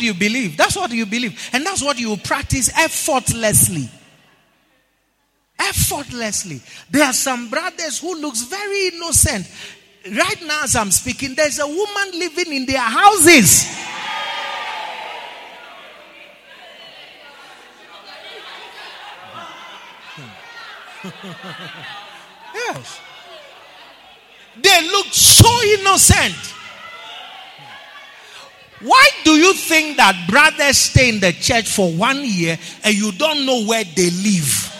What 0.00 0.06
you 0.06 0.14
believe. 0.14 0.56
That's 0.56 0.76
what 0.76 0.90
you 0.92 1.04
believe. 1.04 1.50
And 1.52 1.66
that's 1.66 1.82
what 1.82 1.98
you 1.98 2.16
practice 2.16 2.70
effortlessly. 2.74 3.86
Effortlessly. 5.58 6.62
There 6.88 7.04
are 7.04 7.12
some 7.12 7.50
brothers 7.50 7.98
who 7.98 8.18
looks 8.18 8.44
very 8.44 8.86
innocent. 8.86 9.46
Right 10.10 10.42
now 10.46 10.62
as 10.64 10.74
I'm 10.74 10.90
speaking, 10.90 11.34
there's 11.34 11.58
a 11.58 11.66
woman 11.66 12.18
living 12.18 12.50
in 12.50 12.64
their 12.64 12.80
houses. 12.80 13.66
yes. 22.54 23.00
They 24.62 24.88
look 24.90 25.08
so 25.08 25.50
innocent. 25.78 26.54
Why 28.82 29.06
do 29.24 29.32
you 29.32 29.52
think 29.52 29.98
that 29.98 30.26
brothers 30.28 30.78
stay 30.78 31.10
in 31.10 31.20
the 31.20 31.32
church 31.32 31.68
for 31.70 31.92
one 31.92 32.24
year 32.24 32.58
and 32.82 32.94
you 32.94 33.12
don't 33.12 33.44
know 33.44 33.64
where 33.66 33.84
they 33.84 34.08
live? 34.08 34.76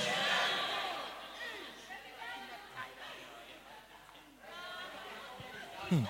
Hmm. 5.89 6.05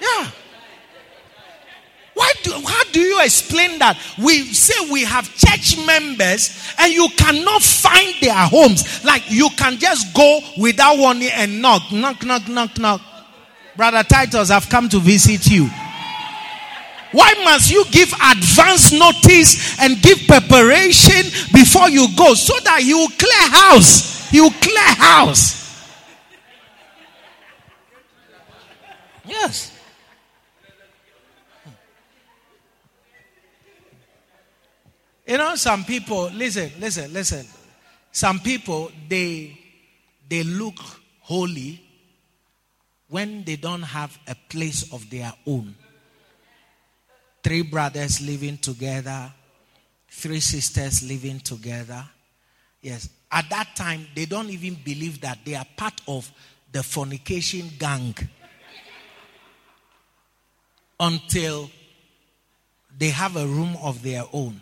Yeah. 0.00 0.30
Why 2.14 2.32
do, 2.42 2.50
how 2.66 2.84
do 2.90 3.00
you 3.00 3.22
explain 3.22 3.78
that? 3.78 3.96
We 4.20 4.42
say 4.52 4.90
we 4.90 5.04
have 5.04 5.32
church 5.36 5.76
members 5.86 6.50
and 6.80 6.92
you 6.92 7.08
cannot 7.16 7.62
find 7.62 8.12
their 8.20 8.34
homes. 8.34 9.04
Like 9.04 9.30
you 9.30 9.50
can 9.50 9.78
just 9.78 10.12
go 10.16 10.40
without 10.58 10.98
warning 10.98 11.30
and 11.32 11.62
knock, 11.62 11.92
knock, 11.92 12.24
knock, 12.24 12.48
knock, 12.48 12.76
knock. 12.76 13.00
Brother 13.78 14.02
Titus, 14.02 14.50
I've 14.50 14.68
come 14.68 14.88
to 14.88 14.98
visit 14.98 15.46
you. 15.46 15.70
Why 17.12 17.32
must 17.44 17.70
you 17.70 17.84
give 17.92 18.12
advance 18.12 18.90
notice 18.90 19.78
and 19.80 20.02
give 20.02 20.18
preparation 20.26 21.22
before 21.52 21.88
you 21.88 22.08
go 22.16 22.34
so 22.34 22.58
that 22.64 22.82
you 22.82 23.06
clear 23.16 23.48
house? 23.48 24.32
You 24.32 24.50
clear 24.60 24.94
house. 24.96 25.94
Yes. 29.24 29.72
You 35.24 35.38
know, 35.38 35.54
some 35.54 35.84
people, 35.84 36.30
listen, 36.34 36.72
listen, 36.80 37.12
listen. 37.12 37.46
Some 38.10 38.40
people, 38.40 38.90
they, 39.08 39.56
they 40.28 40.42
look 40.42 40.80
holy 41.20 41.87
when 43.08 43.44
they 43.44 43.56
don't 43.56 43.82
have 43.82 44.16
a 44.26 44.34
place 44.48 44.92
of 44.92 45.08
their 45.10 45.32
own. 45.46 45.74
Three 47.42 47.62
brothers 47.62 48.20
living 48.20 48.58
together, 48.58 49.32
three 50.10 50.40
sisters 50.40 51.02
living 51.02 51.40
together. 51.40 52.04
Yes. 52.82 53.08
At 53.30 53.48
that 53.50 53.74
time, 53.74 54.06
they 54.14 54.26
don't 54.26 54.50
even 54.50 54.74
believe 54.84 55.20
that 55.20 55.38
they 55.44 55.54
are 55.54 55.66
part 55.76 56.00
of 56.06 56.30
the 56.70 56.82
fornication 56.82 57.70
gang 57.78 58.14
until 61.00 61.70
they 62.98 63.10
have 63.10 63.36
a 63.36 63.46
room 63.46 63.76
of 63.82 64.02
their 64.02 64.24
own 64.32 64.60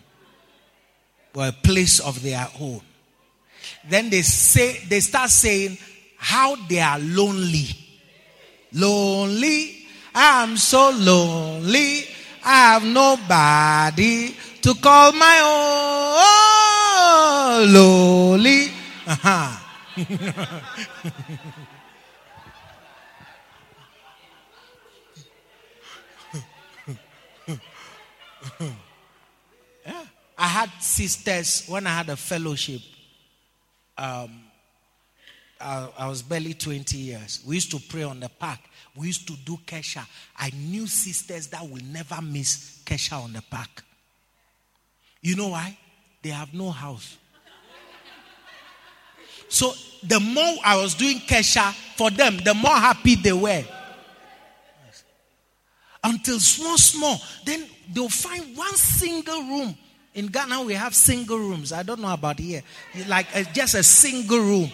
or 1.35 1.49
a 1.49 1.53
place 1.53 2.01
of 2.01 2.23
their 2.23 2.47
own. 2.61 2.81
Then 3.89 4.11
they 4.11 4.23
say 4.23 4.85
they 4.89 5.01
start 5.01 5.31
saying 5.31 5.79
how 6.17 6.57
they 6.69 6.81
are 6.81 6.99
lonely. 6.99 7.69
Lonely. 8.77 9.87
I'm 10.15 10.57
so 10.59 10.91
lonely. 10.91 12.05
I 12.45 12.75
have 12.75 12.85
nobody 12.85 14.37
to 14.61 14.75
call 14.75 15.13
my 15.13 15.41
own. 17.63 17.73
Lonely. 17.73 18.71
Uh-huh. 19.07 19.59
I 30.39 30.49
had 30.49 30.71
sisters 30.81 31.65
when 31.67 31.87
I 31.87 31.91
had 31.91 32.11
a 32.11 32.17
fellowship. 32.17 32.83
Um, 33.97 34.46
I, 35.61 35.89
I 35.99 36.09
was 36.09 36.23
barely 36.23 36.55
20 36.55 36.97
years. 36.97 37.43
We 37.47 37.55
used 37.55 37.71
to 37.71 37.81
pray 37.89 38.03
on 38.03 38.21
the 38.21 38.29
park. 38.29 38.61
We 38.95 39.09
used 39.09 39.27
to 39.29 39.35
do 39.35 39.59
Kesha. 39.67 40.07
I 40.37 40.51
knew 40.51 40.87
sisters 40.87 41.49
that 41.49 41.63
will 41.63 41.83
never 41.85 42.21
miss 42.23 42.83
Kesha 42.85 43.23
on 43.23 43.33
the 43.33 43.43
park. 43.43 43.85
You 45.21 45.37
know 45.37 45.49
why? 45.49 45.77
They 46.23 46.31
have 46.31 46.53
no 46.55 46.71
house. 46.71 47.17
So 49.49 49.73
the 50.03 50.21
more 50.21 50.57
I 50.65 50.77
was 50.81 50.95
doing 50.95 51.19
Kesha 51.21 51.73
for 51.97 52.11
them, 52.11 52.39
the 52.39 52.55
more 52.55 52.75
happy 52.75 53.15
they 53.15 53.33
were. 53.33 53.65
Until 56.03 56.39
small, 56.39 56.79
small. 56.79 57.21
Then 57.45 57.67
they'll 57.93 58.09
find 58.09 58.57
one 58.57 58.75
single 58.75 59.43
room. 59.43 59.77
In 60.15 60.29
Ghana, 60.29 60.63
we 60.63 60.75
have 60.75 60.95
single 60.95 61.39
rooms. 61.39 61.73
I 61.73 61.83
don't 61.83 62.01
know 62.01 62.13
about 62.13 62.39
here. 62.39 62.63
Like 63.07 63.27
just 63.53 63.75
a 63.75 63.83
single 63.83 64.39
room. 64.39 64.71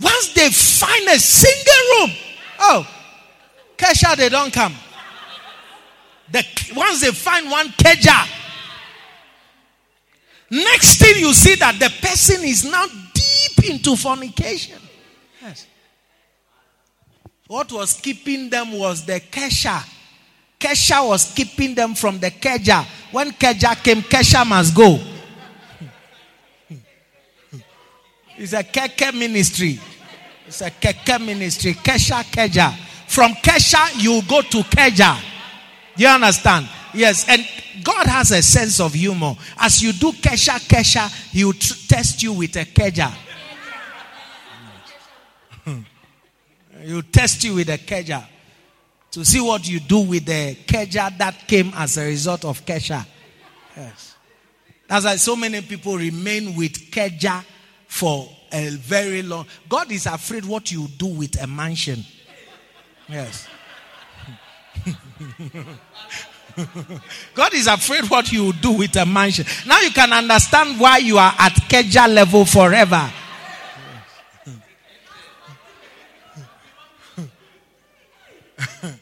Once 0.00 0.32
they 0.34 0.50
find 0.50 1.08
a 1.08 1.18
single 1.18 2.08
room, 2.08 2.10
oh, 2.60 2.88
Kesha, 3.76 4.16
they 4.16 4.28
don't 4.28 4.52
come. 4.52 4.74
The, 6.30 6.44
once 6.74 7.00
they 7.00 7.12
find 7.12 7.50
one 7.50 7.68
Keja, 7.68 8.28
next 10.50 10.98
thing 10.98 11.20
you 11.20 11.32
see 11.32 11.54
that 11.56 11.78
the 11.78 11.90
person 12.06 12.44
is 12.44 12.64
now 12.64 12.86
deep 13.14 13.70
into 13.70 13.96
fornication. 13.96 14.78
Yes. 15.40 15.66
What 17.46 17.70
was 17.72 17.94
keeping 17.94 18.50
them 18.50 18.72
was 18.72 19.06
the 19.06 19.20
Kesha. 19.20 19.84
Kesha 20.58 21.06
was 21.06 21.32
keeping 21.32 21.74
them 21.74 21.94
from 21.94 22.18
the 22.18 22.30
Keja. 22.30 22.84
When 23.12 23.30
Keja 23.30 23.82
came, 23.82 24.02
Kesha 24.02 24.44
must 24.46 24.74
go. 24.74 24.98
It's 28.38 28.52
a 28.52 28.62
Keke 28.62 29.12
ministry. 29.14 29.78
It's 30.46 30.60
a 30.60 30.70
Keke 30.70 31.24
ministry. 31.24 31.74
Kesha 31.74 32.22
Keja. 32.24 32.72
From 33.08 33.32
Kesha, 33.32 34.02
you 34.02 34.20
go 34.28 34.42
to 34.42 34.58
Keja. 34.58 35.18
Do 35.96 36.02
you 36.02 36.08
understand? 36.08 36.68
Yes. 36.92 37.26
And 37.28 37.42
God 37.82 38.06
has 38.06 38.30
a 38.32 38.42
sense 38.42 38.80
of 38.80 38.92
humor. 38.92 39.34
As 39.58 39.82
you 39.82 39.92
do 39.92 40.12
Kesha 40.12 40.58
Kesha, 40.68 41.08
He 41.30 41.44
will 41.44 41.52
tr- 41.54 41.74
test 41.88 42.22
you 42.22 42.32
with 42.34 42.54
a 42.56 42.64
Keja. 42.64 43.12
He 46.84 46.92
will 46.94 47.02
test 47.02 47.42
you 47.42 47.54
with 47.54 47.68
a 47.70 47.78
Keja 47.78 48.24
to 49.10 49.24
see 49.24 49.40
what 49.40 49.66
you 49.68 49.80
do 49.80 50.00
with 50.00 50.26
the 50.26 50.56
Keja 50.66 51.16
that 51.18 51.48
came 51.48 51.72
as 51.74 51.96
a 51.96 52.04
result 52.04 52.44
of 52.44 52.64
Kesha. 52.64 53.04
Yes. 53.76 54.14
That's 54.86 55.04
why 55.04 55.16
so 55.16 55.34
many 55.34 55.62
people 55.62 55.96
remain 55.96 56.54
with 56.54 56.90
Keja 56.90 57.42
for 57.86 58.28
a 58.52 58.70
very 58.70 59.22
long. 59.22 59.46
God 59.68 59.90
is 59.90 60.06
afraid 60.06 60.44
what 60.44 60.70
you 60.70 60.86
do 60.98 61.06
with 61.06 61.40
a 61.42 61.46
mansion. 61.46 62.04
Yes. 63.08 63.48
God 67.34 67.54
is 67.54 67.66
afraid 67.66 68.08
what 68.10 68.32
you 68.32 68.52
do 68.54 68.72
with 68.72 68.96
a 68.96 69.04
mansion. 69.06 69.44
Now 69.66 69.80
you 69.80 69.90
can 69.90 70.12
understand 70.12 70.80
why 70.80 70.98
you 70.98 71.18
are 71.18 71.34
at 71.38 71.52
Keja 71.52 72.12
level 72.12 72.44
forever. 72.44 73.12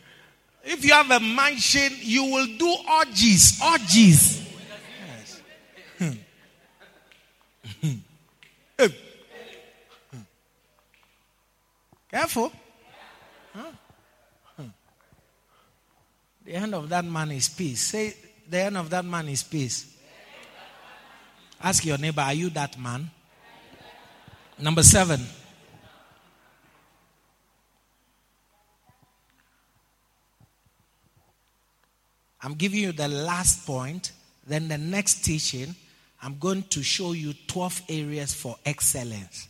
if 0.65 0.85
you 0.85 0.93
have 0.93 1.11
a 1.11 1.21
mansion, 1.21 1.93
you 2.01 2.25
will 2.25 2.47
do 2.59 2.75
orgies. 2.99 3.61
Orgies. 3.63 4.43
Yes. 5.07 5.41
Careful. 12.15 12.53
The 16.45 16.55
end 16.55 16.73
of 16.73 16.89
that 16.89 17.05
man 17.05 17.33
is 17.33 17.49
peace. 17.49 17.81
Say, 17.81 18.15
the 18.49 18.63
end 18.63 18.77
of 18.77 18.89
that 18.91 19.05
man 19.05 19.29
is 19.29 19.43
peace. 19.43 19.97
Ask 21.61 21.85
your 21.85 21.99
neighbor, 21.99 22.21
are 22.21 22.33
you 22.33 22.51
that 22.51 22.79
man? 22.79 23.11
Number 24.61 24.85
seven. 24.85 25.23
I'm 32.41 32.55
giving 32.55 32.79
you 32.79 32.93
the 32.93 33.09
last 33.09 33.67
point. 33.67 34.13
Then 34.47 34.69
the 34.69 34.79
next 34.79 35.25
teaching, 35.25 35.75
I'm 36.23 36.39
going 36.39 36.63
to 36.71 36.81
show 36.85 37.11
you 37.11 37.35
12 37.49 37.83
areas 37.89 38.33
for 38.35 38.55
excellence. 38.65 39.49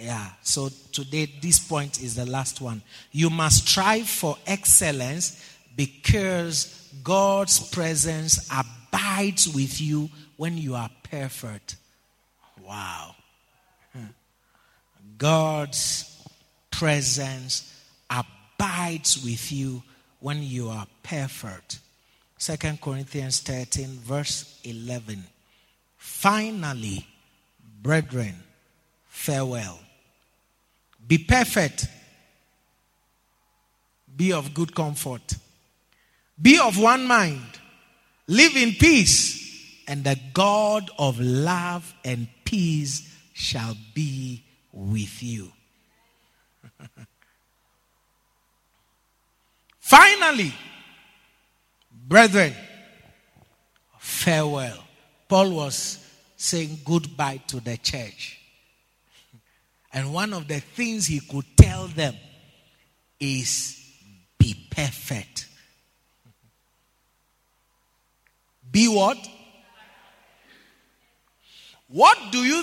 Yeah, 0.00 0.28
so 0.42 0.70
today, 0.92 1.32
this 1.42 1.58
point 1.58 2.00
is 2.00 2.14
the 2.14 2.24
last 2.24 2.60
one. 2.60 2.82
You 3.10 3.30
must 3.30 3.66
strive 3.68 4.08
for 4.08 4.36
excellence 4.46 5.44
because 5.74 6.90
God's 7.02 7.68
presence 7.70 8.48
abides 8.52 9.48
with 9.48 9.80
you 9.80 10.08
when 10.36 10.56
you 10.56 10.76
are 10.76 10.90
perfect. 11.02 11.76
Wow. 12.64 13.16
Hmm. 13.92 14.04
God's 15.16 16.22
presence 16.70 17.74
abides 18.08 19.24
with 19.24 19.50
you 19.50 19.82
when 20.20 20.42
you 20.42 20.68
are 20.68 20.86
perfect. 21.02 21.80
Second 22.36 22.80
Corinthians 22.80 23.40
13, 23.40 23.86
verse 23.98 24.60
11. 24.62 25.24
Finally, 25.96 27.04
brethren, 27.82 28.36
farewell. 29.08 29.80
Be 31.08 31.18
perfect. 31.18 31.88
Be 34.14 34.32
of 34.32 34.52
good 34.52 34.74
comfort. 34.74 35.34
Be 36.40 36.60
of 36.60 36.78
one 36.78 37.06
mind. 37.06 37.58
Live 38.26 38.56
in 38.56 38.72
peace. 38.72 39.38
And 39.88 40.04
the 40.04 40.20
God 40.34 40.90
of 40.98 41.18
love 41.18 41.94
and 42.04 42.28
peace 42.44 43.16
shall 43.32 43.74
be 43.94 44.44
with 44.70 45.22
you. 45.22 45.50
Finally, 49.78 50.52
brethren, 51.90 52.52
farewell. 53.98 54.84
Paul 55.26 55.52
was 55.52 56.04
saying 56.36 56.80
goodbye 56.84 57.40
to 57.46 57.60
the 57.60 57.78
church. 57.78 58.37
And 59.92 60.12
one 60.12 60.32
of 60.32 60.48
the 60.48 60.60
things 60.60 61.06
he 61.06 61.20
could 61.20 61.46
tell 61.56 61.86
them 61.86 62.14
is 63.18 63.80
be 64.38 64.54
perfect. 64.70 65.48
Be 68.70 68.86
what? 68.86 69.16
What 71.88 72.18
do 72.30 72.38
you 72.38 72.62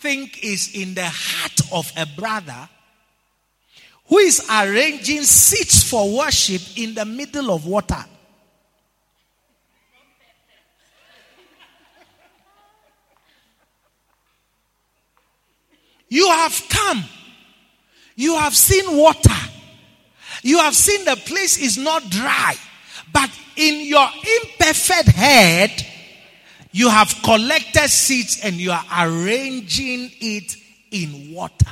think 0.00 0.42
is 0.42 0.74
in 0.74 0.94
the 0.94 1.06
heart 1.06 1.60
of 1.70 1.92
a 1.96 2.06
brother 2.06 2.68
who 4.06 4.18
is 4.18 4.46
arranging 4.50 5.22
seats 5.22 5.88
for 5.88 6.16
worship 6.16 6.62
in 6.76 6.94
the 6.94 7.04
middle 7.04 7.50
of 7.50 7.66
water? 7.66 8.04
You 16.08 16.28
have 16.28 16.62
come. 16.68 17.02
You 18.16 18.36
have 18.36 18.54
seen 18.54 18.96
water. 18.96 19.30
You 20.42 20.58
have 20.58 20.74
seen 20.74 21.04
the 21.04 21.16
place 21.16 21.58
is 21.58 21.78
not 21.78 22.08
dry. 22.10 22.54
But 23.12 23.30
in 23.56 23.86
your 23.86 24.06
imperfect 24.42 25.08
head, 25.08 25.70
you 26.72 26.88
have 26.88 27.14
collected 27.22 27.88
seeds 27.88 28.40
and 28.42 28.56
you 28.56 28.72
are 28.72 28.84
arranging 28.98 30.10
it 30.20 30.56
in 30.90 31.32
water. 31.32 31.70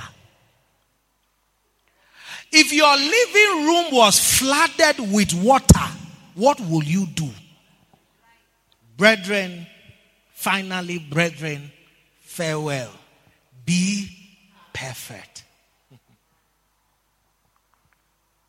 If 2.51 2.73
your 2.73 2.95
living 2.97 3.67
room 3.67 3.85
was 3.93 4.39
flooded 4.39 5.13
with 5.13 5.33
water, 5.35 5.87
what 6.35 6.61
will 6.61 6.85
you 6.85 7.07
do? 7.07 7.29
Brethren, 8.97 9.67
finally, 10.35 10.99
brethren, 10.99 11.73
farewell. 12.21 12.93
Be 13.65 14.22
perfect. 14.73 15.45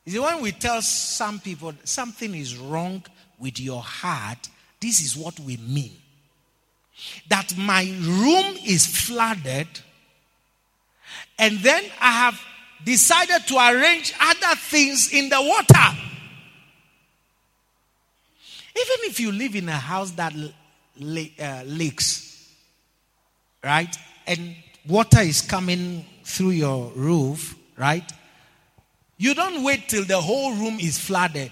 You 0.05 0.13
see, 0.13 0.19
when 0.19 0.41
we 0.41 0.51
tell 0.51 0.81
some 0.81 1.39
people 1.39 1.73
something 1.83 2.35
is 2.35 2.57
wrong 2.57 3.03
with 3.39 3.59
your 3.59 3.81
heart, 3.81 4.49
this 4.79 4.99
is 5.01 5.15
what 5.15 5.39
we 5.39 5.57
mean. 5.57 5.93
That 7.29 7.55
my 7.57 7.83
room 7.83 8.57
is 8.65 8.85
flooded, 8.85 9.67
and 11.39 11.57
then 11.59 11.83
I 12.01 12.11
have 12.11 12.41
decided 12.83 13.47
to 13.47 13.55
arrange 13.55 14.13
other 14.19 14.55
things 14.55 15.13
in 15.13 15.29
the 15.29 15.41
water. 15.41 15.97
Even 18.75 18.97
if 19.09 19.19
you 19.19 19.31
live 19.31 19.55
in 19.55 19.69
a 19.69 19.71
house 19.71 20.11
that 20.11 20.33
uh, 20.33 21.63
leaks, 21.65 22.49
right? 23.63 23.95
And 24.27 24.55
water 24.87 25.21
is 25.21 25.41
coming 25.41 26.05
through 26.23 26.51
your 26.51 26.91
roof, 26.95 27.55
right? 27.77 28.09
You 29.17 29.33
don't 29.33 29.63
wait 29.63 29.89
till 29.89 30.05
the 30.05 30.19
whole 30.19 30.53
room 30.53 30.79
is 30.79 30.97
flooded. 30.97 31.51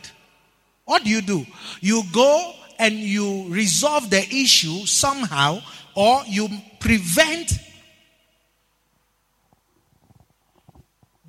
What 0.86 1.04
do 1.04 1.10
you 1.10 1.22
do? 1.22 1.46
You 1.80 2.04
go 2.12 2.54
and 2.80 2.96
you 2.96 3.48
resolve 3.50 4.10
the 4.10 4.22
issue 4.22 4.86
somehow, 4.86 5.62
or 5.96 6.24
you 6.26 6.50
prevent 6.80 7.54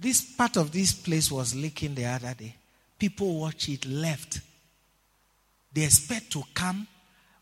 this 0.00 0.34
part 0.34 0.56
of 0.56 0.72
this 0.72 0.92
place 0.92 1.30
was 1.30 1.54
leaking 1.54 1.94
the 1.94 2.06
other 2.06 2.34
day. 2.34 2.54
People 2.98 3.40
watch 3.40 3.68
it 3.68 3.86
left. 3.86 4.40
They 5.72 5.84
expect 5.84 6.30
to 6.32 6.42
come. 6.54 6.86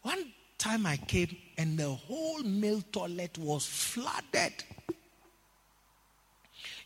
One 0.02 0.32
time 0.59 0.86
I 0.86 0.97
came 0.98 1.36
and 1.56 1.78
the 1.78 1.89
whole 1.89 2.43
male 2.43 2.82
toilet 2.93 3.39
was 3.39 3.66
flooded. 3.66 4.52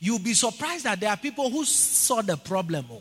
You'll 0.05 0.19
be 0.19 0.35
surprised 0.35 0.85
that 0.85 1.01
there 1.01 1.09
are 1.09 1.17
people 1.17 1.49
who 1.49 1.65
saw 1.65 2.21
the 2.21 2.37
problem. 2.37 2.85
Oh, 2.93 3.01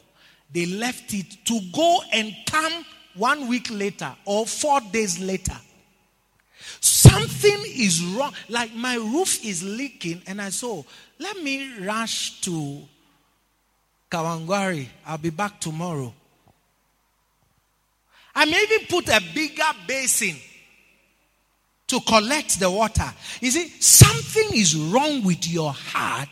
they 0.54 0.66
left 0.66 1.14
it 1.14 1.36
to 1.44 1.60
go 1.74 2.00
and 2.14 2.34
come 2.50 2.86
one 3.16 3.50
week 3.50 3.68
later 3.70 4.16
or 4.24 4.48
four 4.48 4.80
days 4.80 5.20
later. 5.20 5.58
Something 6.80 7.60
is 7.66 8.02
wrong. 8.06 8.32
Like 8.48 8.74
my 8.74 8.96
roof 8.96 9.44
is 9.44 9.62
leaking, 9.62 10.22
and 10.28 10.42
I 10.42 10.48
saw, 10.48 10.82
let 11.20 11.44
me 11.44 11.78
rush 11.82 12.40
to 12.44 12.84
Kawangware. 14.10 14.88
I'll 15.06 15.18
be 15.18 15.30
back 15.30 15.60
tomorrow. 15.60 16.14
I 18.34 18.46
may 18.46 18.64
even 18.64 18.88
put 18.88 19.10
a 19.10 19.22
bigger 19.36 19.72
basin 19.86 20.38
to 21.94 22.00
collect 22.02 22.60
the 22.60 22.70
water. 22.70 23.12
You 23.40 23.52
see, 23.52 23.68
something 23.80 24.58
is 24.58 24.76
wrong 24.76 25.24
with 25.24 25.48
your 25.48 25.72
heart 25.74 26.30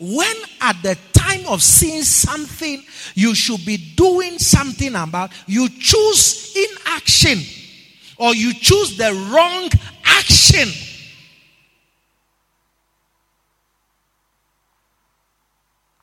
when 0.00 0.34
at 0.60 0.82
the 0.82 0.98
time 1.12 1.46
of 1.46 1.62
seeing 1.62 2.02
something 2.02 2.82
you 3.14 3.34
should 3.34 3.64
be 3.64 3.76
doing 3.76 4.38
something 4.38 4.94
about, 4.94 5.30
you 5.46 5.68
choose 5.68 6.56
inaction 6.56 7.38
or 8.18 8.34
you 8.34 8.52
choose 8.54 8.96
the 8.96 9.12
wrong 9.32 9.70
action. 10.04 10.68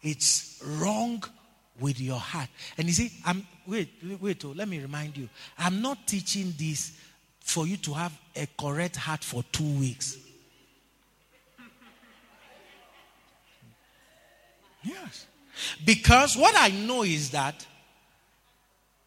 It's 0.02 0.62
wrong 0.66 1.24
with 1.80 2.00
your 2.00 2.20
heart. 2.20 2.50
And 2.78 2.88
you 2.88 2.94
see, 2.94 3.12
I'm 3.26 3.46
wait, 3.68 3.90
wait, 4.20 4.44
oh, 4.46 4.54
let 4.56 4.68
me 4.68 4.80
remind 4.80 5.18
you. 5.18 5.30
I'm 5.58 5.82
not 5.82 6.08
teaching 6.08 6.54
this 6.58 6.98
for 7.42 7.68
you 7.68 7.78
to 7.78 7.94
have 7.94 8.18
a 8.36 8.48
correct 8.58 8.96
heart 8.96 9.24
for 9.24 9.44
two 9.52 9.80
weeks. 9.80 10.18
Yes. 14.84 15.28
Because 15.86 16.36
what 16.38 16.56
I 16.58 16.70
know 16.70 17.04
is 17.04 17.32
that 17.32 17.66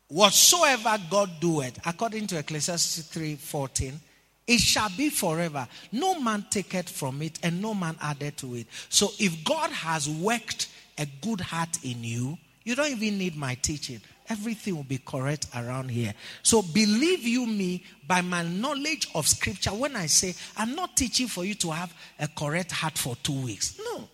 whatsoever 0.09 0.97
God 1.11 1.31
doeth, 1.41 1.79
according 1.87 2.27
to 2.29 2.39
Ecclesiastes 2.39 3.07
3 3.09 3.37
14, 3.37 4.01
it 4.47 4.61
shall 4.61 4.91
be 4.91 5.09
forever. 5.09 5.67
No 5.91 6.21
man 6.21 6.47
taketh 6.51 6.89
from 6.89 7.23
it, 7.23 7.39
and 7.43 7.63
no 7.63 7.75
man 7.75 7.97
added 8.01 8.37
to 8.39 8.55
it. 8.57 8.67
So 8.89 9.11
if 9.19 9.43
God 9.43 9.71
has 9.71 10.09
worked 10.09 10.69
a 10.99 11.07
good 11.23 11.41
heart 11.41 11.79
in 11.83 12.05
you, 12.05 12.39
you 12.63 12.75
don't 12.75 12.91
even 12.91 13.19
need 13.19 13.37
my 13.37 13.55
teaching. 13.55 14.01
Everything 14.29 14.77
will 14.77 14.85
be 14.85 14.99
correct 14.99 15.49
around 15.55 15.91
here. 15.91 16.15
So 16.43 16.63
believe 16.63 17.25
you 17.25 17.47
me 17.47 17.85
by 18.07 18.23
my 18.23 18.43
knowledge 18.43 19.09
of 19.15 19.29
scripture 19.29 19.71
when 19.71 19.97
I 19.97 20.07
say 20.07 20.35
I'm 20.57 20.75
not 20.75 20.97
teaching 20.97 21.27
for 21.27 21.45
you 21.45 21.55
to 21.57 21.71
have 21.71 21.93
a 22.19 22.27
correct 22.29 22.73
heart 22.73 22.97
for 22.97 23.17
two 23.17 23.39
weeks. 23.45 23.79
No. 23.79 24.09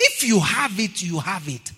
If 0.00 0.24
you 0.24 0.40
have 0.40 0.78
it, 0.80 1.02
you 1.02 1.20
have 1.20 1.48
it. 1.48 1.72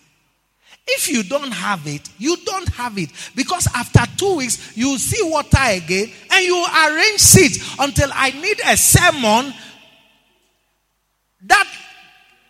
If 0.88 1.08
you 1.10 1.22
don't 1.24 1.50
have 1.50 1.86
it, 1.86 2.08
you 2.16 2.36
don't 2.44 2.68
have 2.70 2.96
it. 2.96 3.10
Because 3.34 3.68
after 3.74 4.02
two 4.16 4.36
weeks, 4.36 4.76
you 4.76 4.96
see 4.98 5.20
water 5.22 5.58
again 5.60 6.10
and 6.30 6.44
you 6.44 6.66
arrange 6.86 7.20
seats 7.20 7.76
until 7.78 8.08
I 8.14 8.30
need 8.30 8.60
a 8.64 8.76
sermon 8.76 9.52
that 11.42 11.68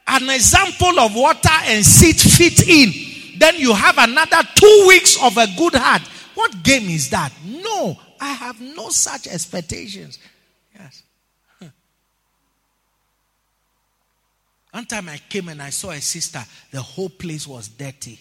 an 0.09 0.31
example 0.31 1.01
of 1.01 1.15
water 1.15 1.49
and 1.65 1.85
seat 1.85 2.17
fit 2.21 2.69
in. 2.69 3.39
Then 3.39 3.57
you 3.57 3.75
have 3.75 3.99
another 3.99 4.43
two 4.55 4.85
weeks 4.89 5.21
of 5.23 5.37
a 5.37 5.47
good 5.57 5.75
heart. 5.75 6.03
What 6.35 6.63
game 6.63 6.85
is 6.85 7.11
that? 7.11 7.33
No, 7.45 7.99
I 8.21 8.33
have 8.33 8.61
no 8.61 8.91
such 8.91 9.27
expectations. 9.27 10.19
Yes. 10.75 11.03
One 14.71 14.87
time 14.87 15.09
I 15.09 15.19
came 15.29 15.49
and 15.49 15.63
I 15.63 15.71
saw 15.71 15.91
a 15.91 16.01
sister, 16.01 16.43
the 16.71 16.83
whole 16.83 17.09
place 17.09 17.47
was 17.47 17.69
dirty. 17.69 18.21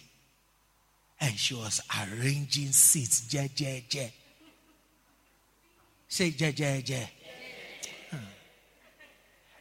And 1.19 1.37
she 1.37 1.53
was 1.53 1.81
arranging 2.01 2.71
seats. 2.71 3.27
Je, 3.27 3.49
je, 3.53 3.83
je. 3.89 4.09
Say, 6.07 6.31
je, 6.31 6.53
je, 6.53 6.81
je. 6.85 7.07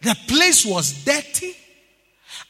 The 0.02 0.16
place 0.28 0.66
was 0.66 1.05
dirty. 1.05 1.56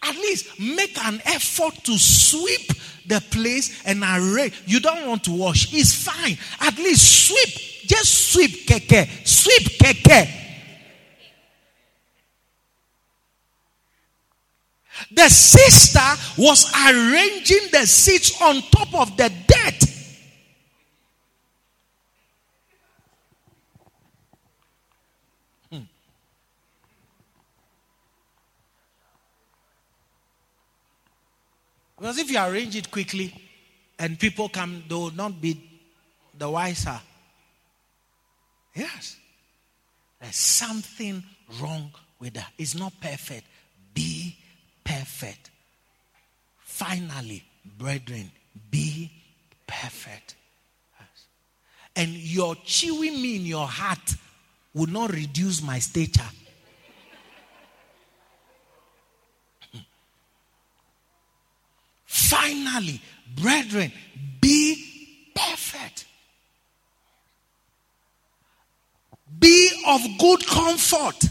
At 0.03 0.17
least 0.17 0.61
make 0.61 0.99
an 1.05 1.21
effort 1.25 1.83
to 1.85 1.99
sweep 1.99 2.73
the 3.07 3.23
place 3.31 3.83
and 3.87 4.03
arrange. 4.03 4.63
You 4.67 4.81
don't 4.81 5.07
want 5.07 5.25
to 5.25 5.33
wash. 5.33 5.73
It's 5.73 5.95
fine. 5.95 6.37
At 6.61 6.77
least 6.77 7.29
sweep. 7.29 7.89
Just 7.89 8.33
sweep 8.33 8.67
keke. 8.67 9.27
Sweep 9.27 9.79
keke. 9.79 10.45
The 15.11 15.29
sister 15.29 16.01
was 16.39 16.73
arranging 16.73 17.69
the 17.73 17.87
seats 17.87 18.41
on 18.41 18.63
top 18.63 18.95
of 18.95 19.17
the 19.17 19.31
dead. 19.47 19.75
Hmm. 25.71 25.83
Because 32.05 32.19
if 32.19 32.31
you 32.31 32.39
arrange 32.39 32.77
it 32.77 32.91
quickly 32.91 33.33
and 33.99 34.21
people 34.21 34.51
come, 34.51 34.85
they 34.87 34.95
will 34.95 35.15
not 35.15 35.41
be 35.41 35.59
the 36.37 36.51
wiser. 36.51 37.01
Yes. 38.75 39.17
There's 40.21 40.37
something 40.37 41.25
wrong 41.63 41.91
with 42.21 42.35
that. 42.35 42.53
It's 42.59 42.75
not 42.75 42.93
perfect. 43.01 43.47
Be 43.95 44.37
perfect. 44.85 45.51
Finally, 46.59 47.43
brethren, 47.79 48.31
be 48.71 49.11
perfect. 49.67 50.35
Yes. 51.01 51.25
And 51.97 52.11
your 52.11 52.55
chewing 52.67 53.15
me 53.23 53.37
in 53.37 53.47
your 53.47 53.67
heart 53.67 54.15
will 54.75 54.89
not 54.89 55.11
reduce 55.11 55.63
my 55.63 55.79
stature. 55.79 56.29
Finally, 62.15 63.01
brethren, 63.35 63.91
be 64.41 65.33
perfect. 65.35 66.07
Be 69.41 69.83
of 69.89 70.01
good 70.21 70.47
comfort. 70.47 71.25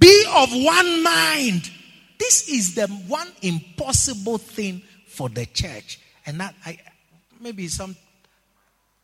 Be 0.00 0.24
of 0.34 0.48
one 0.52 1.00
mind. 1.00 1.70
This 2.18 2.48
is 2.48 2.74
the 2.74 2.88
one 3.06 3.28
impossible 3.40 4.38
thing 4.38 4.82
for 5.06 5.28
the 5.28 5.46
church. 5.46 6.00
And 6.26 6.40
that 6.40 6.56
I 6.64 6.80
maybe 7.40 7.68
some 7.68 7.94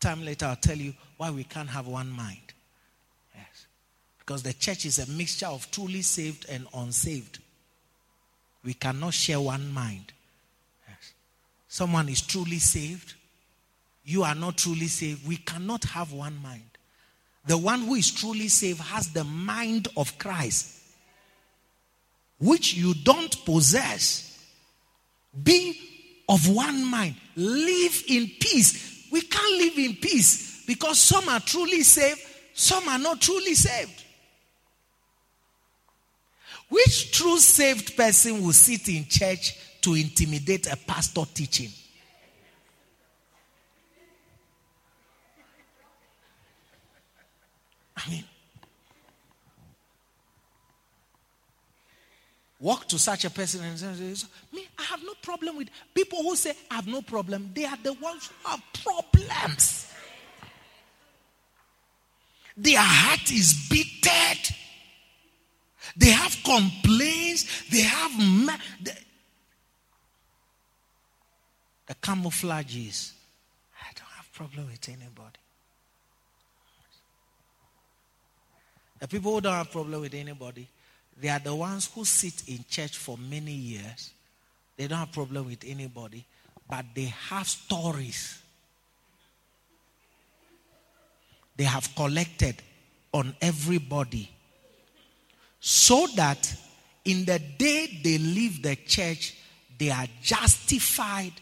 time 0.01 0.25
later 0.25 0.47
I'll 0.47 0.57
tell 0.57 0.77
you 0.77 0.93
why 1.19 1.31
we 1.31 1.45
can't 1.45 1.69
have 1.69 1.87
one 1.87 2.11
mind. 2.11 2.53
Yes. 3.33 3.67
Because 4.19 4.43
the 4.43 4.55
church 4.55 4.87
is 4.87 4.99
a 4.99 5.09
mixture 5.09 5.47
of 5.47 5.71
truly 5.71 6.03
saved 6.03 6.47
and 6.49 6.67
unsaved. 6.75 7.39
We 8.65 8.75
cannot 8.75 9.15
share 9.15 9.41
one 9.41 9.73
mind. 9.73 10.13
Someone 11.73 12.11
is 12.11 12.21
truly 12.21 12.59
saved. 12.59 13.15
You 14.05 14.25
are 14.25 14.35
not 14.35 14.59
truly 14.59 14.89
saved. 14.89 15.27
We 15.27 15.39
cannot 15.39 15.85
have 15.85 16.13
one 16.13 16.37
mind. 16.43 16.69
The 17.47 17.57
one 17.57 17.81
who 17.81 17.95
is 17.95 18.11
truly 18.11 18.49
saved 18.49 18.79
has 18.83 19.09
the 19.15 19.25
mind 19.25 19.89
of 19.97 20.19
Christ 20.19 20.81
which 22.39 22.75
you 22.75 22.93
don't 22.93 23.43
possess. 23.47 24.39
Be 25.43 25.81
of 26.29 26.47
one 26.55 26.85
mind. 26.85 27.15
Live 27.37 28.05
in 28.07 28.31
peace. 28.39 29.09
We 29.11 29.23
can't 29.23 29.57
live 29.57 29.79
in 29.79 29.97
peace 29.97 30.67
because 30.67 30.99
some 30.99 31.27
are 31.31 31.41
truly 31.41 31.85
saved, 31.85 32.21
some 32.53 32.87
are 32.87 32.99
not 32.99 33.23
truly 33.23 33.55
saved. 33.55 34.05
Which 36.69 37.13
true 37.17 37.39
saved 37.39 37.97
person 37.97 38.43
will 38.43 38.53
sit 38.53 38.91
in 38.91 39.07
church 39.07 39.57
to 39.83 39.95
intimidate 39.95 40.67
a 40.73 40.77
pastor 40.77 41.23
teaching? 41.35 41.71
I 47.97 48.11
mean, 48.11 48.25
walk 52.59 52.89
to 52.89 52.99
such 52.99 53.25
a 53.25 53.31
person 53.31 53.63
and 53.65 53.79
say, 53.79 54.29
Me, 54.53 54.67
I 54.79 54.83
have 54.85 55.03
no 55.05 55.13
problem 55.21 55.59
with 55.59 55.69
people 55.95 56.23
who 56.23 56.35
say, 56.37 56.55
I 56.71 56.77
have 56.77 56.87
no 56.87 57.03
problem. 57.03 57.51
They 57.55 57.65
are 57.65 57.79
the 57.83 57.93
ones 57.95 58.29
who 58.29 58.51
have 58.51 58.63
problems. 58.83 59.93
Their 62.57 62.81
heart 62.81 63.31
is 63.31 63.67
beaten. 63.71 64.55
They 65.97 66.11
have 66.11 66.37
complaints. 66.45 67.69
They 67.71 67.81
have. 67.81 68.13
Ma- 68.19 68.57
the, 71.93 72.07
camouflage 72.07 72.77
is, 72.77 73.13
I 73.79 73.93
don't 73.95 74.09
have 74.17 74.33
problem 74.33 74.67
with 74.71 74.89
anybody. 74.89 75.39
The 78.99 79.09
people 79.09 79.35
who 79.35 79.41
don't 79.41 79.53
have 79.53 79.71
problem 79.71 80.01
with 80.01 80.15
anybody, 80.15 80.69
they 81.21 81.29
are 81.29 81.39
the 81.39 81.55
ones 81.55 81.91
who 81.93 82.05
sit 82.05 82.49
in 82.49 82.65
church 82.69 82.97
for 82.97 83.19
many 83.19 83.53
years. 83.53 84.13
They 84.77 84.87
don't 84.87 84.99
have 84.99 85.13
problem 85.13 85.47
with 85.47 85.65
anybody, 85.67 86.25
but 86.69 86.85
they 86.95 87.13
have 87.29 87.47
stories. 87.47 88.41
They 91.57 91.65
have 91.65 91.95
collected 91.95 92.57
on 93.13 93.35
everybody 93.43 94.31
so 95.61 96.07
that 96.17 96.55
in 97.05 97.25
the 97.25 97.39
day 97.59 98.01
they 98.03 98.19
leave 98.19 98.63
the 98.63 98.77
church, 98.77 99.37
they 99.79 99.91
are 99.91 100.07
justified. 100.23 101.33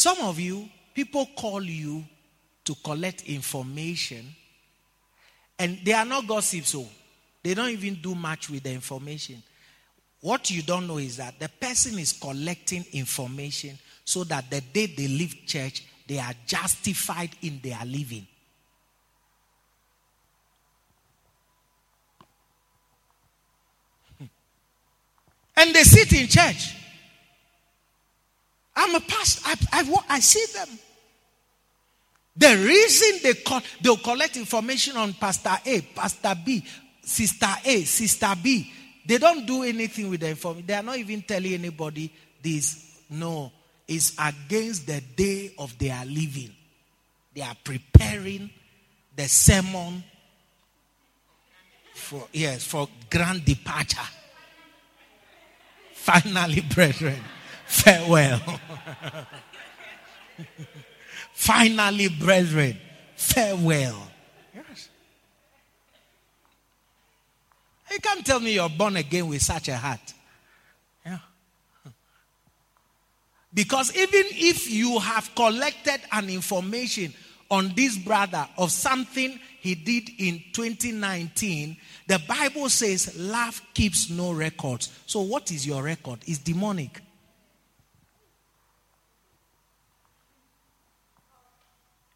Some 0.00 0.20
of 0.22 0.40
you, 0.40 0.66
people 0.94 1.28
call 1.36 1.62
you 1.62 2.02
to 2.64 2.74
collect 2.82 3.24
information 3.24 4.34
and 5.58 5.78
they 5.84 5.92
are 5.92 6.06
not 6.06 6.26
gossips, 6.26 6.70
so 6.70 6.86
they 7.42 7.52
don't 7.52 7.68
even 7.68 7.96
do 7.96 8.14
much 8.14 8.48
with 8.48 8.62
the 8.62 8.72
information. 8.72 9.42
What 10.22 10.50
you 10.50 10.62
don't 10.62 10.86
know 10.86 10.96
is 10.96 11.18
that 11.18 11.38
the 11.38 11.50
person 11.50 11.98
is 11.98 12.12
collecting 12.14 12.86
information 12.94 13.78
so 14.02 14.24
that 14.24 14.48
the 14.48 14.62
day 14.62 14.86
they 14.86 15.06
leave 15.06 15.36
church, 15.44 15.84
they 16.08 16.18
are 16.18 16.32
justified 16.46 17.32
in 17.42 17.60
their 17.62 17.84
living. 17.84 18.26
Hmm. 24.16 24.24
And 25.58 25.74
they 25.74 25.82
sit 25.82 26.10
in 26.14 26.26
church. 26.26 26.79
I'm 28.80 28.94
a 28.94 29.00
pastor. 29.00 29.42
I, 29.44 29.56
I, 29.72 30.14
I 30.16 30.20
see 30.20 30.44
them. 30.54 30.68
The 32.34 32.56
reason 32.66 33.18
they 33.22 33.60
they'll 33.82 33.98
collect 33.98 34.38
information 34.38 34.96
on 34.96 35.12
Pastor 35.12 35.58
A, 35.66 35.82
Pastor 35.82 36.34
B, 36.42 36.64
Sister 37.02 37.54
A, 37.62 37.82
Sister 37.82 38.32
B. 38.42 38.72
They 39.04 39.18
don't 39.18 39.44
do 39.44 39.64
anything 39.64 40.08
with 40.08 40.20
the 40.20 40.30
information. 40.30 40.66
They 40.66 40.74
are 40.74 40.82
not 40.82 40.96
even 40.96 41.20
telling 41.20 41.52
anybody 41.52 42.10
this. 42.42 43.02
No, 43.10 43.52
it's 43.86 44.14
against 44.18 44.86
the 44.86 45.02
day 45.14 45.52
of 45.58 45.76
their 45.78 46.02
living. 46.06 46.54
They 47.34 47.42
are 47.42 47.56
preparing 47.62 48.48
the 49.14 49.28
sermon 49.28 50.02
for 51.92 52.26
yes 52.32 52.64
for 52.64 52.88
grand 53.10 53.44
departure. 53.44 53.98
Finally, 55.92 56.62
brethren, 56.74 57.20
farewell. 57.70 58.40
Finally, 61.32 62.08
brethren, 62.08 62.76
farewell. 63.14 64.08
Yes. 64.54 64.88
You 67.90 67.98
can't 68.00 68.26
tell 68.26 68.40
me 68.40 68.54
you're 68.54 68.68
born 68.68 68.96
again 68.96 69.28
with 69.28 69.42
such 69.42 69.68
a 69.68 69.76
heart. 69.76 70.14
Yeah. 71.06 71.18
Because 73.54 73.94
even 73.96 74.24
if 74.32 74.70
you 74.70 74.98
have 74.98 75.34
collected 75.34 76.00
an 76.12 76.28
information 76.28 77.14
on 77.50 77.72
this 77.74 77.96
brother 77.96 78.46
of 78.58 78.70
something 78.70 79.38
he 79.60 79.74
did 79.74 80.10
in 80.18 80.42
2019, 80.52 81.76
the 82.06 82.20
Bible 82.28 82.68
says 82.68 83.16
love 83.16 83.62
keeps 83.74 84.10
no 84.10 84.32
records. 84.32 84.92
So, 85.06 85.20
what 85.22 85.50
is 85.52 85.66
your 85.66 85.82
record? 85.82 86.20
It's 86.26 86.38
demonic. 86.38 87.00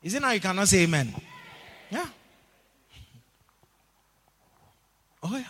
Is 0.05 0.13
it 0.13 0.21
now 0.21 0.33
you 0.33 0.41
cannot 0.41 0.69
say 0.69 0.83
amen? 0.83 1.15
Yeah. 1.91 2.07
Oh, 5.23 5.35
yeah. 5.35 5.45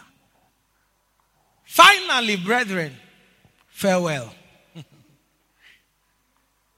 Finally, 1.64 2.36
brethren, 2.36 2.93
farewell. 3.66 4.32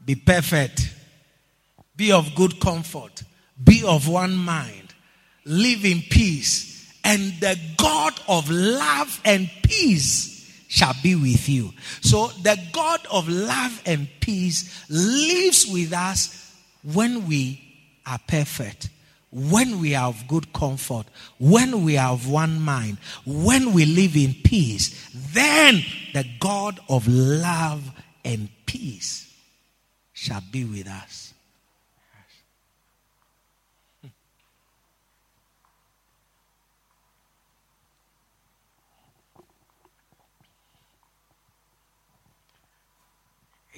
Be 0.02 0.14
perfect. 0.14 0.94
Be 1.94 2.12
of 2.12 2.34
good 2.34 2.58
comfort. 2.60 3.22
Be 3.62 3.84
of 3.84 4.08
one 4.08 4.34
mind. 4.34 4.94
Live 5.44 5.84
in 5.84 6.00
peace. 6.00 6.90
And 7.04 7.34
the 7.40 7.58
God 7.76 8.18
of 8.26 8.48
love 8.48 9.20
and 9.26 9.50
peace 9.62 10.64
shall 10.68 10.94
be 11.02 11.14
with 11.14 11.46
you. 11.46 11.72
So 12.00 12.28
the 12.42 12.58
God 12.72 13.06
of 13.10 13.28
love 13.28 13.82
and 13.84 14.08
peace 14.20 14.88
lives 14.88 15.66
with 15.66 15.92
us 15.92 16.54
when 16.82 17.26
we 17.28 17.65
are 18.06 18.20
perfect, 18.26 18.90
when 19.30 19.80
we 19.80 19.94
are 19.94 20.08
of 20.08 20.28
good 20.28 20.52
comfort, 20.52 21.06
when 21.38 21.84
we 21.84 21.96
are 21.96 22.12
of 22.12 22.28
one 22.28 22.60
mind, 22.60 22.98
when 23.26 23.72
we 23.72 23.84
live 23.84 24.16
in 24.16 24.34
peace, 24.44 25.10
then 25.12 25.82
the 26.14 26.24
God 26.40 26.80
of 26.88 27.06
love 27.08 27.90
and 28.24 28.48
peace 28.64 29.34
shall 30.12 30.42
be 30.50 30.64
with 30.64 30.86
us. 30.88 31.34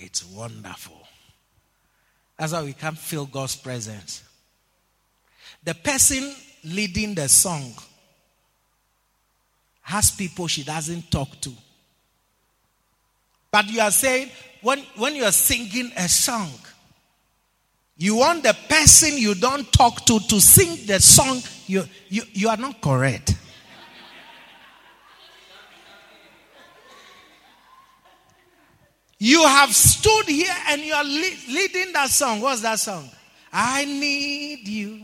It's 0.00 0.24
wonderful. 0.24 0.97
That's 2.39 2.52
how 2.52 2.65
we 2.65 2.73
can 2.73 2.94
feel 2.94 3.27
God's 3.27 3.56
presence. 3.56 4.23
The 5.65 5.74
person 5.74 6.32
leading 6.65 7.15
the 7.15 7.28
song 7.28 7.73
has 9.82 10.10
people 10.10 10.47
she 10.47 10.62
doesn't 10.62 11.10
talk 11.10 11.40
to. 11.40 11.51
But 13.51 13.69
you 13.70 13.81
are 13.81 13.90
saying, 13.90 14.31
when, 14.60 14.81
when 14.97 15.16
you 15.16 15.24
are 15.24 15.32
singing 15.32 15.90
a 15.97 16.09
song, 16.09 16.51
you 17.97 18.16
want 18.16 18.44
the 18.44 18.56
person 18.69 19.16
you 19.16 19.35
don't 19.35 19.73
talk 19.73 20.05
to 20.05 20.20
to 20.20 20.40
sing 20.40 20.86
the 20.86 21.01
song, 21.01 21.43
you, 21.66 21.85
you, 22.09 22.23
you 22.32 22.48
are 22.48 22.56
not 22.56 22.81
correct. 22.81 23.35
You 29.19 29.43
have 29.43 29.74
stood 29.74 30.27
here 30.27 30.55
and 30.69 30.81
you 30.81 30.95
are 30.95 31.05
leading 31.05 31.93
that 31.93 32.11
song. 32.11 32.40
What's 32.40 32.61
that 32.62 32.78
song? 32.78 33.11
I 33.53 33.85
need 33.85 34.69
you. 34.69 35.03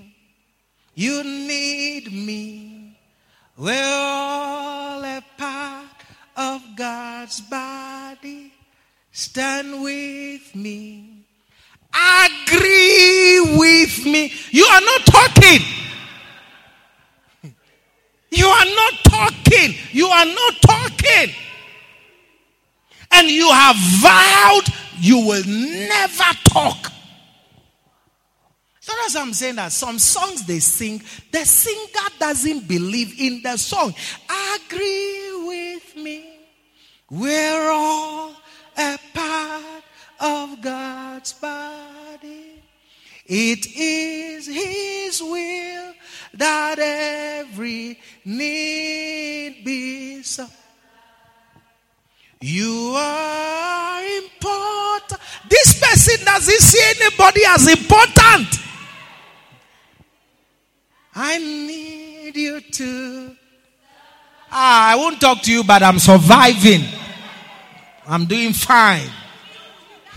You 0.95 1.25
need 1.25 2.13
me. 2.13 2.97
We're 3.57 3.83
all 3.85 5.03
a 5.03 5.23
part 5.37 5.87
of 6.37 6.63
God's 6.77 7.41
body. 7.41 8.53
Stand 9.11 9.83
with 9.83 10.55
me. 10.55 11.27
Agree 11.93 13.41
with 13.57 14.05
me. 14.05 14.33
You 14.51 14.65
are 14.65 14.81
not 14.81 15.07
talking. 15.07 15.61
You 18.31 18.47
are 18.47 18.65
not 18.65 18.95
talking. 19.05 19.75
You 19.93 20.07
are 20.07 20.27
not 20.27 20.55
talking 20.63 21.35
and 23.15 23.29
you 23.29 23.51
have 23.51 23.77
vowed 24.01 24.65
you 24.99 25.27
will 25.27 25.45
never 25.45 26.39
talk. 26.45 26.93
So 28.81 28.93
that's 29.01 29.15
what 29.15 29.23
I'm 29.23 29.33
saying 29.33 29.57
that 29.57 29.73
some 29.73 29.99
songs 29.99 30.47
they 30.47 30.61
sing, 30.61 31.03
the 31.33 31.45
singer 31.45 32.09
doesn't 32.19 32.69
believe 32.69 33.19
in 33.19 33.43
the 33.43 33.57
song. 33.57 33.95
Agree 34.55 35.47
with 35.47 35.97
me. 35.97 36.39
We're 37.11 37.71
all 37.71 38.35
a 38.77 38.99
part 39.15 39.85
of 40.21 40.61
God's 40.61 41.33
body. 41.33 42.63
It 43.27 43.67
is 43.75 44.47
His 44.47 45.23
will 45.23 45.95
that 46.35 46.79
every 46.79 47.99
need 48.25 49.65
be 49.65 50.23
supplied. 50.23 50.64
You 52.47 52.93
are 52.95 54.05
important. 54.19 55.19
This 55.49 55.81
person 55.81 56.27
doesn't 56.27 56.61
see 56.61 56.93
anybody 57.01 57.41
as 57.49 57.69
important. 57.69 58.61
I 61.15 61.39
need 61.39 62.37
you 62.37 62.61
to. 62.61 63.37
Ah, 64.53 64.93
I 64.93 64.97
won't 64.97 65.23
talk 65.23 65.41
to 65.41 65.53
you, 65.53 65.65
but 65.65 65.83
I'm 65.83 65.99
surviving. 65.99 66.85
I'm 68.07 68.27
doing 68.27 68.53
fine. 68.53 69.09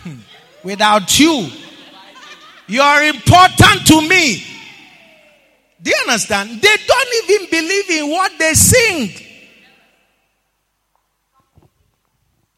Hmm. 0.04 0.18
Without 0.66 1.18
you, 1.18 1.48
you're 2.68 3.04
important 3.04 3.88
to 3.88 4.02
me. 4.02 4.44
Do 5.82 5.92
you 5.92 5.98
understand? 6.10 6.62
They 6.62 6.76
don't 6.86 7.30
even 7.30 7.50
believe 7.50 7.90
in 7.90 8.10
what 8.12 8.34
they 8.38 8.54
sing. 8.54 9.27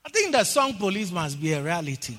I 0.09 0.11
think 0.11 0.31
the 0.31 0.43
song 0.43 0.73
police 0.73 1.11
must 1.11 1.39
be 1.39 1.53
a 1.53 1.61
reality. 1.61 2.17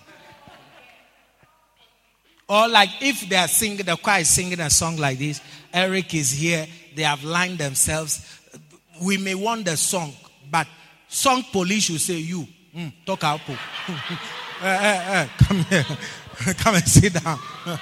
Or 2.49 2.69
like 2.69 2.89
if 3.01 3.29
they 3.29 3.35
are 3.35 3.49
singing, 3.49 3.79
the 3.79 3.97
choir 3.97 4.21
is 4.21 4.31
singing 4.31 4.61
a 4.61 4.71
song 4.71 4.97
like 4.97 5.19
this, 5.19 5.41
Eric 5.75 6.15
is 6.15 6.31
here, 6.31 6.69
they 6.95 7.03
have 7.03 7.25
lined 7.25 7.59
themselves. 7.59 8.25
We 9.03 9.19
may 9.19 9.35
want 9.35 9.65
the 9.65 9.77
song, 9.77 10.13
but 10.49 10.69
song 11.09 11.45
police 11.51 11.83
should 11.85 12.01
say, 12.01 12.19
You, 12.19 12.47
mm, 12.73 12.93
talk 13.05 13.25
out. 13.25 13.41
eh, 13.49 13.55
eh, 14.63 15.03
eh, 15.09 15.27
come 15.45 15.65
here. 15.65 15.85
come 16.59 16.77
and 16.77 16.87
sit 16.87 17.15
down. 17.15 17.41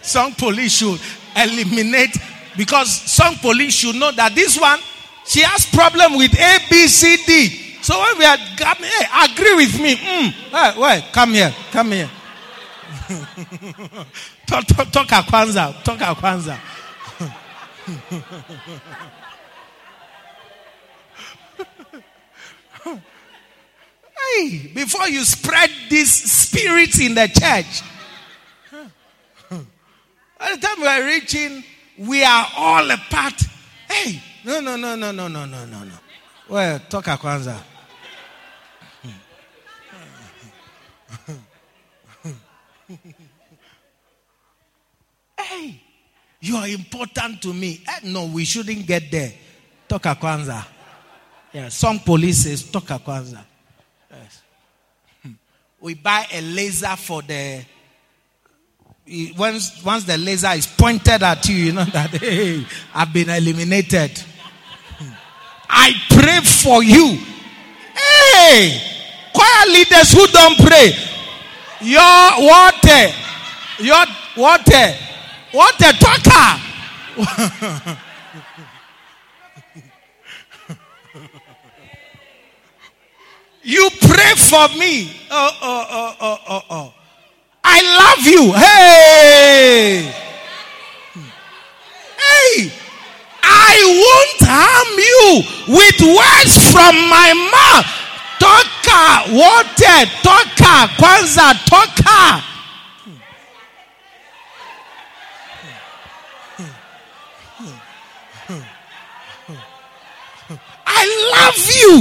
song 0.00 0.32
police 0.32 0.72
should 0.72 0.98
eliminate 1.36 2.16
because 2.56 2.90
song 2.90 3.34
police 3.42 3.74
should 3.74 3.96
know 3.96 4.10
that 4.12 4.34
this 4.34 4.58
one 4.58 4.80
she 5.28 5.42
has 5.42 5.66
problem 5.66 6.16
with 6.16 6.32
A, 6.34 6.58
B, 6.70 6.88
C, 6.88 7.16
D. 7.26 7.48
So 7.82 7.98
when 8.00 8.18
we 8.18 8.24
are, 8.24 8.38
hey, 8.38 9.30
agree 9.30 9.54
with 9.54 9.78
me. 9.80 9.94
Mm, 9.96 10.30
hey, 10.30 10.72
wait, 10.80 11.04
come 11.12 11.34
here, 11.34 11.54
come 11.70 11.92
here. 11.92 12.10
toka 14.46 15.22
kwanza, 15.22 15.74
toka 15.84 16.14
kwanza. 16.14 16.58
hey, 24.16 24.72
before 24.74 25.08
you 25.08 25.24
spread 25.24 25.70
this 25.90 26.10
spirit 26.10 26.98
in 27.00 27.14
the 27.14 27.28
church, 27.28 27.82
by 30.38 30.54
the 30.54 30.60
time 30.60 30.80
we 30.80 30.86
are 30.86 31.04
reaching, 31.04 31.62
we 31.98 32.24
are 32.24 32.46
all 32.56 32.90
a 32.90 32.96
part. 33.10 33.34
Hey, 33.90 34.22
no, 34.44 34.60
no, 34.60 34.76
no, 34.76 34.94
no, 34.96 35.12
no, 35.12 35.28
no, 35.28 35.44
no, 35.46 35.64
no, 35.64 35.84
no. 35.84 35.94
Well, 36.48 36.80
toka 36.88 37.16
kwanza. 37.18 37.60
hey, 45.38 45.82
you 46.40 46.56
are 46.56 46.68
important 46.68 47.42
to 47.42 47.52
me. 47.52 47.82
Eh, 47.86 48.00
no, 48.04 48.26
we 48.26 48.44
shouldn't 48.44 48.86
get 48.86 49.10
there. 49.10 49.32
Toka 49.88 50.14
kwanza. 50.14 50.64
Yeah, 51.52 51.68
some 51.68 51.98
police 52.00 52.44
says 52.44 52.62
toka 52.70 52.98
kwanza. 52.98 53.44
Yes. 54.10 54.42
We 55.80 55.94
buy 55.94 56.26
a 56.32 56.40
laser 56.40 56.96
for 56.96 57.22
the 57.22 57.64
once 59.36 59.82
once 59.84 60.04
the 60.04 60.18
laser 60.18 60.48
is 60.48 60.66
pointed 60.66 61.22
at 61.22 61.48
you, 61.48 61.56
you 61.56 61.72
know 61.72 61.84
that 61.92 62.10
hey, 62.10 62.64
I've 62.94 63.12
been 63.12 63.30
eliminated. 63.30 64.18
Hmm. 64.18 65.12
I 65.68 65.92
pray 66.10 66.40
for 66.40 66.82
you. 66.82 67.18
Hey, 67.96 68.80
choir 69.32 69.66
leaders 69.72 70.12
who 70.12 70.26
don't 70.26 70.58
pray, 70.58 70.92
your 71.80 72.30
water, 72.38 73.12
your 73.80 74.04
water, 74.36 74.94
water 75.54 75.92
talker. 75.98 76.60
you 83.62 83.90
pray 84.00 84.34
for 84.36 84.68
me. 84.78 85.10
Oh, 85.30 85.50
oh, 85.62 85.86
oh, 85.90 86.16
oh, 86.20 86.38
oh, 86.48 86.62
oh. 86.70 86.94
I 87.70 87.78
love 88.00 88.26
you. 88.26 88.52
Hey. 88.52 90.12
Hey. 92.16 92.72
I 93.42 93.74
won't 94.04 94.40
harm 94.48 94.90
you 95.10 95.76
with 95.76 95.98
words 96.00 96.54
from 96.72 96.94
my 97.08 97.30
mouth. 97.52 97.86
Toka 98.40 99.02
wote, 99.34 100.08
toka 100.22 100.88
kwanza, 100.98 101.54
toka. 101.68 102.42
I 110.86 111.04
love 111.34 111.58
you. 111.80 111.94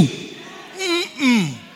Mm-mm. 0.79 1.66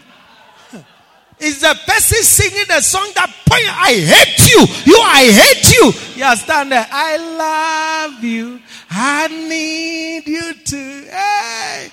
Is 1.41 1.61
the 1.61 1.75
person 1.87 2.21
singing 2.21 2.65
the 2.67 2.81
song 2.81 3.11
that 3.15 3.33
point, 3.49 3.65
I 3.67 3.93
hate 3.93 4.51
you. 4.53 4.93
You, 4.93 4.99
I 5.01 5.25
hate 5.25 5.73
you. 5.73 6.23
You 6.23 6.35
stand 6.35 6.71
there. 6.71 6.87
I 6.89 7.17
love 7.17 8.23
you. 8.23 8.61
I 8.91 9.27
need 9.27 10.27
you 10.27 10.53
to. 10.53 10.77
Hey. 11.09 11.91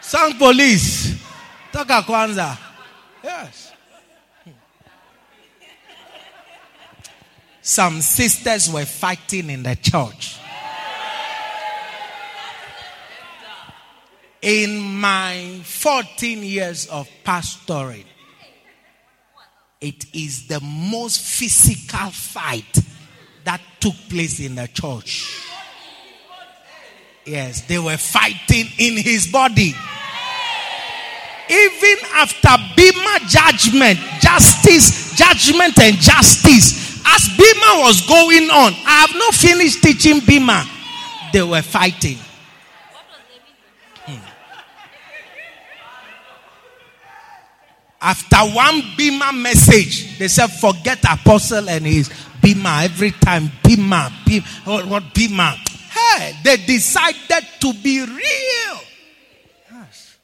Song 0.00 0.34
police. 0.38 1.18
Toka 1.72 2.02
kwanza. 2.02 2.56
Yes. 3.24 3.72
Some 7.60 8.00
sisters 8.00 8.70
were 8.70 8.86
fighting 8.86 9.50
in 9.50 9.64
the 9.64 9.76
church. 9.76 10.36
In 14.40 14.80
my 14.80 15.60
14 15.64 16.44
years 16.44 16.86
of 16.86 17.08
pastoring, 17.24 18.04
it 19.80 20.06
is 20.12 20.46
the 20.48 20.60
most 20.60 21.20
physical 21.20 22.10
fight 22.10 22.78
that 23.44 23.60
took 23.80 23.94
place 24.08 24.40
in 24.40 24.56
the 24.56 24.66
church. 24.68 25.46
Yes, 27.24 27.62
they 27.62 27.78
were 27.78 27.96
fighting 27.96 28.66
in 28.78 28.96
his 28.96 29.26
body. 29.26 29.74
Even 31.50 31.96
after 32.14 32.56
Bema 32.76 33.18
judgment, 33.28 33.98
justice, 34.20 35.16
judgment, 35.16 35.78
and 35.78 35.96
justice, 35.96 37.00
as 37.06 37.28
Bema 37.36 37.82
was 37.84 38.06
going 38.06 38.50
on, 38.50 38.72
I 38.84 39.06
have 39.06 39.14
not 39.14 39.34
finished 39.34 39.82
teaching 39.82 40.20
Bema. 40.26 40.64
They 41.32 41.42
were 41.42 41.62
fighting. 41.62 42.18
After 48.00 48.36
one 48.54 48.80
Bema 48.96 49.32
message, 49.32 50.18
they 50.18 50.28
said, 50.28 50.46
forget 50.46 50.98
apostle 51.04 51.68
and 51.68 51.84
his 51.84 52.08
Bema 52.40 52.82
every 52.84 53.10
time. 53.10 53.50
Bema, 53.62 54.12
Bema, 54.24 54.44
what, 54.86 55.12
Bema? 55.12 55.56
Hey, 55.90 56.32
they 56.44 56.58
decided 56.58 57.44
to 57.60 57.72
be 57.82 58.00
real. 58.00 58.80
Yes. 59.72 60.16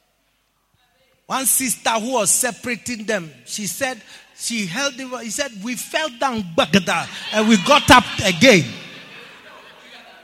One 1.25 1.45
sister 1.45 1.89
who 1.91 2.13
was 2.13 2.31
separating 2.31 3.03
them, 3.03 3.29
she 3.45 3.67
said, 3.67 4.01
she 4.37 4.65
held 4.65 4.93
him, 4.93 5.09
he 5.19 5.29
said, 5.29 5.51
we 5.61 5.75
fell 5.75 6.09
down, 6.17 6.45
Baghdad, 6.55 7.09
and 7.33 7.47
we 7.49 7.57
got 7.65 7.91
up 7.91 8.05
again. 8.23 8.63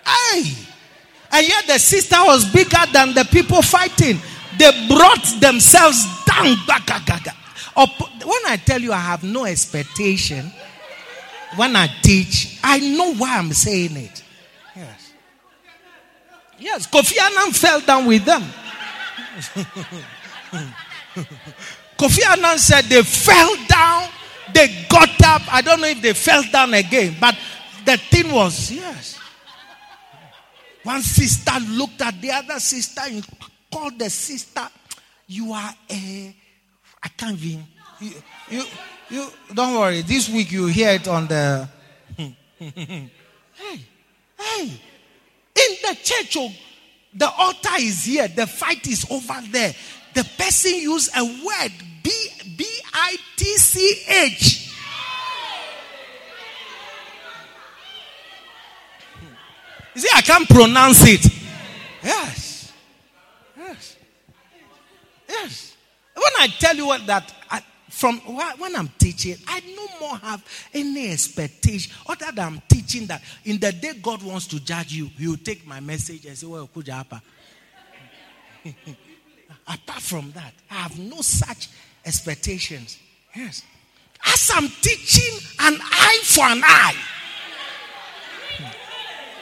Hey! 0.05 0.43
And 1.33 1.47
yet 1.47 1.67
the 1.67 1.79
sister 1.79 2.17
was 2.19 2.49
bigger 2.51 2.85
than 2.93 3.13
the 3.13 3.27
people 3.29 3.61
fighting. 3.61 4.19
They 4.57 4.87
brought 4.87 5.23
themselves 5.39 6.05
down. 6.25 6.55
When 7.75 8.41
I 8.47 8.59
tell 8.63 8.81
you 8.81 8.91
I 8.91 8.99
have 8.99 9.23
no 9.23 9.45
expectation, 9.45 10.51
when 11.55 11.75
I 11.75 11.87
teach, 12.01 12.59
I 12.63 12.79
know 12.79 13.13
why 13.15 13.37
I'm 13.37 13.53
saying 13.53 13.95
it. 13.97 14.23
Yes. 14.75 15.13
Yes, 16.59 16.87
Kofi 16.87 17.19
Annan 17.19 17.53
fell 17.53 17.81
down 17.81 18.05
with 18.05 18.25
them. 18.25 18.41
Kofi 21.97 22.25
Annan 22.29 22.57
said 22.57 22.85
they 22.85 23.03
fell 23.03 23.55
down, 23.67 24.09
they 24.53 24.85
got 24.89 25.09
up. 25.23 25.53
I 25.53 25.61
don't 25.61 25.81
know 25.81 25.87
if 25.87 26.01
they 26.01 26.13
fell 26.13 26.43
down 26.51 26.73
again, 26.73 27.15
but 27.19 27.35
the 27.85 27.97
thing 27.97 28.31
was, 28.31 28.71
yes. 28.71 29.19
One 30.83 31.01
sister 31.01 31.51
looked 31.69 32.01
at 32.01 32.19
the 32.21 32.31
other 32.31 32.59
sister 32.59 33.01
and 33.05 33.25
called 33.71 33.99
the 33.99 34.09
sister, 34.09 34.67
You 35.27 35.53
are 35.53 35.73
a 35.89 36.35
I 37.03 37.07
can't 37.09 37.39
even. 37.41 37.65
You, 37.99 38.11
you, 38.49 38.63
you, 39.09 39.27
don't 39.53 39.75
worry. 39.75 40.01
This 40.01 40.29
week 40.29 40.51
you 40.51 40.67
hear 40.67 40.91
it 40.91 41.07
on 41.07 41.27
the. 41.27 41.67
hey, 42.17 43.09
hey. 44.37 44.81
In 45.53 45.75
the 45.83 45.97
church, 46.01 46.37
oh, 46.37 46.51
the 47.13 47.29
altar 47.29 47.75
is 47.79 48.05
here. 48.05 48.27
The 48.27 48.47
fight 48.47 48.87
is 48.87 49.05
over 49.09 49.41
there. 49.49 49.73
The 50.13 50.23
person 50.37 50.75
used 50.75 51.11
a 51.15 51.23
word 51.23 51.71
B 52.03 52.11
B 52.57 52.65
I 52.93 53.17
T 53.35 53.57
C 53.57 54.03
H. 54.07 54.61
You 59.93 60.01
see, 60.01 60.09
I 60.15 60.21
can't 60.21 60.47
pronounce 60.47 61.05
it. 61.05 61.25
Yes. 62.01 62.71
Yes. 63.57 63.97
Yes. 65.27 65.70
When 66.21 66.31
I 66.37 66.47
tell 66.59 66.75
you 66.75 66.85
what 66.85 67.07
that, 67.07 67.33
I, 67.49 67.63
from 67.89 68.19
when 68.19 68.75
I'm 68.75 68.89
teaching, 68.99 69.37
I 69.47 69.59
no 69.75 69.87
more 69.99 70.17
have 70.17 70.45
any 70.71 71.09
expectation 71.11 71.91
other 72.07 72.27
than 72.31 72.45
I'm 72.45 72.61
teaching 72.69 73.07
that 73.07 73.23
in 73.43 73.57
the 73.59 73.71
day 73.71 73.93
God 73.99 74.21
wants 74.21 74.45
to 74.47 74.63
judge 74.63 74.93
you, 74.93 75.09
will 75.19 75.37
take 75.37 75.65
my 75.65 75.79
message 75.79 76.27
and 76.27 76.37
say, 76.37 76.45
Well, 76.45 76.69
Kujapa. 76.73 77.21
Apart 79.67 80.01
from 80.01 80.31
that, 80.33 80.53
I 80.69 80.75
have 80.75 80.99
no 80.99 81.21
such 81.21 81.69
expectations. 82.05 82.99
Yes. 83.35 83.63
As 84.23 84.51
I'm 84.53 84.67
teaching, 84.67 85.39
an 85.59 85.79
eye 85.81 86.19
for 86.23 86.45
an 86.45 86.61
eye, 86.63 86.95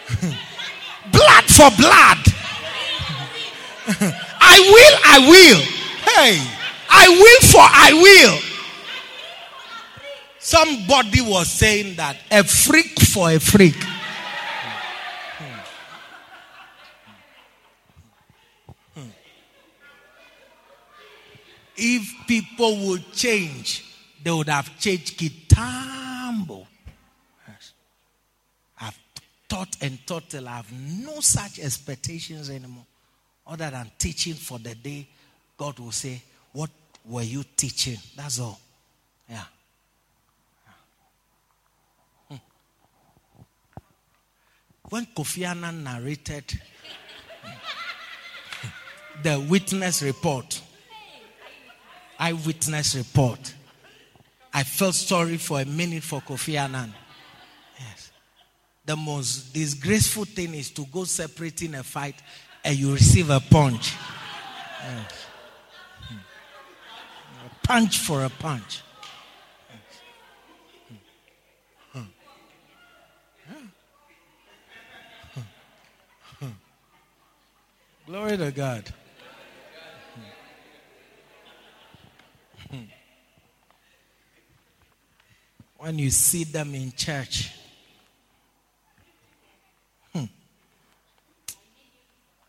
blood 1.11 1.43
for 1.43 1.69
blood. 1.77 2.19
I 4.39 4.59
will, 4.71 4.95
I 5.03 5.19
will. 5.27 5.61
Hey. 6.13 6.58
I 6.89 7.07
will 7.07 7.49
for 7.49 7.61
I 7.61 7.93
will. 7.93 8.39
Somebody 10.39 11.21
was 11.21 11.49
saying 11.49 11.95
that 11.97 12.17
a 12.31 12.43
freak 12.43 12.99
for 13.01 13.29
a 13.29 13.39
freak. 13.39 13.75
If 21.81 22.27
people 22.27 22.87
would 22.87 23.11
change, 23.13 23.85
they 24.21 24.31
would 24.31 24.49
have 24.49 24.77
changed 24.79 25.17
Kitambo. 25.17 26.65
I've 28.81 28.99
taught 29.47 29.77
and 29.81 30.05
taught 30.05 30.29
till 30.29 30.47
I 30.47 30.57
have 30.57 30.71
no 30.73 31.21
such 31.21 31.59
expectations 31.59 32.49
anymore, 32.49 32.85
other 33.47 33.69
than 33.69 33.89
teaching 33.97 34.33
for 34.33 34.59
the 34.59 34.75
day 34.75 35.07
God 35.59 35.77
will 35.77 35.91
say, 35.91 36.21
What 36.53 36.69
were 37.05 37.23
you 37.23 37.43
teaching? 37.55 37.97
That's 38.15 38.39
all. 38.39 38.59
Yeah. 39.29 39.43
Hmm. 42.29 42.35
When 44.89 45.05
Kofi 45.07 45.45
Annan 45.45 45.83
narrated 45.83 46.59
the 49.23 49.39
witness 49.49 50.03
report, 50.03 50.61
eyewitness 52.19 52.95
report, 52.95 53.53
I 54.53 54.63
felt 54.63 54.95
sorry 54.95 55.37
for 55.37 55.61
a 55.61 55.65
minute 55.65 56.03
for 56.03 56.21
Kofi 56.21 56.57
Annan. 56.57 56.93
Yes. 57.79 58.11
The 58.85 58.95
most 58.95 59.53
disgraceful 59.53 60.25
thing 60.25 60.55
is 60.55 60.71
to 60.71 60.85
go 60.85 61.03
separating 61.03 61.75
a 61.75 61.83
fight 61.83 62.15
and 62.63 62.75
you 62.77 62.93
receive 62.93 63.29
a 63.29 63.39
punch. 63.39 63.93
Yes 64.83 65.28
punch 67.69 67.99
for 67.99 68.25
a 68.25 68.29
punch. 68.29 68.81
Glory 78.07 78.37
to 78.37 78.51
God. 78.51 78.91
When 85.77 85.99
you 85.99 86.09
see 86.09 86.43
them 86.43 86.73
in 86.73 86.91
church, 86.91 87.51
hmm, 90.11 90.25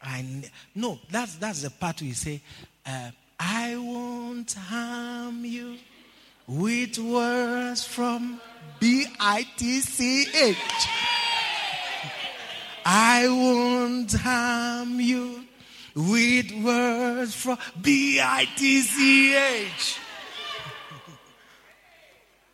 I 0.02 0.24
no, 0.74 0.98
that's 1.10 1.36
that's 1.36 1.60
the 1.62 1.70
part 1.70 2.00
you 2.00 2.14
say, 2.14 2.40
uh, 2.86 3.10
I 3.42 3.74
won't 3.74 4.52
harm 4.52 5.46
you 5.46 5.78
with 6.46 6.98
words 6.98 7.82
from 7.82 8.38
B 8.78 9.06
I 9.18 9.46
T 9.56 9.80
C 9.80 10.26
H. 10.34 10.56
I 12.84 13.26
won't 13.28 14.12
harm 14.12 15.00
you 15.00 15.46
with 15.94 16.52
words 16.62 17.34
from 17.34 17.56
B 17.80 18.20
I 18.22 18.46
T 18.56 18.82
C 18.82 19.34
H. 19.34 19.98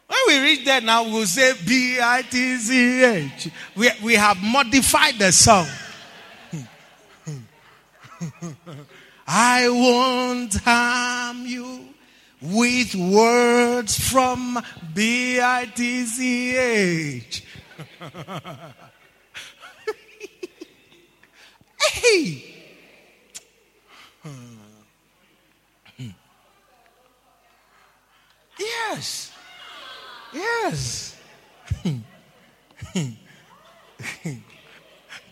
When 0.07 0.21
we 0.29 0.41
reach 0.41 0.65
there 0.65 0.81
now, 0.81 1.03
we'll 1.03 1.27
say 1.27 1.53
B 1.67 1.99
I 2.01 2.23
T 2.23 2.57
C 2.59 3.03
H. 3.03 3.51
We, 3.75 3.91
we 4.05 4.15
have 4.15 4.37
modified 4.41 5.19
the 5.19 5.33
song. 5.33 5.67
I 9.27 9.69
won't 9.69 10.55
harm 10.55 11.47
you 11.47 11.89
with 12.40 12.94
words 12.94 13.98
from 13.98 14.62
B 14.94 15.40
I 15.40 15.66
T 15.74 16.05
C 16.05 16.57
H. 16.57 17.44
hey! 21.81 22.57
Yes. 28.59 29.32
Yes. 30.32 31.16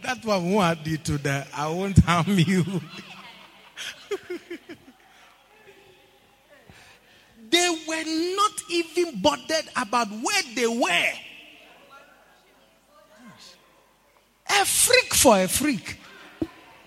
that 0.02 0.24
one 0.24 0.52
won't 0.52 0.84
do 0.84 0.96
to 0.98 1.18
that. 1.18 1.48
I 1.54 1.68
won't 1.68 1.98
harm 1.98 2.38
you. 2.38 2.64
They 7.50 7.68
were 7.86 8.34
not 8.36 8.52
even 8.68 9.20
bothered 9.20 9.68
about 9.76 10.08
where 10.08 10.42
they 10.56 10.66
were. 10.66 11.12
A 14.50 14.64
freak 14.64 15.14
for 15.14 15.38
a 15.38 15.46
freak. 15.46 15.98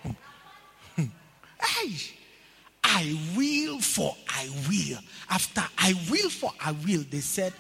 I 2.83 3.17
will 3.37 3.79
for 3.79 4.15
I 4.27 4.49
will. 4.67 4.99
After 5.29 5.63
I 5.77 5.93
will 6.09 6.29
for 6.29 6.51
I 6.59 6.71
will, 6.71 7.03
they 7.09 7.19
said, 7.19 7.53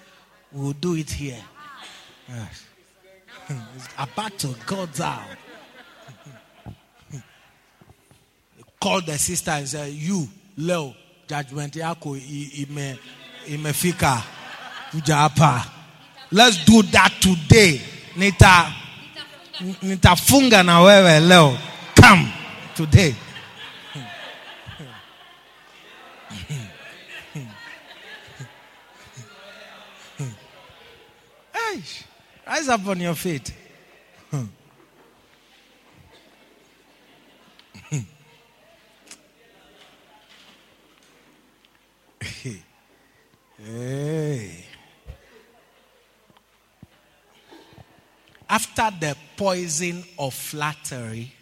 We'll 0.51 0.73
do 0.73 0.95
it 0.95 1.09
here. 1.09 1.43
Yes. 2.27 2.65
It's 3.75 3.87
about 3.97 4.37
to 4.39 4.53
go 4.65 4.85
down. 4.87 5.37
Called 8.79 9.05
the 9.05 9.17
sister 9.17 9.51
and 9.51 9.67
said, 9.67 9.91
You, 9.91 10.27
Leo, 10.57 10.95
judgment 11.27 11.73
yako 11.73 12.15
ime 12.17 12.97
imefika. 13.47 14.23
Kuja 14.91 15.65
let's 16.31 16.63
do 16.65 16.81
that 16.83 17.13
today. 17.19 17.81
Nita 18.15 18.73
nita 19.59 19.85
nitafunga 19.85 20.63
na 20.63 20.79
wewe 20.81 21.19
leo. 21.19 21.57
Come 21.95 22.31
today. 22.75 23.15
Rise 32.47 32.69
up 32.69 32.87
on 32.87 32.99
your 32.99 33.15
feet 33.15 33.53
Hey. 42.19 42.63
After 48.49 48.89
the 48.99 49.17
poison 49.35 50.03
of 50.17 50.33
flattery, 50.33 51.33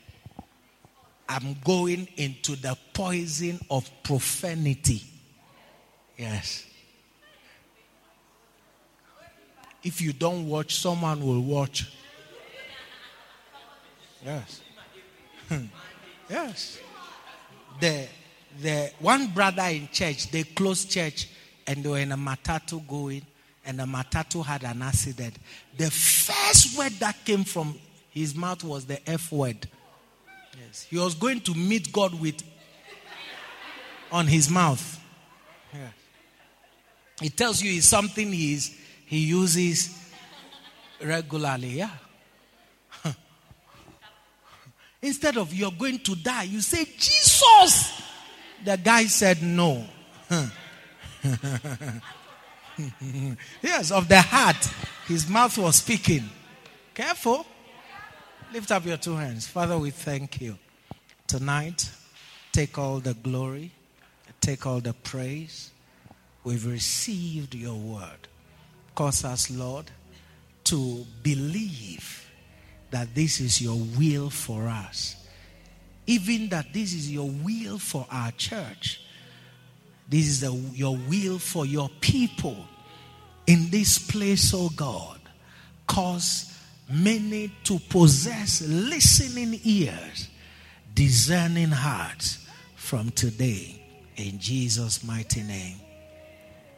I'm 1.28 1.56
going 1.64 2.08
into 2.18 2.56
the 2.56 2.78
poison 2.94 3.60
of 3.70 3.90
profanity. 4.04 5.04
Yes. 6.18 6.66
If 9.84 10.02
you 10.02 10.14
don't 10.14 10.48
watch, 10.48 10.78
someone 10.78 11.24
will 11.24 11.42
watch. 11.42 11.92
Yes. 14.24 14.62
yes. 16.30 16.80
The, 17.80 18.08
the 18.62 18.92
one 19.00 19.28
brother 19.28 19.64
in 19.64 19.90
church, 19.92 20.32
they 20.32 20.44
closed 20.44 20.90
church 20.90 21.28
and 21.68 21.84
they 21.84 21.90
were 21.90 22.00
in 22.00 22.12
a 22.12 22.18
matatu 22.18 22.86
going, 22.88 23.24
and 23.66 23.80
the 23.80 23.84
matatu 23.84 24.46
had 24.46 24.64
an 24.64 24.82
accident. 24.82 25.36
The 25.78 25.90
first 25.90 26.78
word 26.78 26.94
that 26.94 27.26
came 27.26 27.44
from 27.44 27.78
his 28.12 28.36
mouth 28.36 28.64
was 28.64 28.86
the 28.86 29.08
F 29.10 29.32
word. 29.32 29.68
Yes. 30.58 30.88
He 30.90 30.98
was 30.98 31.16
going 31.16 31.42
to 31.42 31.54
meet 31.54 31.92
God 31.92 32.20
with 32.20 32.42
on 34.12 34.28
his 34.28 34.50
mouth. 34.50 35.02
Yeah. 35.74 35.90
It 37.22 37.36
tells 37.36 37.62
you 37.62 37.78
it's 37.78 37.88
something 37.88 38.32
he's, 38.32 38.78
he 39.06 39.20
uses 39.20 39.98
regularly. 41.04 41.70
Yeah. 41.70 41.90
Instead 45.02 45.38
of 45.38 45.54
you're 45.54 45.72
going 45.72 46.00
to 46.00 46.16
die, 46.16 46.44
you 46.44 46.62
say, 46.62 46.86
Jesus. 46.86 48.02
The 48.66 48.78
guy 48.78 49.06
said, 49.06 49.44
No. 49.44 49.86
yes, 53.62 53.92
of 53.92 54.08
the 54.08 54.20
heart, 54.20 54.68
his 55.08 55.30
mouth 55.30 55.56
was 55.60 55.76
speaking. 55.76 56.28
Careful. 56.96 57.46
Lift 58.52 58.72
up 58.72 58.86
your 58.86 58.98
two 58.98 59.16
hands. 59.16 59.48
Father, 59.48 59.78
we 59.78 59.92
thank 59.92 60.42
you. 60.42 60.58
Tonight, 61.28 61.92
take 62.52 62.78
all 62.80 63.00
the 63.00 63.14
glory, 63.14 63.72
take 64.42 64.66
all 64.66 64.80
the 64.80 64.94
praise. 64.94 65.72
We've 66.44 66.66
received 66.66 67.54
your 67.54 67.76
word. 67.76 68.28
Cause 68.96 69.24
us, 69.26 69.52
Lord, 69.52 69.92
to 70.66 71.06
believe 71.22 72.32
that 72.90 73.14
this 73.14 73.40
is 73.40 73.62
your 73.62 73.78
will 73.98 74.30
for 74.30 74.68
us. 74.68 75.25
Even 76.08 76.50
that 76.50 76.74
this 76.74 76.94
is 76.94 77.12
your 77.12 77.30
will 77.30 77.80
for 77.80 78.06
our 78.12 78.32
church. 78.32 79.02
This 80.08 80.28
is 80.28 80.78
your 80.78 80.98
will 81.10 81.40
for 81.40 81.66
your 81.66 81.90
people 82.00 82.58
in 83.48 83.70
this 83.70 83.98
place, 83.98 84.54
oh 84.54 84.70
God. 84.76 85.20
Cause 85.88 86.54
many 86.90 87.52
to 87.64 87.80
possess 87.90 88.62
listening 88.62 89.60
ears, 89.64 90.30
discerning 90.94 91.70
hearts 91.70 92.46
from 92.76 93.10
today. 93.12 93.82
In 94.16 94.40
Jesus' 94.40 95.04
mighty 95.04 95.42
name. 95.42 95.78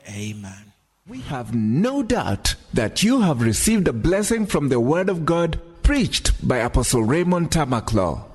Amen. 0.10 0.74
We 1.08 1.22
have 1.22 1.54
no 1.54 2.04
doubt 2.04 2.56
that 2.74 3.04
you 3.04 3.22
have 3.22 3.42
received 3.42 3.88
a 3.88 3.94
blessing 3.94 4.46
from 4.46 4.70
the 4.70 4.80
Word 4.80 5.10
of 5.10 5.26
God 5.26 5.60
preached 5.84 6.46
by 6.46 6.58
Apostle 6.58 7.04
Raymond 7.04 7.52
Tamakloe. 7.52 8.27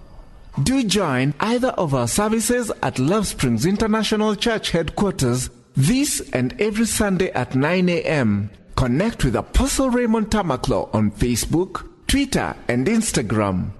Do 0.61 0.85
join 0.85 1.33
either 1.41 1.69
of 1.69 1.95
our 1.95 2.07
services 2.07 2.70
at 2.83 2.99
Love 2.99 3.27
Springs 3.27 3.65
International 3.65 4.37
Church 4.37 4.70
headquarters 4.73 5.49
this 5.74 6.20
and 6.33 6.55
every 6.61 6.85
Sunday 6.85 7.31
at 7.31 7.55
9 7.55 7.89
a.m. 7.89 8.51
Connect 8.77 9.24
with 9.24 9.35
Apostle 9.35 9.89
Raymond 9.89 10.31
Tamakloe 10.31 10.95
on 10.95 11.11
Facebook, 11.12 11.89
Twitter, 12.07 12.55
and 12.69 12.87
Instagram. 12.87 13.70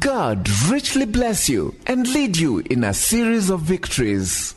God 0.00 0.46
richly 0.68 1.06
bless 1.06 1.48
you 1.48 1.74
and 1.86 2.06
lead 2.08 2.36
you 2.36 2.58
in 2.58 2.84
a 2.84 2.92
series 2.92 3.48
of 3.48 3.60
victories. 3.60 4.54